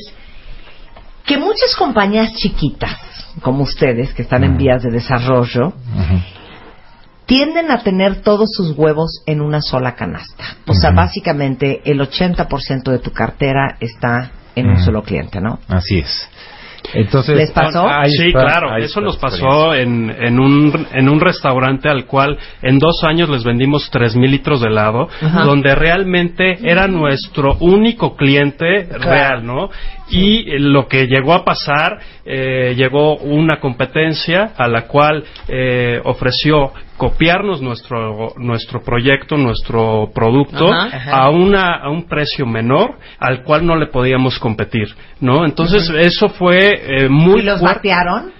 que 1.25 1.37
muchas 1.37 1.75
compañías 1.77 2.33
chiquitas, 2.33 2.97
como 3.41 3.63
ustedes, 3.63 4.13
que 4.13 4.21
están 4.21 4.43
en 4.43 4.57
vías 4.57 4.83
de 4.83 4.91
desarrollo, 4.91 5.73
tienden 7.25 7.71
a 7.71 7.81
tener 7.81 8.21
todos 8.21 8.49
sus 8.51 8.77
huevos 8.77 9.23
en 9.25 9.41
una 9.41 9.61
sola 9.61 9.95
canasta. 9.95 10.57
O 10.67 10.73
sea, 10.73 10.91
básicamente 10.91 11.81
el 11.85 11.99
80% 11.99 12.91
de 12.91 12.99
tu 12.99 13.11
cartera 13.11 13.77
está 13.79 14.31
en 14.55 14.69
un 14.69 14.79
solo 14.83 15.01
cliente, 15.01 15.41
¿no? 15.41 15.59
Así 15.67 15.99
es. 15.99 16.29
Entonces, 16.93 17.35
¿Les 17.37 17.51
pasó? 17.51 17.87
ahí 17.87 18.09
sí, 18.11 18.27
está- 18.27 18.41
claro, 18.45 18.75
eso 18.77 18.85
está 18.85 19.01
nos 19.01 19.17
pasó 19.17 19.73
en, 19.73 20.09
en, 20.09 20.39
un, 20.39 20.87
en 20.93 21.09
un 21.09 21.19
restaurante 21.19 21.89
al 21.89 22.05
cual 22.05 22.37
en 22.61 22.77
dos 22.77 23.03
años 23.03 23.29
les 23.29 23.43
vendimos 23.43 23.89
tres 23.89 24.15
mil 24.15 24.29
litros 24.31 24.61
de 24.61 24.67
helado, 24.67 25.07
Ajá. 25.21 25.43
donde 25.43 25.73
realmente 25.75 26.57
era 26.61 26.87
nuestro 26.87 27.55
único 27.61 28.15
cliente 28.15 28.87
real, 28.99 29.45
¿no? 29.45 29.69
Y 30.17 30.59
lo 30.59 30.87
que 30.87 31.07
llegó 31.07 31.33
a 31.33 31.43
pasar, 31.43 31.99
eh, 32.25 32.73
llegó 32.75 33.17
una 33.17 33.59
competencia 33.59 34.51
a 34.57 34.67
la 34.67 34.87
cual 34.87 35.23
eh, 35.47 35.99
ofreció 36.03 36.71
copiarnos 36.97 37.61
nuestro 37.61 38.33
nuestro 38.37 38.81
proyecto, 38.83 39.35
nuestro 39.35 40.11
producto 40.13 40.71
Ajá. 40.71 40.95
Ajá. 40.95 41.11
a 41.23 41.29
una 41.29 41.73
a 41.77 41.89
un 41.89 42.03
precio 42.07 42.45
menor 42.45 42.95
al 43.19 43.43
cual 43.43 43.65
no 43.65 43.75
le 43.75 43.87
podíamos 43.87 44.37
competir, 44.39 44.87
¿no? 45.19 45.45
Entonces 45.45 45.89
eso 45.89 46.29
fue 46.29 47.03
eh, 47.03 47.09
muy 47.09 47.39
¿Y 47.41 47.43
los 47.43 47.59
fuerte. 47.59 47.77
batearon? 47.89 48.31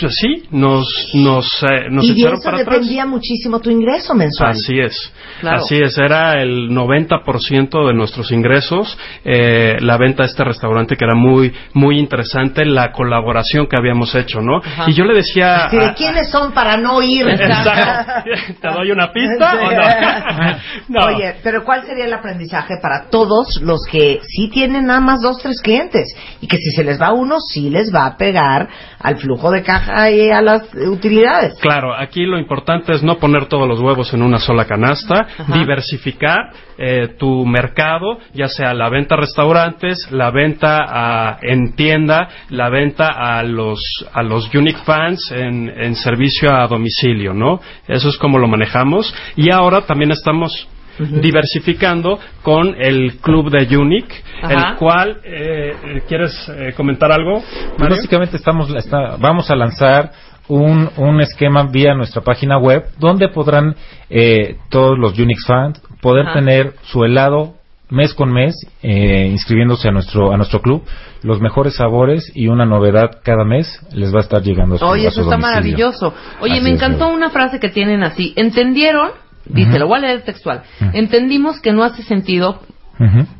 Pues 0.00 0.14
sí, 0.20 0.44
nos 0.50 0.86
nos 1.14 1.62
eh, 1.62 1.88
nos 1.90 2.04
y 2.04 2.12
echaron 2.12 2.34
eso 2.38 2.44
para 2.44 2.58
atrás. 2.62 2.74
dependía 2.76 3.06
muchísimo 3.06 3.60
tu 3.60 3.70
ingreso 3.70 4.14
mensual. 4.14 4.50
Así 4.50 4.78
es, 4.78 5.12
Claro. 5.40 5.58
así 5.58 5.76
es, 5.76 5.96
era 5.98 6.40
el 6.42 6.70
90% 6.70 7.86
de 7.86 7.94
nuestros 7.94 8.30
ingresos, 8.32 8.96
eh, 9.24 9.76
la 9.80 9.96
venta 9.98 10.22
de 10.22 10.28
este 10.28 10.44
restaurante 10.44 10.96
que 10.96 11.04
era 11.04 11.14
muy, 11.14 11.52
muy 11.74 11.98
interesante, 11.98 12.64
la 12.64 12.92
colaboración 12.92 13.66
que 13.66 13.76
habíamos 13.78 14.14
hecho, 14.14 14.40
¿no? 14.40 14.58
Ajá. 14.58 14.84
Y 14.88 14.94
yo 14.94 15.04
le 15.04 15.14
decía... 15.14 15.66
Así 15.66 15.76
de, 15.76 15.94
¿quiénes 15.94 16.30
son 16.30 16.52
para 16.52 16.76
no 16.76 17.02
ir? 17.02 17.28
Exacto. 17.28 18.30
¿Te 18.60 18.68
doy 18.68 18.90
una 18.90 19.12
pista 19.12 19.54
o 19.54 19.70
no? 19.70 20.56
No. 20.88 21.06
Oye, 21.06 21.36
pero 21.42 21.64
¿cuál 21.64 21.84
sería 21.86 22.04
el 22.06 22.12
aprendizaje 22.12 22.74
para 22.82 23.08
todos 23.10 23.60
los 23.62 23.80
que 23.90 24.20
sí 24.22 24.48
tienen 24.48 24.86
nada 24.86 25.00
más 25.00 25.20
dos, 25.22 25.38
tres 25.38 25.60
clientes? 25.62 26.08
Y 26.40 26.46
que 26.48 26.56
si 26.56 26.70
se 26.72 26.84
les 26.84 27.00
va 27.00 27.12
uno, 27.12 27.36
sí 27.40 27.70
les 27.70 27.94
va 27.94 28.06
a 28.06 28.16
pegar 28.16 28.68
al 28.98 29.16
flujo 29.18 29.50
de 29.50 29.62
caja 29.62 29.89
a 29.90 30.42
las 30.42 30.62
utilidades. 30.74 31.54
Claro, 31.60 31.94
aquí 31.94 32.24
lo 32.24 32.38
importante 32.38 32.92
es 32.92 33.02
no 33.02 33.16
poner 33.18 33.46
todos 33.46 33.68
los 33.68 33.80
huevos 33.80 34.12
en 34.14 34.22
una 34.22 34.38
sola 34.38 34.64
canasta, 34.66 35.26
Ajá. 35.38 35.54
diversificar 35.58 36.50
eh, 36.78 37.08
tu 37.18 37.44
mercado, 37.44 38.18
ya 38.32 38.48
sea 38.48 38.72
la 38.74 38.88
venta 38.88 39.14
a 39.14 39.18
restaurantes, 39.18 40.10
la 40.10 40.30
venta 40.30 40.78
a- 40.88 41.38
en 41.42 41.74
tienda, 41.74 42.28
la 42.48 42.70
venta 42.70 43.08
a 43.08 43.42
los 43.42 43.80
a 44.12 44.22
los 44.22 44.52
unique 44.54 44.80
fans 44.84 45.30
en, 45.32 45.68
en 45.68 45.94
servicio 45.94 46.50
a 46.54 46.66
domicilio, 46.66 47.34
¿no? 47.34 47.60
Eso 47.86 48.08
es 48.08 48.16
como 48.16 48.38
lo 48.38 48.48
manejamos 48.48 49.14
y 49.36 49.52
ahora 49.52 49.82
también 49.82 50.10
estamos 50.10 50.68
diversificando 50.98 52.18
con 52.42 52.74
el 52.80 53.18
club 53.20 53.50
de 53.50 53.76
Unique, 53.76 54.14
Ajá. 54.42 54.70
el 54.72 54.76
cual 54.76 55.18
eh, 55.24 56.02
¿quieres 56.08 56.32
eh, 56.48 56.72
comentar 56.76 57.12
algo? 57.12 57.42
Mario? 57.78 57.96
básicamente 57.96 58.36
estamos, 58.36 58.70
está- 58.74 59.16
vamos 59.18 59.50
a 59.50 59.56
lanzar 59.56 60.10
un, 60.48 60.90
un 60.96 61.20
esquema 61.20 61.64
vía 61.64 61.94
nuestra 61.94 62.22
página 62.22 62.58
web 62.58 62.84
donde 62.98 63.28
podrán 63.28 63.76
eh, 64.08 64.56
todos 64.68 64.98
los 64.98 65.18
Unix 65.18 65.46
fans 65.46 65.80
poder 66.00 66.26
Ajá. 66.26 66.34
tener 66.40 66.74
su 66.82 67.04
helado 67.04 67.54
mes 67.88 68.14
con 68.14 68.32
mes 68.32 68.54
eh, 68.82 69.26
inscribiéndose 69.30 69.88
a 69.88 69.90
nuestro 69.92 70.32
a 70.32 70.36
nuestro 70.36 70.60
club 70.62 70.84
los 71.22 71.40
mejores 71.40 71.74
sabores 71.74 72.30
y 72.34 72.46
una 72.48 72.64
novedad 72.64 73.20
cada 73.24 73.44
mes 73.44 73.80
les 73.92 74.12
va 74.14 74.18
a 74.18 74.22
estar 74.22 74.42
llegando 74.42 74.76
a 74.76 74.78
su, 74.78 74.84
Oye, 74.86 75.08
a 75.08 75.10
su 75.10 75.20
eso 75.20 75.30
está 75.30 75.36
maravilloso. 75.38 76.14
Oye, 76.40 76.54
Así 76.54 76.62
me 76.62 76.70
encantó 76.70 77.08
una 77.08 77.30
frase 77.30 77.60
que 77.60 77.68
tienen 77.68 78.02
así. 78.02 78.32
¿Entendieron? 78.36 79.10
Dice, 79.52 79.78
lo 79.78 79.86
voy 79.86 79.98
a 79.98 80.02
leer 80.02 80.22
textual. 80.22 80.62
Entendimos 80.92 81.60
que 81.60 81.72
no 81.72 81.84
hace 81.84 82.02
sentido, 82.02 82.60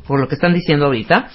por 0.07 0.19
lo 0.19 0.27
que 0.27 0.35
están 0.35 0.53
diciendo 0.53 0.85
ahorita, 0.85 1.27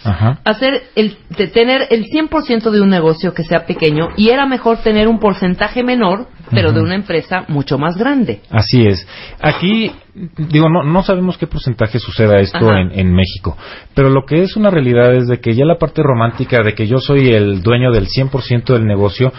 hacer 0.45 0.83
el, 0.97 1.17
de 1.37 1.47
tener 1.47 1.87
el 1.91 2.07
100% 2.07 2.71
de 2.71 2.81
un 2.81 2.89
negocio 2.89 3.33
que 3.33 3.45
sea 3.45 3.67
pequeño 3.67 4.09
y 4.17 4.31
era 4.31 4.47
mejor 4.47 4.79
tener 4.79 5.07
un 5.07 5.21
porcentaje 5.21 5.85
menor, 5.85 6.27
pero 6.51 6.73
de 6.73 6.81
una 6.81 6.95
empresa 6.95 7.45
mucho 7.49 7.79
más 7.79 7.97
grande. 7.97 8.41
Así 8.51 8.87
es. 8.87 9.07
Aquí, 9.41 9.93
digo, 10.37 10.69
no, 10.69 10.83
no 10.83 11.03
sabemos 11.03 11.39
qué 11.39 11.47
porcentaje 11.47 11.99
suceda 11.99 12.39
esto 12.39 12.73
en, 12.73 12.99
en 12.99 13.15
México, 13.15 13.57
pero 13.95 14.11
lo 14.11 14.25
que 14.27 14.43
es 14.43 14.57
una 14.57 14.71
realidad 14.71 15.15
es 15.15 15.29
de 15.29 15.39
que 15.41 15.55
ya 15.55 15.65
la 15.65 15.79
parte 15.79 16.03
romántica 16.03 16.63
de 16.65 16.75
que 16.75 16.87
yo 16.87 16.99
soy 16.99 17.31
el 17.31 17.63
dueño 17.63 17.93
del 17.93 18.09
100% 18.09 18.65
del 18.73 18.87
negocio, 18.87 19.33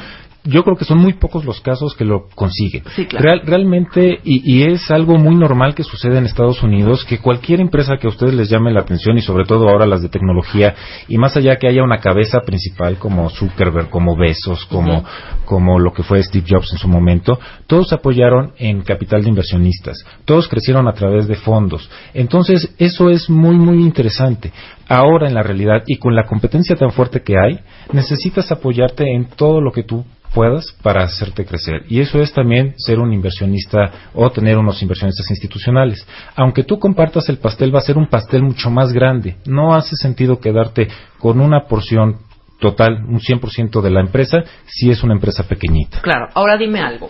yo 0.43 0.63
creo 0.63 0.77
que 0.77 0.85
son 0.85 0.99
muy 0.99 1.13
pocos 1.13 1.43
los 1.43 1.59
casos 1.61 1.93
que 1.95 2.05
lo 2.05 2.27
consiguen. 2.33 2.83
Sí, 2.95 3.05
claro. 3.05 3.25
Real- 3.25 3.41
realmente, 3.45 4.19
y, 4.23 4.41
y 4.59 4.63
es 4.63 4.89
algo 4.91 5.17
muy 5.17 5.35
normal 5.35 5.75
que 5.75 5.83
sucede 5.83 6.17
en 6.17 6.25
Estados 6.25 6.63
Unidos, 6.63 7.03
que 7.03 7.19
cualquier 7.19 7.59
empresa 7.59 7.97
que 7.97 8.07
a 8.07 8.09
ustedes 8.09 8.33
les 8.33 8.49
llame 8.49 8.71
la 8.71 8.79
atención, 8.81 9.17
y 9.17 9.21
sobre 9.21 9.45
todo 9.45 9.67
ahora 9.67 9.85
las 9.85 10.01
de 10.01 10.09
tecnología, 10.09 10.73
y 11.07 11.17
más 11.17 11.35
allá 11.35 11.57
que 11.57 11.67
haya 11.67 11.83
una 11.83 11.99
cabeza 11.99 12.39
principal 12.45 12.97
como 12.97 13.29
Zuckerberg, 13.29 13.89
como 13.89 14.15
Bezos, 14.15 14.65
como, 14.65 15.03
como 15.45 15.79
lo 15.79 15.91
que 15.91 16.03
fue 16.03 16.23
Steve 16.23 16.45
Jobs 16.49 16.71
en 16.71 16.77
su 16.79 16.87
momento, 16.87 17.39
todos 17.67 17.91
apoyaron 17.91 18.53
en 18.57 18.81
capital 18.83 19.23
de 19.23 19.29
inversionistas, 19.29 20.05
todos 20.25 20.47
crecieron 20.47 20.87
a 20.87 20.93
través 20.93 21.27
de 21.27 21.35
fondos. 21.35 21.89
Entonces, 22.13 22.73
eso 22.77 23.09
es 23.09 23.29
muy, 23.29 23.55
muy 23.57 23.81
interesante. 23.83 24.51
Ahora 24.89 25.27
en 25.27 25.33
la 25.33 25.43
realidad 25.43 25.83
y 25.85 25.97
con 25.97 26.15
la 26.15 26.25
competencia 26.25 26.75
tan 26.75 26.91
fuerte 26.91 27.21
que 27.21 27.35
hay, 27.37 27.59
necesitas 27.91 28.51
apoyarte 28.51 29.13
en 29.13 29.25
todo 29.25 29.61
lo 29.61 29.71
que 29.71 29.83
tú 29.83 30.05
puedas 30.33 30.71
para 30.83 31.03
hacerte 31.03 31.45
crecer. 31.45 31.83
Y 31.89 31.99
eso 31.99 32.19
es 32.19 32.33
también 32.33 32.73
ser 32.77 32.99
un 32.99 33.13
inversionista 33.13 33.91
o 34.13 34.29
tener 34.29 34.57
unos 34.57 34.81
inversionistas 34.81 35.29
institucionales. 35.29 36.07
Aunque 36.35 36.63
tú 36.63 36.79
compartas 36.79 37.27
el 37.29 37.37
pastel, 37.37 37.73
va 37.73 37.79
a 37.79 37.83
ser 37.83 37.97
un 37.97 38.07
pastel 38.07 38.43
mucho 38.43 38.69
más 38.69 38.93
grande. 38.93 39.37
No 39.45 39.73
hace 39.73 39.95
sentido 39.95 40.39
quedarte 40.39 40.87
con 41.19 41.39
una 41.39 41.65
porción 41.65 42.17
total, 42.59 43.03
un 43.07 43.19
100% 43.19 43.81
de 43.81 43.91
la 43.91 44.01
empresa, 44.01 44.43
si 44.65 44.89
es 44.89 45.03
una 45.03 45.13
empresa 45.13 45.43
pequeñita. 45.43 46.01
Claro, 46.01 46.27
ahora 46.33 46.57
dime 46.57 46.79
algo. 46.79 47.09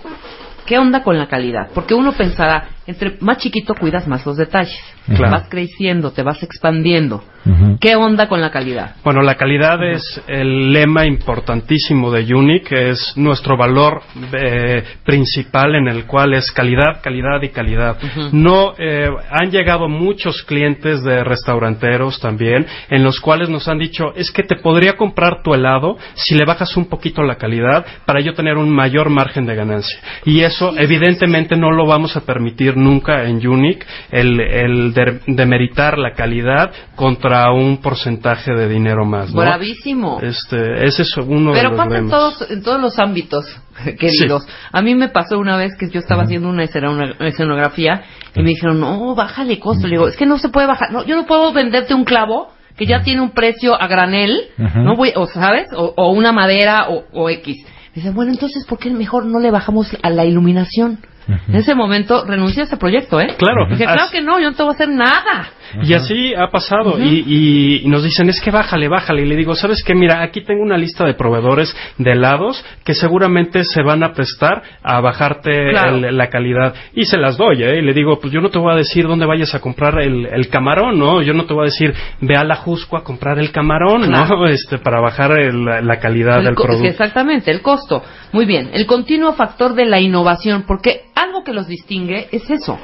¿Qué 0.66 0.78
onda 0.78 1.04
con 1.04 1.18
la 1.18 1.28
calidad? 1.28 1.70
Porque 1.74 1.94
uno 1.94 2.12
pensará, 2.12 2.68
entre 2.88 3.18
más 3.20 3.38
chiquito 3.38 3.76
cuidas 3.76 4.08
más 4.08 4.26
los 4.26 4.38
detalles. 4.38 4.80
Claro. 5.06 5.32
Vas 5.32 5.48
creciendo, 5.50 6.12
te 6.12 6.24
vas 6.24 6.42
expandiendo. 6.44 7.24
Ujú. 7.46 7.78
¿Qué 7.80 7.96
onda 7.96 8.28
con 8.28 8.42
la 8.42 8.52
calidad? 8.52 8.96
Bueno, 9.04 9.22
la 9.22 9.36
calidad 9.36 9.82
es 9.84 10.22
el 10.28 10.74
lema 10.74 11.06
importantísimo 11.06 12.12
de 12.12 12.34
Unique, 12.34 12.90
es 12.90 13.14
nuestro 13.16 13.56
valor 13.56 14.02
eh, 14.34 14.84
principal 15.06 15.76
en 15.76 15.88
el 15.88 16.06
cual 16.06 16.34
es 16.34 16.52
calidad, 16.52 17.02
calidad 17.02 17.42
y 17.42 17.50
calidad. 17.50 17.98
No 18.32 18.74
eh, 18.78 19.10
han 19.30 19.52
llegado 19.52 19.88
muchos 19.88 20.44
clientes 20.44 21.04
de 21.04 21.24
restauranteros 21.24 22.20
también, 22.20 22.66
en 22.90 23.04
los 23.04 23.20
cuales 23.20 23.50
nos 23.50 23.68
han 23.68 23.80
dicho 23.80 24.14
es 24.16 24.32
que 24.32 24.44
te 24.44 24.58
podría 24.58 24.98
comprar 24.98 25.42
tu 25.44 25.54
helado 25.54 25.98
si 26.16 26.36
le 26.36 26.46
bajas 26.46 26.76
un 26.78 26.88
poquito 26.88 27.24
la 27.24 27.36
calidad 27.36 27.86
para 28.06 28.22
yo 28.22 28.34
tener 28.34 28.58
un 28.58 28.70
mayor 28.70 29.10
margen 29.10 29.46
de 29.46 29.56
ganancia. 29.56 30.00
Y 30.26 30.42
eso 30.42 30.74
evidentemente 30.78 31.56
no 31.56 31.72
lo 31.72 31.86
vamos 31.86 32.16
a 32.16 32.22
permitir 32.22 32.77
nunca 32.78 33.24
en 33.26 33.46
Unique, 33.48 33.86
el, 34.12 34.40
el 34.40 34.94
de- 34.94 35.20
demeritar 35.28 35.98
la 35.98 36.14
calidad 36.14 36.72
contra 36.96 37.52
un 37.52 37.78
porcentaje 37.78 38.54
de 38.54 38.70
dinero 38.70 39.06
más. 39.06 39.34
¿no? 39.34 39.42
Bravísimo. 39.42 40.20
Este, 40.22 40.86
ese 40.86 41.02
es 41.02 41.18
uno 41.18 41.52
de 41.54 41.58
Pero 41.60 41.70
los 41.72 41.78
pasa 41.78 41.98
en 41.98 42.10
todos, 42.10 42.52
en 42.52 42.64
todos 42.64 42.80
los 42.82 43.00
ámbitos, 43.00 43.46
queridos. 44.00 44.48
A 44.72 44.82
mí 44.82 44.96
me 44.96 45.10
pasó 45.10 45.38
una 45.40 45.58
vez 45.58 45.76
que 45.78 45.90
yo 45.90 46.00
estaba 46.00 46.24
haciendo 46.24 46.50
una 46.50 46.64
escenografía 46.64 48.04
y 48.36 48.42
me 48.42 48.50
dijeron, 48.50 48.80
no, 48.80 49.16
bájale 49.16 49.60
costo. 49.60 49.88
Le 49.88 49.96
digo, 49.96 50.08
es 50.08 50.16
que 50.16 50.26
no 50.26 50.38
se 50.38 50.50
puede 50.50 50.68
bajar. 50.68 50.92
No, 50.92 51.06
yo 51.06 51.16
no 51.16 51.26
puedo 51.26 51.52
venderte 51.54 51.94
un 51.94 52.04
clavo 52.06 52.50
que 52.78 52.86
ya 52.86 53.02
tiene 53.02 53.22
un 53.22 53.32
precio 53.32 53.74
a 53.80 53.88
granel, 53.88 54.50
no 54.58 54.96
voy, 54.96 55.12
o 55.16 55.26
sabes, 55.26 55.68
o, 55.76 55.94
o 55.98 56.12
una 56.12 56.32
madera 56.32 56.90
o, 56.90 57.06
o 57.12 57.30
X. 57.30 57.66
Dice, 57.96 58.12
bueno, 58.12 58.32
entonces, 58.32 58.64
¿por 58.68 58.78
qué 58.78 58.92
mejor 58.92 59.26
no 59.26 59.40
le 59.40 59.50
bajamos 59.50 59.88
a 60.04 60.10
la 60.12 60.26
iluminación? 60.26 61.00
En 61.28 61.56
ese 61.56 61.76
momento 61.76 62.26
renuncié 62.26 62.62
a 62.62 62.66
ese 62.66 62.78
proyecto, 62.78 63.20
¿eh? 63.20 63.36
Claro. 63.38 63.68
Dije, 63.70 63.84
claro 63.84 64.10
que 64.12 64.22
no, 64.22 64.40
yo 64.40 64.52
no 64.52 64.56
te 64.56 64.64
voy 64.64 64.72
a 64.72 64.76
hacer 64.76 64.90
nada. 64.90 65.50
Y 65.84 65.94
así 65.94 66.34
ha 66.36 66.50
pasado. 66.50 66.98
y, 67.00 67.24
y- 67.28 67.82
y 67.86 67.88
nos 67.88 68.04
dicen, 68.04 68.30
es 68.30 68.40
que 68.42 68.52
bájale, 68.52 68.88
bájale. 68.88 69.24
Y 69.24 69.26
le 69.26 69.36
digo, 69.36 69.56
¿sabes 69.56 69.84
qué? 69.84 69.94
Mira, 69.96 70.22
aquí 70.22 70.42
tengo 70.42 70.62
una 70.64 70.78
lista 70.78 71.06
de 71.06 71.14
proveedores 71.14 71.76
de 71.98 72.12
helados 72.12 72.64
que 72.84 72.94
seguramente 72.94 73.64
se 73.64 73.82
van 73.84 74.04
a 74.04 74.14
prestar 74.14 74.62
a 74.84 75.00
bajarte 75.02 75.72
Claro. 75.72 75.98
el- 75.98 76.18
la 76.18 76.30
calidad. 76.30 76.74
Y 76.94 77.06
se 77.06 77.18
las 77.18 77.38
doy, 77.38 77.64
¿eh? 77.64 77.80
Y 77.80 77.82
le 77.82 77.94
digo, 77.94 78.20
pues 78.20 78.34
yo 78.34 78.42
no 78.42 78.50
te 78.50 78.60
voy 78.60 78.72
a 78.74 78.76
decir 78.76 79.08
dónde 79.08 79.26
vayas 79.26 79.54
a 79.56 79.60
comprar 79.60 80.00
el, 80.02 80.26
el 80.26 80.50
camarón, 80.50 80.98
¿no? 80.98 81.22
Yo 81.22 81.34
no 81.34 81.46
te 81.46 81.54
voy 81.54 81.64
a 81.64 81.66
decir, 81.66 81.94
ve 82.22 82.36
a 82.36 82.44
la 82.44 82.56
Jusco 82.56 82.98
a 82.98 83.04
comprar 83.04 83.40
el 83.40 83.52
camarón, 83.52 84.04
Claro. 84.04 84.38
¿no? 84.38 84.48
Este, 84.58 84.78
para 84.78 85.00
bajar 85.02 85.32
el- 85.40 85.66
la 85.66 86.00
calidad 86.00 86.40
El 86.40 86.46
del 86.46 86.56
producto. 86.56 86.86
Exactamente, 86.88 87.52
el 87.52 87.62
costo. 87.62 88.04
Muy 88.32 88.46
bien, 88.46 88.70
el 88.74 88.86
continuo 88.86 89.34
factor 89.34 89.74
de 89.74 89.86
la 89.86 90.00
innovación, 90.00 90.64
porque 90.68 91.02
algo 91.16 91.44
que 91.44 91.54
los 91.54 91.68
distingue 91.68 92.28
es 92.32 92.50
eso. 92.50 92.80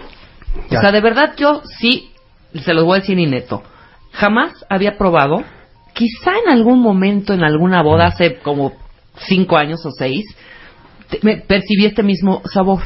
Ya. 0.70 0.78
O 0.78 0.82
sea, 0.82 0.92
de 0.92 1.02
verdad 1.02 1.34
yo 1.38 1.62
sí, 1.80 2.12
se 2.60 2.74
los 2.74 2.84
voy 2.84 2.98
a 2.98 3.02
decir 3.02 3.18
inneto, 3.20 3.64
jamás 4.12 4.66
había 4.70 4.98
probado, 4.98 5.44
quizá 5.94 6.32
en 6.46 6.52
algún 6.52 6.80
momento, 6.82 7.34
en 7.34 7.44
alguna 7.44 7.82
boda, 7.82 8.08
hace 8.08 8.36
como 8.40 8.74
cinco 9.28 9.58
años 9.58 9.86
o 9.86 9.92
seis, 9.92 10.26
te- 11.10 11.20
me 11.22 11.38
percibí 11.38 11.86
este 11.86 12.04
mismo 12.04 12.42
sabor, 12.52 12.82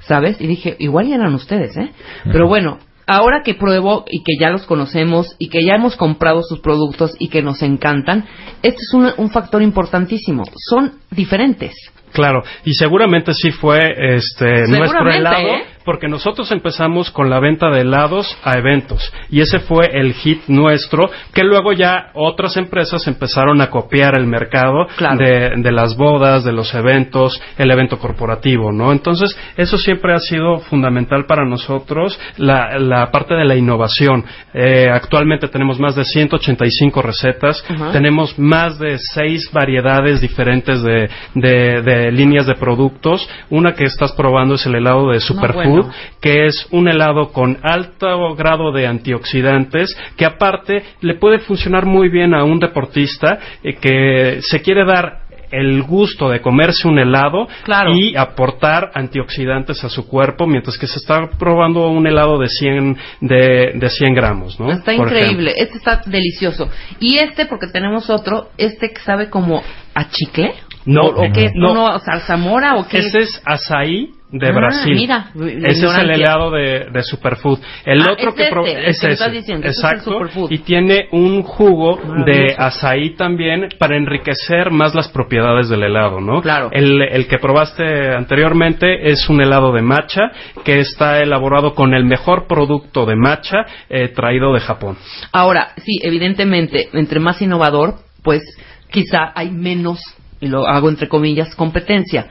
¿sabes? 0.00 0.40
Y 0.40 0.46
dije, 0.46 0.76
igual 0.78 1.06
ya 1.08 1.16
eran 1.16 1.34
ustedes, 1.34 1.76
¿eh? 1.76 1.90
Pero 2.24 2.48
bueno, 2.48 2.78
ahora 3.06 3.42
que 3.42 3.54
pruebo 3.54 4.04
y 4.10 4.22
que 4.22 4.32
ya 4.40 4.50
los 4.50 4.66
conocemos 4.66 5.34
y 5.38 5.48
que 5.48 5.64
ya 5.64 5.74
hemos 5.74 5.96
comprado 5.96 6.42
sus 6.42 6.60
productos 6.60 7.12
y 7.18 7.28
que 7.28 7.42
nos 7.42 7.62
encantan, 7.62 8.24
este 8.62 8.78
es 8.80 8.94
un, 8.94 9.10
un 9.16 9.30
factor 9.30 9.62
importantísimo. 9.62 10.44
Son 10.70 10.94
diferentes. 11.10 11.72
Claro, 12.12 12.42
y 12.64 12.72
seguramente 12.74 13.32
sí 13.34 13.50
fue 13.50 14.16
este 14.16 14.66
nuestro 14.78 15.10
helado, 15.10 15.36
¿eh? 15.48 15.64
Porque 15.86 16.08
nosotros 16.08 16.50
empezamos 16.52 17.10
con 17.10 17.30
la 17.30 17.40
venta 17.40 17.70
de 17.70 17.80
helados 17.80 18.36
a 18.44 18.58
eventos 18.58 19.12
y 19.30 19.40
ese 19.40 19.60
fue 19.60 19.86
el 19.92 20.12
hit 20.12 20.42
nuestro 20.48 21.08
que 21.32 21.44
luego 21.44 21.72
ya 21.72 22.10
otras 22.12 22.56
empresas 22.58 23.06
empezaron 23.06 23.60
a 23.62 23.70
copiar 23.70 24.18
el 24.18 24.26
mercado 24.26 24.86
Claro. 24.96 25.16
de, 25.16 25.52
de 25.56 25.72
las 25.72 25.96
bodas, 25.96 26.44
de 26.44 26.52
los 26.52 26.74
eventos, 26.74 27.40
el 27.56 27.70
evento 27.70 27.98
corporativo, 27.98 28.72
¿no? 28.72 28.92
Entonces 28.92 29.34
eso 29.56 29.78
siempre 29.78 30.12
ha 30.12 30.18
sido 30.18 30.58
fundamental 30.58 31.24
para 31.26 31.44
nosotros 31.46 32.18
la, 32.36 32.78
la 32.78 33.10
parte 33.10 33.34
de 33.34 33.44
la 33.44 33.54
innovación. 33.54 34.24
Eh, 34.52 34.88
actualmente 34.92 35.46
tenemos 35.48 35.78
más 35.78 35.94
de 35.94 36.04
185 36.04 37.02
recetas, 37.02 37.64
Ajá. 37.68 37.92
tenemos 37.92 38.38
más 38.38 38.78
de 38.78 38.98
seis 38.98 39.48
variedades 39.52 40.20
diferentes 40.20 40.82
de, 40.82 41.08
de- 41.34 41.82
de 41.82 42.10
líneas 42.10 42.46
de 42.46 42.54
productos. 42.54 43.28
Una 43.50 43.74
que 43.74 43.84
estás 43.84 44.12
probando 44.12 44.54
es 44.54 44.66
el 44.66 44.74
helado 44.74 45.10
de 45.10 45.20
Superfood, 45.20 45.54
bueno. 45.54 45.75
Que 46.20 46.46
es 46.46 46.66
un 46.70 46.88
helado 46.88 47.32
con 47.32 47.58
alto 47.62 48.34
grado 48.34 48.72
de 48.72 48.86
antioxidantes, 48.86 49.96
que 50.16 50.24
aparte 50.24 50.82
le 51.00 51.14
puede 51.14 51.38
funcionar 51.40 51.86
muy 51.86 52.08
bien 52.08 52.34
a 52.34 52.44
un 52.44 52.58
deportista 52.58 53.38
eh, 53.62 53.74
que 53.74 54.38
se 54.42 54.60
quiere 54.62 54.84
dar 54.84 55.26
el 55.52 55.82
gusto 55.84 56.28
de 56.28 56.40
comerse 56.40 56.88
un 56.88 56.98
helado 56.98 57.46
Claro. 57.62 57.92
y 57.94 58.16
aportar 58.16 58.90
antioxidantes 58.94 59.82
a 59.84 59.88
su 59.88 60.08
cuerpo 60.08 60.44
mientras 60.46 60.76
que 60.76 60.88
se 60.88 60.98
está 60.98 61.28
probando 61.38 61.88
un 61.88 62.04
helado 62.06 62.36
de 62.38 62.48
100 62.48 62.96
de, 63.20 63.72
de 63.76 63.88
100 63.88 64.12
gramos 64.14 64.58
¿no? 64.58 64.72
Está 64.72 64.96
Por 64.96 65.06
increíble, 65.06 65.54
este 65.56 65.78
está 65.78 66.02
delicioso. 66.04 66.68
Y 66.98 67.18
este, 67.18 67.46
porque 67.46 67.68
tenemos 67.68 68.10
otro, 68.10 68.48
este 68.58 68.90
que 68.90 69.00
sabe 69.00 69.30
como 69.30 69.62
a 69.94 70.08
chicle. 70.10 70.52
No, 70.84 71.02
¿O, 71.02 71.26
o 71.28 71.32
qué? 71.32 71.50
no. 71.54 71.72
¿Uno 71.72 71.98
zarzamora 72.00 72.74
o 72.76 72.88
qué? 72.88 72.98
Ese 72.98 73.18
es 73.20 73.42
azaí 73.44 74.10
de 74.28 74.48
Ah, 74.48 74.52
Brasil. 74.52 74.94
mira, 74.94 75.30
ese 75.64 75.86
es 75.86 75.98
el 75.98 76.10
helado 76.10 76.50
de, 76.50 76.86
de 76.92 77.02
Superfood. 77.04 77.60
El 77.84 78.02
Ah, 78.02 78.12
otro 78.12 78.30
es 78.30 78.34
que 78.34 78.42
este, 78.42 78.88
es 78.88 79.00
que 79.00 79.12
ese. 79.12 79.30
diciendo, 79.30 79.66
es 79.68 79.76
Exacto. 79.76 80.18
Y 80.50 80.58
tiene 80.58 81.08
un 81.12 81.42
jugo 81.42 81.96
de 81.96 82.08
Maravilloso. 82.08 82.60
azaí 82.60 83.10
también 83.10 83.68
para 83.78 83.96
enriquecer 83.96 84.70
más 84.72 84.94
las 84.96 85.08
propiedades 85.08 85.68
del 85.68 85.84
helado, 85.84 86.20
¿no? 86.20 86.42
Claro. 86.42 86.70
El, 86.72 87.02
el 87.02 87.28
que 87.28 87.38
probaste 87.38 88.14
anteriormente 88.14 89.10
es 89.10 89.28
un 89.28 89.40
helado 89.40 89.72
de 89.72 89.82
matcha 89.82 90.32
que 90.64 90.80
está 90.80 91.20
elaborado 91.20 91.74
con 91.74 91.94
el 91.94 92.04
mejor 92.04 92.46
producto 92.48 93.06
de 93.06 93.14
matcha 93.16 93.58
eh, 93.88 94.08
traído 94.08 94.52
de 94.52 94.60
Japón. 94.60 94.96
Ahora, 95.32 95.68
sí, 95.76 96.00
evidentemente, 96.02 96.88
entre 96.94 97.20
más 97.20 97.40
innovador, 97.42 97.94
pues 98.24 98.42
quizá 98.90 99.30
hay 99.36 99.50
menos, 99.52 100.00
y 100.40 100.48
lo 100.48 100.66
hago 100.66 100.88
entre 100.88 101.08
comillas, 101.08 101.54
competencia. 101.54 102.26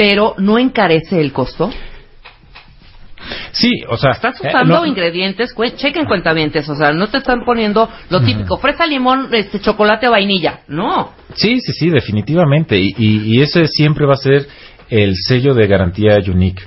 Pero 0.00 0.34
no 0.38 0.58
encarece 0.58 1.20
el 1.20 1.30
costo. 1.30 1.70
Sí, 3.52 3.70
o 3.86 3.98
sea, 3.98 4.12
Estás 4.12 4.42
eh, 4.42 4.48
usando 4.48 4.78
no- 4.80 4.86
ingredientes, 4.86 5.54
cue- 5.54 5.74
chequen 5.76 6.06
cuentavientes, 6.06 6.66
o 6.70 6.74
sea, 6.74 6.90
no 6.92 7.08
te 7.08 7.18
están 7.18 7.44
poniendo 7.44 7.86
lo 8.08 8.22
típico, 8.22 8.56
fresa, 8.56 8.86
limón, 8.86 9.28
este, 9.34 9.60
chocolate, 9.60 10.08
vainilla. 10.08 10.60
No. 10.68 11.12
Sí, 11.34 11.60
sí, 11.60 11.72
sí, 11.74 11.90
definitivamente. 11.90 12.78
Y, 12.78 12.94
y, 12.96 13.36
y 13.36 13.42
ese 13.42 13.66
siempre 13.66 14.06
va 14.06 14.14
a 14.14 14.16
ser 14.16 14.46
el 14.88 15.16
sello 15.16 15.52
de 15.52 15.66
garantía 15.66 16.16
Unique. 16.32 16.62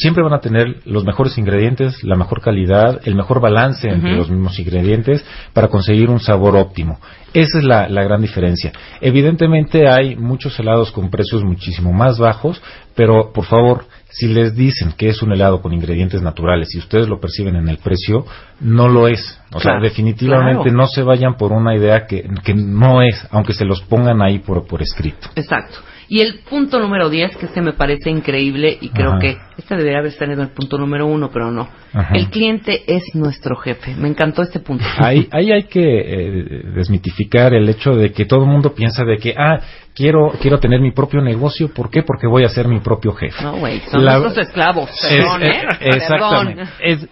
Siempre 0.00 0.22
van 0.22 0.32
a 0.32 0.38
tener 0.38 0.76
los 0.84 1.04
mejores 1.04 1.36
ingredientes, 1.38 2.04
la 2.04 2.14
mejor 2.14 2.40
calidad, 2.40 3.00
el 3.04 3.16
mejor 3.16 3.40
balance 3.40 3.88
entre 3.88 4.14
los 4.14 4.30
mismos 4.30 4.56
ingredientes 4.60 5.24
para 5.52 5.66
conseguir 5.66 6.08
un 6.08 6.20
sabor 6.20 6.54
óptimo. 6.56 7.00
Esa 7.34 7.58
es 7.58 7.64
la, 7.64 7.88
la 7.88 8.04
gran 8.04 8.22
diferencia. 8.22 8.70
Evidentemente 9.00 9.88
hay 9.88 10.14
muchos 10.14 10.56
helados 10.60 10.92
con 10.92 11.10
precios 11.10 11.42
muchísimo 11.42 11.92
más 11.92 12.16
bajos, 12.20 12.62
pero 12.94 13.32
por 13.32 13.44
favor, 13.46 13.86
si 14.08 14.28
les 14.28 14.54
dicen 14.54 14.92
que 14.96 15.08
es 15.08 15.20
un 15.20 15.32
helado 15.32 15.60
con 15.60 15.72
ingredientes 15.72 16.22
naturales 16.22 16.72
y 16.76 16.78
ustedes 16.78 17.08
lo 17.08 17.18
perciben 17.18 17.56
en 17.56 17.68
el 17.68 17.78
precio, 17.78 18.24
no 18.60 18.88
lo 18.88 19.08
es. 19.08 19.40
O 19.52 19.58
Claro, 19.58 19.80
sea, 19.80 19.88
definitivamente 19.88 20.62
claro. 20.70 20.76
no 20.78 20.86
se 20.86 21.02
vayan 21.02 21.36
por 21.36 21.50
una 21.50 21.74
idea 21.76 22.06
que, 22.06 22.22
que 22.44 22.54
no 22.54 23.02
es, 23.02 23.26
aunque 23.32 23.52
se 23.52 23.64
los 23.64 23.82
pongan 23.82 24.22
ahí 24.22 24.38
por, 24.38 24.64
por 24.68 24.80
escrito. 24.80 25.28
Exacto. 25.34 25.78
Y 26.10 26.20
el 26.22 26.40
punto 26.48 26.78
número 26.80 27.10
10, 27.10 27.36
que 27.36 27.46
este 27.46 27.60
me 27.60 27.74
parece 27.74 28.08
increíble 28.08 28.78
y 28.80 28.88
creo 28.88 29.10
Ajá. 29.10 29.18
que 29.18 29.36
este 29.58 29.76
debería 29.76 29.98
haber 29.98 30.10
estado 30.12 30.32
en 30.32 30.40
el 30.40 30.48
punto 30.48 30.78
número 30.78 31.06
uno, 31.06 31.28
pero 31.30 31.50
no. 31.50 31.68
Ajá. 31.92 32.14
El 32.14 32.28
cliente 32.30 32.82
es 32.86 33.14
nuestro 33.14 33.56
jefe. 33.56 33.94
Me 33.94 34.08
encantó 34.08 34.40
este 34.42 34.58
punto. 34.60 34.84
Ahí, 34.98 35.28
ahí 35.30 35.52
hay 35.52 35.64
que 35.64 35.80
eh, 35.82 36.62
desmitificar 36.74 37.52
el 37.52 37.68
hecho 37.68 37.90
de 37.90 38.12
que 38.12 38.24
todo 38.24 38.44
el 38.44 38.50
mundo 38.50 38.74
piensa 38.74 39.04
de 39.04 39.18
que, 39.18 39.34
ah, 39.36 39.60
quiero, 39.94 40.32
quiero 40.40 40.58
tener 40.58 40.80
mi 40.80 40.92
propio 40.92 41.20
negocio. 41.20 41.68
¿Por 41.74 41.90
qué? 41.90 42.02
Porque 42.02 42.26
voy 42.26 42.44
a 42.44 42.48
ser 42.48 42.68
mi 42.68 42.80
propio 42.80 43.12
jefe. 43.12 43.42
No, 43.44 43.58
güey, 43.58 43.80
son 43.90 44.02
La- 44.04 44.18
nuestros 44.18 44.46
esclavos. 44.48 44.88
Es- 44.90 45.08
Perdón, 45.10 45.42
es- 45.42 45.48
¿eh? 45.50 45.66
Exactamente. 45.80 46.62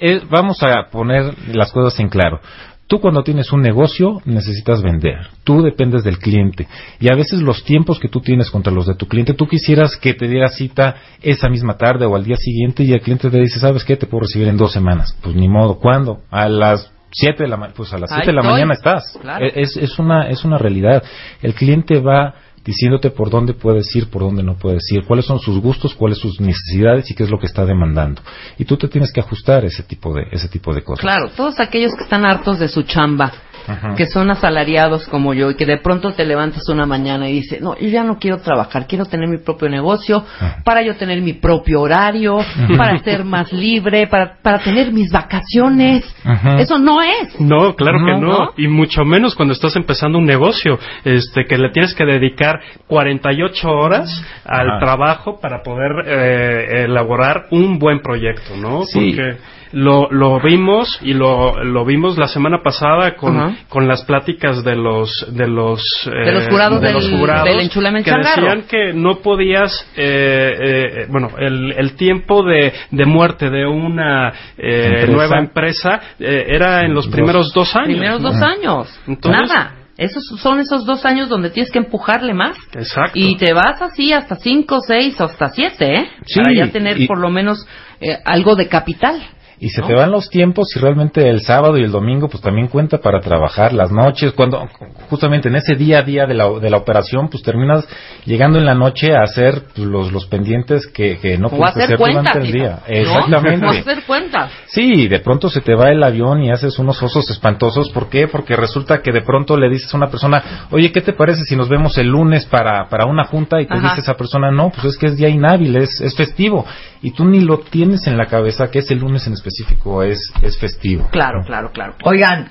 Es- 0.01 0.29
vamos 0.31 0.63
a 0.63 0.85
poner 0.91 1.35
las 1.55 1.71
cosas 1.71 1.99
en 2.01 2.09
claro. 2.09 2.41
Tú 2.89 3.01
cuando 3.01 3.25
tienes 3.25 3.53
un 3.53 3.63
negocio 3.63 4.21
necesitas 4.27 4.81
vender. 4.81 5.29
Tú 5.43 5.61
dependes 5.63 6.05
del 6.05 6.19
cliente. 6.19 6.69
Y 7.01 7.09
a 7.11 7.17
veces 7.17 7.43
los 7.43 7.65
tiempos 7.65 7.99
que 7.99 8.09
tú 8.09 8.21
tienes 8.21 8.49
contra 8.51 8.73
los 8.73 8.87
de 8.87 8.95
tu 8.95 9.07
cliente, 9.07 9.35
tú 9.35 9.47
quisieras 9.49 9.97
que 9.97 10.15
te 10.15 10.29
diera 10.29 10.49
cita 10.49 10.95
esa 11.21 11.49
misma 11.49 11.77
tarde 11.77 12.07
o 12.07 12.15
al 12.15 12.23
día 12.25 12.37
siguiente 12.37 12.85
y 12.85 12.93
el 12.93 13.01
cliente 13.01 13.29
te 13.29 13.41
dice, 13.41 13.59
¿sabes 13.59 13.83
qué? 13.85 13.97
Te 13.97 14.07
puedo 14.07 14.21
recibir 14.23 14.47
en 14.47 14.57
dos 14.57 14.73
semanas. 14.73 15.17
Pues 15.21 15.35
ni 15.35 15.49
modo. 15.49 15.79
¿Cuándo? 15.81 16.21
A 16.31 16.49
las 16.49 16.93
siete 17.11 17.43
de 17.45 17.49
la 17.49 17.57
ma- 17.57 17.71
pues 17.75 17.93
a 17.93 17.99
las 17.99 18.11
Ahí 18.13 18.19
siete 18.19 18.31
de 18.31 18.35
la 18.35 18.41
estoy. 18.43 18.53
mañana 18.53 18.75
estás. 18.75 19.19
Claro. 19.21 19.47
Es, 19.53 19.77
es 19.77 19.99
una, 19.99 20.29
es 20.29 20.45
una 20.45 20.59
realidad. 20.59 21.03
El 21.43 21.55
cliente 21.55 21.99
va 21.99 22.35
diciéndote 22.67 23.11
por 23.11 23.31
dónde 23.31 23.55
puedes 23.55 23.95
ir, 23.95 24.11
por 24.11 24.23
dónde 24.23 24.43
no 24.43 24.57
puedes 24.57 24.83
ir, 24.91 25.05
cuáles 25.07 25.25
son 25.25 25.39
sus 25.39 25.59
gustos, 25.61 25.95
cuáles 25.95 26.19
sus 26.19 26.41
necesidades 26.41 27.09
y 27.11 27.15
qué 27.15 27.23
es 27.23 27.31
lo 27.31 27.39
que 27.39 27.47
está 27.47 27.65
demandando. 27.65 28.21
Y 28.59 28.65
tú 28.65 28.77
te 28.77 28.89
tienes 28.89 29.13
que 29.13 29.21
ajustar 29.21 29.63
a 29.63 29.69
ese 29.69 29.85
tipo 29.85 30.13
de, 30.13 30.25
ese 30.33 30.49
tipo 30.49 30.75
de 30.75 30.83
cosas. 30.83 31.01
Claro, 31.01 31.31
todos 31.37 31.61
aquellos 31.61 31.93
que 31.97 32.03
están 32.03 32.27
hartos 32.27 32.59
de 32.59 32.69
su 32.69 32.83
chamba, 32.83 33.33
Ajá. 33.67 33.95
que 33.97 34.07
son 34.07 34.31
asalariados 34.31 35.07
como 35.09 35.35
yo 35.35 35.51
y 35.51 35.55
que 35.57 35.67
de 35.67 35.79
pronto 35.79 36.13
te 36.13 36.25
levantas 36.25 36.69
una 36.69 36.87
mañana 36.87 37.29
y 37.29 37.33
dices, 37.35 37.61
no, 37.61 37.77
yo 37.79 37.89
ya 37.89 38.05
no 38.05 38.19
quiero 38.19 38.39
trabajar, 38.39 38.87
quiero 38.87 39.05
tener 39.07 39.29
mi 39.29 39.39
propio 39.39 39.69
negocio, 39.69 40.25
para 40.65 40.83
yo 40.83 40.95
tener 40.97 41.21
mi 41.23 41.33
propio 41.35 41.81
horario, 41.81 42.39
para 42.77 42.99
ser 42.99 43.25
más 43.25 43.53
libre, 43.53 44.07
para, 44.07 44.37
para 44.43 44.59
tener 44.59 44.93
mis 44.93 45.11
vacaciones. 45.11 46.05
Ajá. 46.25 46.57
Eso 46.59 46.79
no 46.79 47.03
es. 47.03 47.41
No, 47.41 47.75
claro 47.75 47.99
que 47.99 48.13
No, 48.13 48.21
no. 48.21 48.27
¿no? 48.27 48.51
Y 48.57 48.69
mucho 48.69 49.05
menos 49.05 49.35
cuando 49.35 49.53
estás 49.55 49.77
empezando 49.77 50.19
un 50.19 50.27
negocio, 50.27 50.79
este, 51.05 51.45
que 51.45 51.59
le 51.59 51.71
tienes 51.71 51.95
que 51.95 52.05
dedicar 52.05 52.61
48 52.87 53.69
horas 53.69 54.25
al 54.45 54.71
Ajá. 54.71 54.79
trabajo 54.79 55.41
para 55.41 55.63
poder 55.63 55.93
eh, 56.07 56.85
elaborar 56.85 57.47
un 57.51 57.79
buen 57.79 58.01
proyecto, 58.01 58.57
¿no? 58.57 58.85
Sí. 58.85 59.13
Porque 59.17 59.37
lo, 59.79 60.09
lo 60.11 60.41
vimos 60.41 60.99
y 61.03 61.13
lo, 61.13 61.63
lo 61.63 61.85
vimos 61.85 62.17
la 62.17 62.29
semana 62.29 62.63
pasada 62.63 63.15
con, 63.17 63.59
con 63.69 63.87
las 63.87 64.05
pláticas 64.05 64.65
de 64.65 64.75
los 64.75 65.27
de 65.37 65.47
los 65.47 65.83
eh, 66.07 66.25
De 66.25 66.33
los 66.33 66.49
jurados 66.49 66.81
de 66.81 66.87
del- 66.87 66.95
los 66.95 67.11
jurados 67.11 67.45
del 67.45 67.69
que 67.69 68.11
Changarro. 68.11 68.43
decían 68.43 68.63
que 68.69 68.93
no 68.95 69.19
podías 69.19 69.73
eh, 69.97 70.55
eh, 70.61 71.07
bueno 71.11 71.29
el, 71.39 71.73
el 71.77 71.95
tiempo 71.97 72.43
de, 72.43 72.73
de 72.91 73.05
muerte 73.05 73.51
de 73.51 73.67
una 73.67 74.29
eh, 74.57 74.87
Empresa. 74.87 75.13
nueva 75.13 75.39
empresa 75.41 76.01
eh, 76.21 76.45
era 76.49 76.81
en 76.87 76.95
los 76.95 77.07
primeros 77.09 77.53
dos 77.53 77.77
años 77.77 77.89
Primeros 77.99 78.23
dos 78.23 78.37
años. 78.37 79.01
Entonces- 79.07 79.51
Nada. 79.51 79.73
Esos 79.99 80.25
son 80.43 80.61
esos 80.61 80.85
dos 80.85 81.07
años 81.07 81.31
donde 81.31 81.49
tienes 81.49 81.73
que 81.73 81.79
empujarle 81.79 82.35
más. 82.35 82.55
Exacto. 82.75 83.13
Y 83.15 83.35
te 83.39 83.55
vas 83.55 83.81
así 83.81 84.13
hasta 84.13 84.37
cinco, 84.37 84.81
seis, 84.87 85.19
hasta 85.19 85.49
siete, 85.49 85.95
¿eh? 86.01 86.11
Sí, 86.27 86.39
Para 86.39 86.55
ya 86.55 86.71
tener 86.71 87.01
y- 87.01 87.07
por 87.07 87.19
lo 87.19 87.31
menos 87.31 87.67
eh, 88.03 88.19
algo 88.27 88.57
de 88.57 88.69
capital. 88.69 89.23
Y 89.59 89.71
se 89.71 89.81
¿no? 89.81 89.87
te 89.87 89.95
van 89.95 90.11
los 90.11 90.29
tiempos 90.29 90.75
y 90.77 90.81
realmente 90.81 91.29
el 91.29 91.41
sábado 91.41 91.79
y 91.79 91.83
el 91.83 91.91
domingo 91.91 92.29
pues 92.29 92.43
también 92.43 92.69
cuenta 92.69 92.99
para 92.99 93.21
trabajar 93.21 93.73
las 93.73 93.91
noches, 93.91 94.33
cuando 94.33 94.69
justamente 95.09 95.49
en 95.49 95.57
ese 95.57 95.75
día 95.77 96.01
a 96.01 96.03
día 96.03 96.27
de 96.27 96.35
la, 96.35 96.49
de 96.61 96.71
la 96.71 96.77
operación 96.77 97.29
pues 97.29 97.43
terminas 97.43 97.89
llegando 98.27 98.59
en 98.59 98.67
la 98.67 98.75
noche 98.75 99.15
a 99.15 99.23
hacer 99.23 99.63
pues, 99.75 99.87
los, 99.87 100.13
los 100.13 100.27
pendientes 100.27 100.87
que, 100.87 101.19
que 101.19 101.39
no 101.39 101.47
O 101.49 101.51
puedes 101.51 101.77
hacer 101.77 101.99
durante 101.99 102.39
el 102.39 102.53
día. 102.53 102.81
¿no? 102.87 102.95
Exactamente. 102.95 103.67
O 103.67 103.71
hacer 103.71 104.03
cuentas. 104.07 104.53
Sí, 104.67 105.09
de 105.09 105.21
pronto 105.21 105.49
se 105.49 105.61
te 105.61 105.75
va 105.75 105.91
el 105.91 106.03
avión 106.03 106.43
y 106.43 106.51
haces 106.51 106.79
unos 106.79 107.03
osos 107.03 107.31
espantosos. 107.31 107.91
¿Por 107.91 108.09
qué? 108.09 108.29
Porque 108.29 108.57
resulta 108.57 109.01
que 109.01 109.13
de 109.13 109.23
pronto 109.23 109.57
le 109.57 109.69
dices 109.69 109.93
a 109.95 109.97
una 109.97 110.09
persona, 110.09 110.69
oye, 110.71 110.93
¿qué 110.93 111.01
te 111.01 111.13
parece 111.13 111.45
si 111.45 111.57
nos 111.57 111.69
vemos 111.69 111.97
el 111.99 112.09
lunes 112.09 112.45
para, 112.47 112.89
para 112.89 113.07
una 113.07 113.25
junta? 113.25 113.61
Y 113.61 113.67
te 113.67 113.75
Ajá. 113.75 113.89
dice 113.89 114.01
esa 114.01 114.15
persona, 114.15 114.51
no, 114.51 114.71
pues 114.71 114.85
es 114.87 114.99
que 114.99 115.07
es 115.07 115.17
día 115.17 115.29
inhábil, 115.29 115.77
es, 115.77 116.01
es 116.01 116.15
festivo. 116.15 116.67
Y 117.03 117.13
tú 117.13 117.25
ni 117.25 117.41
lo 117.41 117.59
tienes 117.59 118.07
en 118.07 118.17
la 118.17 118.27
cabeza 118.27 118.71
que 118.71 118.81
ese 118.81 118.95
lunes 118.95 119.27
en 119.27 119.33
específico 119.47 120.03
es, 120.03 120.21
es 120.43 120.59
festivo. 120.59 121.09
Claro, 121.11 121.43
claro, 121.45 121.71
claro. 121.73 121.95
Oigan, 122.05 122.51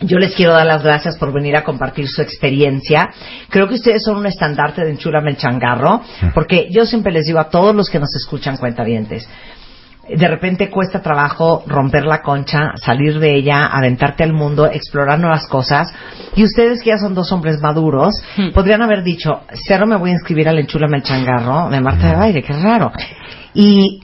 yo 0.00 0.18
les 0.18 0.34
quiero 0.34 0.52
dar 0.52 0.66
las 0.66 0.82
gracias 0.82 1.16
por 1.18 1.32
venir 1.32 1.56
a 1.56 1.64
compartir 1.64 2.08
su 2.08 2.22
experiencia. 2.22 3.10
Creo 3.48 3.68
que 3.68 3.74
ustedes 3.74 4.04
son 4.04 4.16
un 4.16 4.26
estandarte 4.26 4.84
de 4.84 4.92
Enchúlame 4.92 5.30
el 5.30 5.36
Changarro, 5.36 6.02
porque 6.34 6.68
yo 6.70 6.86
siempre 6.86 7.12
les 7.12 7.26
digo 7.26 7.40
a 7.40 7.48
todos 7.48 7.74
los 7.74 7.90
que 7.90 7.98
nos 7.98 8.14
escuchan 8.14 8.56
cuentavientes, 8.56 9.28
de 10.08 10.26
repente 10.26 10.70
cuesta 10.70 11.02
trabajo 11.02 11.64
romper 11.66 12.04
la 12.04 12.22
concha, 12.22 12.72
salir 12.76 13.18
de 13.18 13.34
ella, 13.34 13.66
aventarte 13.66 14.24
al 14.24 14.32
mundo, 14.32 14.66
explorar 14.66 15.18
nuevas 15.18 15.46
cosas. 15.48 15.92
Y 16.34 16.44
ustedes 16.44 16.82
que 16.82 16.90
ya 16.90 16.96
son 16.96 17.14
dos 17.14 17.30
hombres 17.30 17.60
maduros, 17.60 18.14
podrían 18.54 18.80
haber 18.80 19.02
dicho, 19.02 19.42
cero 19.66 19.86
me 19.86 19.96
voy 19.96 20.10
a 20.10 20.14
inscribir 20.14 20.48
al 20.48 20.58
Enchúlame 20.58 20.98
el 20.98 21.02
Changarro 21.02 21.68
de 21.68 21.80
Marta 21.80 22.08
de 22.08 22.16
Baile, 22.16 22.42
qué 22.42 22.54
raro. 22.54 22.90
Y 23.52 24.00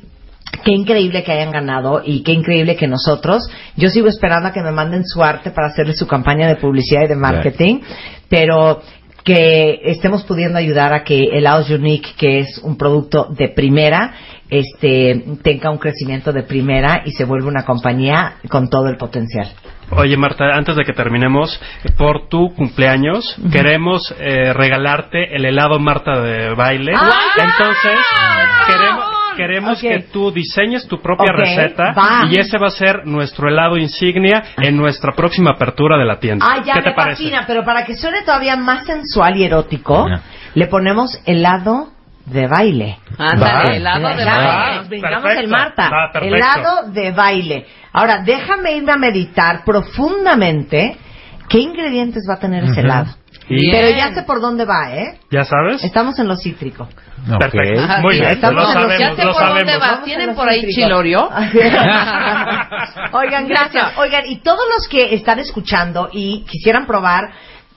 qué 0.62 0.72
increíble 0.72 1.22
que 1.22 1.32
hayan 1.32 1.50
ganado 1.50 2.02
y 2.04 2.22
qué 2.22 2.32
increíble 2.32 2.76
que 2.76 2.86
nosotros, 2.86 3.48
yo 3.76 3.88
sigo 3.88 4.08
esperando 4.08 4.48
a 4.48 4.52
que 4.52 4.62
me 4.62 4.72
manden 4.72 5.04
su 5.04 5.22
arte 5.22 5.50
para 5.50 5.68
hacerle 5.68 5.94
su 5.94 6.06
campaña 6.06 6.48
de 6.48 6.56
publicidad 6.56 7.02
y 7.04 7.08
de 7.08 7.16
marketing, 7.16 7.80
pero 8.28 8.80
que 9.24 9.80
estemos 9.84 10.22
pudiendo 10.24 10.58
ayudar 10.58 10.92
a 10.92 11.02
que 11.02 11.18
el 11.32 11.46
House 11.46 11.70
Unique, 11.70 12.10
que 12.16 12.40
es 12.40 12.58
un 12.62 12.76
producto 12.76 13.28
de 13.30 13.48
primera, 13.48 14.12
este, 14.50 15.24
tenga 15.42 15.70
un 15.70 15.78
crecimiento 15.78 16.30
de 16.30 16.42
primera 16.42 17.02
y 17.06 17.12
se 17.12 17.24
vuelva 17.24 17.48
una 17.48 17.64
compañía 17.64 18.36
con 18.50 18.68
todo 18.68 18.88
el 18.88 18.96
potencial. 18.98 19.48
Oye 19.90 20.16
Marta, 20.16 20.54
antes 20.54 20.76
de 20.76 20.84
que 20.84 20.92
terminemos, 20.92 21.58
por 21.96 22.28
tu 22.28 22.54
cumpleaños 22.54 23.36
queremos 23.50 24.14
eh, 24.18 24.52
regalarte 24.52 25.34
el 25.34 25.44
helado 25.44 25.78
Marta 25.78 26.20
de 26.20 26.54
baile. 26.54 26.92
Entonces 26.92 27.98
queremos 28.66 29.13
queremos 29.36 29.80
que 29.80 30.00
tú 30.12 30.30
diseñes 30.30 30.86
tu 30.86 31.00
propia 31.00 31.32
receta 31.32 31.92
va. 31.92 32.26
y 32.30 32.38
ese 32.38 32.58
va 32.58 32.68
a 32.68 32.70
ser 32.70 33.06
nuestro 33.06 33.48
helado 33.48 33.76
insignia 33.76 34.42
en 34.56 34.76
nuestra 34.76 35.12
próxima 35.12 35.52
apertura 35.52 35.98
de 35.98 36.04
la 36.04 36.18
tienda. 36.18 36.46
Ah, 36.48 36.62
ya 36.64 36.74
¿Qué 36.74 36.82
te 36.82 36.92
parece? 36.92 37.22
fascina, 37.22 37.44
pero 37.46 37.64
para 37.64 37.84
que 37.84 37.94
suene 37.94 38.22
todavía 38.22 38.56
más 38.56 38.86
sensual 38.86 39.36
y 39.36 39.44
erótico, 39.44 40.06
le 40.54 40.66
ponemos 40.66 41.20
helado 41.26 41.88
de 42.26 42.46
baile. 42.46 42.98
Ándale, 43.18 43.76
helado 43.76 44.08
de 44.08 44.24
baile. 44.24 44.76
nos 44.76 44.88
brincamos 44.88 45.32
el 45.36 45.48
Marta. 45.48 45.90
Va. 45.90 46.20
Helado 46.20 46.90
de 46.90 47.12
baile. 47.12 47.66
Ahora, 47.92 48.22
déjame 48.24 48.72
irme 48.76 48.92
a 48.92 48.96
meditar 48.96 49.62
profundamente 49.64 50.96
qué 51.48 51.58
ingredientes 51.58 52.24
va 52.28 52.34
a 52.34 52.40
tener 52.40 52.64
ese 52.64 52.80
helado. 52.80 53.14
Y- 53.48 53.70
Pero 53.70 53.90
ya 53.96 54.14
sé 54.14 54.22
por 54.22 54.40
dónde 54.40 54.64
va, 54.64 54.94
¿eh? 54.94 55.18
¿Ya 55.30 55.44
sabes? 55.44 55.84
Estamos 55.84 56.18
en 56.18 56.28
lo 56.28 56.36
cítrico. 56.36 56.88
Perfecto. 57.38 57.80
Ajá, 57.82 58.00
Muy 58.00 58.14
bien, 58.14 58.30
estamos 58.32 58.54
lo 58.54 58.60
en 58.62 58.64
los- 58.66 58.72
sabemos, 58.82 58.98
ya 59.00 59.14
sé 59.16 59.24
lo 59.24 59.32
por 59.32 59.48
dónde 59.48 59.76
va. 59.78 60.02
¿Tienen 60.04 60.34
por 60.34 60.48
ahí 60.48 60.60
cítrico. 60.60 60.80
chilorio? 60.80 61.28
Oigan, 63.12 63.46
gracias. 63.48 63.92
Oigan, 63.98 64.24
y 64.26 64.36
todos 64.40 64.64
los 64.76 64.88
que 64.88 65.14
están 65.14 65.38
escuchando 65.38 66.08
y 66.12 66.44
quisieran 66.44 66.86
probar 66.86 67.30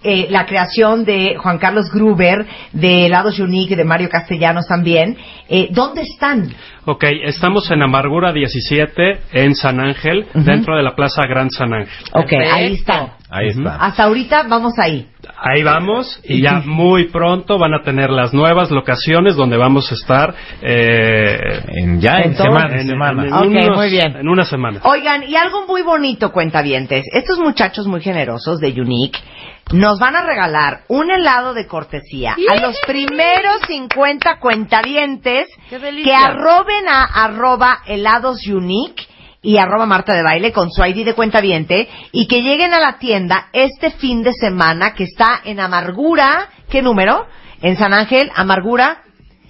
eh, 0.03 0.27
la 0.29 0.45
creación 0.45 1.03
de 1.05 1.35
Juan 1.37 1.57
Carlos 1.57 1.89
Gruber, 1.91 2.45
de 2.71 3.07
Helados 3.07 3.39
Unique, 3.39 3.75
de 3.75 3.83
Mario 3.83 4.09
Castellanos 4.09 4.67
también, 4.67 5.17
eh, 5.49 5.69
¿dónde 5.71 6.03
están? 6.03 6.53
Ok, 6.85 7.03
estamos 7.23 7.69
en 7.71 7.81
Amargura 7.81 8.31
17 8.31 9.21
en 9.33 9.55
San 9.55 9.79
Ángel, 9.79 10.27
dentro 10.35 10.77
de 10.77 10.83
la 10.83 10.95
Plaza 10.95 11.23
Gran 11.27 11.49
San 11.49 11.73
Ángel. 11.73 11.91
Ok, 12.13 12.29
Perfecto. 12.29 12.53
ahí 12.55 12.73
están. 12.73 13.07
Ahí 13.29 13.47
está. 13.49 13.75
Hasta 13.75 14.03
ahorita 14.05 14.43
vamos 14.47 14.73
ahí. 14.79 15.07
Ahí 15.37 15.61
vamos 15.61 16.19
y 16.23 16.41
ya 16.41 16.61
muy 16.65 17.09
pronto 17.09 17.57
van 17.59 17.73
a 17.73 17.81
tener 17.81 18.09
las 18.09 18.33
nuevas 18.33 18.71
locaciones 18.71 19.35
donde 19.35 19.57
vamos 19.57 19.91
a 19.91 19.95
estar 19.95 20.33
eh, 20.61 21.61
En, 21.67 21.99
ya 21.99 22.19
en, 22.19 22.31
En 22.31 22.35
todo- 22.37 22.45
semana. 22.47 22.73
en 22.75 22.79
en, 22.81 22.87
semana. 22.87 23.23
en 23.27 23.33
Ok, 23.33 23.45
unos- 23.47 23.75
muy 23.77 23.89
bien. 23.89 24.15
en 24.15 24.29
una 24.29 24.45
semana. 24.45 24.79
Oigan, 24.83 25.23
y 25.23 25.35
algo 25.35 25.65
muy 25.67 25.81
bonito, 25.81 26.31
cuentavientes. 26.31 27.05
Estos 27.11 27.37
muchachos 27.39 27.85
muy 27.87 28.01
generosos 28.01 28.59
de 28.59 28.69
Unique 28.79 29.19
nos 29.73 29.99
van 29.99 30.15
a 30.15 30.21
regalar 30.23 30.83
un 30.87 31.11
helado 31.11 31.53
de 31.53 31.67
cortesía 31.67 32.35
a 32.49 32.55
los 32.61 32.79
primeros 32.87 33.57
50 33.67 34.39
cuentavientes 34.39 35.47
que 35.69 36.13
arroben 36.15 36.87
a 36.87 37.03
arroba 37.03 37.79
helados 37.85 38.47
Unique 38.47 39.05
y 39.41 39.57
arroba 39.57 39.85
Marta 39.85 40.13
de 40.13 40.23
Baile 40.23 40.51
con 40.51 40.71
su 40.71 40.83
ID 40.83 41.05
de 41.05 41.13
cuentaviente 41.13 41.87
y 42.11 42.27
que 42.27 42.41
lleguen 42.41 42.73
a 42.73 42.79
la 42.79 42.97
tienda 42.97 43.47
este 43.53 43.91
fin 43.91 44.23
de 44.23 44.33
semana 44.33 44.93
que 44.93 45.03
está 45.03 45.41
en 45.43 45.59
Amargura, 45.59 46.49
¿qué 46.69 46.81
número? 46.81 47.25
En 47.61 47.75
San 47.77 47.93
Ángel, 47.93 48.31
Amargura 48.35 49.03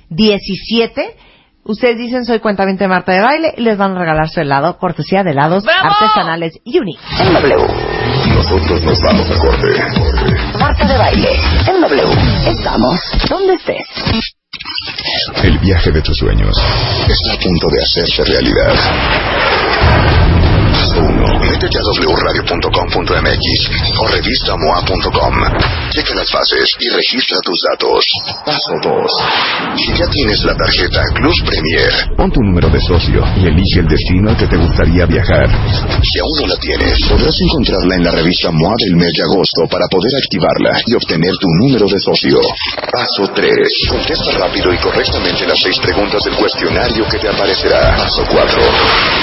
17. 0.09 1.15
Ustedes 1.63 1.97
dicen 1.97 2.23
soy 2.25 2.39
cuentaviente 2.39 2.85
de 2.85 2.87
Marta 2.87 3.11
de 3.11 3.21
Baile 3.21 3.53
y 3.57 3.61
les 3.61 3.77
van 3.77 3.95
a 3.95 3.99
regalar 3.99 4.29
su 4.29 4.39
helado, 4.39 4.77
cortesía 4.77 5.23
de 5.23 5.31
helados 5.31 5.63
¡Bravo! 5.65 5.89
artesanales 5.89 6.53
Unique. 6.65 7.01
En 7.19 7.33
W. 7.33 7.55
Nosotros 8.35 8.81
nos 8.83 9.01
vamos 9.01 9.31
a 9.31 9.37
corte. 9.39 10.57
Marta 10.57 10.87
de 10.87 10.97
baile. 10.97 11.29
En 11.67 11.81
W. 11.81 12.03
Estamos 12.47 12.99
donde 13.29 13.55
estés. 13.55 13.85
El 15.43 15.59
viaje 15.59 15.91
de 15.91 16.01
tus 16.01 16.17
sueños 16.17 16.55
está 17.07 17.33
a 17.33 17.37
punto 17.37 17.67
de 17.69 17.83
hacerse 17.83 18.23
realidad. 18.23 18.75
1. 20.97 21.36
Métete 21.57 21.79
a 21.79 21.81
wradio.com.mx 22.13 23.47
o 23.97 24.07
revistamoa.com. 24.13 25.33
Checa 25.89 26.13
las 26.13 26.29
bases 26.31 26.69
y 26.77 26.87
registra 26.93 27.39
tus 27.41 27.57
datos. 27.71 28.05
Paso 28.45 28.73
2. 28.83 28.93
Si 29.81 29.89
ya 29.97 30.05
tienes 30.05 30.43
la 30.43 30.53
tarjeta 30.53 31.01
Club 31.15 31.33
Premier, 31.49 32.13
pon 32.15 32.29
tu 32.29 32.43
número 32.43 32.69
de 32.69 32.79
socio 32.79 33.25
y 33.41 33.47
elige 33.47 33.79
el 33.79 33.87
destino 33.87 34.29
al 34.29 34.37
que 34.37 34.45
te 34.45 34.55
gustaría 34.55 35.07
viajar. 35.07 35.49
Si 36.05 36.19
aún 36.19 36.45
no 36.45 36.53
la 36.53 36.59
tienes, 36.61 36.93
podrás 37.09 37.33
encontrarla 37.41 37.95
en 37.95 38.03
la 38.03 38.11
revista 38.11 38.51
MOA 38.51 38.75
del 38.77 38.95
mes 39.01 39.13
de 39.17 39.23
agosto 39.23 39.65
para 39.65 39.87
poder 39.89 40.13
activarla 40.13 40.77
y 40.85 40.93
obtener 40.93 41.33
tu 41.41 41.47
número 41.65 41.87
de 41.89 41.97
socio. 41.97 42.37
Paso 42.93 43.33
3. 43.33 43.49
Contesta 43.89 44.29
rápido 44.45 44.71
y 44.71 44.77
correctamente 44.77 45.47
las 45.47 45.57
seis 45.57 45.79
preguntas 45.79 46.21
del 46.21 46.35
cuestionario 46.35 47.01
que 47.09 47.17
te 47.17 47.29
aparecerá. 47.29 47.97
Paso 47.97 48.21
4. 48.29 48.61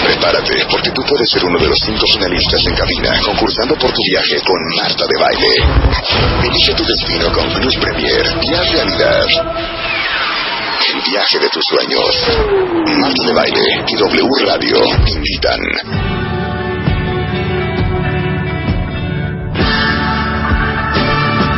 Prepárate, 0.03 0.67
porque 0.69 0.91
tú 0.91 1.01
puedes 1.07 1.31
ser 1.31 1.45
uno 1.45 1.61
de 1.61 1.69
los 1.69 1.79
cinco 1.79 2.05
finalistas 2.25 2.65
en 2.67 2.75
cabina 2.75 3.21
concursando 3.27 3.75
por 3.77 3.93
tu 3.93 4.01
viaje 4.09 4.41
con 4.47 4.57
Marta 4.81 5.05
de 5.05 5.17
Baile. 5.21 5.53
Elige 6.43 6.73
tu 6.75 6.85
destino 6.85 7.31
con 7.33 7.53
Plus 7.53 7.77
Premier 7.77 8.25
y 8.41 8.55
haz 8.55 8.73
realidad 8.73 9.27
el 10.95 11.03
viaje 11.03 11.39
de 11.39 11.49
tus 11.51 11.65
sueños. 11.67 12.27
Marta 12.99 13.23
de 13.27 13.33
Baile 13.35 13.85
y 13.87 13.97
W 13.97 14.29
Radio 14.47 14.81
te 15.05 15.11
invitan. 15.11 15.61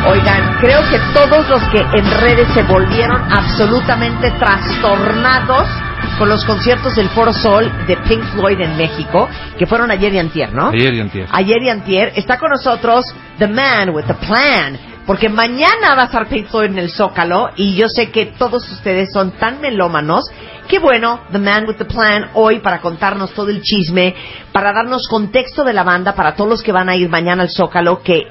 Oigan, 0.09 0.57
creo 0.59 0.81
que 0.89 0.99
todos 1.13 1.47
los 1.49 1.61
que 1.71 1.79
en 1.79 2.11
redes 2.21 2.47
se 2.53 2.63
volvieron 2.63 3.21
absolutamente 3.31 4.31
trastornados 4.31 5.86
con 6.17 6.29
los 6.29 6.43
conciertos 6.45 6.95
del 6.95 7.09
Foro 7.09 7.31
Sol 7.31 7.71
de 7.85 7.97
Pink 7.97 8.23
Floyd 8.33 8.59
en 8.59 8.75
México, 8.75 9.29
que 9.57 9.65
fueron 9.65 9.91
ayer 9.91 10.13
y 10.13 10.19
antier, 10.19 10.53
¿no? 10.53 10.69
Ayer 10.69 10.93
y 10.93 11.01
antier. 11.01 11.27
Ayer 11.31 11.63
y 11.63 11.69
antier. 11.69 12.13
Está 12.15 12.37
con 12.37 12.49
nosotros 12.49 13.05
The 13.37 13.47
Man 13.47 13.89
with 13.91 14.05
the 14.05 14.15
Plan, 14.15 14.77
porque 15.05 15.29
mañana 15.29 15.95
va 15.95 16.03
a 16.03 16.05
estar 16.05 16.27
Pink 16.27 16.47
Floyd 16.47 16.71
en 16.71 16.79
el 16.79 16.89
Zócalo 16.89 17.51
y 17.55 17.75
yo 17.75 17.87
sé 17.87 18.09
que 18.09 18.25
todos 18.25 18.69
ustedes 18.71 19.09
son 19.13 19.31
tan 19.31 19.61
melómanos. 19.61 20.25
Qué 20.67 20.79
bueno, 20.79 21.21
The 21.31 21.39
Man 21.39 21.65
with 21.67 21.77
the 21.77 21.85
Plan, 21.85 22.31
hoy 22.33 22.59
para 22.59 22.81
contarnos 22.81 23.31
todo 23.33 23.49
el 23.49 23.61
chisme, 23.61 24.15
para 24.51 24.73
darnos 24.73 25.07
contexto 25.07 25.63
de 25.63 25.73
la 25.73 25.83
banda 25.83 26.13
para 26.13 26.35
todos 26.35 26.49
los 26.49 26.63
que 26.63 26.71
van 26.71 26.89
a 26.89 26.95
ir 26.95 27.09
mañana 27.09 27.43
al 27.43 27.49
Zócalo, 27.49 28.01
que 28.01 28.23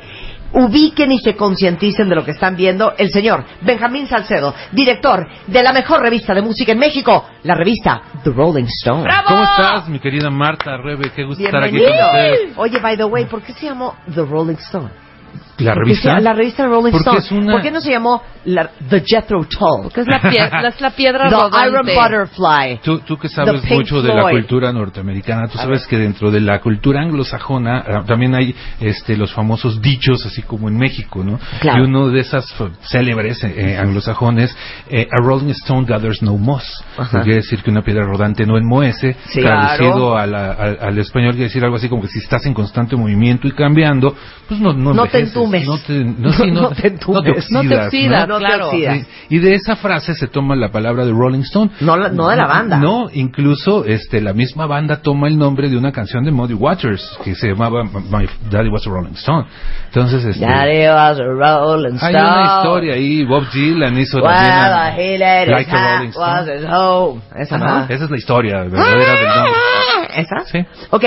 ubiquen 0.53 1.13
y 1.13 1.19
se 1.19 1.37
concienticen 1.37 2.09
de 2.09 2.15
lo 2.15 2.25
que 2.25 2.33
están 2.33 2.57
viendo 2.57 2.95
el 2.97 3.11
señor 3.11 3.45
Benjamín 3.63 4.07
Salcedo, 4.07 4.55
director 4.73 5.27
de 5.47 5.63
la 5.63 5.73
mejor 5.73 6.01
revista 6.01 6.35
de 6.35 6.43
música 6.43 6.73
en 6.73 6.79
México, 6.79 7.27
la 7.43 7.55
revista 7.55 8.03
The 8.23 8.31
Rolling 8.31 8.65
Stone. 8.65 9.09
¿Cómo 9.27 9.43
estás, 9.43 9.89
mi 9.89 9.99
querida 9.99 10.31
Marta 10.31 10.77
Rebe? 10.77 11.11
Qué 11.15 11.25
gusto 11.25 11.45
estar 11.45 11.63
aquí 11.63 11.79
con 11.79 11.93
ustedes. 11.93 12.53
Oye, 12.57 12.79
by 12.79 12.97
the 12.97 13.05
way, 13.05 13.25
¿por 13.27 13.43
qué 13.43 13.53
se 13.53 13.67
llamó 13.67 13.95
The 14.13 14.23
Rolling 14.23 14.57
Stone? 14.57 15.06
¿La 15.59 15.73
¿Por 15.73 15.85
qué 15.85 15.89
revista? 15.89 16.21
la 16.21 16.33
revista 16.35 16.67
Rolling 16.67 16.91
Porque 16.93 17.05
Stone. 17.09 17.19
es 17.19 17.33
una- 17.33 17.53
¿Por 17.53 17.63
qué 17.63 17.71
no 17.71 17.81
se 17.81 17.91
llamó 17.91 18.23
la- 18.45 18.71
The 18.91 19.03
Jethro 19.07 19.45
Tull? 19.45 19.85
Porque 19.85 20.03
es 20.03 20.07
la, 20.07 20.21
pie- 20.21 20.51
es 20.69 20.81
la 20.83 20.91
piedra 20.91 21.31
The 21.31 21.35
rodante. 21.35 21.69
Iron 21.69 21.87
Butterfly. 21.87 22.81
Tú, 22.83 22.99
tú 23.01 23.17
que 23.17 23.29
sabes 23.29 23.63
The 23.63 23.69
Pink 23.69 23.79
mucho 23.81 24.03
de 24.03 24.15
la 24.15 24.21
Floyd. 24.23 24.33
cultura 24.41 24.73
norteamericana, 24.73 25.49
tú 25.49 25.57
sabes 25.59 25.87
que 25.87 25.97
dentro 25.99 26.31
de 26.31 26.41
la 26.41 26.61
cultura 26.61 27.01
anglosajona 27.01 27.79
ah, 27.87 28.05
también 28.07 28.35
hay 28.35 28.55
este, 28.81 29.17
los 29.17 29.33
famosos 29.33 29.81
dichos, 29.81 30.25
así 30.27 30.43
como 30.43 30.69
en 30.69 30.77
México, 30.77 31.25
¿no? 31.25 31.39
Claro. 31.61 31.83
Y 31.85 31.87
uno 31.87 32.09
de 32.09 32.21
esas 32.21 32.55
célebres 32.83 33.43
eh, 33.45 33.55
eh, 33.57 33.79
anglosajones, 33.79 34.55
eh, 34.91 35.09
a 35.11 35.23
rolling 35.23 35.51
stone 35.51 35.87
gathers 35.87 36.23
no 36.23 36.37
moss. 36.37 36.85
Ajá. 36.99 37.23
Quiere 37.23 37.37
decir 37.37 37.63
que 37.63 37.71
una 37.71 37.83
piedra 37.83 38.05
rodante 38.05 38.45
no 38.47 38.59
enmohece. 38.59 39.17
Sí. 39.29 39.41
Traducido 39.41 40.13
Claro. 40.13 40.17
a 40.19 40.27
la- 40.27 40.53
al, 40.53 40.79
al 40.81 40.99
español 40.99 41.31
quiere 41.33 41.45
decir 41.45 41.65
algo 41.65 41.77
así 41.77 41.89
como 41.89 42.03
que 42.03 42.09
si 42.09 42.19
estás 42.19 42.45
en 42.47 42.55
constante 42.55 42.95
movimiento 42.97 43.49
y 43.49 43.53
cambiando, 43.53 44.15
pues 44.49 44.61
no 44.61 44.73
no, 44.73 44.93
No 44.93 45.07
te 45.07 45.19
entumes. 45.55 45.67
No 45.67 45.79
te, 45.79 46.05
no, 46.05 46.33
sí, 46.33 46.51
no, 46.51 46.61
No 46.63 46.71
te 46.71 46.89
entumes. 46.89 47.21
oxidas, 47.31 47.51
No 47.51 47.61
te 47.69 47.77
oxidas, 47.79 48.29
No 48.29 48.39
te 48.39 48.45
claro. 48.45 48.67
oxidas. 48.69 48.99
Sí, 48.99 49.07
Y 49.31 49.39
de 49.39 49.55
esa 49.55 49.77
frase 49.77 50.15
se 50.15 50.27
toma 50.29 50.57
la 50.57 50.71
palabra 50.71 51.05
de 51.05 51.13
Rolling 51.13 51.41
Stone. 51.41 51.71
No, 51.81 51.97
la- 51.97 52.09
no 52.11 52.29
de 52.29 52.37
la 52.37 52.47
banda. 52.47 52.79
No, 52.79 53.07
incluso 53.13 53.85
este, 53.85 54.21
la 54.21 54.33
misma 54.33 54.67
banda 54.67 55.03
toma 55.03 55.29
el 55.29 55.39
nombre 55.39 55.69
de 55.69 55.77
una 55.77 55.93
canción 55.93 56.25
de 56.25 56.31
Muddy 56.31 56.55
Waters 56.55 57.19
que 57.25 57.35
se 57.35 57.49
llamaba 57.49 57.85
My 57.85 58.27
Daddy 58.51 58.69
Was 58.69 58.87
a 58.87 58.91
Rolling 58.91 59.15
Stone. 59.15 59.47
Entonces, 59.87 60.25
este, 60.25 60.45
Daddy 60.45 60.87
was 60.89 61.19
a 61.19 61.25
Rolling 61.25 61.95
Stone. 61.97 62.17
hay 62.19 62.23
una 62.23 62.57
historia 62.59 62.95
ahí. 62.95 63.25
Bob 63.25 63.45
Dylan 63.53 63.99
hizo 63.99 64.19
Well, 64.19 64.27
también 64.35 64.53
a- 64.53 64.97
he 64.97 65.19
Like 65.19 65.71
a 65.71 65.97
Rolling 65.99 66.13
was 66.17 66.49
Stone. 66.49 66.59
his 66.59 66.67
home. 66.71 67.21
Esa, 67.37 67.59
¿no? 67.59 67.85
Esa 67.89 68.05
es 68.05 68.11
la 68.11 68.17
historia 68.17 68.63
verdadera 68.65 69.13
del 69.15 69.29
nombre. 69.29 69.53
¿Esa? 70.17 70.45
Sí. 70.47 70.65
Ok, 70.91 71.05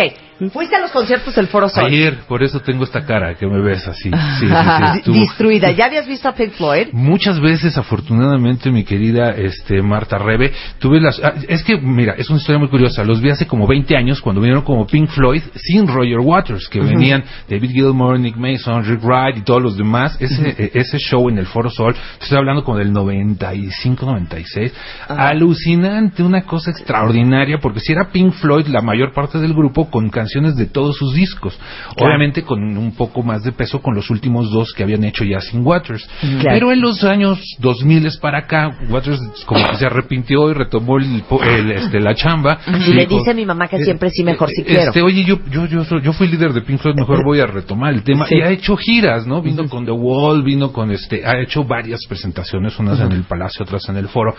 fuiste 0.51 0.75
a 0.75 0.79
los 0.79 0.91
conciertos 0.91 1.33
del 1.35 1.47
Foro 1.47 1.67
Sol. 1.69 1.85
Ayer, 1.85 2.19
por 2.27 2.43
eso 2.43 2.59
tengo 2.59 2.83
esta 2.83 3.05
cara 3.05 3.33
que 3.35 3.47
me 3.47 3.59
ves 3.61 3.87
así. 3.87 4.11
Sí, 4.39 4.47
sí, 4.47 4.47
sí, 4.47 4.53
Di- 4.93 4.97
estuvo- 4.99 5.15
Destruida. 5.19 5.71
¿Ya 5.71 5.85
habías 5.85 6.07
visto 6.07 6.27
a 6.29 6.33
Pink 6.33 6.51
Floyd? 6.53 6.87
Muchas 6.93 7.39
veces, 7.39 7.77
afortunadamente, 7.77 8.71
mi 8.71 8.83
querida 8.83 9.31
este, 9.31 9.81
Marta 9.81 10.17
Rebe, 10.17 10.51
tuve 10.79 10.99
las... 10.99 11.19
ah, 11.23 11.33
es 11.47 11.63
que, 11.63 11.77
mira, 11.79 12.13
es 12.17 12.29
una 12.29 12.39
historia 12.39 12.59
muy 12.59 12.69
curiosa. 12.69 13.03
Los 13.03 13.21
vi 13.21 13.29
hace 13.29 13.47
como 13.47 13.67
20 13.67 13.95
años 13.95 14.21
cuando 14.21 14.41
vinieron 14.41 14.63
como 14.63 14.85
Pink 14.85 15.09
Floyd 15.09 15.41
sin 15.55 15.87
Roger 15.87 16.19
Waters, 16.19 16.67
que 16.69 16.79
venían 16.79 17.23
David 17.49 17.71
Gilmour, 17.71 18.19
Nick 18.19 18.35
Mason, 18.37 18.83
Rick 18.85 19.03
Wright 19.03 19.37
y 19.37 19.41
todos 19.41 19.61
los 19.61 19.77
demás. 19.77 20.17
Ese, 20.19 20.49
eh, 20.57 20.71
ese 20.73 20.97
show 20.99 21.29
en 21.29 21.37
el 21.37 21.45
Foro 21.45 21.69
Sol, 21.69 21.95
estoy 22.21 22.37
hablando 22.37 22.63
como 22.63 22.77
del 22.77 22.91
95, 22.91 24.05
96. 24.05 24.73
Alucinante, 25.07 26.23
una 26.23 26.41
cosa 26.43 26.71
extraordinaria, 26.71 27.59
porque 27.61 27.79
si 27.79 27.91
era 27.91 28.09
Pink 28.11 28.33
Floyd 28.33 28.67
la 28.67 28.81
mayor 28.81 29.13
parte 29.13 29.37
del 29.39 29.53
grupo 29.53 29.89
con 29.89 30.09
canciones 30.09 30.55
de 30.55 30.65
todos 30.65 30.97
sus 30.97 31.13
discos. 31.13 31.57
Obviamente 31.97 32.43
con 32.43 32.59
un 32.77 32.91
poco 32.95 33.21
más 33.23 33.43
de 33.43 33.51
peso 33.51 33.81
con 33.81 33.93
los 33.95 34.09
últimos 34.09 34.18
dos 34.51 34.73
que 34.73 34.83
habían 34.83 35.03
hecho 35.03 35.23
ya 35.23 35.39
sin 35.41 35.65
Waters. 35.65 36.07
Claro. 36.21 36.49
Pero 36.51 36.71
en 36.71 36.81
los 36.81 37.03
años 37.03 37.39
2000 37.59 37.99
para 38.21 38.39
acá, 38.39 38.77
Waters 38.89 39.19
como 39.45 39.69
que 39.69 39.77
se 39.77 39.85
arrepintió 39.85 40.49
y 40.49 40.53
retomó 40.53 40.97
el, 40.97 41.23
el, 41.43 41.71
este, 41.71 41.99
la 41.99 42.15
chamba. 42.15 42.59
Y 42.87 42.93
le 42.93 43.05
Dijo, 43.05 43.19
dice 43.19 43.31
a 43.31 43.33
mi 43.33 43.45
mamá 43.45 43.67
que 43.67 43.77
eh, 43.77 43.83
siempre 43.83 44.09
sí, 44.09 44.23
mejor 44.23 44.49
sí 44.49 44.61
eh, 44.61 44.65
quiero. 44.65 44.81
Este, 44.83 45.01
oye, 45.01 45.23
yo, 45.23 45.39
yo, 45.49 45.65
yo, 45.65 45.83
yo 45.99 46.13
fui 46.13 46.27
líder 46.27 46.53
de 46.53 46.61
Pink 46.61 46.79
Floyd, 46.79 46.95
mejor 46.95 47.23
voy 47.23 47.39
a 47.39 47.45
retomar 47.45 47.93
el 47.93 48.03
tema. 48.03 48.25
Sí. 48.25 48.35
Y 48.37 48.41
ha 48.41 48.49
hecho 48.49 48.75
giras, 48.77 49.27
¿no? 49.27 49.41
Vino 49.41 49.67
con 49.67 49.85
The 49.85 49.91
Wall, 49.91 50.43
vino 50.43 50.71
con 50.71 50.91
este, 50.91 51.25
ha 51.25 51.39
hecho 51.39 51.63
varias 51.63 52.01
presentaciones, 52.07 52.77
unas 52.79 52.99
en 52.99 53.11
el 53.11 53.23
Palacio, 53.23 53.63
otras 53.63 53.87
en 53.89 53.97
el 53.97 54.07
Foro. 54.07 54.35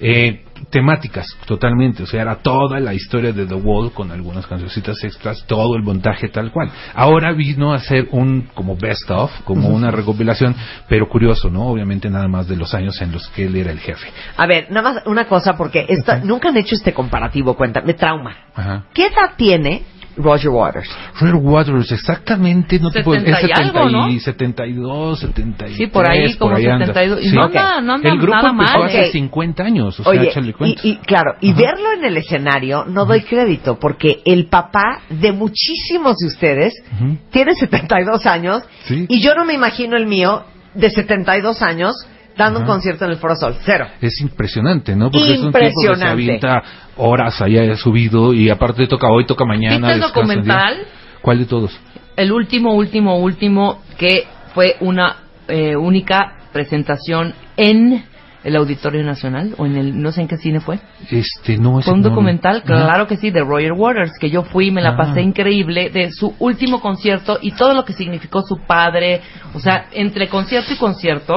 Eh, 0.00 0.44
temáticas, 0.70 1.26
totalmente. 1.46 2.02
O 2.02 2.06
sea, 2.06 2.22
era 2.22 2.36
toda 2.36 2.80
la 2.80 2.94
historia 2.94 3.32
de 3.32 3.46
The 3.46 3.54
Wall 3.54 3.92
con 3.92 4.10
algunas 4.10 4.46
cancioncitas 4.46 5.02
extras, 5.04 5.44
todo 5.46 5.76
el 5.76 5.82
montaje 5.82 6.28
tal 6.28 6.50
cual. 6.50 6.70
Ahora 6.94 7.32
vino 7.32 7.72
a 7.72 7.76
hacer 7.76 8.08
un 8.12 8.48
como 8.54 8.76
best 8.76 9.10
of, 9.10 9.30
como 9.44 9.68
una 9.68 9.90
recopilación, 9.90 10.54
pero 10.88 11.08
curioso, 11.08 11.50
¿no? 11.50 11.66
Obviamente 11.66 12.08
nada 12.10 12.28
más 12.28 12.48
de 12.48 12.56
los 12.56 12.74
años 12.74 13.00
en 13.02 13.12
los 13.12 13.28
que 13.28 13.46
él 13.46 13.56
era 13.56 13.72
el 13.72 13.78
jefe. 13.78 14.08
A 14.36 14.46
ver, 14.46 14.70
nada 14.70 14.92
más 14.94 15.06
una 15.06 15.26
cosa, 15.26 15.56
porque 15.56 15.86
esta, 15.88 16.18
nunca 16.18 16.48
han 16.48 16.56
hecho 16.56 16.74
este 16.74 16.92
comparativo, 16.92 17.54
cuenta, 17.54 17.80
me 17.82 17.94
trauma. 17.94 18.36
Ajá. 18.54 18.84
¿Qué 18.92 19.06
edad 19.06 19.32
tiene 19.36 19.82
Roger 20.16 20.50
Waters? 20.50 20.88
Roger 21.20 21.34
Waters, 21.36 21.92
exactamente, 21.92 22.78
no 22.78 22.90
te 22.90 23.02
puedo, 23.02 23.18
es 23.18 23.24
70 23.24 23.40
y 23.40 23.48
70 23.48 23.80
algo, 23.80 23.90
¿no? 23.90 24.08
y 24.10 24.20
72, 24.20 25.20
73. 25.20 25.76
Sí, 25.76 25.86
por 25.86 26.08
ahí, 26.10 26.34
como 26.36 26.54
anda. 26.56 26.86
72. 26.86 27.20
Y 27.22 27.30
Sí. 27.30 27.34
no 27.36 27.44
anda- 27.44 27.80
no 27.80 27.94
anda 27.94 28.08
El 28.10 28.18
grupo 28.18 28.36
nada 28.36 28.50
empezó 28.50 28.78
mal, 28.78 28.88
hace 28.88 29.02
¿eh? 29.06 29.10
50 29.12 29.62
años, 29.64 29.98
o 30.00 30.02
sea, 30.02 30.10
Oye, 30.12 30.28
échale 30.28 30.50
y, 30.50 30.52
cuentas. 30.52 30.84
y 30.84 30.96
claro, 30.96 31.34
y 31.40 31.52
verlo 31.52 31.92
en 31.96 32.04
el 32.04 32.16
escenario 32.16 32.84
no 32.86 33.04
doy 33.06 33.22
crédito, 33.22 33.78
porque 33.78 34.20
el 34.24 34.46
papá 34.46 35.00
de 35.08 35.32
muchísimos 35.32 36.16
de 36.18 36.26
ustedes 36.26 36.74
Ujú. 37.00 37.16
tiene 37.30 37.54
72 37.54 38.26
años 38.26 38.62
Sí. 38.84 39.06
y 39.08 39.20
yo 39.20 39.34
no 39.34 39.44
me 39.44 39.54
imagino 39.54 39.96
el 39.96 40.06
mío 40.06 40.44
de 40.74 40.90
72 40.90 41.62
años 41.62 41.94
dando 42.36 42.60
un 42.60 42.66
concierto 42.66 43.04
en 43.04 43.12
el 43.12 43.16
Foro 43.18 43.36
Sol. 43.36 43.56
Cero. 43.64 43.86
Es 44.00 44.20
impresionante, 44.20 44.94
¿no? 44.96 45.10
Porque 45.10 45.34
es 45.34 45.40
un 45.40 45.46
tipo 45.52 45.58
que 45.58 45.64
se 45.64 45.70
Impresionante. 45.70 46.08
avienta 46.12 46.62
horas 46.96 47.40
allá 47.40 47.76
subido 47.76 48.32
y 48.32 48.50
aparte 48.50 48.86
toca 48.86 49.08
hoy, 49.08 49.26
toca 49.26 49.44
mañana. 49.44 49.88
¿Viste 49.88 49.92
el 49.92 49.98
día. 50.00 50.06
documental? 50.08 50.76
¿Cuál 51.20 51.38
de 51.38 51.44
todos? 51.46 51.78
El 52.16 52.32
último, 52.32 52.74
último, 52.74 53.18
último, 53.18 53.82
que 53.96 54.26
fue 54.54 54.76
una 54.80 55.16
eh, 55.48 55.76
única 55.76 56.36
presentación 56.52 57.34
en 57.56 58.04
el 58.44 58.56
Auditorio 58.56 59.02
Nacional, 59.04 59.54
o 59.58 59.66
en 59.66 59.76
el, 59.76 60.00
no 60.02 60.10
sé 60.12 60.22
en 60.22 60.28
qué 60.28 60.36
cine 60.36 60.60
fue. 60.60 60.78
Este, 61.10 61.56
no 61.58 61.78
es 61.78 61.84
Fue 61.84 61.94
un 61.94 62.00
no, 62.02 62.08
documental, 62.10 62.62
claro 62.62 63.06
que 63.06 63.16
sí, 63.16 63.30
de 63.30 63.40
Roger 63.40 63.72
Waters, 63.72 64.12
que 64.20 64.30
yo 64.30 64.42
fui 64.42 64.68
y 64.68 64.70
me 64.70 64.82
la 64.82 64.90
Ah. 64.90 64.96
pasé 64.96 65.22
increíble, 65.22 65.90
de 65.90 66.10
su 66.10 66.34
último 66.38 66.80
concierto 66.80 67.38
y 67.40 67.52
todo 67.52 67.72
lo 67.74 67.84
que 67.84 67.92
significó 67.92 68.42
su 68.42 68.56
padre. 68.66 69.20
O 69.54 69.60
sea, 69.60 69.86
entre 69.92 70.28
concierto 70.28 70.72
y 70.72 70.76
concierto, 70.76 71.34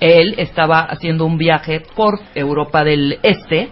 él 0.00 0.34
estaba 0.38 0.80
haciendo 0.80 1.24
un 1.26 1.38
viaje 1.38 1.82
por 1.94 2.18
Europa 2.34 2.84
del 2.84 3.18
Este 3.22 3.70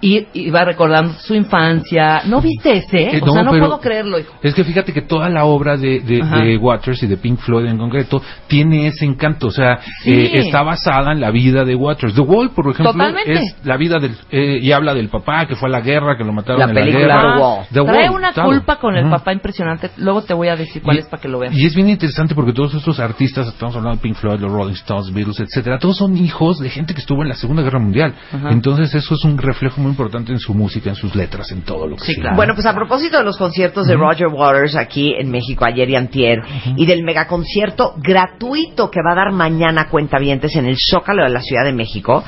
y 0.00 0.26
iba 0.34 0.64
recordando 0.64 1.12
su 1.14 1.34
infancia. 1.34 2.22
¿No 2.26 2.40
viste 2.40 2.72
ese? 2.78 3.16
Eh, 3.16 3.20
o 3.22 3.32
sea, 3.32 3.42
no 3.42 3.50
pero 3.52 3.66
puedo 3.66 3.80
creerlo, 3.80 4.18
hijo. 4.18 4.32
Es 4.42 4.54
que 4.54 4.64
fíjate 4.64 4.92
que 4.92 5.02
toda 5.02 5.28
la 5.28 5.44
obra 5.44 5.76
de, 5.76 6.00
de, 6.00 6.22
de 6.22 6.56
Waters 6.56 7.02
y 7.02 7.06
de 7.06 7.16
Pink 7.16 7.38
Floyd 7.40 7.66
en 7.66 7.78
concreto 7.78 8.22
tiene 8.46 8.86
ese 8.86 9.04
encanto. 9.04 9.48
O 9.48 9.50
sea, 9.50 9.80
Sí. 10.02 10.10
eh, 10.12 10.30
está 10.38 10.62
basada 10.62 11.12
en 11.12 11.20
la 11.20 11.30
vida 11.30 11.64
de 11.64 11.74
Waters. 11.74 12.14
The 12.14 12.20
Wall, 12.22 12.50
por 12.50 12.66
ejemplo, 12.70 12.92
Totalmente. 12.92 13.32
es 13.32 13.56
la 13.64 13.76
vida 13.76 13.98
del. 13.98 14.12
eh, 14.30 14.58
y 14.62 14.72
habla 14.72 14.94
del 14.94 15.08
papá 15.08 15.46
que 15.46 15.56
fue 15.56 15.68
a 15.68 15.72
la 15.72 15.80
guerra, 15.80 16.16
que 16.16 16.24
lo 16.24 16.32
mataron 16.32 16.60
La 16.60 16.66
en 16.68 16.74
la 16.74 16.80
película 16.80 17.06
guerra. 17.06 17.66
The 17.72 17.80
Wall. 17.80 17.90
Trae 17.94 18.10
una 18.10 18.32
claro. 18.32 18.48
culpa 18.50 18.76
con 18.76 18.96
el 18.96 19.04
Ujú. 19.04 19.12
papá 19.16 19.32
impresionante. 19.32 19.90
Luego 19.98 20.22
te 20.22 20.34
voy 20.34 20.48
a 20.48 20.56
decir 20.56 20.82
cuál 20.82 20.96
Y- 20.96 21.00
es 21.00 21.06
para 21.06 21.20
que 21.22 21.28
lo 21.28 21.38
veas. 21.38 21.56
Y 21.56 21.66
es 21.66 21.74
bien 21.74 21.88
interesante 21.90 22.34
porque 22.34 22.52
todos 22.52 22.74
estos 22.74 22.98
artistas, 23.00 23.48
estamos 23.48 23.76
hablando 23.76 23.96
de 23.96 24.02
Pink 24.02 24.16
Floyd, 24.16 24.40
los 24.40 24.50
Rolling 24.52 24.72
Stones, 24.74 25.12
Beatles, 25.12 25.40
etcétera, 25.40 25.78
todos 25.78 25.96
son 25.96 26.16
hijos 26.16 26.58
de 26.58 26.70
gente 26.70 26.94
que 26.94 27.00
estuvo 27.00 27.22
en 27.22 27.28
la 27.28 27.34
Segunda 27.34 27.62
Guerra 27.62 27.78
Mundial. 27.80 28.14
Ajá. 28.32 28.50
Entonces 28.50 28.94
eso 28.94 29.14
es 29.14 29.24
un 29.24 29.36
reflejo 29.38 29.80
muy 29.80 29.89
importante 29.90 30.32
en 30.32 30.38
su 30.38 30.54
música, 30.54 30.90
en 30.90 30.96
sus 30.96 31.14
letras, 31.14 31.50
en 31.52 31.62
todo 31.62 31.86
lo 31.86 31.96
que 31.96 32.04
Sí, 32.06 32.14
sea. 32.14 32.22
claro. 32.22 32.36
Bueno, 32.36 32.54
pues 32.54 32.66
a 32.66 32.74
propósito 32.74 33.18
de 33.18 33.24
los 33.24 33.36
conciertos 33.36 33.86
de 33.86 33.94
Roger 33.96 34.28
Waters 34.28 34.76
aquí 34.76 35.14
en 35.18 35.30
México 35.30 35.64
ayer 35.64 35.88
y 35.90 35.96
antier 35.96 36.38
y 36.76 36.86
del 36.86 37.02
megaconcierto 37.02 37.94
gratuito 37.98 38.90
que 38.90 39.00
va 39.06 39.12
a 39.12 39.16
dar 39.16 39.32
mañana 39.32 39.88
Cuentavientes 39.88 40.56
en 40.56 40.66
el 40.66 40.76
Zócalo 40.78 41.22
de 41.24 41.30
la 41.30 41.40
Ciudad 41.42 41.64
de 41.64 41.72
México, 41.72 42.24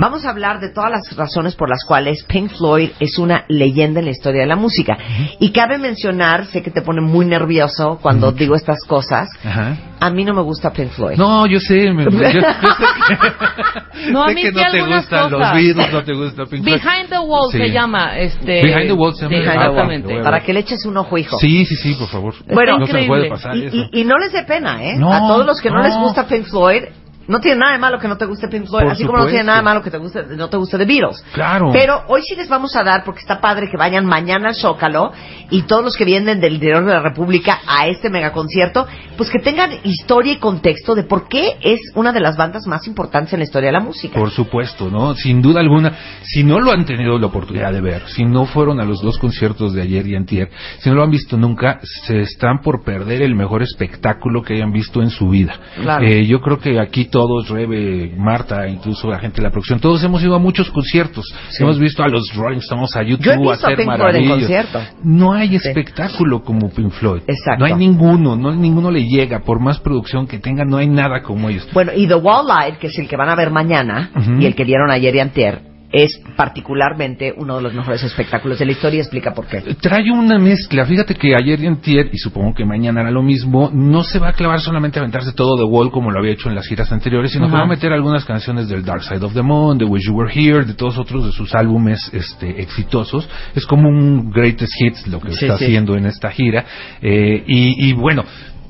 Vamos 0.00 0.24
a 0.24 0.30
hablar 0.30 0.60
de 0.60 0.70
todas 0.70 0.90
las 0.90 1.16
razones 1.16 1.54
por 1.54 1.68
las 1.68 1.84
cuales 1.84 2.24
Pink 2.24 2.50
Floyd 2.56 2.90
es 3.00 3.18
una 3.18 3.44
leyenda 3.48 4.00
en 4.00 4.06
la 4.06 4.12
historia 4.12 4.40
de 4.40 4.46
la 4.46 4.56
música. 4.56 4.96
Y 5.38 5.50
cabe 5.52 5.76
mencionar, 5.78 6.46
sé 6.46 6.62
que 6.62 6.70
te 6.70 6.80
pone 6.80 7.00
muy 7.02 7.26
nervioso 7.26 7.98
cuando 8.00 8.32
digo 8.32 8.54
estas 8.54 8.82
cosas, 8.86 9.28
Ajá. 9.44 9.76
a 10.00 10.10
mí 10.10 10.24
no 10.24 10.32
me 10.32 10.40
gusta 10.42 10.72
Pink 10.72 10.88
Floyd. 10.90 11.18
No, 11.18 11.46
yo 11.46 11.60
sé, 11.60 11.92
me- 11.92 12.04
yo, 12.04 12.10
yo 12.10 12.18
sé 12.18 12.32
que, 12.32 12.40
No, 14.10 14.24
a 14.24 14.28
sé 14.28 14.34
mí 14.34 14.42
que 14.42 14.48
sí 14.52 14.54
no 14.54 14.70
te 14.70 14.80
gustan 14.96 15.30
los. 15.30 15.40
Beatles, 15.52 15.92
no 15.92 16.02
te 16.04 16.14
gusta 16.14 16.46
Pink 16.46 16.64
Floyd. 16.64 16.80
Behind 16.82 17.08
the 17.10 17.18
Wall 17.18 17.52
Sí. 17.52 17.58
se 17.58 17.70
llama. 17.70 18.18
Este, 18.18 18.62
Behind 18.62 18.86
the 18.86 18.92
Wall 18.94 19.14
se 19.14 19.28
llama. 19.28 19.36
Ah, 19.36 19.54
exactamente. 19.66 20.06
bueno, 20.08 20.24
Para 20.24 20.40
que 20.40 20.52
le 20.54 20.60
eches 20.60 20.86
un 20.86 20.96
ojo, 20.96 21.18
hijo. 21.18 21.38
Sí, 21.38 21.64
sí, 21.66 21.76
sí, 21.76 21.94
por 21.94 22.08
favor. 22.08 22.34
Bueno, 22.52 22.78
no 22.78 22.86
se 22.86 23.04
puede 23.04 23.28
pasar 23.28 23.54
Y, 23.56 23.66
eso. 23.66 23.76
y- 23.76 24.00
y 24.00 24.04
no 24.04 24.16
les 24.18 24.32
dé 24.32 24.44
pena, 24.44 24.82
¿eh? 24.82 24.96
No, 24.96 25.12
a 25.12 25.18
todos 25.20 25.44
los 25.44 25.60
que 25.60 25.68
no, 25.68 25.76
no. 25.76 25.82
les 25.82 25.94
gusta 25.98 26.26
Pink 26.26 26.46
Floyd, 26.46 26.84
no 27.28 27.40
tiene 27.40 27.60
nada 27.60 27.72
de 27.72 27.78
malo 27.78 27.98
que 27.98 28.08
no 28.08 28.16
te 28.16 28.26
guste 28.26 28.48
Pink 28.48 28.66
Floyd, 28.66 28.82
Por 28.82 28.92
así 28.92 29.04
como 29.04 29.18
no 29.18 29.26
tiene 29.26 29.44
nada 29.44 29.58
de 29.58 29.64
malo 29.64 29.82
que 29.82 29.90
te 29.90 29.98
guste, 29.98 30.24
no 30.36 30.48
te 30.48 30.56
guste 30.56 30.78
The 30.78 30.84
Beatles. 30.84 31.24
Claro. 31.32 31.70
Pero 31.72 32.02
hoy 32.08 32.22
sí 32.22 32.34
les 32.34 32.48
vamos 32.48 32.74
a 32.76 32.82
dar, 32.82 33.04
porque 33.04 33.20
está 33.20 33.40
padre 33.40 33.68
que 33.70 33.76
vayan 33.76 34.06
mañana 34.06 34.48
al 34.48 34.54
Zócalo 34.54 35.12
y 35.50 35.62
todos 35.62 35.84
los 35.84 35.96
que 35.96 36.04
vienen 36.04 36.40
del 36.40 36.54
interior 36.54 36.84
de 36.84 36.92
la 36.92 37.02
República 37.02 37.60
a 37.66 37.86
este 37.86 38.10
megaconcierto, 38.10 38.86
pues 39.16 39.30
que 39.30 39.38
tengan 39.38 39.70
historia 39.84 40.32
y 40.32 40.36
contexto 40.36 40.94
de 40.94 41.04
por 41.04 41.28
qué 41.28 41.56
es 41.60 41.80
una 41.94 42.12
de 42.12 42.20
las 42.20 42.36
bandas 42.36 42.66
más 42.66 42.86
importantes 42.86 43.32
en 43.32 43.40
la 43.40 43.44
historia 43.44 43.68
de 43.68 43.72
la 43.72 43.80
música. 43.80 44.18
Por 44.18 44.30
supuesto, 44.30 44.90
¿no? 44.90 45.14
Sin 45.14 45.42
duda 45.42 45.60
alguna, 45.60 45.92
si 46.22 46.42
no 46.42 46.60
lo 46.60 46.72
han 46.72 46.84
tenido 46.84 47.18
la 47.18 47.26
oportunidad 47.26 47.72
de 47.72 47.80
ver, 47.80 48.02
si 48.08 48.24
no 48.24 48.46
fueron 48.46 48.80
a 48.80 48.84
los 48.84 49.02
dos 49.02 49.18
conciertos 49.18 49.72
de 49.72 49.82
ayer 49.82 50.06
y 50.06 50.16
antier, 50.16 50.50
si 50.78 50.88
no 50.88 50.96
lo 50.96 51.04
han 51.04 51.10
visto 51.10 51.36
nunca, 51.36 51.80
se 52.06 52.20
están 52.20 52.60
por 52.60 52.82
perder 52.82 53.22
el 53.22 53.34
mejor 53.34 53.62
espectáculo 53.62 54.42
que 54.42 54.54
hayan 54.54 54.72
visto 54.72 55.02
en 55.02 55.10
su 55.10 55.28
vida. 55.28 55.58
Claro. 55.80 56.04
Eh, 56.04 56.26
yo 56.26 56.40
creo 56.40 56.58
que 56.58 56.80
aquí 56.80 57.09
todos, 57.10 57.48
Rebe, 57.48 58.14
Marta, 58.16 58.66
incluso 58.68 59.08
la 59.08 59.18
gente 59.18 59.36
de 59.38 59.42
la 59.42 59.50
producción, 59.50 59.80
todos 59.80 60.02
hemos 60.04 60.22
ido 60.22 60.34
a 60.34 60.38
muchos 60.38 60.70
conciertos. 60.70 61.24
Hemos 61.58 61.78
visto 61.78 62.02
a 62.02 62.08
los 62.08 62.32
Rolling 62.34 62.58
Stones, 62.58 62.96
a 62.96 63.02
YouTube, 63.02 63.24
Yo 63.24 63.32
he 63.32 63.36
visto 63.38 63.50
a 63.50 63.54
hacer 63.54 63.76
Pink 63.76 63.86
maravillas. 63.86 64.66
No 65.02 65.32
hay 65.32 65.50
Sí. 65.50 65.56
espectáculo 65.68 66.42
como 66.42 66.70
Pink 66.70 66.90
Floyd. 66.92 67.22
Exacto. 67.26 67.58
No 67.60 67.64
hay 67.66 67.74
ninguno, 67.74 68.36
no 68.36 68.54
ninguno 68.54 68.90
le 68.90 69.04
llega, 69.04 69.40
por 69.40 69.60
más 69.60 69.80
producción 69.80 70.26
que 70.26 70.38
tenga, 70.38 70.64
no 70.64 70.76
hay 70.76 70.88
nada 70.88 71.22
como 71.22 71.48
ellos. 71.48 71.68
Bueno, 71.72 71.92
y 71.94 72.06
The 72.06 72.14
Wall 72.14 72.46
Light, 72.46 72.78
que 72.78 72.86
es 72.86 72.98
el 72.98 73.08
que 73.08 73.16
van 73.16 73.28
a 73.28 73.34
ver 73.34 73.50
mañana, 73.50 74.10
y 74.38 74.46
el 74.46 74.54
que 74.54 74.64
vieron 74.64 74.90
ayer 74.90 75.14
y 75.14 75.20
antier, 75.20 75.69
es 75.92 76.20
particularmente 76.36 77.34
uno 77.36 77.56
de 77.56 77.62
los 77.62 77.74
mejores 77.74 78.02
espectáculos 78.04 78.58
de 78.58 78.66
la 78.66 78.72
historia 78.72 78.98
y 78.98 79.00
explica 79.00 79.32
por 79.34 79.46
qué. 79.46 79.60
Trae 79.80 80.10
una 80.12 80.38
mezcla. 80.38 80.84
Fíjate 80.86 81.14
que 81.14 81.34
ayer 81.34 81.60
y 81.60 81.66
antier, 81.66 82.10
y 82.12 82.18
supongo 82.18 82.54
que 82.54 82.64
mañana 82.64 83.00
hará 83.00 83.10
lo 83.10 83.22
mismo, 83.22 83.70
no 83.72 84.04
se 84.04 84.18
va 84.18 84.28
a 84.28 84.32
clavar 84.32 84.60
solamente 84.60 84.98
a 84.98 85.02
aventarse 85.02 85.32
todo 85.32 85.56
The 85.56 85.64
Wall 85.64 85.90
como 85.90 86.10
lo 86.10 86.20
había 86.20 86.32
hecho 86.32 86.48
en 86.48 86.54
las 86.54 86.66
giras 86.68 86.92
anteriores, 86.92 87.32
sino 87.32 87.48
que 87.48 87.54
va 87.56 87.62
a 87.62 87.66
meter 87.66 87.92
algunas 87.92 88.24
canciones 88.24 88.68
del 88.68 88.84
Dark 88.84 89.02
Side 89.02 89.24
of 89.24 89.34
the 89.34 89.42
Moon, 89.42 89.78
de 89.78 89.84
Wish 89.84 90.06
You 90.06 90.14
Were 90.14 90.32
Here, 90.32 90.64
de 90.64 90.74
todos 90.74 90.96
otros 90.98 91.26
de 91.26 91.32
sus 91.32 91.54
álbumes 91.54 92.10
este, 92.12 92.60
exitosos. 92.62 93.28
Es 93.54 93.66
como 93.66 93.88
un 93.88 94.30
greatest 94.30 94.72
hits 94.80 95.06
lo 95.08 95.20
que 95.20 95.32
Sí, 95.32 95.46
está 95.46 95.58
sí. 95.58 95.64
haciendo 95.64 95.96
en 95.96 96.06
esta 96.06 96.30
gira. 96.30 96.64
Eh, 97.02 97.42
y, 97.46 97.88
y 97.88 97.92
bueno, 97.94 98.24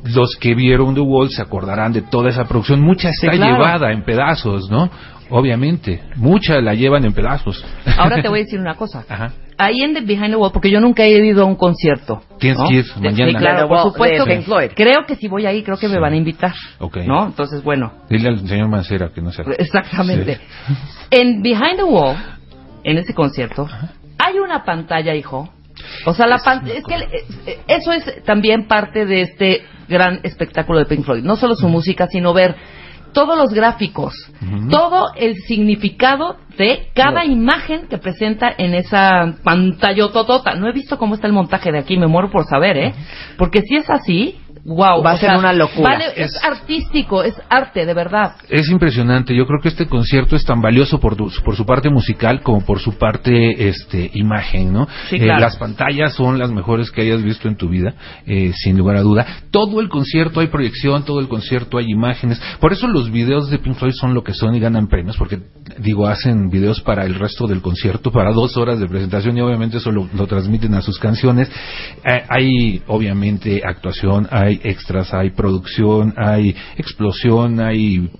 los 0.04 0.36
que 0.40 0.54
vieron 0.54 0.94
The 0.94 1.00
Wall 1.00 1.30
se 1.30 1.42
acordarán 1.42 1.92
de 1.92 2.02
toda 2.02 2.30
esa 2.30 2.44
producción. 2.44 2.80
Mucha 2.80 3.10
está 3.10 3.32
claro. 3.32 3.52
llevada 3.56 3.92
en 3.92 4.02
pedazos, 4.04 4.70
¿no? 4.70 4.90
Obviamente. 5.30 6.02
Mucha 6.16 6.60
la 6.60 6.74
llevan 6.74 7.04
en 7.04 7.12
pedazos. 7.12 7.64
Ahora 7.96 8.20
te 8.22 8.28
voy 8.28 8.40
a 8.40 8.42
decir 8.42 8.58
una 8.58 8.74
cosa. 8.74 9.04
Ajá. 9.08 9.32
Ahí 9.56 9.82
en 9.82 9.92
The 9.92 10.00
Behind 10.00 10.30
the 10.30 10.36
Wall, 10.36 10.52
porque 10.52 10.70
yo 10.70 10.80
nunca 10.80 11.04
he 11.04 11.10
ido 11.10 11.42
a 11.42 11.44
un 11.44 11.56
concierto. 11.56 12.22
Tienes 12.38 12.58
¿no? 12.58 12.66
que 12.68 12.74
ir 12.76 12.86
mañana. 12.96 13.30
Sí, 13.30 13.34
claro, 13.36 13.68
por 13.68 13.82
supuesto. 13.82 14.24
de 14.24 14.30
que- 14.30 14.36
Pink 14.36 14.46
Floyd. 14.46 14.70
Creo 14.74 15.04
que 15.06 15.16
si 15.16 15.28
voy 15.28 15.44
ahí, 15.46 15.62
creo 15.62 15.76
que 15.76 15.88
me 15.88 15.98
van 15.98 16.14
a 16.14 16.16
invitar. 16.16 16.54
Ok. 16.78 16.98
¿No? 17.06 17.26
Entonces, 17.26 17.62
bueno, 17.62 17.92
Dile 18.08 18.28
al 18.28 18.48
señor 18.48 18.68
Mancera 18.68 19.10
que 19.14 19.20
no 19.20 19.30
se 19.32 19.42
exactamente. 19.58 20.36
Sí. 20.66 20.74
En 21.10 21.42
Behind 21.42 21.76
the 21.76 21.84
Wall, 21.84 22.16
en 22.84 22.98
ese 22.98 23.12
concierto, 23.12 23.68
hay 24.18 24.38
una 24.38 24.64
pantalla, 24.64 25.14
hijo. 25.14 25.50
O 26.06 26.14
sea, 26.14 26.26
la 26.26 26.38
pantalla. 26.38 26.74
Es 26.74 26.84
que 26.84 26.94
eh, 26.94 27.58
eso 27.68 27.92
es 27.92 28.22
también 28.24 28.66
parte 28.66 29.04
de 29.04 29.22
este 29.22 29.62
gran 29.88 30.20
espectáculo 30.22 30.78
de 30.78 30.86
Pink 30.86 31.04
Floyd. 31.04 31.22
No 31.22 31.36
solo 31.36 31.54
su 31.54 31.68
música, 31.68 32.06
sino 32.06 32.32
ver 32.32 32.54
todos 33.12 33.36
los 33.36 33.52
gráficos, 33.52 34.14
todo 34.70 35.12
el 35.16 35.36
significado 35.46 36.36
de 36.56 36.88
cada 36.94 37.24
imagen 37.24 37.86
que 37.88 37.98
presenta 37.98 38.52
en 38.56 38.74
esa 38.74 39.36
pantalla 39.44 40.08
totota. 40.10 40.54
No 40.54 40.68
he 40.68 40.72
visto 40.72 40.98
cómo 40.98 41.14
está 41.14 41.26
el 41.26 41.32
montaje 41.32 41.72
de 41.72 41.78
aquí, 41.78 41.96
me 41.96 42.06
muero 42.06 42.30
por 42.30 42.44
saber, 42.44 42.76
¿eh? 42.76 42.94
Porque 43.38 43.62
si 43.62 43.76
es 43.76 43.88
así, 43.88 44.39
wow. 44.64 45.02
Va 45.02 45.12
a 45.12 45.16
ser 45.18 45.36
una 45.36 45.52
locura. 45.52 45.92
Vale, 45.92 46.04
es, 46.16 46.32
artístico, 46.42 47.22
es 47.22 47.34
arte, 47.48 47.86
de 47.86 47.94
verdad. 47.94 48.34
Es 48.48 48.68
impresionante. 48.70 49.34
Yo 49.34 49.46
creo 49.46 49.60
que 49.62 49.68
este 49.68 49.86
concierto 49.86 50.36
es 50.36 50.44
tan 50.44 50.60
valioso 50.60 51.00
por, 51.00 51.16
tu- 51.16 51.30
por 51.44 51.56
su 51.56 51.64
parte 51.66 51.90
musical 51.90 52.42
como 52.42 52.64
por 52.64 52.78
su 52.80 52.96
parte 52.98 53.68
este, 53.68 54.10
imagen, 54.14 54.72
¿no? 54.72 54.86
Sí, 55.08 55.16
Eh, 55.16 55.20
claro. 55.20 55.40
las 55.40 55.56
pantallas 55.56 56.14
son 56.14 56.38
las 56.38 56.50
mejores 56.50 56.90
que 56.90 57.02
hayas 57.02 57.22
visto 57.22 57.48
en 57.48 57.56
tu 57.56 57.68
vida, 57.68 57.94
eh, 58.26 58.52
sin 58.54 58.76
lugar 58.78 58.96
a 58.96 59.02
duda. 59.02 59.26
Todo 59.50 59.80
el 59.80 59.88
concierto 59.88 60.40
hay 60.40 60.48
proyección, 60.48 61.04
todo 61.04 61.20
el 61.20 61.28
concierto 61.28 61.78
hay 61.78 61.86
imágenes. 61.90 62.40
Por 62.60 62.72
eso 62.72 62.86
los 62.88 63.10
videos 63.10 63.50
de 63.50 63.58
Pink 63.58 63.76
Floyd 63.76 63.92
son 63.94 64.14
lo 64.14 64.22
que 64.22 64.34
son 64.34 64.54
y 64.54 64.60
ganan 64.60 64.88
premios, 64.88 65.16
porque, 65.16 65.38
digo, 65.78 66.06
hacen 66.06 66.48
videos 66.50 66.80
para 66.80 67.04
el 67.04 67.14
resto 67.14 67.46
del 67.46 67.60
concierto, 67.62 68.10
para 68.12 68.32
dos 68.32 68.56
horas 68.56 68.78
de 68.80 68.86
presentación 68.88 69.36
y 69.36 69.40
obviamente 69.40 69.78
eso 69.78 69.90
lo, 69.90 70.08
lo 70.14 70.26
transmiten 70.26 70.74
a 70.74 70.82
sus 70.82 70.98
canciones. 70.98 71.48
Eh, 72.04 72.22
hay, 72.28 72.82
obviamente, 72.86 73.62
actuación, 73.64 74.28
hay 74.30 74.49
extras, 74.62 75.12
hay 75.12 75.30
producción, 75.30 76.14
hay 76.16 76.54
explosión, 76.76 77.60
hay 77.60 78.10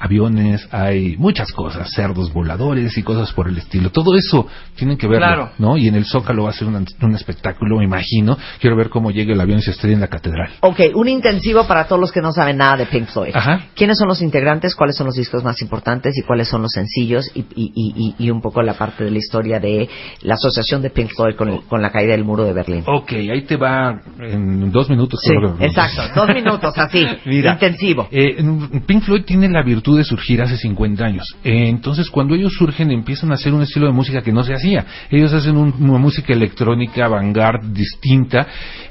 aviones, 0.00 0.66
hay 0.72 1.16
muchas 1.18 1.52
cosas, 1.52 1.90
cerdos 1.92 2.32
voladores 2.32 2.96
y 2.96 3.02
cosas 3.02 3.32
por 3.32 3.48
el 3.48 3.58
estilo. 3.58 3.90
Todo 3.90 4.16
eso 4.16 4.46
tienen 4.74 4.96
que 4.96 5.06
verlo, 5.06 5.26
Claro. 5.26 5.50
¿no? 5.58 5.76
Y 5.76 5.86
en 5.88 5.94
el 5.94 6.04
Zócalo 6.06 6.44
va 6.44 6.50
a 6.50 6.52
ser 6.52 6.68
un, 6.68 6.86
un 7.02 7.14
espectáculo, 7.14 7.78
me 7.78 7.84
imagino. 7.84 8.36
Quiero 8.60 8.76
ver 8.76 8.88
cómo 8.88 9.10
llega 9.10 9.32
el 9.34 9.40
avión 9.40 9.58
y 9.58 9.62
se 9.62 9.72
estrella 9.72 9.94
en 9.94 10.00
la 10.00 10.08
catedral. 10.08 10.50
Ok, 10.60 10.80
un 10.94 11.08
intensivo 11.08 11.66
para 11.66 11.86
todos 11.86 12.00
los 12.00 12.12
que 12.12 12.20
no 12.20 12.32
saben 12.32 12.56
nada 12.56 12.76
de 12.78 12.86
Pink 12.86 13.06
Floyd. 13.08 13.32
Ajá. 13.34 13.66
¿Quiénes 13.74 13.98
son 13.98 14.08
los 14.08 14.22
integrantes? 14.22 14.74
¿Cuáles 14.74 14.96
son 14.96 15.06
los 15.06 15.14
discos 15.16 15.44
más 15.44 15.60
importantes? 15.62 16.16
¿Y 16.16 16.22
cuáles 16.22 16.48
son 16.48 16.62
los 16.62 16.72
sencillos? 16.72 17.30
Y, 17.34 17.40
y- 17.40 17.72
y- 17.74 18.14
y- 18.18 18.24
y 18.26 18.30
un 18.30 18.40
poco 18.40 18.62
la 18.62 18.74
parte 18.74 19.04
de 19.04 19.10
la 19.10 19.18
historia 19.18 19.60
de 19.60 19.88
la 20.22 20.34
asociación 20.34 20.82
de 20.82 20.90
Pink 20.90 21.10
Floyd 21.14 21.34
con, 21.36 21.48
el- 21.50 21.60
con 21.62 21.82
la 21.82 21.90
caída 21.90 22.12
del 22.12 22.24
muro 22.24 22.44
de 22.44 22.52
Berlín. 22.52 22.84
Ok, 22.86 23.12
ahí 23.12 23.42
te 23.42 23.56
va 23.56 24.00
en 24.18 24.70
dos 24.72 24.88
minutos. 24.88 25.20
Sí, 25.22 25.32
exacto. 25.60 26.02
Dos 26.14 26.34
minutos, 26.34 26.72
así. 26.76 27.06
Mira, 27.26 27.52
intensivo. 27.52 28.08
eh, 28.10 28.42
Pink 28.86 29.02
Floyd 29.02 29.24
tiene 29.24 29.48
la 29.48 29.62
virtud 29.62 29.89
de 29.94 30.04
surgir 30.04 30.42
hace 30.42 30.56
50 30.56 31.04
años. 31.04 31.24
Entonces, 31.44 32.10
cuando 32.10 32.34
ellos 32.34 32.52
surgen, 32.58 32.90
empiezan 32.90 33.30
a 33.30 33.34
hacer 33.34 33.52
un 33.52 33.62
estilo 33.62 33.86
de 33.86 33.92
música 33.92 34.22
que 34.22 34.32
no 34.32 34.42
se 34.44 34.54
hacía. 34.54 34.84
Ellos 35.10 35.32
hacen 35.32 35.56
un- 35.56 35.74
una 35.80 35.98
música 35.98 36.32
electrónica, 36.32 37.08
vanguard, 37.08 37.72
distinta, 37.72 38.46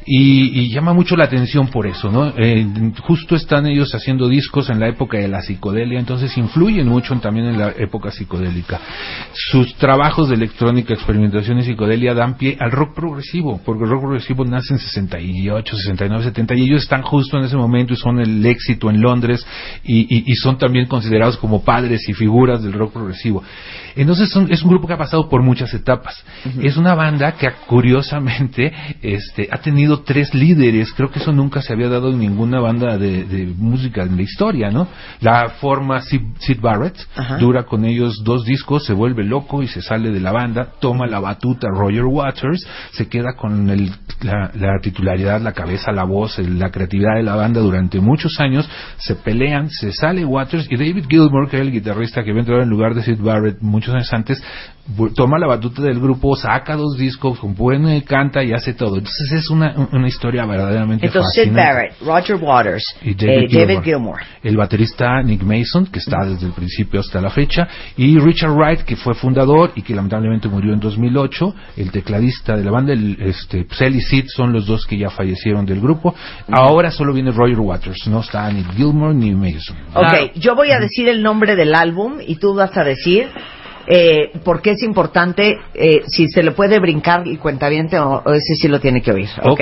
y, 0.05 0.73
llama 0.73 0.93
mucho 0.93 1.15
la 1.15 1.25
atención 1.25 1.67
por 1.67 1.85
eso, 1.85 2.11
¿no? 2.11 2.33
Eh, 2.37 2.65
justo 3.01 3.35
están 3.35 3.67
ellos 3.67 3.93
haciendo 3.93 4.27
discos 4.27 4.69
en 4.69 4.79
la 4.79 4.87
época 4.87 5.17
de 5.17 5.27
la 5.27 5.41
psicodelia, 5.41 5.99
entonces 5.99 6.35
influyen 6.37 6.87
mucho 6.87 7.13
también 7.19 7.47
en 7.47 7.59
la 7.59 7.69
época 7.77 8.11
psicodélica. 8.11 8.79
Sus 9.33 9.75
trabajos 9.75 10.29
de 10.29 10.35
electrónica, 10.35 10.93
experimentación 10.93 11.59
y 11.59 11.63
psicodelia 11.63 12.13
dan 12.13 12.37
pie 12.37 12.57
al 12.59 12.71
rock 12.71 12.95
progresivo, 12.95 13.61
porque 13.63 13.83
el 13.83 13.89
rock 13.89 14.01
progresivo 14.01 14.45
nace 14.45 14.73
en 14.73 14.79
68, 14.79 15.75
69, 15.75 16.23
70, 16.23 16.55
y 16.55 16.63
ellos 16.63 16.83
están 16.83 17.01
justo 17.01 17.37
en 17.37 17.43
ese 17.45 17.57
momento 17.57 17.93
y 17.93 17.97
son 17.97 18.19
el 18.19 18.43
éxito 18.45 18.89
en 18.89 19.01
Londres 19.01 19.45
y 19.83 20.33
son 20.35 20.57
también 20.57 20.87
considerados 20.89 21.37
como 21.37 21.63
padres 21.63 22.09
y 22.09 22.13
figuras 22.13 22.61
del 22.61 22.73
rock 22.73 22.91
progresivo. 22.93 23.41
Entonces 23.95 24.29
son- 24.29 24.51
es 24.51 24.61
un 24.63 24.69
grupo 24.69 24.87
que 24.87 24.93
ha 24.93 24.97
pasado 24.97 25.29
por 25.29 25.41
muchas 25.41 25.73
etapas. 25.73 26.23
Es 26.61 26.77
una 26.77 26.95
banda 26.95 27.33
que 27.33 27.47
curiosamente 27.67 28.71
este, 29.01 29.47
ha 29.51 29.57
tenido 29.57 30.01
tres 30.01 30.33
líderes. 30.33 30.93
Creo 30.93 31.09
que 31.11 31.19
eso 31.19 31.31
nunca 31.31 31.61
se 31.61 31.73
había 31.73 31.89
dado 31.89 32.09
en 32.09 32.19
ninguna 32.19 32.59
banda 32.59 32.97
de, 32.97 33.25
de 33.25 33.45
música 33.57 34.03
en 34.03 34.15
la 34.15 34.21
historia, 34.21 34.69
¿no? 34.69 34.87
La 35.21 35.49
forma 35.59 36.01
Sid, 36.01 36.21
Sid 36.39 36.59
Barrett 36.61 36.95
dura 37.39 37.63
con 37.63 37.85
ellos 37.85 38.21
dos 38.23 38.45
discos, 38.45 38.85
se 38.85 38.93
vuelve 38.93 39.23
loco 39.23 39.63
y 39.63 39.67
se 39.67 39.81
sale 39.81 40.11
de 40.11 40.19
la 40.19 40.31
banda, 40.31 40.67
toma 40.79 41.07
la 41.07 41.19
batuta 41.19 41.67
Roger 41.69 42.05
Waters, 42.05 42.65
se 42.91 43.07
queda 43.07 43.33
con 43.35 43.69
el- 43.69 43.91
la, 44.21 44.51
la 44.55 44.79
titularidad, 44.81 45.41
la 45.41 45.53
cabeza, 45.53 45.91
la 45.91 46.03
voz, 46.03 46.37
la 46.39 46.69
creatividad 46.71 47.15
de 47.15 47.23
la 47.23 47.35
banda 47.35 47.59
durante 47.61 47.99
muchos 47.99 48.39
años, 48.39 48.69
se 48.97 49.15
pelean, 49.15 49.69
se 49.69 49.91
sale 49.91 50.25
Waters 50.25 50.67
y 50.69 50.75
David 50.75 51.05
Gilmour, 51.09 51.49
que 51.49 51.57
era 51.57 51.65
el 51.65 51.71
guitarrista 51.71 52.23
que 52.23 52.31
había 52.31 52.41
entrado 52.41 52.61
en 52.61 52.69
lugar 52.69 52.93
de 52.93 53.03
Sid 53.03 53.19
Barrett 53.19 53.57
muchos 53.79 53.93
años 53.93 54.13
antes, 54.13 54.41
toma 55.15 55.37
la 55.37 55.47
batuta 55.47 55.81
del 55.81 55.99
grupo, 55.99 56.35
saca 56.35 56.75
dos 56.75 56.97
discos, 56.97 57.39
compone, 57.39 58.03
canta 58.03 58.43
y 58.43 58.53
hace 58.53 58.73
todo. 58.73 58.97
Entonces 58.97 59.31
es 59.31 59.49
una, 59.49 59.89
una 59.91 60.07
historia 60.07 60.45
verdaderamente 60.45 61.05
Entonces, 61.05 61.33
Sid 61.33 61.51
fascinante. 61.51 61.73
Barrett, 61.73 62.01
Roger 62.01 62.35
Waters, 62.37 62.83
Y 63.01 63.11
eh, 63.11 63.15
David 63.17 63.51
David, 63.51 63.67
Gilmour. 63.67 63.83
Gilmour. 63.83 64.19
El 64.43 64.57
baterista 64.57 65.21
Nick 65.21 65.43
Mason, 65.43 65.87
que 65.87 65.99
está 65.99 66.25
desde 66.25 66.47
el 66.47 66.53
principio 66.53 67.01
hasta 67.01 67.19
la 67.19 67.29
fecha, 67.29 67.67
y 67.97 68.17
Richard 68.17 68.51
Wright, 68.51 68.81
que 68.81 68.95
fue 68.95 69.13
fundador 69.13 69.71
y 69.75 69.81
que 69.81 69.93
lamentablemente 69.93 70.47
murió 70.47 70.73
en 70.73 70.79
2008, 70.79 71.55
el 71.77 71.91
tecladista 71.91 72.55
de 72.55 72.63
la 72.63 72.71
banda, 72.71 72.93
el, 72.93 73.17
este, 73.21 73.67
él 73.79 73.95
y 73.95 74.01
Sid 74.01 74.25
son 74.27 74.53
los 74.53 74.65
dos 74.65 74.85
que 74.85 74.97
ya 74.97 75.09
fallecieron 75.09 75.65
del 75.65 75.81
grupo. 75.81 76.15
Ahora 76.51 76.89
solo 76.89 77.13
viene 77.13 77.31
Roger 77.31 77.59
Waters, 77.59 78.07
no 78.07 78.21
está 78.21 78.49
ni 78.51 78.63
Gilmour 78.63 79.13
ni 79.13 79.35
Mason. 79.35 79.75
Ok, 79.93 80.33
yo 80.35 80.55
voy 80.55 80.69
voy 80.69 80.75
a 80.75 80.79
decir 80.79 81.09
el 81.09 81.23
nombre 81.23 81.55
del 81.55 81.73
álbum 81.73 82.19
y 82.25 82.35
tú 82.35 82.53
vas 82.53 82.77
a 82.77 82.83
decir 82.83 83.27
eh, 83.91 84.31
por 84.43 84.61
qué 84.61 84.71
es 84.71 84.83
importante, 84.83 85.57
eh, 85.73 86.01
si 86.07 86.27
se 86.29 86.43
le 86.43 86.51
puede 86.51 86.79
brincar 86.79 87.27
el 87.27 87.39
cuentaviente 87.39 87.97
o, 87.97 88.21
o 88.23 88.33
ese 88.33 88.53
sí 88.55 88.67
lo 88.67 88.79
tiene 88.79 89.01
que 89.01 89.11
oír. 89.11 89.29
¿ok? 89.41 89.49
Ok, 89.51 89.61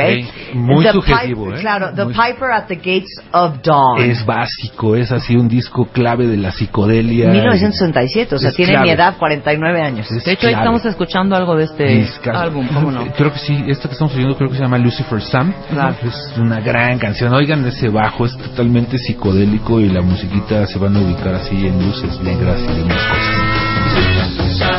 muy 0.53 0.83
The 0.85 0.91
sugestivo, 0.91 1.45
Piper- 1.45 1.57
¿eh? 1.57 1.61
Claro, 1.61 1.91
The 1.95 2.03
Muy- 2.05 2.13
Piper 2.13 2.51
at 2.51 2.65
the 2.67 2.75
Gates 2.75 3.21
of 3.31 3.61
Dawn. 3.63 4.01
Es 4.01 4.25
básico, 4.25 4.95
es 4.97 5.11
así 5.13 5.35
un 5.37 5.47
disco 5.47 5.87
clave 5.93 6.27
de 6.27 6.35
la 6.37 6.51
psicodelia. 6.51 7.29
1967, 7.29 8.35
o 8.35 8.37
sea, 8.39 8.51
tiene 8.51 8.73
clave. 8.73 8.85
mi 8.87 8.91
edad, 8.91 9.17
49 9.17 9.81
años. 9.81 10.11
Es 10.11 10.23
De 10.25 10.33
hecho, 10.33 10.41
clave. 10.41 10.55
estamos 10.57 10.85
escuchando 10.85 11.35
algo 11.35 11.55
de 11.55 11.63
este 11.63 12.05
álbum, 12.33 12.67
¿cómo 12.67 12.91
no? 12.91 13.05
Creo 13.15 13.31
que 13.31 13.39
sí, 13.39 13.63
esta 13.67 13.87
que 13.87 13.93
estamos 13.93 14.13
oyendo 14.13 14.35
creo 14.35 14.49
que 14.49 14.57
se 14.57 14.61
llama 14.63 14.77
Lucifer 14.77 15.21
Sam. 15.21 15.53
Claro. 15.69 15.95
Es 16.03 16.33
una 16.37 16.59
gran 16.59 16.99
canción. 16.99 17.33
Oigan 17.33 17.65
ese 17.65 17.87
bajo, 17.89 18.25
es 18.25 18.35
totalmente 18.37 18.97
psicodélico 18.97 19.79
y 19.79 19.87
la 19.89 20.01
musiquita 20.01 20.65
se 20.67 20.77
van 20.79 20.95
a 20.97 20.99
ubicar 20.99 21.33
así 21.35 21.65
en 21.67 21.85
luces 21.85 22.19
negras 22.21 22.59
y 22.61 22.67
demás 22.79 22.97
cosas. 22.97 23.56
Eh, 23.98 24.76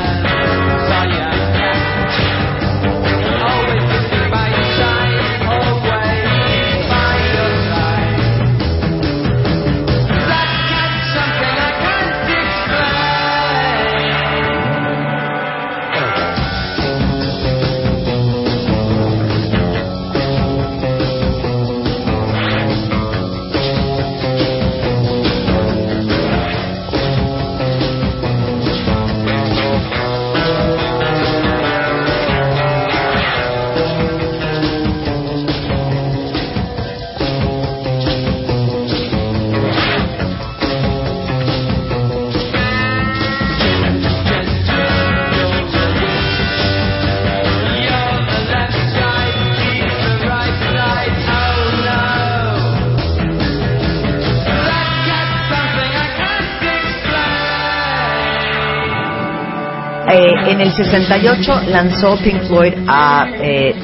68 60.79 61.63
lanzó 61.67 62.17
Pink 62.23 62.43
Floyd 62.45 62.75
a 62.87 63.27
eh, 63.41 63.75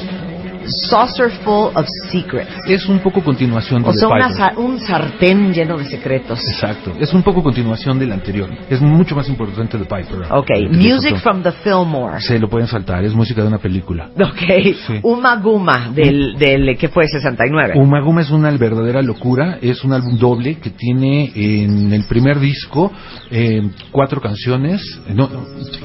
Saucer 0.67 1.31
Full 1.43 1.75
of 1.75 1.85
Secrets. 2.11 2.51
Es 2.67 2.87
un 2.87 2.99
poco 2.99 3.23
continuación 3.23 3.83
de 3.83 3.89
O 3.89 3.91
The 3.91 3.99
sea, 3.99 4.07
una 4.07 4.53
un 4.57 4.79
sartén 4.79 5.53
lleno 5.53 5.77
de 5.77 5.85
secretos. 5.85 6.39
Exacto, 6.47 6.93
es 6.99 7.13
un 7.13 7.23
poco 7.23 7.43
continuación 7.43 7.99
del 7.99 8.11
anterior. 8.11 8.49
Es 8.69 8.81
mucho 8.81 9.15
más 9.15 9.27
importante 9.29 9.77
de 9.77 9.85
Piper. 9.85 10.27
Ok, 10.31 10.49
Music 10.71 11.17
from 11.17 11.41
the 11.43 11.51
Fillmore. 11.51 12.21
Se 12.21 12.39
lo 12.39 12.49
pueden 12.49 12.67
saltar, 12.67 13.03
es 13.03 13.13
música 13.13 13.41
de 13.41 13.47
una 13.47 13.59
película. 13.59 14.09
Ok, 14.15 14.75
Sí. 14.87 14.99
Uma 15.03 15.35
Guma 15.37 15.91
del, 15.93 16.35
del 16.37 16.77
que 16.77 16.89
fue 16.89 17.07
69. 17.07 17.73
Umaguma 17.75 18.21
es 18.21 18.29
una 18.29 18.51
verdadera 18.51 19.01
locura, 19.01 19.57
es 19.61 19.83
un 19.83 19.93
álbum 19.93 20.17
doble 20.17 20.55
que 20.55 20.69
tiene 20.71 21.31
en 21.35 21.93
el 21.93 22.03
primer 22.05 22.39
disco 22.39 22.91
eh, 23.29 23.69
cuatro 23.91 24.21
canciones, 24.21 24.81
no, 25.13 25.29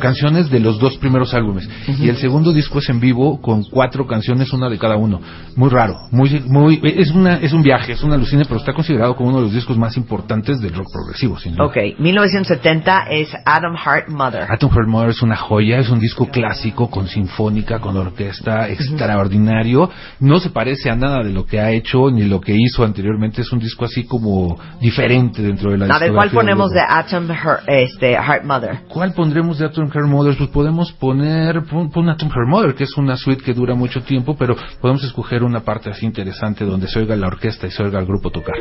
canciones 0.00 0.50
de 0.50 0.60
los 0.60 0.78
dos 0.78 0.96
primeros 0.98 1.34
álbumes. 1.34 1.68
Y 1.98 2.08
el 2.08 2.16
segundo 2.16 2.52
disco 2.52 2.78
es 2.78 2.88
en 2.88 3.00
vivo 3.00 3.40
con 3.40 3.64
cuatro 3.64 4.06
canciones, 4.06 4.52
una 4.52 4.69
de 4.70 4.78
cada 4.78 4.96
uno. 4.96 5.20
Muy 5.56 5.68
raro, 5.68 6.08
muy, 6.10 6.40
muy, 6.46 6.80
es 6.82 7.10
una, 7.10 7.36
es 7.36 7.52
un 7.52 7.62
viaje, 7.62 7.92
es 7.92 8.02
una 8.02 8.14
alucine, 8.14 8.44
pero 8.44 8.56
está 8.56 8.72
considerado 8.72 9.16
como 9.16 9.30
uno 9.30 9.38
de 9.38 9.44
los 9.44 9.54
discos 9.54 9.76
más 9.76 9.96
importantes 9.96 10.60
del 10.60 10.74
rock 10.74 10.86
progresivo, 10.92 11.38
sin 11.38 11.54
duda. 11.54 11.66
Ok, 11.66 11.76
1970 11.98 13.06
es 13.10 13.28
Adam 13.44 13.76
Hart 13.76 14.08
Mother. 14.08 14.46
Atom 14.48 14.70
Heart 14.70 14.88
Mother 14.88 15.10
es 15.10 15.22
una 15.22 15.36
joya, 15.36 15.78
es 15.78 15.90
un 15.90 16.00
disco 16.00 16.26
clásico 16.26 16.88
con 16.88 17.06
sinfónica, 17.06 17.80
con 17.80 17.96
orquesta, 17.96 18.68
extraordinario. 18.68 19.90
No 20.20 20.38
se 20.40 20.50
parece 20.50 20.90
a 20.90 20.96
nada 20.96 21.22
de 21.22 21.30
lo 21.30 21.44
que 21.44 21.60
ha 21.60 21.70
hecho 21.70 22.10
ni 22.10 22.24
lo 22.24 22.40
que 22.40 22.54
hizo 22.56 22.84
anteriormente. 22.84 23.42
Es 23.42 23.52
un 23.52 23.58
disco 23.58 23.84
así 23.84 24.04
como 24.04 24.58
diferente 24.80 25.42
dentro 25.42 25.72
de 25.72 25.78
la 25.78 25.94
A 25.94 25.98
ver, 25.98 26.12
¿cuál 26.12 26.30
ponemos 26.30 26.70
de. 26.70 26.80
Atom 26.80 27.28
Heart, 27.28 27.64
este, 27.66 28.12
Heart 28.12 28.44
Mother? 28.44 28.80
¿Cuál 28.88 29.12
pondremos 29.12 29.58
de 29.58 29.66
Atom 29.66 29.90
Heart 29.90 30.08
Mother? 30.08 30.36
Pues 30.36 30.50
podemos 30.50 30.92
poner 30.92 31.62
pon, 31.64 31.90
pon 31.90 32.08
Atom 32.08 32.28
Heart 32.28 32.48
Mother, 32.48 32.74
que 32.74 32.84
es 32.84 32.96
una 32.96 33.16
suite 33.16 33.42
que 33.42 33.54
dura 33.54 33.74
mucho 33.74 34.02
tiempo, 34.02 34.36
pero 34.36 34.56
podemos 34.80 35.04
escoger 35.04 35.42
una 35.42 35.60
parte 35.60 35.90
así 35.90 36.06
interesante 36.06 36.64
donde 36.64 36.88
se 36.88 36.98
oiga 37.00 37.16
la 37.16 37.28
orquesta 37.28 37.66
y 37.66 37.70
se 37.70 37.82
oiga 37.82 37.98
el 37.98 38.06
grupo 38.06 38.30
tocar. 38.30 38.56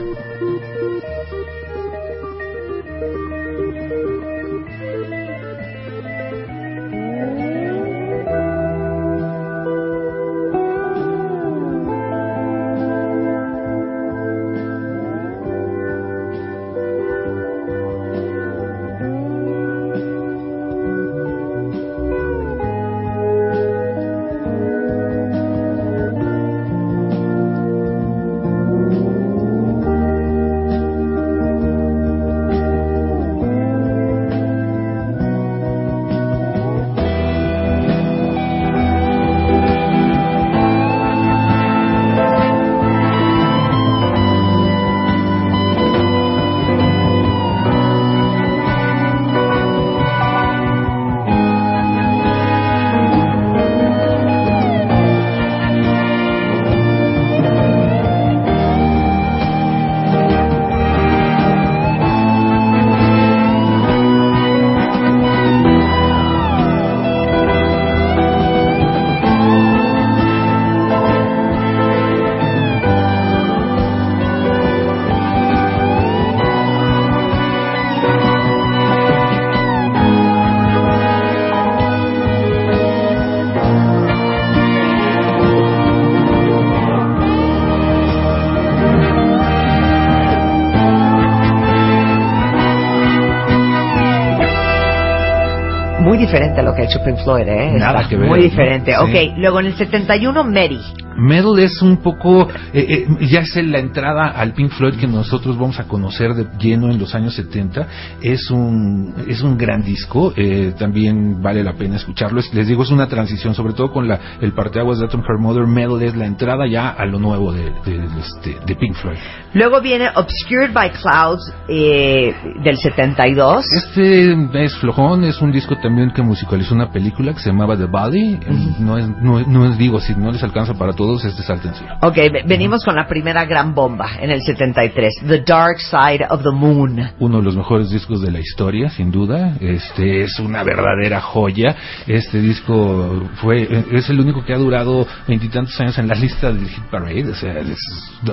Que 96.80 96.86
ha 96.86 96.90
hecho 96.90 97.04
Pink 97.04 97.18
Floyd, 97.24 97.48
¿eh? 97.48 97.72
Nada 97.78 98.00
Está 98.02 98.10
que 98.10 98.16
ver, 98.18 98.28
Muy 98.30 98.40
¿no? 98.40 98.44
diferente. 98.46 98.92
Sí. 98.94 98.98
Ok, 99.32 99.38
luego 99.38 99.60
en 99.60 99.66
el 99.68 99.76
71, 99.76 100.44
Mary. 100.44 100.80
Metal 101.18 101.60
es 101.60 101.82
un 101.82 101.98
poco, 101.98 102.48
eh, 102.74 103.06
eh, 103.10 103.28
ya 103.28 103.42
es 103.42 103.54
la 103.58 103.80
entrada 103.80 104.28
al 104.30 104.54
Pink 104.54 104.72
Floyd 104.72 104.94
que 104.96 105.06
nosotros 105.08 105.58
vamos 105.58 105.78
a 105.80 105.84
conocer 105.86 106.34
de 106.34 106.48
lleno 106.58 106.90
en 106.90 106.98
los 106.98 107.14
años 107.14 107.36
70. 107.36 107.88
Es 108.22 108.50
un, 108.52 109.14
es 109.28 109.42
un 109.42 109.58
gran 109.58 109.84
disco, 109.84 110.32
eh, 110.38 110.74
también 110.80 111.42
vale 111.42 111.62
la 111.64 111.74
pena 111.74 111.98
escucharlo. 111.98 112.40
Es- 112.40 112.54
les 112.54 112.68
digo, 112.68 112.84
es 112.84 112.92
una 112.92 113.08
transición, 113.08 113.54
sobre 113.54 113.74
todo 113.74 113.92
con 113.92 114.08
la, 114.08 114.18
el 114.40 114.54
parteaguas 114.54 115.00
de 115.00 115.06
Atom 115.06 115.22
Heart 115.24 115.40
Mother. 115.42 115.68
Metal 115.68 116.02
es 116.02 116.16
la 116.16 116.26
entrada 116.26 116.66
ya 116.68 116.90
a 116.90 117.06
lo 117.06 117.20
nuevo 117.20 117.52
de, 117.52 117.64
de- 117.86 117.98
de 117.98 118.20
este, 118.22 118.58
de 118.66 118.76
Pink 118.76 118.96
Floyd. 118.96 119.18
Luego 119.54 119.82
viene 119.82 120.10
Obscured 120.16 120.72
by 120.74 120.92
Clouds 120.92 121.52
eh, 121.68 122.34
del 122.64 122.78
72. 122.78 123.66
Este 123.72 124.34
es 124.64 124.78
flojón, 124.78 125.24
es 125.26 125.42
un 125.42 125.52
disco 125.52 125.76
también 125.82 126.12
que 126.12 126.22
musicalizó 126.22 126.76
una 126.76 126.92
película 126.92 127.34
que 127.34 127.40
se 127.40 127.50
llamaba 127.50 127.76
The 127.76 127.86
Body. 127.86 128.40
No 128.80 128.98
es, 128.98 129.08
no, 129.22 129.40
es- 129.40 129.48
no 129.48 129.66
es, 129.70 129.78
digo, 129.78 130.00
si 130.00 130.14
no 130.16 130.32
les 130.32 130.44
alcanza 130.44 130.74
para 130.76 130.94
todo 130.94 131.10
todos 131.10 131.26
es 131.26 131.36
de 131.38 131.42
Salten 131.44 131.74
Cielo. 131.74 131.94
Ok, 132.04 132.16
ve- 132.18 132.44
venimos 132.46 132.84
con 132.86 132.94
la 132.96 133.08
primera 133.08 133.44
gran 133.46 133.74
bomba 133.74 134.10
en 134.22 134.30
el 134.30 134.42
73, 134.44 135.12
The 135.28 135.42
Dark 135.42 135.80
Side 135.80 136.28
of 136.30 136.44
the 136.44 136.52
Moon. 136.52 137.00
uno 137.20 137.38
de 137.38 137.44
los 137.44 137.56
mejores 137.56 137.90
discos 137.90 138.22
de 138.22 138.30
la 138.30 138.40
historia, 138.40 138.90
sin 138.92 139.10
duda. 139.10 139.56
Este 139.60 140.22
es 140.22 140.38
una 140.40 140.62
verdadera 140.62 141.20
joya. 141.22 141.76
Este 142.06 142.40
disco 142.42 143.28
fue 143.36 143.86
es 143.92 144.08
el 144.12 144.20
único 144.20 144.46
que 144.46 144.54
ha 144.54 144.58
durado 144.58 145.08
veintitantos 145.28 145.80
años 145.80 145.98
en 145.98 146.08
la 146.08 146.14
lista 146.14 146.52
del 146.52 146.68
Hit 146.68 146.84
Parade. 146.92 147.30
O 147.32 147.34
sea, 147.36 147.54
es, 147.58 147.80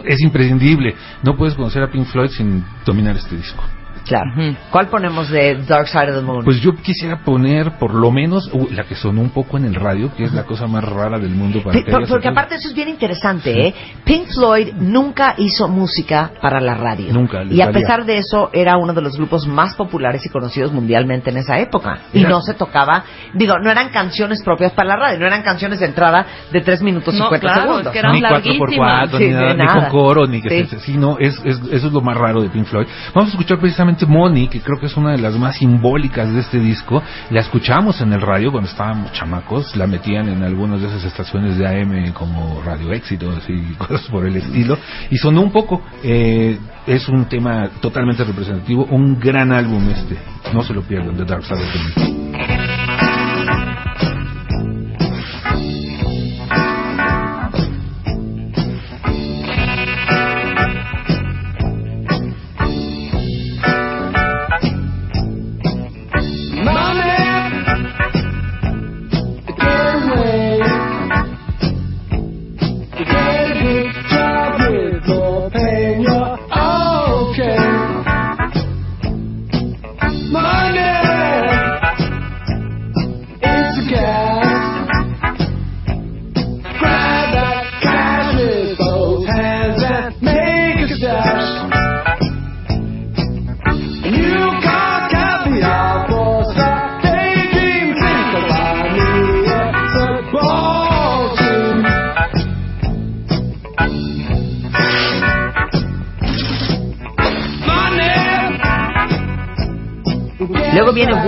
es 0.05 0.20
imprescindible. 0.20 0.94
No 1.23 1.37
puedes 1.37 1.55
conocer 1.55 1.83
a 1.83 1.91
Pink 1.91 2.07
Floyd 2.07 2.31
sin 2.31 2.65
dominar 2.85 3.16
este 3.16 3.37
disco. 3.37 3.65
Claro. 4.07 4.31
¿Cuál 4.70 4.89
ponemos 4.89 5.28
de 5.31 5.57
Dark 5.66 5.89
Side 5.89 6.11
of 6.11 6.16
the 6.16 6.23
Moon? 6.23 6.45
Pues 6.45 6.61
yo 6.61 6.74
quisiera 6.77 7.19
poner 7.24 7.73
por 7.78 7.93
lo 7.95 8.11
menos 8.12 8.49
uh, 8.53 8.69
la 8.70 8.85
que 8.85 8.95
sonó 8.95 9.20
un 9.20 9.31
poco 9.31 9.57
en 9.57 9.65
el 9.65 9.74
radio, 9.74 10.15
que 10.15 10.24
es 10.24 10.33
la 10.33 10.45
cosa 10.45 10.66
más 10.66 10.85
rara 10.85 11.19
del 11.19 11.31
mundo 11.35 11.61
para 11.62 11.73
Pi- 11.78 11.85
que 11.85 11.91
por- 11.91 12.03
haya 12.03 12.09
porque 12.09 12.28
aparte 12.28 12.55
eso 12.55 12.69
es 12.69 12.74
bien 12.74 12.89
interesante, 12.89 13.66
¿eh? 13.69 13.74
Pink 14.05 14.28
Floyd 14.33 14.74
nunca 14.74 15.35
hizo 15.39 15.66
música 15.69 16.31
para 16.41 16.61
la 16.61 16.74
radio. 16.74 17.12
Nunca, 17.12 17.43
Y 17.43 17.61
a 17.61 17.66
valía. 17.66 17.73
pesar 17.73 18.05
de 18.05 18.19
eso, 18.19 18.51
era 18.53 18.77
uno 18.77 18.93
de 18.95 19.03
los 19.03 19.16
grupos 19.16 19.47
más 19.47 19.74
populares 19.74 20.24
y 20.24 20.28
conocidos 20.28 20.73
mundialmente 20.73 21.31
en 21.31 21.39
esa 21.39 21.59
época. 21.59 21.99
Y 22.12 22.20
Era- 22.20 22.28
no 22.31 22.41
se 22.43 22.55
tocaba, 22.55 23.03
digo, 23.35 23.59
no 23.59 23.70
eran 23.70 23.89
canciones 23.89 24.43
propias 24.45 24.73
para 24.73 24.91
la 24.91 24.97
radio, 24.97 25.19
no 25.19 25.27
eran 25.27 25.43
canciones 25.43 25.81
de 25.81 25.87
entrada 25.87 26.24
de 26.53 26.61
3 26.61 26.81
minutos 26.83 27.12
No, 27.15 27.24
50 27.24 27.41
claro, 27.41 27.61
segundos. 27.62 27.87
es 27.87 27.93
que 27.93 27.99
eran 27.99 28.12
ni 28.12 28.20
cuatro 28.20 28.53
por 28.59 28.77
cuatro, 28.77 29.19
Sí, 29.19 29.24
ni, 29.24 29.31
nada, 29.33 29.47
de 29.49 29.55
ni 29.55 29.65
nada. 29.65 29.89
con 29.89 29.91
coro, 29.91 30.27
ni 30.27 30.41
que 30.43 30.49
Sí. 30.49 30.66
se- 30.66 30.78
sí, 30.81 30.97
no, 30.97 31.19
es, 31.19 31.41
es- 31.45 31.61
eso 31.73 31.87
es 31.89 31.93
lo 31.93 32.01
más 32.01 32.16
raro 32.16 32.41
de 32.41 32.49
Pink 32.51 32.66
Floyd. 32.66 32.87
Vamos 33.15 33.31
a 33.31 33.33
escuchar 33.33 33.59
precisamente 33.59 33.95
Money, 34.05 34.48
que 34.48 34.60
creo 34.60 34.78
que 34.78 34.86
es 34.86 34.97
una 34.97 35.12
de 35.12 35.18
las 35.18 35.36
más 35.36 35.56
simbólicas 35.56 36.32
de 36.32 36.40
este 36.40 36.59
disco. 36.59 37.02
La 37.31 37.40
escuchamos 37.40 38.01
en 38.01 38.12
el 38.12 38.20
radio 38.20 38.51
cuando 38.51 38.68
estábamos 38.68 39.12
chamacos, 39.12 39.77
la 39.77 39.86
metían 39.86 40.28
en 40.28 40.43
algunas 40.43 40.81
de 40.81 40.89
esas 40.89 41.05
estaciones 41.05 41.56
de 41.56 41.66
AM 41.66 42.12
como 42.12 42.60
Radio 42.62 42.93
Éxitos 42.93 43.44
y 43.48 43.74
cosas 43.74 44.02
por 44.09 44.27
el 44.27 44.36
estilo, 44.36 44.77
y 45.10 45.16
sonó 45.16 45.43
un 45.43 45.52
poco. 45.52 45.82
eh, 46.02 46.59
es 46.86 47.09
un 47.09 47.24
tema 47.27 47.68
totalmente 47.81 48.23
representativo, 48.24 48.86
un 48.90 49.18
gran 49.18 49.52
álbum 49.52 49.89
este, 49.90 50.16
no 50.52 50.62
se 50.62 50.73
lo 50.73 50.82
pierdan, 50.82 51.16
The 51.16 51.24
Dark 51.24 51.44
Side 51.44 51.60
of 51.60 51.94
the 51.94 52.76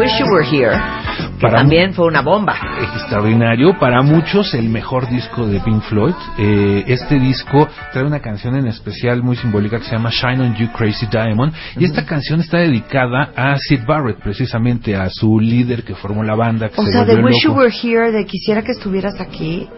Wish 0.09 0.21
You 0.21 0.27
Were 0.33 0.47
Here, 0.47 0.71
que 1.37 1.43
Para 1.43 1.59
también 1.59 1.93
fue 1.93 2.07
una 2.07 2.23
bomba. 2.23 2.55
extraordinario. 2.95 3.79
Para 3.79 4.01
muchos, 4.03 4.55
el 4.55 4.71
mejor 4.71 5.07
disco 5.09 5.47
de 5.47 5.61
Pink 5.61 5.83
Floyd. 5.83 6.15
Eh, 6.39 6.85
este 6.87 7.19
disco 7.19 7.69
trae 7.93 8.05
una 8.05 8.21
canción 8.21 8.57
en 8.57 8.67
especial 8.69 9.23
muy 9.23 9.37
simbólica 9.37 9.79
que 9.79 9.85
se 9.85 9.93
llama 9.93 10.09
Shine 10.11 10.43
on 10.43 10.55
You 10.57 10.69
Crazy 10.73 11.07
Diamond. 11.11 11.53
Y 11.79 11.85
esta 11.85 12.07
canción 12.07 12.41
está 12.41 12.59
dedicada 12.59 13.33
a 13.37 13.57
Sid 13.59 13.81
Barrett, 13.87 14.19
precisamente 14.23 14.97
a 14.97 15.11
su 15.11 15.39
líder 15.39 15.85
que 15.85 15.95
formó 15.95 16.23
la 16.25 16.35
banda. 16.35 16.71
Que 16.71 16.81
O 16.81 16.85
se 16.85 16.93
sea, 16.93 17.05
de 17.05 17.17
Wish 17.17 17.43
You 17.45 17.51
loco. 17.51 17.61
Were 17.61 17.75
Here, 17.83 18.11
de 18.11 18.25
quisiera 18.25 18.63
que 18.63 18.73
estuvieras 18.73 19.21
aquí 19.21 19.69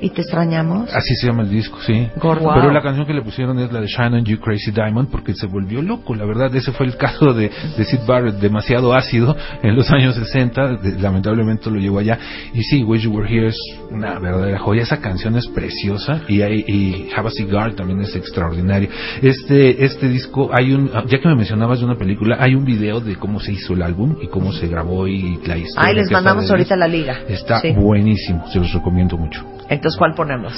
y 0.00 0.10
te 0.10 0.22
extrañamos. 0.22 0.92
Así 0.94 1.14
se 1.16 1.26
llama 1.26 1.42
el 1.42 1.50
disco, 1.50 1.78
sí. 1.86 2.08
Gordo. 2.16 2.50
Pero 2.54 2.70
la 2.72 2.82
canción 2.82 3.06
que 3.06 3.14
le 3.14 3.22
pusieron 3.22 3.58
es 3.58 3.72
la 3.72 3.80
de 3.80 3.86
Shine 3.86 4.16
on 4.18 4.24
You 4.24 4.38
Crazy 4.40 4.70
Diamond 4.70 5.08
porque 5.10 5.34
se 5.34 5.46
volvió 5.46 5.82
loco, 5.82 6.14
la 6.14 6.24
verdad. 6.24 6.54
Ese 6.54 6.72
fue 6.72 6.86
el 6.86 6.96
caso 6.98 7.32
de, 7.32 7.50
de 7.76 7.84
Sid 7.84 8.00
Barrett, 8.06 8.36
demasiado 8.36 8.94
ácido 8.94 9.36
en 9.62 9.74
los 9.76 9.90
años 9.90 10.14
60. 10.16 10.76
de- 10.76 10.98
lamentablemente 11.00 11.70
lo 11.70 11.78
llevó 11.78 11.98
allá. 11.98 12.18
Y 12.54 12.62
sí, 12.62 12.82
Wish 12.84 13.02
You 13.02 13.12
Were 13.12 13.28
Here 13.28 13.48
es 13.48 13.58
una 13.90 14.18
verdadera 14.18 14.58
joya. 14.58 14.82
Esa 14.82 15.00
canción 15.00 15.36
es 15.36 15.46
preciosa 15.48 16.22
y, 16.28 16.42
hay, 16.42 16.64
y 16.66 17.08
Have 17.16 17.28
a 17.28 17.30
Cigar 17.30 17.74
también 17.74 18.00
es 18.00 18.14
extraordinario. 18.16 18.88
Este, 19.22 19.84
este 19.84 20.08
disco, 20.08 20.50
hay 20.52 20.72
un, 20.72 20.90
ya 21.08 21.18
que 21.18 21.28
me 21.28 21.34
mencionabas 21.36 21.78
de 21.80 21.84
una 21.86 21.96
película, 21.96 22.36
hay 22.40 22.54
un 22.54 22.64
video 22.64 23.00
de 23.00 23.16
cómo 23.16 23.40
se 23.40 23.52
hizo 23.52 23.74
el 23.74 23.82
álbum 23.82 24.16
y 24.20 24.28
cómo 24.28 24.52
se 24.52 24.66
grabó 24.68 25.06
y 25.08 25.38
la 25.46 25.56
historia. 25.58 25.88
Ahí 25.88 25.94
les 25.94 26.10
mandamos 26.10 26.50
ahorita 26.50 26.76
la 26.76 26.88
liga. 26.88 27.18
Está 27.28 27.60
Sí. 27.60 27.72
buenísimo, 27.72 28.46
se 28.52 28.58
los 28.58 28.72
recomiendo 28.72 29.16
mucho. 29.16 29.44
Entonces, 29.68 29.98
¿cuál 29.98 30.14
ponemos? 30.14 30.52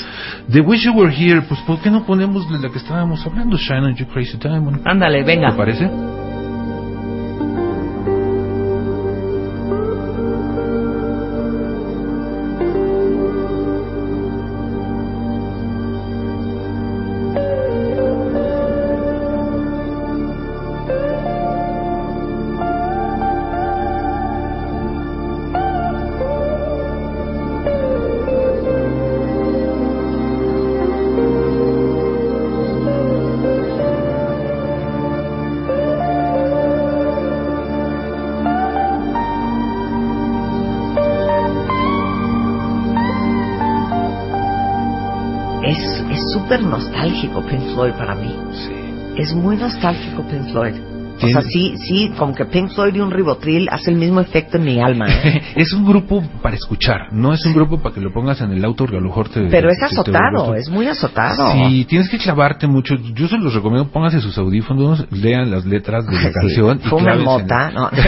The 0.51 0.61
Wish 0.61 0.85
You 0.85 0.93
Were 0.93 1.15
Here, 1.15 1.43
pues 1.43 1.61
¿por 1.61 1.81
qué 1.81 1.91
no 1.91 2.05
ponemos 2.05 2.51
de 2.51 2.59
la 2.59 2.71
que 2.71 2.79
estábamos 2.79 3.25
hablando, 3.27 3.57
Shine 3.57 3.87
on 3.87 3.95
You 3.95 4.07
Crazy 4.07 4.37
Diamond? 4.37 4.83
Ándale, 4.85 5.23
venga. 5.25 5.51
¿Te 5.51 5.57
parece? 5.57 5.91
Floyd 47.79 47.95
para 47.95 48.17
mí. 48.17 48.35
Es 49.17 49.33
muy 49.35 49.57
nostálgico 49.57 50.25
Pink 50.25 50.51
Floyd. 50.51 50.98
O 51.29 51.41
sea, 51.41 51.43
sí, 51.51 51.75
sí, 51.77 52.13
como 52.19 52.35
que 52.35 52.45
Pink 52.47 52.71
Floyd 52.71 52.95
y 52.95 53.01
un 53.01 53.11
ribotril 53.11 53.69
hace 53.71 53.91
el 53.91 53.97
mismo 53.97 54.21
efecto 54.21 54.57
en 54.59 54.65
mi 54.65 54.81
alma. 54.81 55.07
¿eh? 55.09 55.41
es 55.57 55.73
un 55.73 55.87
grupo 55.87 56.23
para 56.43 56.57
escuchar, 56.57 57.13
no 57.13 57.33
es 57.33 57.45
un 57.47 57.55
grupo 57.55 57.79
para 57.81 57.95
que 57.95 58.01
lo 58.01 58.13
pongas 58.13 58.41
en 58.41 58.53
el 58.53 58.65
auto 58.65 58.87
que 58.87 58.97
a 58.97 59.01
lo 59.01 59.07
mejor 59.09 59.29
te... 59.29 59.43
Pero 59.49 59.71
es 59.71 59.79
te- 59.79 59.87
azotado, 59.87 60.55
es 60.55 60.69
muy 60.69 60.87
azotado. 60.87 61.53
Sí, 61.53 61.85
tienes 61.85 62.09
que 62.09 62.19
clavarte 62.19 62.67
mucho. 62.67 62.95
Yo 63.15 63.29
se 63.29 63.39
los 63.39 63.55
recomiendo, 63.55 63.91
pónganse 63.91 64.21
sus 64.21 64.37
audífonos, 64.39 65.07
lean 65.11 65.51
las 65.51 65.65
letras 65.65 66.07
de 66.07 66.15
la 66.15 66.23
Sí. 66.29 66.33
canción. 66.33 66.81
y 66.85 66.89
Fumen 66.89 67.15
en- 67.19 67.25
mota, 67.25 67.71
no. 67.71 67.91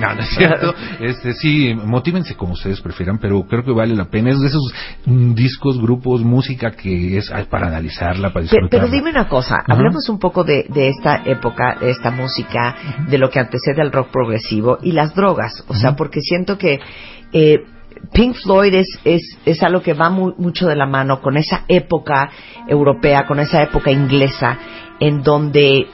No, 0.00 0.14
no 0.14 0.20
es 0.20 0.28
cierto. 0.30 0.74
Este, 1.00 1.32
sí, 1.34 1.74
motívense 1.74 2.34
como 2.34 2.52
ustedes 2.52 2.80
prefieran, 2.80 3.18
pero 3.18 3.42
creo 3.46 3.64
que 3.64 3.72
vale 3.72 3.94
la 3.94 4.06
pena. 4.06 4.30
Es 4.30 4.40
de 4.40 4.48
esos 4.48 4.72
mm, 5.06 5.34
discos, 5.34 5.80
grupos, 5.80 6.22
música 6.22 6.70
que 6.72 7.16
es 7.18 7.30
ay, 7.32 7.44
para 7.50 7.68
analizarla, 7.68 8.30
para 8.32 8.42
disfrutarla. 8.42 8.70
Pero 8.70 8.88
dime 8.88 9.10
una 9.10 9.28
cosa, 9.28 9.56
hablemos 9.66 10.08
un 10.08 10.18
poco 10.18 10.44
de, 10.44 10.66
de 10.68 10.88
esta 10.88 11.22
época, 11.24 11.65
esta 11.80 12.10
música, 12.10 12.74
de 13.08 13.18
lo 13.18 13.30
que 13.30 13.40
antecede 13.40 13.82
al 13.82 13.92
rock 13.92 14.10
progresivo 14.10 14.78
y 14.82 14.92
las 14.92 15.14
drogas. 15.14 15.64
O 15.68 15.74
sea, 15.74 15.96
porque 15.96 16.20
siento 16.20 16.56
que 16.58 16.78
eh, 17.32 17.64
Pink 18.12 18.34
Floyd 18.36 18.74
es, 18.74 18.88
es, 19.04 19.22
es 19.44 19.62
algo 19.62 19.80
que 19.80 19.94
va 19.94 20.10
mu- 20.10 20.34
mucho 20.38 20.66
de 20.66 20.76
la 20.76 20.86
mano 20.86 21.20
con 21.20 21.36
esa 21.36 21.64
época 21.68 22.30
europea, 22.68 23.26
con 23.26 23.40
esa 23.40 23.62
época 23.62 23.90
inglesa, 23.90 24.58
en 25.00 25.22
donde 25.22 25.86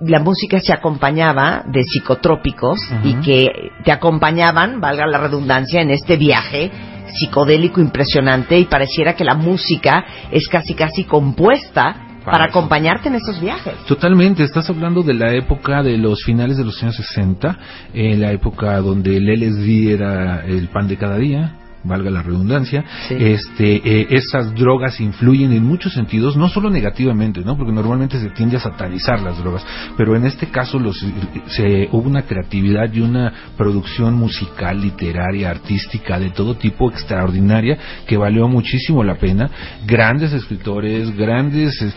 la 0.00 0.18
música 0.18 0.60
se 0.60 0.72
acompañaba 0.72 1.62
de 1.66 1.84
psicotrópicos 1.84 2.80
y 3.04 3.14
que 3.20 3.48
te 3.84 3.92
acompañaban, 3.92 4.80
valga 4.80 5.06
la 5.06 5.18
redundancia, 5.18 5.80
en 5.80 5.90
este 5.90 6.16
viaje 6.16 6.70
psicodélico 7.14 7.80
impresionante 7.80 8.58
y 8.58 8.64
pareciera 8.64 9.14
que 9.14 9.24
la 9.24 9.34
música 9.34 10.04
es 10.30 10.48
casi 10.48 10.74
casi 10.74 11.04
compuesta 11.04 12.11
para, 12.24 12.44
acompañarte 12.44 13.08
en 13.08 13.16
esos 13.16 13.40
viajes. 13.40 13.74
Totalmente, 13.86 14.42
estás 14.42 14.68
hablando 14.70 15.02
de 15.02 15.14
la 15.14 15.34
época 15.34 15.82
de 15.82 15.98
los 15.98 16.22
finales 16.24 16.56
de 16.56 16.64
los 16.64 16.82
años 16.82 16.96
60, 16.96 17.58
eh, 17.94 18.16
la 18.16 18.32
época 18.32 18.78
donde 18.80 19.16
el 19.16 19.28
LSD 19.28 19.94
era 19.94 20.44
el 20.44 20.68
pan 20.68 20.88
de 20.88 20.96
cada 20.96 21.16
día, 21.16 21.56
valga 21.84 22.10
la 22.10 22.22
redundancia, 22.22 22.84
este, 23.10 23.76
eh, 23.76 24.06
esas 24.10 24.54
drogas 24.54 25.00
influyen 25.00 25.52
en 25.52 25.64
muchos 25.64 25.92
sentidos, 25.92 26.36
no 26.36 26.48
solo 26.48 26.70
negativamente, 26.70 27.40
¿no? 27.40 27.56
Porque 27.56 27.72
normalmente 27.72 28.18
se 28.18 28.30
tiende 28.30 28.56
a 28.56 28.60
satanizar 28.60 29.20
las 29.20 29.38
drogas, 29.38 29.64
pero 29.96 30.16
en 30.16 30.26
este 30.26 30.46
caso 30.46 30.78
los, 30.78 31.04
se, 31.48 31.88
hubo 31.92 32.08
una 32.08 32.22
creatividad 32.22 32.92
y 32.92 33.00
una 33.00 33.32
producción 33.56 34.14
musical, 34.14 34.80
literaria, 34.80 35.50
artística, 35.50 36.18
de 36.18 36.30
todo 36.30 36.56
tipo 36.56 36.90
extraordinaria 36.90 37.78
que 38.06 38.16
valió 38.16 38.48
muchísimo 38.48 39.02
la 39.02 39.16
pena. 39.16 39.50
Grandes 39.86 40.32
escritores, 40.32 41.16
grandes, 41.16 41.80
eh, 41.82 41.92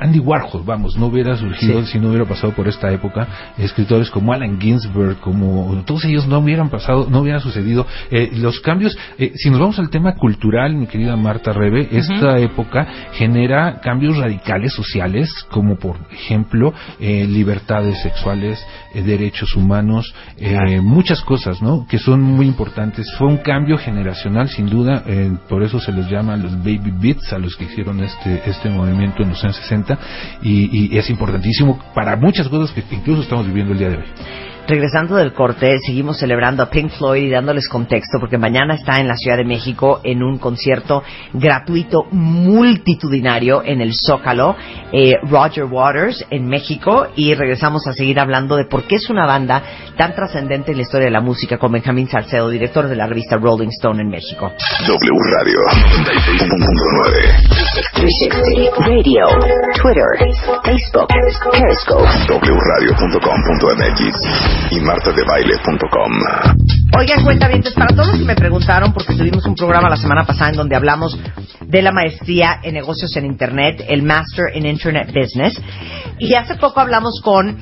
Andy 0.00 0.18
Warhol, 0.18 0.62
vamos, 0.64 0.96
no 0.96 1.06
hubiera 1.06 1.36
surgido 1.36 1.84
si 1.86 1.98
no 1.98 2.08
hubiera 2.08 2.24
pasado 2.24 2.52
por 2.52 2.68
esta 2.68 2.90
época, 2.92 3.26
escritores 3.58 4.10
como 4.10 4.32
Allen 4.32 4.60
Ginsberg, 4.60 5.18
como 5.20 5.82
todos 5.84 6.04
ellos 6.04 6.26
no 6.26 6.38
hubieran 6.38 6.70
pasado, 6.70 7.08
no 7.10 7.20
hubiera 7.20 7.40
sucedido. 7.40 7.86
Eh, 8.10 8.30
los 8.34 8.60
cambios, 8.60 8.96
eh, 9.18 9.32
si 9.34 9.50
nos 9.50 9.60
vamos 9.60 9.78
al 9.78 9.90
tema 9.90 10.14
cultural, 10.14 10.74
mi 10.74 10.86
querida 10.86 11.16
Marta 11.16 11.52
Rebe, 11.52 11.88
esta 11.90 12.38
época 12.38 12.86
genera 13.12 13.80
cambios 13.80 14.16
radicales 14.16 14.72
sociales, 14.72 15.30
como 15.50 15.76
por 15.76 15.96
ejemplo 16.10 16.72
eh, 16.98 17.26
libertades 17.26 18.00
sexuales, 18.02 18.64
eh, 18.94 19.02
derechos 19.02 19.54
humanos, 19.56 20.12
eh, 20.36 20.80
muchas 20.80 21.20
cosas, 21.22 21.62
¿no? 21.62 21.86
Que 21.88 21.98
son 21.98 22.20
muy 22.20 22.46
importantes. 22.46 23.06
Fue 23.18 23.28
un 23.28 23.38
cambio 23.38 23.78
generacional, 23.78 24.48
sin 24.48 24.66
duda, 24.66 25.04
eh, 25.06 25.30
por 25.48 25.62
eso 25.62 25.78
se 25.80 25.92
les 25.92 26.08
llama 26.08 26.36
los 26.36 26.56
baby 26.58 26.92
beats 27.00 27.32
a 27.32 27.38
los 27.38 27.56
que 27.56 27.64
hicieron 27.64 28.02
este 28.02 28.42
este 28.46 28.68
movimiento 28.68 29.22
en 29.22 29.30
los 29.30 29.42
años 29.44 29.56
60 29.56 29.98
y, 30.42 30.94
y 30.94 30.98
es 30.98 31.08
importantísimo 31.10 31.78
para 31.94 32.16
muchas 32.16 32.48
cosas 32.48 32.72
que 32.72 32.82
incluso 32.94 33.22
estamos 33.22 33.46
viviendo 33.46 33.72
el 33.72 33.78
día 33.78 33.90
de 33.90 33.96
hoy. 33.98 34.49
Regresando 34.70 35.16
del 35.16 35.32
corte, 35.32 35.80
seguimos 35.84 36.20
celebrando 36.20 36.62
a 36.62 36.70
Pink 36.70 36.92
Floyd 36.92 37.24
y 37.24 37.30
dándoles 37.30 37.68
contexto 37.68 38.20
porque 38.20 38.38
mañana 38.38 38.76
está 38.76 39.00
en 39.00 39.08
la 39.08 39.16
Ciudad 39.16 39.36
de 39.36 39.44
México 39.44 40.00
en 40.04 40.22
un 40.22 40.38
concierto 40.38 41.02
gratuito 41.32 42.04
multitudinario 42.12 43.64
en 43.64 43.80
el 43.80 43.94
Zócalo, 43.94 44.54
eh, 44.92 45.16
Roger 45.24 45.64
Waters 45.64 46.24
en 46.30 46.46
México 46.46 47.08
y 47.16 47.34
regresamos 47.34 47.84
a 47.88 47.94
seguir 47.94 48.20
hablando 48.20 48.54
de 48.54 48.66
por 48.66 48.84
qué 48.84 48.94
es 48.94 49.10
una 49.10 49.26
banda 49.26 49.60
tan 49.96 50.14
trascendente 50.14 50.70
en 50.70 50.76
la 50.76 50.84
historia 50.84 51.06
de 51.06 51.10
la 51.10 51.20
música 51.20 51.58
con 51.58 51.72
Benjamín 51.72 52.06
Salcedo, 52.06 52.48
director 52.48 52.86
de 52.86 52.94
la 52.94 53.08
revista 53.08 53.38
Rolling 53.38 53.70
Stone 53.70 54.00
en 54.00 54.08
México. 54.08 54.52
W 54.86 55.18
Radio 55.36 55.58
96.9. 55.98 57.90
360 57.94 58.86
Radio, 58.86 59.26
Twitter, 59.82 60.06
Facebook, 60.62 61.08
Periscope. 61.50 62.06
wradio.com.mx 62.38 64.59
y 64.70 64.80
martadebaile.com. 64.80 66.12
Oigan, 66.98 67.24
cuenta 67.24 67.48
bien, 67.48 67.62
para 67.74 67.94
todos 67.94 68.08
los 68.08 68.18
que 68.18 68.24
me 68.24 68.34
preguntaron, 68.34 68.92
porque 68.92 69.14
tuvimos 69.14 69.44
un 69.46 69.54
programa 69.54 69.88
la 69.88 69.96
semana 69.96 70.24
pasada 70.24 70.50
en 70.50 70.56
donde 70.56 70.76
hablamos 70.76 71.18
de 71.60 71.82
la 71.82 71.92
maestría 71.92 72.60
en 72.62 72.74
negocios 72.74 73.16
en 73.16 73.26
Internet, 73.26 73.84
el 73.88 74.02
Master 74.02 74.46
in 74.54 74.66
Internet 74.66 75.12
Business, 75.14 75.60
y 76.18 76.34
hace 76.34 76.56
poco 76.56 76.80
hablamos 76.80 77.20
con 77.22 77.58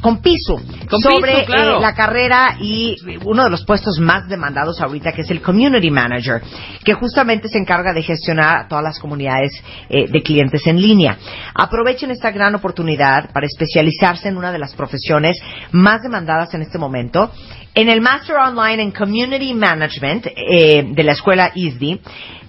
con 0.00 0.20
Pisu 0.20 0.56
Con 0.88 1.00
sobre 1.00 1.44
claro. 1.44 1.78
eh, 1.78 1.80
la 1.80 1.94
carrera 1.94 2.56
y 2.60 2.96
uno 3.24 3.44
de 3.44 3.50
los 3.50 3.64
puestos 3.64 3.98
más 3.98 4.28
demandados 4.28 4.80
ahorita 4.80 5.12
que 5.12 5.22
es 5.22 5.30
el 5.30 5.42
Community 5.42 5.90
Manager 5.90 6.42
que 6.84 6.94
justamente 6.94 7.48
se 7.48 7.58
encarga 7.58 7.92
de 7.92 8.02
gestionar 8.02 8.58
a 8.58 8.68
todas 8.68 8.84
las 8.84 8.98
comunidades 8.98 9.52
eh, 9.88 10.06
de 10.08 10.22
clientes 10.22 10.66
en 10.66 10.80
línea. 10.80 11.18
Aprovechen 11.54 12.10
esta 12.10 12.30
gran 12.30 12.54
oportunidad 12.54 13.30
para 13.32 13.46
especializarse 13.46 14.28
en 14.28 14.36
una 14.36 14.52
de 14.52 14.58
las 14.58 14.74
profesiones 14.74 15.38
más 15.72 16.02
demandadas 16.02 16.54
en 16.54 16.62
este 16.62 16.78
momento. 16.78 17.30
En 17.74 17.88
el 17.88 18.00
Master 18.00 18.36
Online 18.36 18.82
en 18.82 18.92
Community 18.92 19.54
Management 19.54 20.26
eh, 20.26 20.84
de 20.88 21.02
la 21.04 21.12
escuela 21.12 21.52
ISDI, 21.54 22.00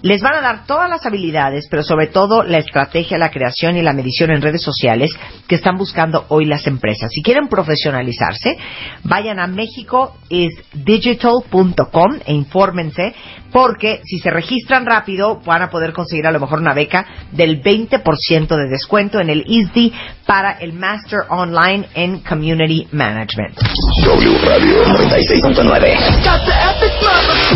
les 0.02 0.22
van 0.22 0.34
a 0.34 0.40
dar 0.40 0.64
todas 0.66 0.88
las 0.88 1.04
habilidades, 1.04 1.66
pero 1.70 1.82
sobre 1.82 2.06
todo 2.06 2.42
la 2.42 2.56
estrategia, 2.58 3.18
la 3.18 3.30
creación 3.30 3.76
y 3.76 3.82
la 3.82 3.92
medición 3.92 4.30
en 4.30 4.40
redes 4.40 4.62
sociales 4.62 5.10
que 5.46 5.56
están 5.56 5.76
buscando 5.76 6.24
hoy 6.28 6.46
las 6.46 6.66
empresas. 6.66 7.10
Si 7.12 7.22
quieren 7.22 7.48
profesionalizarse, 7.48 8.56
vayan 9.04 9.38
a 9.38 9.46
mexicoisdigital.com 9.46 12.18
e 12.24 12.32
infórmense, 12.32 13.14
porque 13.52 14.00
si 14.04 14.18
se 14.18 14.30
registran 14.30 14.86
rápido, 14.86 15.40
van 15.44 15.62
a 15.62 15.70
poder 15.70 15.92
conseguir 15.92 16.26
a 16.26 16.30
lo 16.30 16.40
mejor 16.40 16.60
una 16.60 16.74
beca 16.74 17.06
del 17.32 17.62
20% 17.62 18.48
de 18.48 18.68
descuento 18.68 19.20
en 19.20 19.30
el 19.30 19.44
ISDI 19.46 19.92
para 20.26 20.52
el 20.52 20.72
Master 20.72 21.20
Online 21.28 21.88
en 21.94 22.20
Community 22.20 22.88
Management. 22.92 23.58
W 24.04 24.38
Radio 24.44 24.84
96.9. 24.84 26.40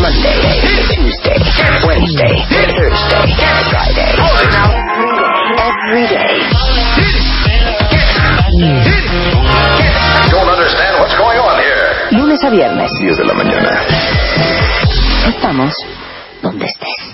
Monday, 0.00 0.40
Tuesday, 0.94 1.38
Wednesday, 1.86 2.44
Thursday, 2.48 3.34
Friday. 3.70 4.14
Every 5.56 6.06
day. 6.08 6.64
Don't 10.30 10.48
understand 10.48 10.98
what's 11.00 11.16
going 11.16 11.38
on 11.38 11.60
here. 11.60 12.18
Lunes 12.18 12.42
a 12.44 12.50
viernes. 12.50 12.90
10 13.00 13.16
de 13.18 13.24
la 13.24 13.34
mañana. 13.34 13.80
Estamos 15.26 15.74
donde 16.42 16.66
estés. 16.66 17.13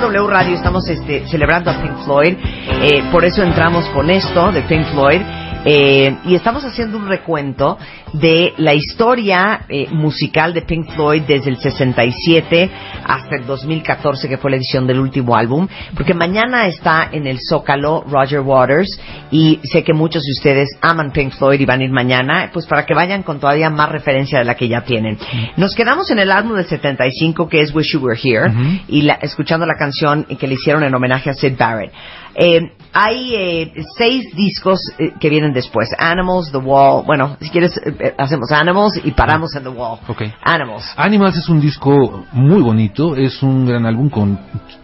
W 0.00 0.26
Radio, 0.28 0.54
estamos 0.54 0.88
este, 0.88 1.28
celebrando 1.28 1.70
a 1.70 1.74
Pink 1.74 2.04
Floyd, 2.04 2.34
eh, 2.82 3.02
por 3.12 3.22
eso 3.24 3.42
entramos 3.42 3.84
con 3.90 4.08
esto 4.08 4.50
de 4.50 4.62
Pink 4.62 4.86
Floyd. 4.92 5.20
Eh, 5.64 6.16
y 6.24 6.34
estamos 6.34 6.64
haciendo 6.64 6.96
un 6.96 7.06
recuento 7.08 7.78
de 8.14 8.54
la 8.56 8.74
historia 8.74 9.62
eh, 9.68 9.86
musical 9.92 10.54
de 10.54 10.62
Pink 10.62 10.90
Floyd 10.94 11.22
desde 11.28 11.50
el 11.50 11.58
67 11.58 12.70
hasta 13.04 13.36
el 13.36 13.46
2014, 13.46 14.28
que 14.28 14.38
fue 14.38 14.50
la 14.50 14.56
edición 14.56 14.86
del 14.86 14.98
último 14.98 15.36
álbum, 15.36 15.68
porque 15.94 16.14
mañana 16.14 16.66
está 16.66 17.08
en 17.12 17.26
el 17.26 17.38
Zócalo 17.46 18.04
Roger 18.08 18.40
Waters 18.40 18.88
y 19.30 19.60
sé 19.64 19.84
que 19.84 19.92
muchos 19.92 20.22
de 20.24 20.32
ustedes 20.32 20.68
aman 20.80 21.12
Pink 21.12 21.32
Floyd 21.32 21.60
y 21.60 21.66
van 21.66 21.80
a 21.80 21.84
ir 21.84 21.90
mañana, 21.90 22.50
pues 22.52 22.66
para 22.66 22.86
que 22.86 22.94
vayan 22.94 23.22
con 23.22 23.38
todavía 23.38 23.68
más 23.70 23.90
referencia 23.90 24.38
de 24.38 24.44
la 24.44 24.54
que 24.56 24.68
ya 24.68 24.82
tienen. 24.82 25.18
Nos 25.56 25.74
quedamos 25.74 26.10
en 26.10 26.18
el 26.20 26.30
álbum 26.32 26.56
del 26.56 26.66
75 26.66 27.48
que 27.48 27.60
es 27.60 27.74
Wish 27.74 27.92
You 27.92 28.00
Were 28.00 28.18
Here 28.22 28.52
y 28.88 29.02
la- 29.02 29.14
escuchando 29.20 29.66
la 29.66 29.74
canción 29.78 30.24
que 30.24 30.46
le 30.46 30.54
hicieron 30.54 30.84
en 30.84 30.94
homenaje 30.94 31.30
a 31.30 31.34
Sid 31.34 31.56
Barrett. 31.58 31.92
Eh, 32.34 32.60
hay 32.92 33.34
eh, 33.34 33.72
seis 33.96 34.24
discos 34.34 34.80
eh, 34.98 35.12
que 35.20 35.28
vienen 35.30 35.52
después. 35.52 35.88
Animals, 35.98 36.50
The 36.50 36.58
Wall. 36.58 37.04
Bueno, 37.06 37.36
si 37.40 37.48
quieres, 37.50 37.76
eh, 37.76 37.94
eh, 37.98 38.14
hacemos 38.18 38.50
Animals 38.52 39.00
y 39.04 39.12
paramos 39.12 39.54
en 39.54 39.62
The 39.62 39.68
Wall. 39.68 39.98
Ok. 40.08 40.22
Animals. 40.42 40.92
Animals 40.96 41.36
es 41.36 41.48
un 41.48 41.60
disco 41.60 42.24
muy 42.32 42.62
bonito, 42.62 43.14
es 43.16 43.42
un 43.42 43.66
gran 43.66 43.86
álbum 43.86 44.08
con 44.10 44.38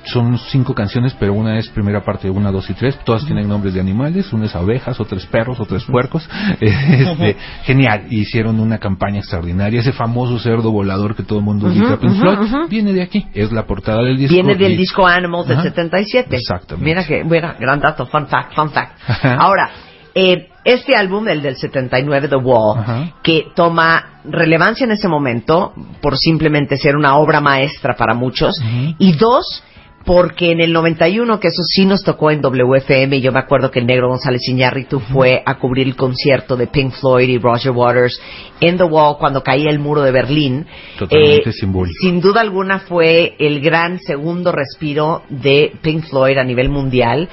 son 0.04 0.38
cinco 0.38 0.72
canciones, 0.72 1.16
pero 1.18 1.32
una 1.32 1.58
es 1.58 1.68
primera 1.68 2.04
parte, 2.04 2.30
una, 2.30 2.52
dos 2.52 2.70
y 2.70 2.74
tres, 2.74 2.96
todas 3.04 3.24
tienen 3.26 3.48
nombres 3.48 3.74
de 3.74 3.80
animales, 3.80 4.32
una 4.32 4.46
es 4.46 4.54
abejas, 4.54 5.00
otra 5.00 5.18
es 5.18 5.26
perros, 5.26 5.58
otra 5.58 5.78
es 5.78 5.84
puercos, 5.84 6.28
este, 6.60 7.36
genial, 7.64 8.06
hicieron 8.10 8.60
una 8.60 8.78
campaña 8.78 9.18
extraordinaria, 9.18 9.80
ese 9.80 9.92
famoso 9.92 10.38
cerdo 10.38 10.70
volador 10.70 11.16
que 11.16 11.24
todo 11.24 11.40
el 11.40 11.44
mundo 11.44 11.66
Ujú, 11.66 11.98
Pink 11.98 12.14
ujú. 12.14 12.68
viene 12.68 12.92
de 12.92 13.02
aquí, 13.02 13.26
es 13.34 13.50
la 13.50 13.66
portada 13.66 14.02
del 14.02 14.16
disco. 14.16 14.32
Viene 14.34 14.54
del 14.54 14.74
y- 14.74 14.76
disco 14.76 15.04
Animals 15.06 15.48
del 15.48 15.58
Ajá. 15.58 15.70
77. 15.70 16.36
Exactamente. 16.36 16.84
Mira 16.88 17.04
que, 17.04 17.24
mira, 17.36 17.56
gran 17.58 17.80
dato, 17.80 18.06
fun 18.06 18.26
fact, 18.26 18.54
fun 18.54 18.70
fact. 18.70 18.98
Ahora, 19.38 19.70
eh, 20.14 20.48
este 20.64 20.96
álbum, 20.96 21.28
el 21.28 21.42
del 21.42 21.56
79, 21.56 22.28
The 22.28 22.36
Wall, 22.36 23.12
que 23.22 23.48
toma 23.54 24.20
relevancia 24.24 24.84
en 24.84 24.92
ese 24.92 25.08
momento 25.08 25.74
por 26.00 26.16
simplemente 26.16 26.76
ser 26.76 26.96
una 26.96 27.16
obra 27.16 27.40
maestra 27.40 27.94
para 27.94 28.14
muchos, 28.14 28.60
y 28.98 29.12
dos, 29.12 29.62
porque 30.06 30.52
en 30.52 30.60
el 30.60 30.72
91, 30.72 31.40
que 31.40 31.48
eso 31.48 31.62
sí 31.64 31.84
nos 31.84 32.02
tocó 32.04 32.30
en 32.30 32.40
WFM, 32.40 33.16
y 33.16 33.20
yo 33.20 33.32
me 33.32 33.40
acuerdo 33.40 33.70
que 33.70 33.80
el 33.80 33.86
negro 33.86 34.08
González 34.08 34.40
Iñárritu 34.48 35.00
fue 35.00 35.42
a 35.44 35.58
cubrir 35.58 35.86
el 35.88 35.96
concierto 35.96 36.56
de 36.56 36.68
Pink 36.68 36.92
Floyd 36.92 37.28
y 37.28 37.38
Roger 37.38 37.72
Waters 37.72 38.18
en 38.60 38.78
The 38.78 38.84
Wall 38.84 39.16
cuando 39.18 39.42
caía 39.42 39.68
el 39.68 39.80
muro 39.80 40.02
de 40.02 40.12
Berlín. 40.12 40.64
Totalmente 40.98 41.50
Eh, 41.50 41.52
simbólico. 41.52 41.98
sin 42.00 42.20
duda 42.20 42.40
alguna 42.40 42.78
fue 42.78 43.34
el 43.40 43.60
gran 43.60 43.98
segundo 43.98 44.52
respiro 44.52 45.22
de 45.28 45.72
Pink 45.82 46.04
Floyd 46.04 46.38
a 46.38 46.44
nivel 46.44 46.68
mundial 46.68 47.28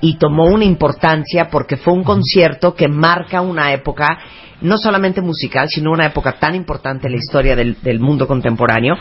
y 0.00 0.18
tomó 0.18 0.46
una 0.46 0.64
importancia 0.64 1.48
porque 1.48 1.76
fue 1.76 1.94
un 1.94 2.02
concierto 2.04 2.74
que 2.74 2.88
marca 2.88 3.40
una 3.40 3.72
época 3.72 4.18
no 4.60 4.78
solamente 4.78 5.20
musical, 5.20 5.68
sino 5.68 5.90
una 5.92 6.06
época 6.06 6.38
tan 6.38 6.54
importante 6.54 7.06
en 7.06 7.12
la 7.12 7.18
historia 7.18 7.54
del, 7.54 7.76
del 7.82 8.00
mundo 8.00 8.26
contemporáneo, 8.26 8.94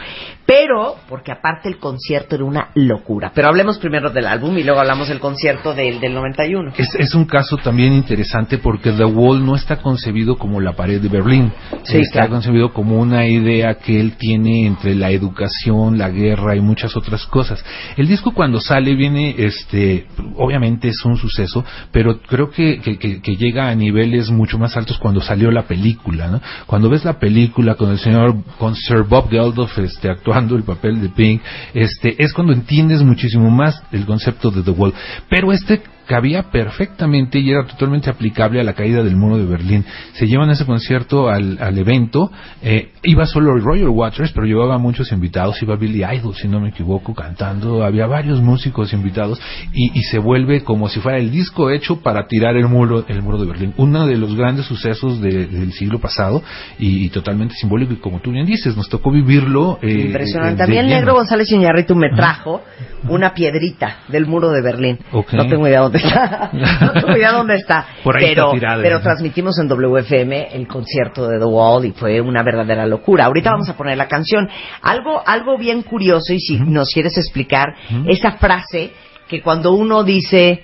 pero 0.45 0.95
porque 1.09 1.31
aparte 1.31 1.67
el 1.67 1.77
concierto 1.79 2.35
era 2.35 2.43
una 2.45 2.69
locura. 2.75 3.31
Pero 3.33 3.47
hablemos 3.47 3.79
primero 3.79 4.11
del 4.11 4.27
álbum 4.27 4.55
y 4.57 4.63
luego 4.63 4.79
hablamos 4.79 5.07
del 5.07 5.19
concierto 5.19 5.73
del, 5.73 5.99
del 5.99 6.13
91. 6.13 6.73
Es, 6.77 6.93
es 6.95 7.15
un 7.15 7.25
caso 7.25 7.57
también 7.57 7.93
interesante 7.93 8.59
porque 8.59 8.91
The 8.91 9.05
Wall 9.05 9.43
no 9.43 9.55
está 9.55 9.77
concebido 9.77 10.35
como 10.37 10.61
la 10.61 10.73
pared 10.73 11.01
de 11.01 11.07
Berlín. 11.09 11.51
Sí, 11.83 11.97
está 11.97 12.19
claro. 12.19 12.33
concebido 12.33 12.73
como 12.73 12.99
una 12.99 13.25
idea 13.25 13.75
que 13.75 13.99
él 13.99 14.17
tiene 14.17 14.67
entre 14.67 14.93
la 14.93 15.09
educación, 15.09 15.97
la 15.97 16.09
guerra 16.09 16.55
y 16.55 16.61
muchas 16.61 16.95
otras 16.95 17.25
cosas. 17.25 17.65
El 17.97 18.07
disco 18.07 18.31
cuando 18.33 18.59
sale 18.61 18.93
viene, 18.95 19.33
este, 19.37 20.05
obviamente 20.35 20.89
es 20.89 21.03
un 21.05 21.17
suceso, 21.17 21.65
pero 21.91 22.19
creo 22.21 22.51
que, 22.51 22.79
que, 22.81 22.99
que- 22.99 23.21
que 23.21 23.35
llega 23.37 23.69
a 23.69 23.73
niveles 23.75 24.29
mucho 24.29 24.59
más 24.59 24.77
altos 24.77 24.99
cuando 24.99 25.21
salió 25.21 25.49
la 25.49 25.63
película, 25.63 26.27
¿no? 26.27 26.41
Cuando 26.67 26.89
ves 26.89 27.03
la 27.03 27.17
película 27.17 27.73
con 27.75 27.89
el 27.89 27.97
señor, 27.97 28.35
con 28.59 28.75
Sir 28.75 29.03
Bob 29.03 29.29
Geldof, 29.29 29.77
este, 29.79 30.09
actuando 30.09 30.34
el 30.55 30.63
papel 30.63 31.01
de 31.01 31.09
Pink, 31.09 31.41
este, 31.73 32.21
es 32.21 32.33
cuando 32.33 32.53
entiendes 32.53 33.01
muchísimo 33.01 33.49
más 33.49 33.81
el 33.91 34.05
concepto 34.05 34.51
de 34.51 34.63
The 34.63 34.71
Wall. 34.71 34.93
Pero 35.29 35.51
este 35.51 35.81
cabía 36.07 36.43
perfectamente 36.51 37.39
y 37.39 37.49
era 37.51 37.65
totalmente 37.65 38.09
aplicable 38.09 38.59
a 38.59 38.63
la 38.63 38.73
caída 38.73 39.03
del 39.03 39.15
muro 39.15 39.37
de 39.37 39.45
Berlín. 39.45 39.85
Se 40.13 40.27
llevan 40.27 40.49
ese 40.49 40.65
concierto 40.65 41.29
al, 41.29 41.57
al 41.61 41.77
evento, 41.77 42.31
eh, 42.61 42.89
iba 43.03 43.25
solo 43.25 43.57
Roger 43.57 43.89
Waters, 43.89 44.31
pero 44.33 44.45
llevaba 44.45 44.77
muchos 44.77 45.11
invitados, 45.11 45.61
iba 45.61 45.75
Billy 45.75 46.03
Idol, 46.03 46.35
si 46.35 46.47
no 46.47 46.59
me 46.59 46.69
equivoco, 46.69 47.13
cantando, 47.13 47.83
había 47.83 48.07
varios 48.07 48.41
músicos 48.41 48.93
invitados 48.93 49.39
y, 49.73 49.91
y 49.97 50.03
se 50.03 50.19
vuelve 50.19 50.63
como 50.63 50.89
si 50.89 50.99
fuera 50.99 51.17
el 51.17 51.31
disco 51.31 51.69
hecho 51.69 52.01
para 52.01 52.27
tirar 52.27 52.55
el 52.55 52.67
muro, 52.67 53.05
el 53.07 53.21
muro 53.21 53.37
de 53.39 53.45
Berlín. 53.47 53.73
Uno 53.77 54.05
de 54.07 54.17
los 54.17 54.35
grandes 54.35 54.65
sucesos 54.65 55.21
de- 55.21 55.47
del 55.47 55.73
siglo 55.73 55.99
pasado 55.99 56.41
y, 56.79 57.05
y 57.05 57.09
totalmente 57.09 57.55
simbólico 57.55 57.93
y 57.93 57.97
como 57.97 58.19
tú 58.19 58.31
bien 58.31 58.45
dices, 58.45 58.75
nos 58.77 58.89
tocó 58.89 59.11
vivirlo. 59.11 59.79
eh, 59.81 60.05
Impresionante. 60.07 60.53
de 60.55 60.57
También 60.59 60.85
lleno. 60.85 60.95
Negro 60.97 61.13
González 61.15 61.51
Iñárritu 61.51 61.95
me 61.95 62.09
trajo 62.15 62.61
una 63.09 63.33
piedrita 63.33 63.97
del 64.07 64.25
muro 64.25 64.49
de 64.51 64.61
Berlín. 64.61 64.99
Ok. 65.11 65.33
No 65.33 65.47
tengo 65.47 65.67
idea 65.67 65.81
dónde 65.81 65.94
está. 65.97 66.49
No 66.81 66.91
tengo 66.93 67.17
idea 67.17 67.31
dónde 67.31 67.55
está. 67.55 67.85
Por 68.03 68.17
ahí 68.17 68.27
pero, 68.29 68.45
está 68.47 68.53
tirada. 68.53 68.83
pero 68.83 69.01
transmitimos 69.01 69.57
en 69.59 69.67
WFM 69.67 70.49
el 70.53 70.67
concierto 70.67 71.27
de 71.27 71.39
The 71.39 71.45
Wall 71.45 71.85
y 71.85 71.91
fue 71.91 72.21
una 72.21 72.43
verdadera 72.43 72.85
locura. 72.85 73.25
Ahorita 73.25 73.51
vamos 73.51 73.69
a 73.69 73.75
poner 73.77 73.97
la 73.97 74.07
canción. 74.07 74.49
Algo, 74.81 75.21
algo 75.25 75.57
bien 75.57 75.81
curioso 75.83 76.33
y 76.33 76.39
si 76.39 76.57
nos 76.59 76.89
quieres 76.93 77.17
explicar 77.17 77.75
esa 78.07 78.33
frase 78.33 78.91
que 79.27 79.41
cuando 79.41 79.71
uno 79.71 80.03
dice 80.03 80.63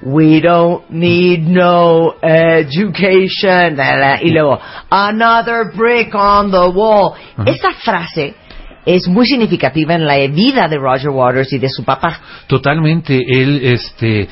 We 0.00 0.40
don't 0.40 0.88
need 0.90 1.40
no 1.40 2.14
education. 2.22 3.76
y 4.22 4.30
luego, 4.30 4.60
another 4.90 5.72
brick 5.74 6.14
on 6.14 6.52
the 6.52 6.68
wall. 6.68 7.14
Esa 7.44 7.72
frase 7.72 8.34
es 8.88 9.06
muy 9.06 9.26
significativa 9.26 9.94
en 9.94 10.06
la 10.06 10.16
vida 10.28 10.66
de 10.66 10.78
Roger 10.78 11.10
Waters 11.10 11.52
y 11.52 11.58
de 11.58 11.68
su 11.68 11.84
papá. 11.84 12.20
Totalmente, 12.46 13.20
él, 13.28 13.60
este, 13.62 14.26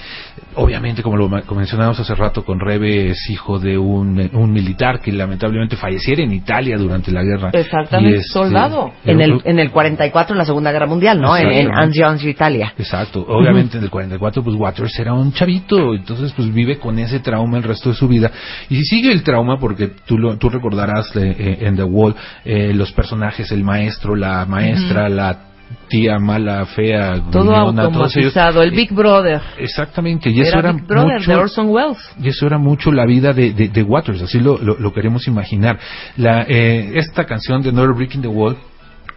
obviamente, 0.54 1.02
como 1.02 1.18
lo 1.18 1.28
como 1.44 1.58
mencionamos 1.58 2.00
hace 2.00 2.14
rato, 2.14 2.42
con 2.42 2.58
Rebe 2.58 3.10
es 3.10 3.28
hijo 3.28 3.58
de 3.58 3.76
un, 3.76 4.30
un 4.32 4.52
militar 4.52 5.00
que 5.00 5.12
lamentablemente 5.12 5.76
falleciera 5.76 6.22
en 6.22 6.32
Italia 6.32 6.78
durante 6.78 7.12
la 7.12 7.22
guerra. 7.22 7.50
Exactamente, 7.52 8.18
este, 8.18 8.32
soldado. 8.32 8.92
En 9.04 9.20
el, 9.20 9.42
en 9.44 9.58
el 9.58 9.70
44, 9.70 10.32
en 10.32 10.38
la 10.38 10.46
Segunda 10.46 10.72
Guerra 10.72 10.86
Mundial, 10.86 11.20
¿no? 11.20 11.36
En, 11.36 11.48
en 11.48 11.52
Exacto. 11.52 11.82
Anzio, 11.82 12.08
Anzio, 12.08 12.30
Italia. 12.30 12.72
Exacto, 12.78 13.26
obviamente 13.28 13.76
en 13.76 13.84
el 13.84 13.90
44 13.90 14.42
pues 14.42 14.56
Waters 14.56 14.98
era 14.98 15.12
un 15.12 15.32
chavito, 15.34 15.94
entonces 15.94 16.32
pues 16.32 16.52
vive 16.52 16.78
con 16.78 16.98
ese 16.98 17.20
trauma 17.20 17.58
el 17.58 17.62
resto 17.62 17.90
de 17.90 17.94
su 17.94 18.08
vida 18.08 18.30
y 18.70 18.82
sigue 18.84 19.12
el 19.12 19.22
trauma 19.22 19.58
porque 19.58 19.88
tú 20.06 20.16
lo, 20.16 20.38
tú 20.38 20.48
recordarás 20.48 21.14
eh, 21.16 21.36
eh, 21.38 21.58
en 21.60 21.76
The 21.76 21.84
Wall 21.84 22.14
eh, 22.44 22.72
los 22.72 22.92
personajes, 22.92 23.52
el 23.52 23.62
maestro, 23.62 24.16
la 24.16 24.45
maestra, 24.46 25.08
la 25.08 25.38
tía 25.88 26.18
mala, 26.18 26.64
fea, 26.66 27.14
Todo 27.30 27.44
gruñona, 27.44 27.82
todos 27.90 28.16
ellos. 28.16 28.36
automatizado. 28.36 28.62
El 28.62 28.70
Big 28.72 28.92
Brother. 28.92 29.40
Exactamente, 29.58 30.30
y 30.30 30.40
eso 30.40 30.50
Era 30.58 30.70
era, 30.70 30.72
Big 30.72 30.86
Brother 30.86 31.18
mucho, 31.18 31.30
de 31.30 31.36
Orson 31.36 31.68
Welles. 31.68 31.98
y 32.20 32.28
eso 32.28 32.46
era 32.46 32.58
mucho 32.58 32.90
la 32.92 33.04
vida 33.06 33.32
de, 33.32 33.52
de, 33.52 33.68
de 33.68 33.82
Waters, 33.82 34.22
así 34.22 34.40
lo, 34.40 34.58
lo, 34.58 34.78
lo 34.78 34.92
queremos 34.92 35.26
imaginar. 35.28 35.78
La, 36.16 36.42
eh, 36.42 36.92
esta 36.96 37.24
canción 37.24 37.62
de 37.62 37.72
Never 37.72 37.92
Breaking 37.94 38.22
the 38.22 38.28
Wall, 38.28 38.56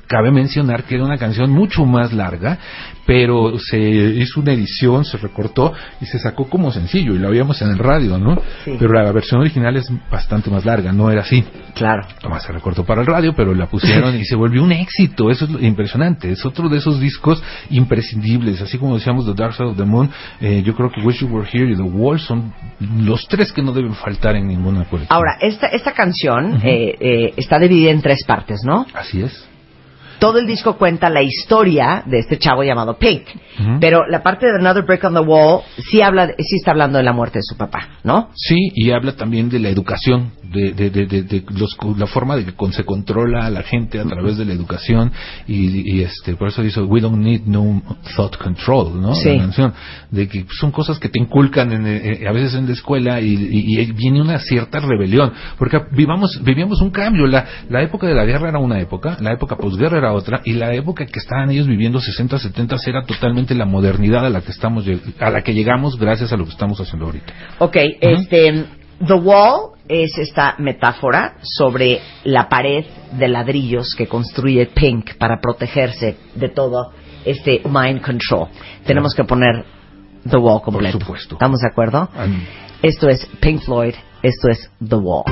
cabe 0.10 0.32
mencionar 0.32 0.86
que 0.86 0.96
era 0.96 1.06
una 1.06 1.20
canción 1.20 1.52
mucho 1.52 1.86
más 1.86 2.12
larga, 2.12 2.58
pero 3.06 3.60
se 3.60 3.80
hizo 3.80 4.40
una 4.40 4.54
edición, 4.54 5.06
se 5.06 5.18
recortó 5.18 5.72
y 6.02 6.06
se 6.08 6.18
sacó 6.18 6.50
como 6.50 6.72
sencillo, 6.72 7.14
y 7.14 7.20
lo 7.20 7.28
habíamos 7.28 7.62
en 7.62 7.70
el 7.70 7.78
radio, 7.78 8.18
¿no? 8.18 8.42
Sí. 8.66 8.76
Pero 8.80 8.92
la 8.92 9.12
versión 9.12 9.40
original 9.40 9.78
es 9.78 9.88
bastante 10.12 10.50
más 10.50 10.66
larga, 10.66 10.92
no 10.92 11.12
era 11.12 11.22
así. 11.22 11.46
Claro. 11.76 12.08
Tomás 12.20 12.44
se 12.44 12.52
recortó 12.52 12.84
para 12.84 13.02
el 13.02 13.08
radio, 13.08 13.34
pero 13.36 13.54
la 13.54 13.68
pusieron 13.68 14.16
y 14.16 14.26
se 14.26 14.36
volvió 14.36 14.64
un 14.64 14.72
éxito. 14.72 15.30
Eso 15.30 15.46
es 15.46 15.64
impresionante. 15.64 16.32
Es 16.32 16.44
otro 16.44 16.70
de 16.70 16.78
esos 16.78 17.00
discos 17.00 17.42
imprescindibles. 17.70 18.62
Así 18.62 18.80
como 18.80 18.96
decíamos 18.96 19.28
The 19.28 19.34
Dark 19.36 19.54
Side 19.54 19.70
of 19.70 19.78
the 19.78 19.86
Moon, 19.86 20.10
eh, 20.42 20.64
yo 20.66 20.74
creo 20.76 20.92
que 20.92 21.02
Wish 21.02 21.20
You 21.22 21.28
Were 21.28 21.48
Here 21.52 21.72
y 21.72 21.76
The 21.76 21.84
Wall 21.84 22.20
son 22.20 22.52
los 22.80 23.28
tres 23.28 23.54
que 23.54 23.62
no 23.62 23.74
deben 23.74 23.94
faltar 23.94 24.36
en 24.36 24.48
ninguna 24.48 24.86
colección. 24.86 25.16
Ahora, 25.16 25.38
esta, 25.40 25.68
esta 25.68 25.94
canción 25.94 26.60
eh, 26.64 26.96
eh, 27.00 27.34
está 27.38 27.60
dividida 27.60 27.92
en 27.92 28.02
tres 28.02 28.24
partes, 28.26 28.62
¿no? 28.66 28.88
Así 28.94 29.22
es. 29.22 29.49
Todo 30.20 30.38
el 30.40 30.46
disco 30.48 30.78
cuenta 30.78 31.10
la 31.10 31.22
historia 31.24 32.04
de 32.06 32.20
este 32.20 32.38
chavo 32.38 32.64
llamado 32.64 32.98
Pink. 32.98 33.24
Pero 33.82 34.08
la 34.08 34.24
parte 34.24 34.46
de 34.46 34.58
Another 34.58 34.84
Brick 34.86 35.04
on 35.04 35.14
the 35.14 35.20
Wall 35.20 35.62
sí, 35.92 36.02
habla, 36.02 36.28
sí 36.28 36.56
está 36.56 36.72
hablando 36.72 36.98
de 36.98 37.04
la 37.04 37.12
muerte 37.12 37.40
de 37.40 37.44
su 37.44 37.58
papá, 37.58 37.90
¿no? 38.06 38.30
Sí, 38.34 38.56
y 38.74 38.92
habla 38.92 39.18
también 39.18 39.50
de 39.50 39.60
la 39.60 39.68
educación, 39.68 40.32
de, 40.44 40.72
de, 40.72 40.90
de, 40.90 41.06
de- 41.06 41.24
de 41.24 41.44
los- 41.58 41.76
la 41.98 42.08
forma 42.08 42.38
de 42.38 42.46
que 42.46 42.54
con- 42.54 42.72
se 42.72 42.86
controla 42.86 43.46
a 43.46 43.50
la 43.50 43.64
gente 43.64 44.00
a 44.00 44.06
través 44.06 44.38
de 44.38 44.46
la 44.46 44.54
educación 44.54 45.12
y, 45.46 45.92
y, 45.98 46.02
este 46.04 46.36
por 46.38 46.48
eso 46.48 46.62
dice 46.64 46.82
we 46.82 47.02
don't 47.02 47.18
need 47.22 47.42
no 47.48 47.82
thought 48.16 48.38
control, 48.38 49.00
¿no? 49.02 49.14
Sí. 49.14 49.30
La 49.36 49.40
canción, 49.44 49.74
de 50.10 50.28
que 50.30 50.46
son 50.58 50.72
cosas 50.72 50.98
que 50.98 51.10
te 51.10 51.20
inculcan 51.20 51.72
en, 51.74 51.86
eh, 51.86 52.26
a 52.28 52.32
veces 52.32 52.56
en 52.56 52.66
la 52.66 52.74
escuela 52.74 53.20
y, 53.20 53.28
y- 53.34 53.80
y 53.82 53.92
viene 53.92 54.22
una 54.22 54.40
cierta 54.40 54.80
rebelión, 54.80 55.34
porque 55.58 55.78
vivamos 55.92 56.40
vivíamos 56.44 56.82
un 56.82 56.92
cambio, 56.92 57.28
la, 57.28 57.46
la 57.70 57.82
época 57.84 58.08
de 58.08 58.16
la 58.16 58.24
guerra 58.24 58.48
era 58.50 58.60
una 58.60 58.80
época, 58.80 59.18
la 59.20 59.34
época 59.34 59.58
posguerra 59.58 59.98
era 59.98 60.09
otra 60.14 60.42
y 60.46 60.54
la 60.54 60.74
época 60.74 61.06
que 61.06 61.20
estaban 61.20 61.50
ellos 61.52 61.68
viviendo 61.68 62.00
60, 62.00 62.40
70 62.40 62.76
era 62.86 63.04
totalmente 63.04 63.56
la 63.56 63.66
modernidad 63.66 64.26
a 64.26 64.30
la 64.30 64.42
que 64.42 64.52
estamos 64.52 64.86
a 65.20 65.30
la 65.30 65.42
que 65.42 65.54
llegamos 65.54 65.98
gracias 65.98 66.32
a 66.34 66.38
lo 66.38 66.46
que 66.46 66.52
estamos 66.52 66.80
haciendo 66.80 67.06
ahorita. 67.06 67.34
Ok, 67.60 67.78
este, 68.02 68.66
The 69.06 69.14
Wall 69.14 69.72
es 69.88 70.18
esta 70.18 70.56
metáfora 70.60 71.36
sobre 71.42 72.00
la 72.24 72.48
pared 72.48 72.86
de 73.12 73.28
ladrillos 73.28 73.96
que 73.98 74.08
construye 74.08 74.68
Pink 74.68 75.16
para 75.18 75.40
protegerse 75.42 76.18
de 76.36 76.50
todo 76.50 76.92
este 77.26 77.62
mind 77.66 78.02
control. 78.02 78.50
Tenemos 78.86 79.14
que 79.16 79.24
poner 79.24 79.66
The 80.30 80.38
Wall 80.38 80.62
completo. 80.62 81.00
Por 81.00 81.08
supuesto. 81.08 81.36
¿Estamos 81.36 81.60
de 81.60 81.68
acuerdo? 81.68 82.10
Esto 82.82 83.10
es 83.10 83.26
Pink 83.40 83.62
Floyd, 83.62 83.96
esto 84.22 84.50
es 84.50 84.70
The 84.88 84.96
Wall. 84.96 85.24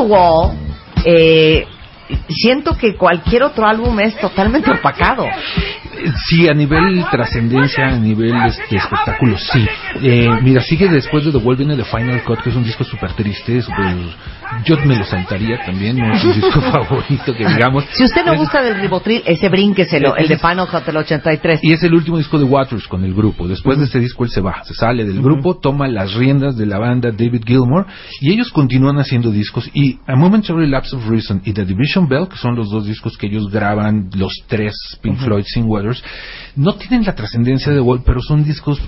Wall, 0.00 0.56
eh, 1.04 1.66
siento 2.28 2.76
que 2.76 2.96
cualquier 2.96 3.42
otro 3.42 3.66
álbum 3.66 3.98
es 4.00 4.16
totalmente 4.16 4.70
opacado. 4.70 5.26
Sí, 6.28 6.48
a 6.48 6.54
nivel 6.54 7.04
trascendencia, 7.10 7.88
a 7.88 7.98
nivel 7.98 8.34
este, 8.46 8.76
espectáculo, 8.76 9.36
sí. 9.36 9.66
Eh, 10.02 10.28
mira, 10.42 10.60
sigue 10.62 10.88
después 10.88 11.24
de 11.24 11.32
The 11.32 11.38
Wall 11.38 11.56
viene 11.56 11.76
The 11.76 11.84
Final 11.84 12.22
Cut, 12.22 12.40
que 12.40 12.50
es 12.50 12.56
un 12.56 12.64
disco 12.64 12.84
súper 12.84 13.12
triste. 13.14 13.60
Yo 14.64 14.76
me 14.84 14.96
lo 14.96 15.04
saltaría 15.04 15.58
también, 15.64 15.96
no 15.96 16.12
es 16.12 16.24
un 16.24 16.32
disco 16.32 16.60
favorito 16.72 17.34
que 17.34 17.46
digamos. 17.46 17.84
Si 17.92 18.04
usted 18.04 18.24
no 18.24 18.36
gusta 18.36 18.62
del 18.62 18.80
ribotril, 18.80 19.22
ese 19.26 19.48
brínqueselo, 19.48 20.16
el 20.16 20.28
de 20.28 20.38
Cut 20.38 20.84
del 20.84 20.96
83. 20.96 21.60
Y 21.62 21.72
es 21.72 21.82
el 21.82 21.94
último 21.94 22.18
disco 22.18 22.38
de 22.38 22.44
Waters 22.44 22.86
con 22.88 23.04
el 23.04 23.14
grupo. 23.14 23.46
Después 23.46 23.78
de 23.78 23.84
este 23.84 24.00
disco 24.00 24.24
él 24.24 24.30
se 24.30 24.40
va, 24.40 24.64
se 24.64 24.74
sale 24.74 25.04
del 25.04 25.20
grupo, 25.20 25.58
toma 25.58 25.88
las 25.88 26.14
riendas 26.14 26.56
de 26.56 26.66
la 26.66 26.78
banda 26.78 27.10
David 27.10 27.42
Gilmour 27.46 27.86
y 28.20 28.32
ellos 28.32 28.50
continúan 28.50 28.98
haciendo 28.98 29.30
discos. 29.30 29.68
Y 29.74 29.98
A 30.06 30.16
Momentary 30.16 30.68
Lapse 30.68 30.96
of 30.96 31.08
Reason 31.08 31.42
y 31.44 31.52
The 31.52 31.64
Division 31.64 32.08
Bell, 32.08 32.28
que 32.28 32.36
son 32.36 32.56
los 32.56 32.70
dos 32.70 32.86
discos 32.86 33.16
que 33.16 33.26
ellos 33.26 33.50
graban, 33.50 34.10
los 34.16 34.32
tres 34.46 34.74
Pink 35.02 35.18
Floyd 35.18 35.44
sin 35.46 35.64
Waters, 35.66 36.02
no 36.56 36.74
tienen 36.74 37.04
la 37.04 37.14
trascendencia 37.14 37.72
de 37.72 37.80
Wall, 37.80 38.02
pero 38.04 38.20
son 38.20 38.44
discos 38.44 38.80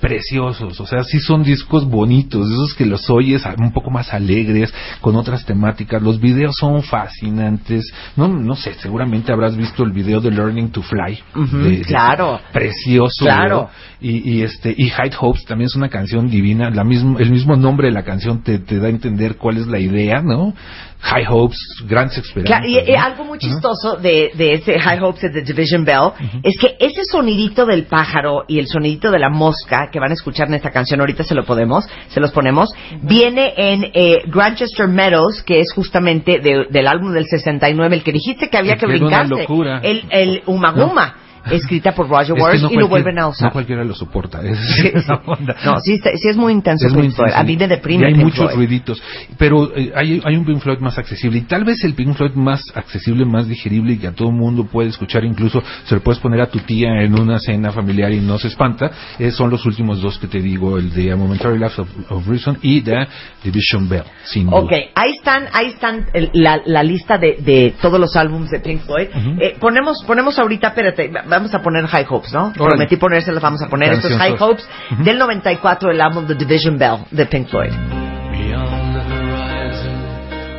preciosos, 0.00 0.80
o 0.80 0.86
sea, 0.86 1.02
sí 1.04 1.18
son 1.20 1.42
discos 1.42 1.84
bonitos, 1.88 2.50
esos 2.50 2.74
que 2.74 2.86
los 2.86 3.08
oyes 3.10 3.42
un 3.58 3.72
poco 3.72 3.90
más 3.90 4.12
alegres, 4.12 4.72
con 5.00 5.16
otras 5.16 5.44
temáticas, 5.44 6.02
los 6.02 6.20
videos 6.20 6.54
son 6.58 6.82
fascinantes, 6.82 7.84
no, 8.16 8.28
no 8.28 8.54
sé, 8.56 8.74
seguramente 8.74 9.32
habrás 9.32 9.56
visto 9.56 9.82
el 9.82 9.92
video 9.92 10.20
de 10.20 10.30
Learning 10.30 10.70
to 10.70 10.82
Fly, 10.82 11.18
de- 11.34 11.80
claro. 11.82 12.40
precioso, 12.52 13.24
Claro. 13.24 13.70
Y, 14.00 14.30
y 14.38 14.42
este, 14.42 14.74
y 14.76 14.90
High 14.90 15.10
Hopes 15.20 15.44
también 15.44 15.66
es 15.66 15.74
una 15.76 15.88
canción 15.88 16.30
divina, 16.30 16.70
la 16.70 16.84
mismo, 16.84 17.18
el 17.18 17.30
mismo 17.30 17.56
nombre 17.56 17.88
de 17.88 17.92
la 17.94 18.04
canción 18.04 18.42
te, 18.42 18.58
te 18.60 18.78
da 18.78 18.86
a 18.86 18.90
entender 18.90 19.36
cuál 19.36 19.56
es 19.56 19.66
la 19.66 19.78
idea, 19.78 20.22
¿no? 20.22 20.54
High 21.00 21.26
Hopes, 21.28 21.58
grandes 21.86 22.18
esperanzas. 22.18 22.60
Claro, 22.66 22.66
y, 22.68 22.94
algo 22.96 23.24
muy 23.24 23.38
chistoso 23.38 23.96
de, 23.96 24.32
de 24.34 24.54
ese 24.54 24.78
High 24.80 25.00
Hopes 25.00 25.22
de 25.22 25.30
The 25.30 25.52
Division 25.52 25.84
Bell 25.84 26.10
es 26.42 26.58
que 26.58 26.76
ese 26.80 27.02
sonidito 27.10 27.66
del 27.66 27.84
pájaro 27.86 28.44
y 28.48 28.58
el 28.58 28.66
sonidito 28.66 29.10
de 29.12 29.18
la 29.20 29.30
mosca 29.30 29.90
que 29.92 30.00
van 30.00 30.10
a 30.10 30.14
escuchar 30.14 30.48
en 30.48 30.54
esta 30.54 30.70
canción, 30.70 30.98
ahorita 31.00 31.22
se 31.24 31.34
lo 31.36 31.44
podemos, 31.44 31.84
se 32.08 32.20
los 32.20 32.32
ponemos, 32.32 32.68
viene 33.02 33.52
en 33.56 33.84
eh, 33.94 34.22
Grantchester 34.26 34.88
Meadows, 34.88 35.42
que 35.44 35.60
es 35.60 35.72
justamente 35.74 36.40
de- 36.40 36.66
del 36.70 36.86
álbum 36.88 37.12
del 37.12 37.26
69, 37.26 37.94
el 37.96 38.02
que 38.02 38.12
dijiste 38.12 38.48
que 38.48 38.56
había 38.56 38.76
que 38.76 38.86
Que 38.86 39.04
una 39.04 39.24
locura. 39.24 39.80
El, 39.82 40.04
el 40.10 40.42
Umaguma, 40.46 41.14
escrita 41.50 41.92
por 41.92 42.08
Roger 42.08 42.30
Es 42.30 42.34
que 42.36 42.42
Waters 42.42 42.62
no 42.62 42.70
y 42.72 42.76
lo 42.76 42.88
vuelven 42.88 43.18
a 43.18 43.28
usar. 43.28 43.48
No 43.48 43.52
cualquiera 43.52 43.84
lo 43.84 43.94
soporta. 43.94 44.40
es- 44.44 44.58
Sí, 44.58 44.88
es 44.94 45.02
sí. 45.04 45.08
la 45.08 45.22
onda. 45.26 45.56
No, 45.64 45.80
sí, 45.80 45.94
está- 45.94 46.10
sí 46.16 46.28
es 46.28 46.36
muy 46.36 46.52
intenso 46.52 46.86
Es 46.86 46.92
muy 46.92 47.06
intenso. 47.06 47.34
A 47.36 47.42
mí 47.42 47.56
me 47.56 47.68
deprime 47.68 48.02
Y 48.04 48.06
hay 48.06 48.12
Pink 48.14 48.24
muchos 48.24 48.38
Floyd. 48.46 48.56
ruiditos. 48.56 49.02
Pero 49.36 49.74
eh, 49.76 49.92
hay, 49.94 50.20
hay 50.24 50.36
un 50.36 50.44
Pink 50.44 50.60
Floyd 50.60 50.78
más 50.78 50.98
accesible. 50.98 51.38
Y 51.38 51.42
tal 51.42 51.64
vez 51.64 51.82
el 51.84 51.94
Pink 51.94 52.14
Floyd 52.14 52.32
más 52.34 52.62
accesible, 52.74 53.24
más 53.24 53.48
digerible 53.48 53.94
y 53.94 53.98
que 53.98 54.06
a 54.08 54.12
todo 54.12 54.30
mundo 54.30 54.64
puede 54.64 54.88
escuchar. 54.90 55.24
Incluso 55.24 55.62
se 55.84 55.94
lo 55.94 56.00
puedes 56.00 56.20
poner 56.20 56.40
a 56.40 56.46
tu 56.50 56.58
tía 56.60 57.02
en 57.02 57.18
una 57.18 57.38
cena 57.38 57.72
familiar 57.72 58.12
y 58.12 58.20
no 58.20 58.38
se 58.38 58.48
espanta. 58.48 58.90
eh, 59.18 59.30
son 59.30 59.50
los 59.50 59.64
últimos 59.66 60.00
dos 60.00 60.18
que 60.18 60.26
te 60.26 60.40
digo: 60.40 60.78
el 60.78 60.92
de 60.92 61.12
A 61.12 61.16
Momentary 61.16 61.58
Lapse 61.58 61.80
of, 61.82 61.88
of 62.10 62.26
Reason 62.28 62.58
y 62.62 62.80
The 62.82 63.06
Division 63.44 63.88
Bell. 63.88 64.04
Sin 64.24 64.46
duda. 64.46 64.58
Ok, 64.60 64.72
ahí 64.94 65.12
están, 65.16 65.44
ahí 65.52 65.66
están 65.68 66.06
el- 66.12 66.30
la, 66.34 66.60
la 66.64 66.82
lista 66.82 67.18
de, 67.18 67.36
de 67.40 67.74
todos 67.80 67.98
los 68.00 68.14
álbumes 68.16 68.50
de 68.50 68.60
Pink 68.60 68.80
Floyd. 68.82 69.08
Eh, 69.40 69.56
ponemos, 69.60 70.02
ponemos 70.06 70.38
ahorita, 70.38 70.68
espérate, 70.68 71.08
va- 71.08 71.22
vamos 71.38 71.54
a 71.54 71.60
poner 71.62 71.86
High 71.86 72.06
Hopes, 72.08 72.32
¿no? 72.32 72.46
Órale. 72.46 72.68
Prometí 72.68 72.96
ponérselas, 72.96 73.40
vamos 73.40 73.62
a 73.62 73.68
poner. 73.68 73.92
Esto 73.92 74.08
es 74.08 74.16
High 74.16 74.36
Hopes 74.40 74.68
del 75.04 75.18
94, 75.18 75.90
el 75.92 76.00
álbum 76.00 76.26
The 76.26 76.34
Division 76.34 76.78
Bell 76.78 77.04
de 77.10 77.26
Pink 77.26 77.48
Floyd. 77.48 77.70
Beyond 77.70 78.94
the 78.94 79.02
horizon 79.06 79.94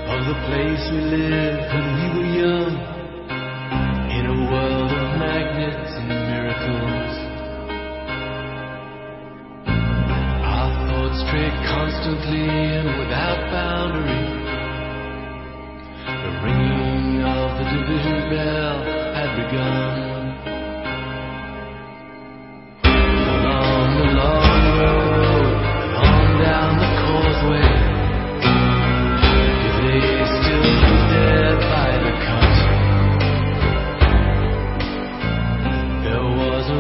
of 0.08 0.26
the 0.26 0.36
place 0.48 0.90
we 0.92 1.02
lived 1.02 1.68
when 1.74 1.86
we 2.00 2.06
were 2.16 2.30
young, 2.40 2.72
in 4.10 4.26
a 4.26 4.52
world 4.52 4.92
of 4.92 5.18
magnets 5.20 5.92
and 6.00 6.08
miracles. 6.32 7.14
Our 10.46 10.72
thoughts 10.88 11.20
constantly 11.68 12.48
and 12.48 12.88
without 13.00 13.40
boundary. 13.52 14.26
The 16.24 16.32
ringing 16.44 17.24
of 17.24 17.58
the 17.58 17.66
division 17.68 18.30
bell 18.30 18.99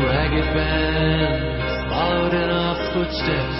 ragged 0.09 0.49
band 0.57 1.37
followed 1.89 2.33
in 2.33 2.49
our 2.49 2.75
footsteps, 2.93 3.59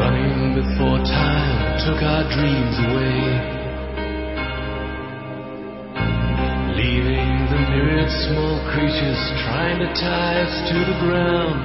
running 0.00 0.56
before 0.56 0.98
time 1.04 1.76
took 1.84 2.00
our 2.00 2.24
dreams 2.32 2.76
away. 2.88 3.20
Leaving 6.80 7.28
the 7.52 7.60
myriad 7.68 8.08
small 8.24 8.56
creatures 8.72 9.20
trying 9.44 9.78
to 9.84 9.88
tie 9.92 10.40
us 10.48 10.54
to 10.72 10.78
the 10.88 10.96
ground, 11.04 11.58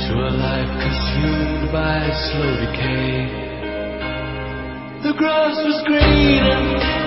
to 0.00 0.12
a 0.16 0.30
life 0.32 0.72
consumed 0.80 1.72
by 1.76 2.00
slow 2.32 2.52
decay. 2.64 3.44
The 5.04 5.12
grass 5.12 5.56
was 5.60 5.78
greener, 5.84 7.05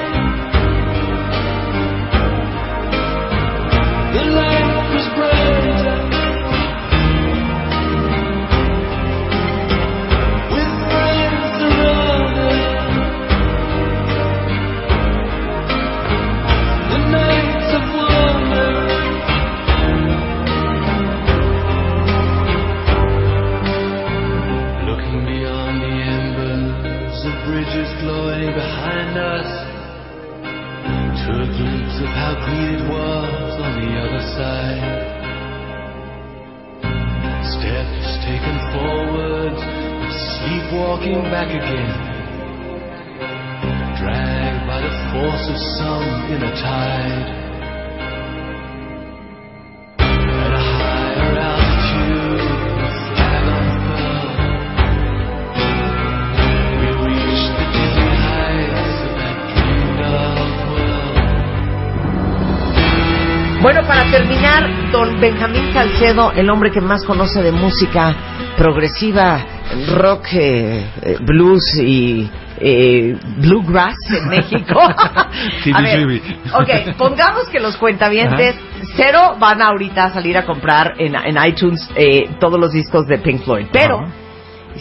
back 40.99 41.47
again. 41.47 41.89
Dragged 43.99 44.67
by 44.67 44.81
the 44.81 44.91
force 45.13 45.47
of 45.47 45.57
some 45.77 46.03
inner 46.29 46.51
tide. 46.59 47.35
Bueno, 63.61 63.81
para 63.85 64.09
terminar, 64.09 64.91
don 64.91 65.19
Benjamín 65.19 65.73
Salcedo, 65.73 66.31
el 66.33 66.49
hombre 66.49 66.71
que 66.71 66.81
más 66.81 67.03
conoce 67.03 67.41
de 67.41 67.51
música 67.51 68.15
progresiva, 68.57 69.58
rock, 69.95 70.27
eh, 70.33 70.85
eh, 71.01 71.17
blues 71.21 71.75
y 71.75 72.29
eh, 72.59 73.17
bluegrass 73.37 73.95
en 74.09 74.29
México. 74.29 74.79
a 74.79 75.81
ver, 75.81 76.21
ok, 76.53 76.95
pongamos 76.97 77.47
que 77.49 77.59
los 77.59 77.77
cuentavientes 77.77 78.55
cero 78.95 79.35
van 79.39 79.61
ahorita 79.61 80.05
a 80.05 80.13
salir 80.13 80.37
a 80.37 80.45
comprar 80.45 80.95
en, 80.97 81.15
en 81.15 81.37
iTunes 81.45 81.89
eh, 81.95 82.29
todos 82.39 82.59
los 82.59 82.71
discos 82.71 83.05
de 83.07 83.19
Pink 83.19 83.43
Floyd, 83.43 83.67
pero 83.71 83.99
Ajá. 83.99 84.11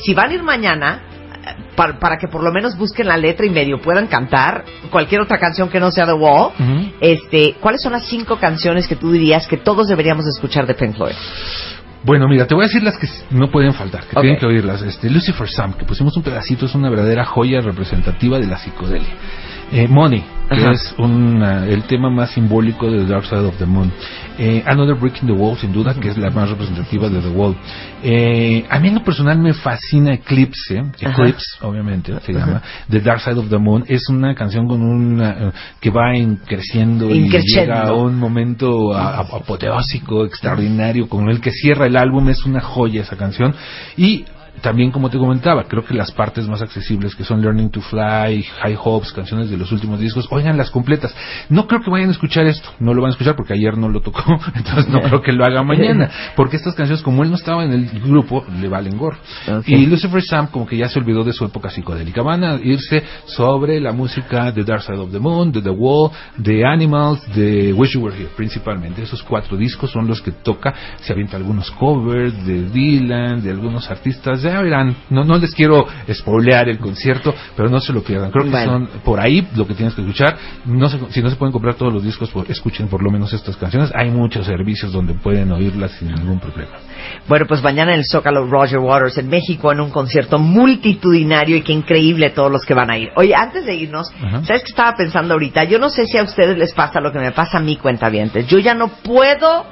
si 0.02 0.14
van 0.14 0.30
a 0.30 0.34
ir 0.34 0.42
mañana 0.42 1.02
para, 1.76 1.98
para 1.98 2.16
que 2.18 2.26
por 2.28 2.42
lo 2.42 2.52
menos 2.52 2.76
busquen 2.76 3.06
la 3.06 3.16
letra 3.16 3.46
y 3.46 3.50
medio 3.50 3.80
puedan 3.80 4.06
cantar 4.06 4.64
cualquier 4.90 5.20
otra 5.20 5.38
canción 5.38 5.68
que 5.68 5.78
no 5.80 5.90
sea 5.90 6.06
The 6.06 6.12
Wall, 6.12 6.50
este, 7.00 7.54
¿cuáles 7.60 7.80
son 7.82 7.92
las 7.92 8.06
cinco 8.06 8.36
canciones 8.36 8.88
que 8.88 8.96
tú 8.96 9.12
dirías 9.12 9.46
que 9.46 9.56
todos 9.56 9.88
deberíamos 9.88 10.26
escuchar 10.26 10.66
de 10.66 10.74
Pink 10.74 10.96
Floyd? 10.96 11.14
Bueno, 12.04 12.28
mira, 12.28 12.46
te 12.46 12.54
voy 12.54 12.64
a 12.64 12.66
decir 12.68 12.82
las 12.82 12.96
que 12.96 13.08
no 13.30 13.50
pueden 13.50 13.74
faltar, 13.74 14.04
que 14.04 14.14
tienen 14.20 14.38
que 14.38 14.46
oírlas. 14.46 14.82
Este, 14.82 15.10
Lucifer 15.10 15.48
Sam, 15.48 15.74
que 15.74 15.84
pusimos 15.84 16.16
un 16.16 16.22
pedacito, 16.22 16.66
es 16.66 16.74
una 16.74 16.90
verdadera 16.90 17.24
joya 17.24 17.60
representativa 17.60 18.38
de 18.38 18.46
la 18.46 18.56
psicodelia. 18.56 19.14
Eh, 19.70 19.86
Money, 19.86 20.24
que 20.48 20.56
Ajá. 20.62 20.70
es 20.72 20.94
una- 20.96 21.66
el 21.66 21.82
tema 21.82 22.08
más 22.08 22.30
simbólico 22.30 22.90
de 22.90 23.00
The 23.04 23.12
Dark 23.12 23.26
Side 23.26 23.40
of 23.44 23.58
the 23.58 23.66
Moon. 23.66 23.92
Eh, 24.38 24.62
Another 24.66 24.94
Brick 24.94 25.20
in 25.22 25.26
the 25.28 25.34
Wall, 25.34 25.58
sin 25.58 25.72
duda, 25.74 25.92
que 25.94 26.08
es 26.08 26.16
la 26.16 26.30
más 26.30 26.48
representativa 26.48 27.10
de 27.10 27.20
The 27.20 27.28
Wall. 27.28 27.54
Eh, 28.02 28.64
a 28.70 28.78
mí 28.78 28.88
en 28.88 28.94
lo 28.94 29.04
personal 29.04 29.38
me 29.38 29.52
fascina 29.52 30.14
Eclipse, 30.14 30.78
Eclipse, 31.00 31.58
obviamente, 31.60 32.18
se 32.20 32.32
llama, 32.32 32.62
The 32.88 33.00
Dark 33.00 33.20
Side 33.20 33.38
of 33.38 33.50
the 33.50 33.58
Moon. 33.58 33.84
Es 33.88 34.08
una 34.08 34.34
canción 34.34 34.66
con 34.68 34.80
una, 34.80 35.30
eh, 35.32 35.52
que 35.80 35.90
va 35.90 36.14
en 36.16 36.36
creciendo 36.36 37.10
y 37.10 37.28
llega 37.28 37.88
a 37.88 37.92
un 37.92 38.16
momento 38.16 38.94
a- 38.94 39.16
a- 39.16 39.20
apoteósico, 39.20 40.24
extraordinario, 40.24 41.08
con 41.10 41.28
el 41.28 41.42
que 41.42 41.50
cierra 41.50 41.86
el 41.86 41.96
álbum. 41.98 42.28
Es 42.30 42.46
una 42.46 42.60
joya 42.60 43.02
esa 43.02 43.16
canción. 43.16 43.54
Y 43.98 44.24
también, 44.62 44.90
como 44.90 45.10
te 45.10 45.18
comentaba, 45.18 45.64
creo 45.64 45.84
que 45.84 45.94
las 45.94 46.12
partes 46.12 46.48
más 46.48 46.62
accesibles, 46.62 47.14
que 47.14 47.24
son 47.24 47.40
Learning 47.40 47.70
to 47.70 47.80
Fly, 47.80 48.42
High 48.42 48.78
Hopes, 48.82 49.12
canciones 49.12 49.50
de 49.50 49.56
los 49.56 49.70
últimos 49.72 50.00
discos, 50.00 50.26
oigan 50.30 50.56
las 50.56 50.70
completas. 50.70 51.14
No 51.48 51.66
creo 51.66 51.82
que 51.82 51.90
vayan 51.90 52.08
a 52.08 52.12
escuchar 52.12 52.46
esto, 52.46 52.68
no 52.80 52.94
lo 52.94 53.02
van 53.02 53.10
a 53.10 53.12
escuchar 53.12 53.36
porque 53.36 53.54
ayer 53.54 53.76
no 53.76 53.88
lo 53.88 54.00
tocó, 54.00 54.22
entonces 54.54 54.88
no 54.88 55.00
creo 55.00 55.22
que 55.22 55.32
lo 55.32 55.44
haga 55.44 55.62
mañana, 55.62 56.10
porque 56.36 56.56
estas 56.56 56.74
canciones, 56.74 57.02
como 57.02 57.22
él 57.22 57.30
no 57.30 57.36
estaba 57.36 57.64
en 57.64 57.72
el 57.72 57.88
grupo, 58.00 58.44
le 58.60 58.68
valen 58.68 58.96
gorro. 58.96 59.18
Y 59.66 59.86
Lucifer 59.86 60.22
Sam, 60.22 60.48
como 60.48 60.66
que 60.66 60.76
ya 60.76 60.88
se 60.88 60.98
olvidó 60.98 61.24
de 61.24 61.32
su 61.32 61.44
época 61.44 61.70
psicodélica, 61.70 62.22
van 62.22 62.44
a 62.44 62.54
irse 62.56 63.02
sobre 63.26 63.80
la 63.80 63.92
música 63.92 64.52
de 64.52 64.64
Dark 64.64 64.82
Side 64.82 64.98
of 64.98 65.12
the 65.12 65.18
Moon, 65.18 65.52
de 65.52 65.62
The 65.62 65.70
Wall, 65.70 66.10
de 66.36 66.66
Animals, 66.66 67.20
de 67.34 67.72
Wish 67.72 67.92
You 67.92 68.02
Were 68.02 68.16
Here, 68.16 68.30
principalmente. 68.36 69.02
Esos 69.02 69.22
cuatro 69.22 69.56
discos 69.56 69.90
son 69.90 70.06
los 70.06 70.20
que 70.20 70.32
toca, 70.32 70.74
se 71.00 71.12
avienta 71.12 71.36
algunos 71.36 71.70
covers 71.72 72.46
de 72.46 72.68
Dylan, 72.70 73.42
de 73.42 73.50
algunos 73.50 73.90
artistas, 73.90 74.42
ya 74.48 74.60
verán, 74.62 74.96
no, 75.10 75.24
no 75.24 75.38
les 75.38 75.54
quiero 75.54 75.86
spoilear 76.12 76.68
el 76.68 76.78
concierto, 76.78 77.34
pero 77.56 77.68
no 77.68 77.80
se 77.80 77.92
lo 77.92 78.02
pierdan. 78.02 78.30
Creo 78.30 78.44
que 78.44 78.50
Bueno. 78.50 78.72
son 78.72 78.86
por 79.04 79.20
ahí 79.20 79.46
lo 79.56 79.66
que 79.66 79.74
tienes 79.74 79.94
que 79.94 80.00
escuchar. 80.02 80.36
No 80.66 80.88
se- 80.88 80.98
si 81.10 81.22
no 81.22 81.30
se 81.30 81.36
pueden 81.36 81.52
comprar 81.52 81.74
todos 81.74 81.92
los 81.92 82.02
discos, 82.02 82.30
pues 82.30 82.48
escuchen 82.50 82.88
por 82.88 83.02
lo 83.02 83.10
menos 83.10 83.32
estas 83.32 83.56
canciones. 83.56 83.92
Hay 83.94 84.10
muchos 84.10 84.46
servicios 84.46 84.92
donde 84.92 85.14
pueden 85.14 85.52
oírlas 85.52 85.92
sin 85.92 86.08
ningún 86.12 86.40
problema. 86.40 86.72
Bueno, 87.28 87.46
pues 87.46 87.62
mañana 87.62 87.92
en 87.92 88.00
el 88.00 88.04
Zócalo 88.06 88.46
Roger 88.46 88.78
Waters 88.78 89.18
en 89.18 89.28
México 89.28 89.70
en 89.72 89.80
un 89.80 89.90
concierto 89.90 90.38
multitudinario 90.38 91.56
y 91.56 91.62
qué 91.62 91.72
increíble 91.72 92.30
todos 92.30 92.50
los 92.50 92.64
que 92.64 92.74
van 92.74 92.90
a 92.90 92.98
ir. 92.98 93.10
Oye, 93.16 93.34
antes 93.34 93.64
de 93.66 93.74
irnos, 93.74 94.10
Ajá. 94.22 94.44
¿sabes 94.44 94.62
qué 94.62 94.70
estaba 94.70 94.94
pensando 94.96 95.34
ahorita? 95.34 95.64
Yo 95.64 95.78
no 95.78 95.88
sé 95.90 96.06
si 96.06 96.18
a 96.18 96.22
ustedes 96.22 96.56
les 96.58 96.72
pasa 96.72 97.00
lo 97.00 97.12
que 97.12 97.18
me 97.18 97.32
pasa 97.32 97.58
a 97.58 97.60
mí, 97.60 97.76
cuentavientes. 97.76 98.46
Yo 98.46 98.58
ya 98.58 98.74
no 98.74 98.88
puedo 98.88 99.64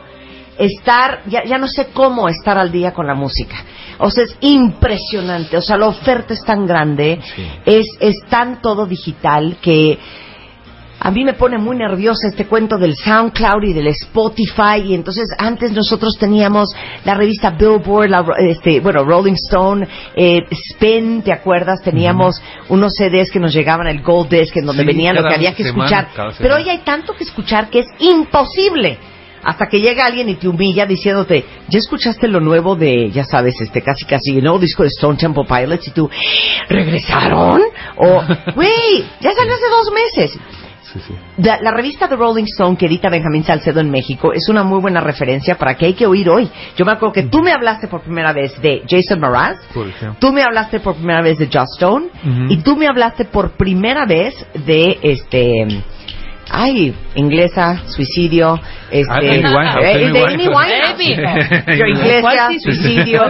estar, 0.58 1.20
ya, 1.26 1.44
ya 1.44 1.58
no 1.58 1.68
sé 1.68 1.88
cómo 1.92 2.28
estar 2.28 2.56
al 2.58 2.72
día 2.72 2.92
con 2.92 3.06
la 3.06 3.14
música. 3.14 3.56
O 3.98 4.10
sea, 4.10 4.24
es 4.24 4.36
impresionante. 4.40 5.56
O 5.56 5.62
sea, 5.62 5.76
la 5.76 5.86
oferta 5.86 6.34
es 6.34 6.44
tan 6.44 6.66
grande, 6.66 7.20
es, 7.64 7.86
es 8.00 8.16
tan 8.28 8.60
todo 8.60 8.86
digital 8.86 9.56
que 9.60 9.98
a 10.98 11.10
mí 11.10 11.24
me 11.24 11.34
pone 11.34 11.58
muy 11.58 11.76
nerviosa 11.76 12.28
este 12.28 12.46
cuento 12.46 12.78
del 12.78 12.96
SoundCloud 12.96 13.62
y 13.64 13.72
del 13.74 13.88
Spotify 13.88 14.80
y 14.84 14.94
entonces 14.94 15.28
antes 15.38 15.72
nosotros 15.72 16.16
teníamos 16.18 16.74
la 17.04 17.14
revista 17.14 17.50
Billboard, 17.50 18.08
la, 18.08 18.24
este, 18.38 18.80
bueno 18.80 19.04
Rolling 19.04 19.34
Stone, 19.34 19.86
eh, 20.16 20.40
Spin, 20.50 21.22
¿te 21.22 21.32
acuerdas? 21.32 21.82
Teníamos 21.82 22.40
unos 22.70 22.94
CDs 22.94 23.30
que 23.30 23.38
nos 23.38 23.52
llegaban 23.52 23.86
el 23.88 24.02
Gold 24.02 24.30
Disc 24.30 24.56
en 24.56 24.66
donde 24.66 24.82
Sí, 24.82 24.86
venía 24.86 25.12
lo 25.12 25.22
que 25.22 25.34
había 25.34 25.54
que 25.54 25.64
semana, 25.64 26.08
escuchar. 26.08 26.34
Pero 26.38 26.56
hoy 26.56 26.68
hay 26.68 26.78
tanto 26.78 27.12
que 27.14 27.24
escuchar 27.24 27.68
que 27.68 27.80
es 27.80 27.86
imposible. 27.98 28.98
Hasta 29.42 29.66
que 29.66 29.80
llega 29.80 30.06
alguien 30.06 30.28
y 30.28 30.34
te 30.34 30.48
humilla 30.48 30.86
diciéndote, 30.86 31.44
¿ya 31.68 31.78
escuchaste 31.78 32.28
lo 32.28 32.40
nuevo 32.40 32.76
de, 32.76 33.10
ya 33.10 33.24
sabes, 33.24 33.60
este 33.60 33.82
casi 33.82 34.04
casi 34.04 34.36
el 34.36 34.42
nuevo 34.42 34.58
disco 34.58 34.82
de 34.82 34.88
Stone 34.88 35.16
Temple 35.16 35.44
Pilots? 35.48 35.88
Y 35.88 35.90
tú, 35.92 36.10
¿regresaron? 36.68 37.62
O, 37.96 38.04
güey, 38.54 39.04
ya 39.20 39.32
salió 39.32 39.54
hace 39.54 39.68
dos 39.70 39.92
meses. 39.92 40.38
Sí, 40.92 41.00
sí. 41.06 41.14
La, 41.38 41.60
la 41.60 41.72
revista 41.72 42.08
The 42.08 42.16
Rolling 42.16 42.44
Stone 42.44 42.76
que 42.76 42.86
edita 42.86 43.10
Benjamín 43.10 43.42
Salcedo 43.44 43.80
en 43.80 43.90
México 43.90 44.32
es 44.32 44.48
una 44.48 44.62
muy 44.62 44.80
buena 44.80 45.00
referencia 45.00 45.56
para 45.56 45.74
que 45.74 45.86
hay 45.86 45.94
que 45.94 46.06
oír 46.06 46.28
hoy. 46.30 46.48
Yo 46.76 46.84
me 46.84 46.92
acuerdo 46.92 47.12
que 47.12 47.24
tú 47.24 47.42
me 47.42 47.52
hablaste 47.52 47.88
por 47.88 48.02
primera 48.02 48.32
vez 48.32 48.60
de 48.62 48.82
Jason 48.88 49.20
Mraz, 49.20 49.58
tú 50.20 50.32
me 50.32 50.42
hablaste 50.42 50.80
por 50.80 50.94
primera 50.94 51.22
vez 51.22 51.38
de 51.38 51.48
Joss 51.52 51.74
Stone 51.74 52.06
y 52.48 52.58
tú 52.58 52.76
me 52.76 52.86
hablaste 52.86 53.24
por 53.24 53.56
primera 53.56 54.06
vez 54.06 54.34
de 54.64 54.98
este 55.02 55.66
ay, 56.50 56.94
inglesa, 57.14 57.82
suicidio, 57.86 58.60
este 58.90 59.06
Ah, 59.12 59.18
Amy 59.18 59.38
Winehouse, 59.38 59.84
eh, 59.84 60.04
Amy 60.06 60.12
de 60.12 60.24
Amy 60.34 60.48
Winehouse. 60.48 60.98
Winehouse. 60.98 61.46
Sí. 61.66 61.78
Yo 61.78 61.86
inglesa, 61.86 62.52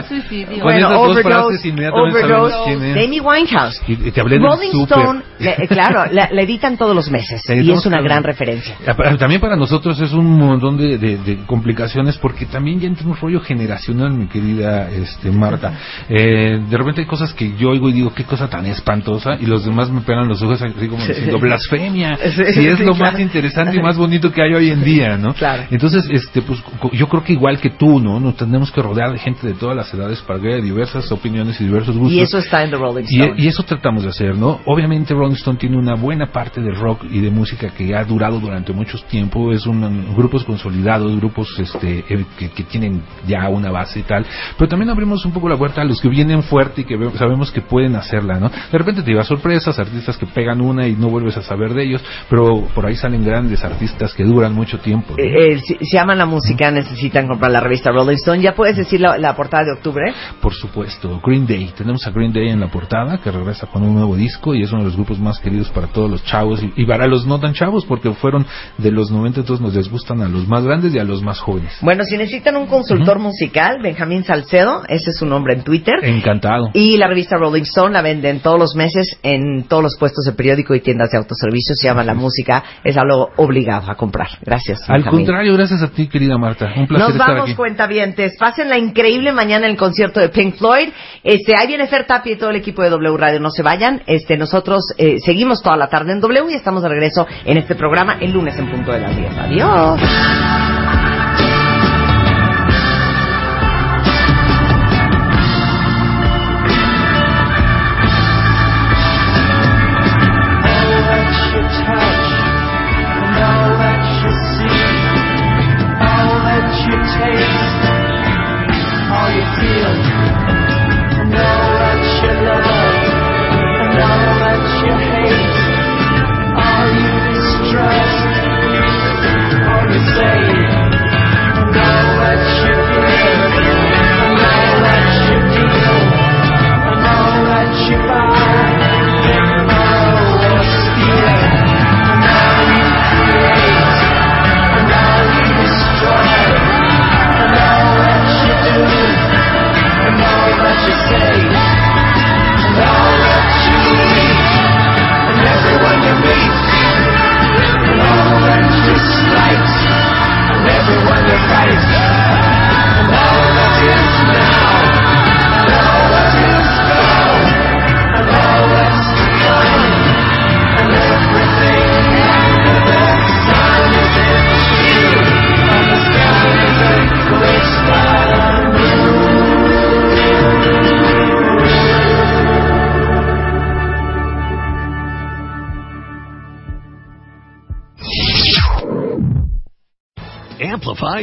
suicidio, 0.09 0.63
bueno, 0.63 0.89
overdose, 1.01 1.73
overdose 1.93 3.05
Amy 3.05 3.21
Winehouse. 3.21 3.81
Y, 3.89 3.93
y 4.09 4.11
te 4.11 4.21
hablé 4.21 4.39
del 4.39 4.45
Rolling. 4.49 4.83
Stone, 4.85 5.23
le- 5.39 5.69
claro, 5.69 6.05
la, 6.13 6.29
la 6.31 6.43
editan 6.43 6.77
todos 6.77 6.95
los 6.95 7.11
meses 7.11 7.43
y 7.49 7.71
es 7.71 7.87
una 7.87 8.01
gran 8.01 8.23
referencia. 8.23 8.77
Ah, 8.87 9.17
También 9.19 9.41
para 9.41 9.57
nosotros 9.57 10.01
es 10.01 10.13
un 10.13 10.27
montón 10.39 10.77
de, 10.77 10.99
de- 10.99 11.17
de 11.19 11.37
complicaciones 11.47 12.17
porque 12.19 12.47
también 12.47 12.81
ya 12.81 12.87
entra 12.89 13.07
un 13.07 13.17
rollo 13.17 13.41
generacional, 13.41 14.13
mi 14.13 14.27
querida 14.29 14.91
este, 14.91 15.31
Marta. 15.31 15.73
Eh, 16.09 16.61
de 16.69 16.77
repente 16.77 17.01
hay 17.03 17.07
cosas 17.07 17.33
que 17.33 17.57
yo 17.57 17.71
oigo 17.71 17.89
y 17.89 17.93
digo, 17.93 18.13
qué 18.15 18.25
cosa 18.25 18.49
tan 18.49 18.67
espantosa, 18.67 19.37
y 19.41 19.47
los 19.47 19.65
demás 19.65 19.91
me 19.91 20.01
pegan 20.03 20.29
los 20.29 20.43
ojos 20.43 20.61
así 20.63 20.89
como 20.89 21.05
diciendo, 21.05 21.39
blasfemia. 21.39 22.19
Y 22.57 22.67
es 22.67 22.81
lo 22.81 22.95
claro. 22.95 23.06
Más 23.13 23.21
interesante 23.21 23.77
y 23.77 23.83
más 23.83 23.97
bonito 23.97 24.31
que 24.31 24.43
hay 24.43 24.55
hoy 24.55 24.71
en 24.71 24.83
día, 24.83 25.17
¿no? 25.17 25.35
Claro. 25.35 25.65
Entonces, 25.71 26.09
este, 26.11 26.43
pues 26.43 26.63
yo 26.93 27.09
creo 27.09 27.23
que 27.23 27.33
igual 27.33 27.61
que 27.61 27.71
tú, 27.71 28.01
¿no? 28.01 28.21
Nos 28.21 28.37
tenemos 28.37 28.71
que 28.71 28.83
rodear 28.83 29.13
de 29.13 29.19
gente 29.19 29.47
de 29.47 29.55
todas 29.55 29.77
las 29.77 29.93
edades 29.93 30.21
para 30.23 30.41
que 30.41 30.49
haya 30.49 30.63
diversas 30.63 31.11
opiniones 31.13 31.61
y 31.61 31.65
diversos 31.65 31.97
gustos. 31.97 32.13
Y 32.13 32.21
eso 32.21 32.39
está 32.39 32.63
en 32.63 32.71
The 32.71 32.77
Rolling 32.77 33.05
Stone. 33.05 33.35
y 33.37 33.49
eso 33.49 33.63
tratamos 33.63 34.03
de 34.03 34.11
hacer, 34.11 34.37
¿no? 34.37 34.61
Obviamente 34.67 35.15
Rolling 35.15 35.35
Stone 35.35 35.59
tiene 35.59 35.77
una 35.77 35.95
buena 35.95 36.27
parte 36.33 36.61
de 36.61 36.71
rock 36.71 37.05
y 37.11 37.21
de 37.21 37.31
música 37.31 37.69
que 37.71 37.95
ha 37.95 38.05
durado 38.05 38.41
durante 38.41 38.73
mucho 38.73 38.99
tiempo. 39.09 39.53
Es 39.53 39.67
un 39.67 40.15
grupos 40.15 40.45
consolidados, 40.45 41.17
grupos 41.17 41.49
este, 41.59 42.05
eh, 42.09 42.25
que, 42.39 42.51
que 42.51 42.65
tienen 42.65 43.03
ya 43.27 43.49
una 43.49 43.71
base 43.71 44.01
y 44.01 44.03
tal. 44.03 44.25
Pero 44.57 44.69
también 44.69 44.91
abrimos 44.91 45.25
un 45.25 45.33
poco 45.33 45.49
la 45.49 45.57
puerta 45.57 45.83
a 45.83 45.85
los 45.85 46.01
que 46.01 46.09
vienen 46.09 46.43
fuerte 46.43 46.83
y 46.83 46.85
que 46.85 46.97
sabemos 47.17 47.51
que 47.51 47.61
pueden 47.61 47.97
hacerla, 47.97 48.39
¿no? 48.39 48.49
De 48.49 48.79
repente 48.79 49.03
te 49.03 49.11
lleva 49.11 49.25
sorpresas, 49.25 49.79
artistas 49.79 50.17
que 50.17 50.27
pegan 50.27 50.61
una 50.61 50.87
y 50.87 50.95
no 50.95 51.09
vuelves 51.09 51.37
a 51.37 51.43
saber 51.43 51.75
de 51.75 51.85
ellos, 51.85 52.05
pero 52.29 52.67
por 52.75 52.87
ahí 52.87 52.96
salen 52.97 53.25
grandes 53.25 53.65
artistas 53.65 54.15
que 54.15 54.25
duran 54.25 54.55
mucho 54.55 54.79
tiempo. 54.79 55.15
¿no? 55.17 55.23
Eh, 55.23 55.53
eh, 55.53 55.59
si, 55.59 55.77
si 55.85 55.97
aman 55.97 56.19
la 56.19 56.27
música, 56.27 56.71
necesitan 56.71 57.27
comprar 57.27 57.51
la 57.51 57.61
revista 57.61 57.91
Rolling 57.91 58.17
Stone. 58.17 58.43
¿Ya 58.43 58.55
puedes 58.55 58.77
decir 58.77 59.01
la, 59.01 59.19
la 59.19 59.35
portada 59.35 59.65
de 59.65 59.73
octubre? 59.73 60.13
Por 60.41 60.55
supuesto, 60.55 61.21
Green 61.25 61.47
Day. 61.47 61.73
Tenemos 61.77 62.07
a 62.07 62.11
Green 62.11 62.33
Day 62.33 62.49
en 62.49 62.61
la 62.61 62.69
portada, 62.69 63.19
que 63.19 63.31
regresa 63.31 63.67
con 63.67 63.83
un 63.83 63.95
nuevo 63.95 64.17
disco 64.17 64.55
y 64.55 64.63
es 64.63 64.73
uno 64.73 64.81
de 64.81 64.87
los 64.87 64.97
grupos 64.97 65.19
más 65.19 65.39
queridos 65.39 65.69
para 65.71 65.89
todos 65.89 66.11
los 66.11 66.25
chavos 66.25 66.63
y, 66.63 66.73
y 66.77 66.87
para 66.87 67.07
los 67.07 67.27
no 67.27 67.39
tan 67.41 67.55
chavos, 67.55 67.85
porque 67.85 68.13
fueron 68.13 68.47
de 68.79 68.91
los 68.91 69.11
90, 69.11 69.41
entonces 69.41 69.65
nos 69.65 69.75
les 69.75 69.91
gustan 69.91 70.23
a 70.23 70.29
los 70.29 70.47
más 70.47 70.65
grandes 70.65 70.95
y 70.95 70.99
a 70.99 71.05
los 71.05 71.23
más 71.23 71.41
jóvenes. 71.41 71.73
Bueno, 71.81 72.05
si 72.05 72.17
necesitan 72.17 72.57
un 72.57 72.67
consultor 72.67 73.19
musical, 73.19 73.79
Benjamín 73.83 74.25
Salcedo, 74.25 74.83
ese 74.89 75.11
es 75.11 75.19
su 75.19 75.27
nombre 75.27 75.55
en 75.55 75.63
Twitter. 75.63 75.95
Encantado. 76.03 76.71
Y 76.73 76.97
la 76.97 77.09
revista 77.09 77.37
Rolling 77.37 77.63
Stone 77.63 77.93
la 77.93 78.03
venden 78.03 78.41
todos 78.41 78.59
los 78.59 78.75
meses 78.75 79.19
en 79.23 79.65
todos 79.65 79.83
los 79.83 79.97
puestos 79.97 80.25
de 80.25 80.33
periódico 80.33 80.75
y 80.75 80.81
tiendas 80.81 81.11
de 81.11 81.19
autoservicio. 81.19 81.75
Se 81.75 81.89
llama 81.89 82.05
La 82.05 82.15
Música, 82.15 82.63
es 82.87 82.97
algo 82.97 83.31
obligado 83.37 83.91
a 83.91 83.97
comprar. 83.97 84.29
Gracias. 84.43 84.89
Al 84.89 85.05
contrario, 85.05 85.55
gracias 85.55 85.83
a 85.83 85.89
ti, 85.89 86.07
querida 86.07 86.39
Marta. 86.39 86.67
Un 86.77 86.87
placer 86.87 87.09
Nos 87.09 87.11
estar 87.11 87.29
vamos, 87.31 87.45
aquí. 87.45 87.55
cuentavientes. 87.55 88.37
Pasen 88.39 88.69
la 88.69 88.79
increíble 88.79 89.33
mañana 89.33 89.67
en 89.67 89.73
el 89.73 89.77
concierto 89.77 90.21
de 90.21 90.29
Pink 90.29 90.57
Floyd. 90.57 90.91
Este, 91.25 91.55
ahí 91.59 91.67
viene 91.67 91.89
Fer 91.89 92.07
Tapia 92.07 92.35
y 92.35 92.37
todo 92.37 92.51
el 92.51 92.57
equipo 92.57 92.83
de 92.83 92.91
W 92.91 93.17
Radio. 93.17 93.41
No 93.41 93.51
se 93.51 93.63
vayan. 93.63 94.03
Este, 94.07 94.37
nosotros 94.37 94.85
eh, 94.99 95.19
seguimos 95.19 95.63
toda 95.63 95.77
la 95.77 95.89
tarde 95.89 96.13
en 96.13 96.21
W 96.21 96.53
y 96.53 96.55
estamos 96.55 96.83
de 96.83 96.89
regreso 96.89 97.27
en 97.45 97.59
este 97.59 97.75
programa 97.75 98.19
el 98.21 98.33
lunes 98.33 98.57
en 98.59 98.71
punto 98.71 98.93
de 98.93 99.01
las 99.01 99.17
10. 99.17 99.37
Adiós. 99.37 100.86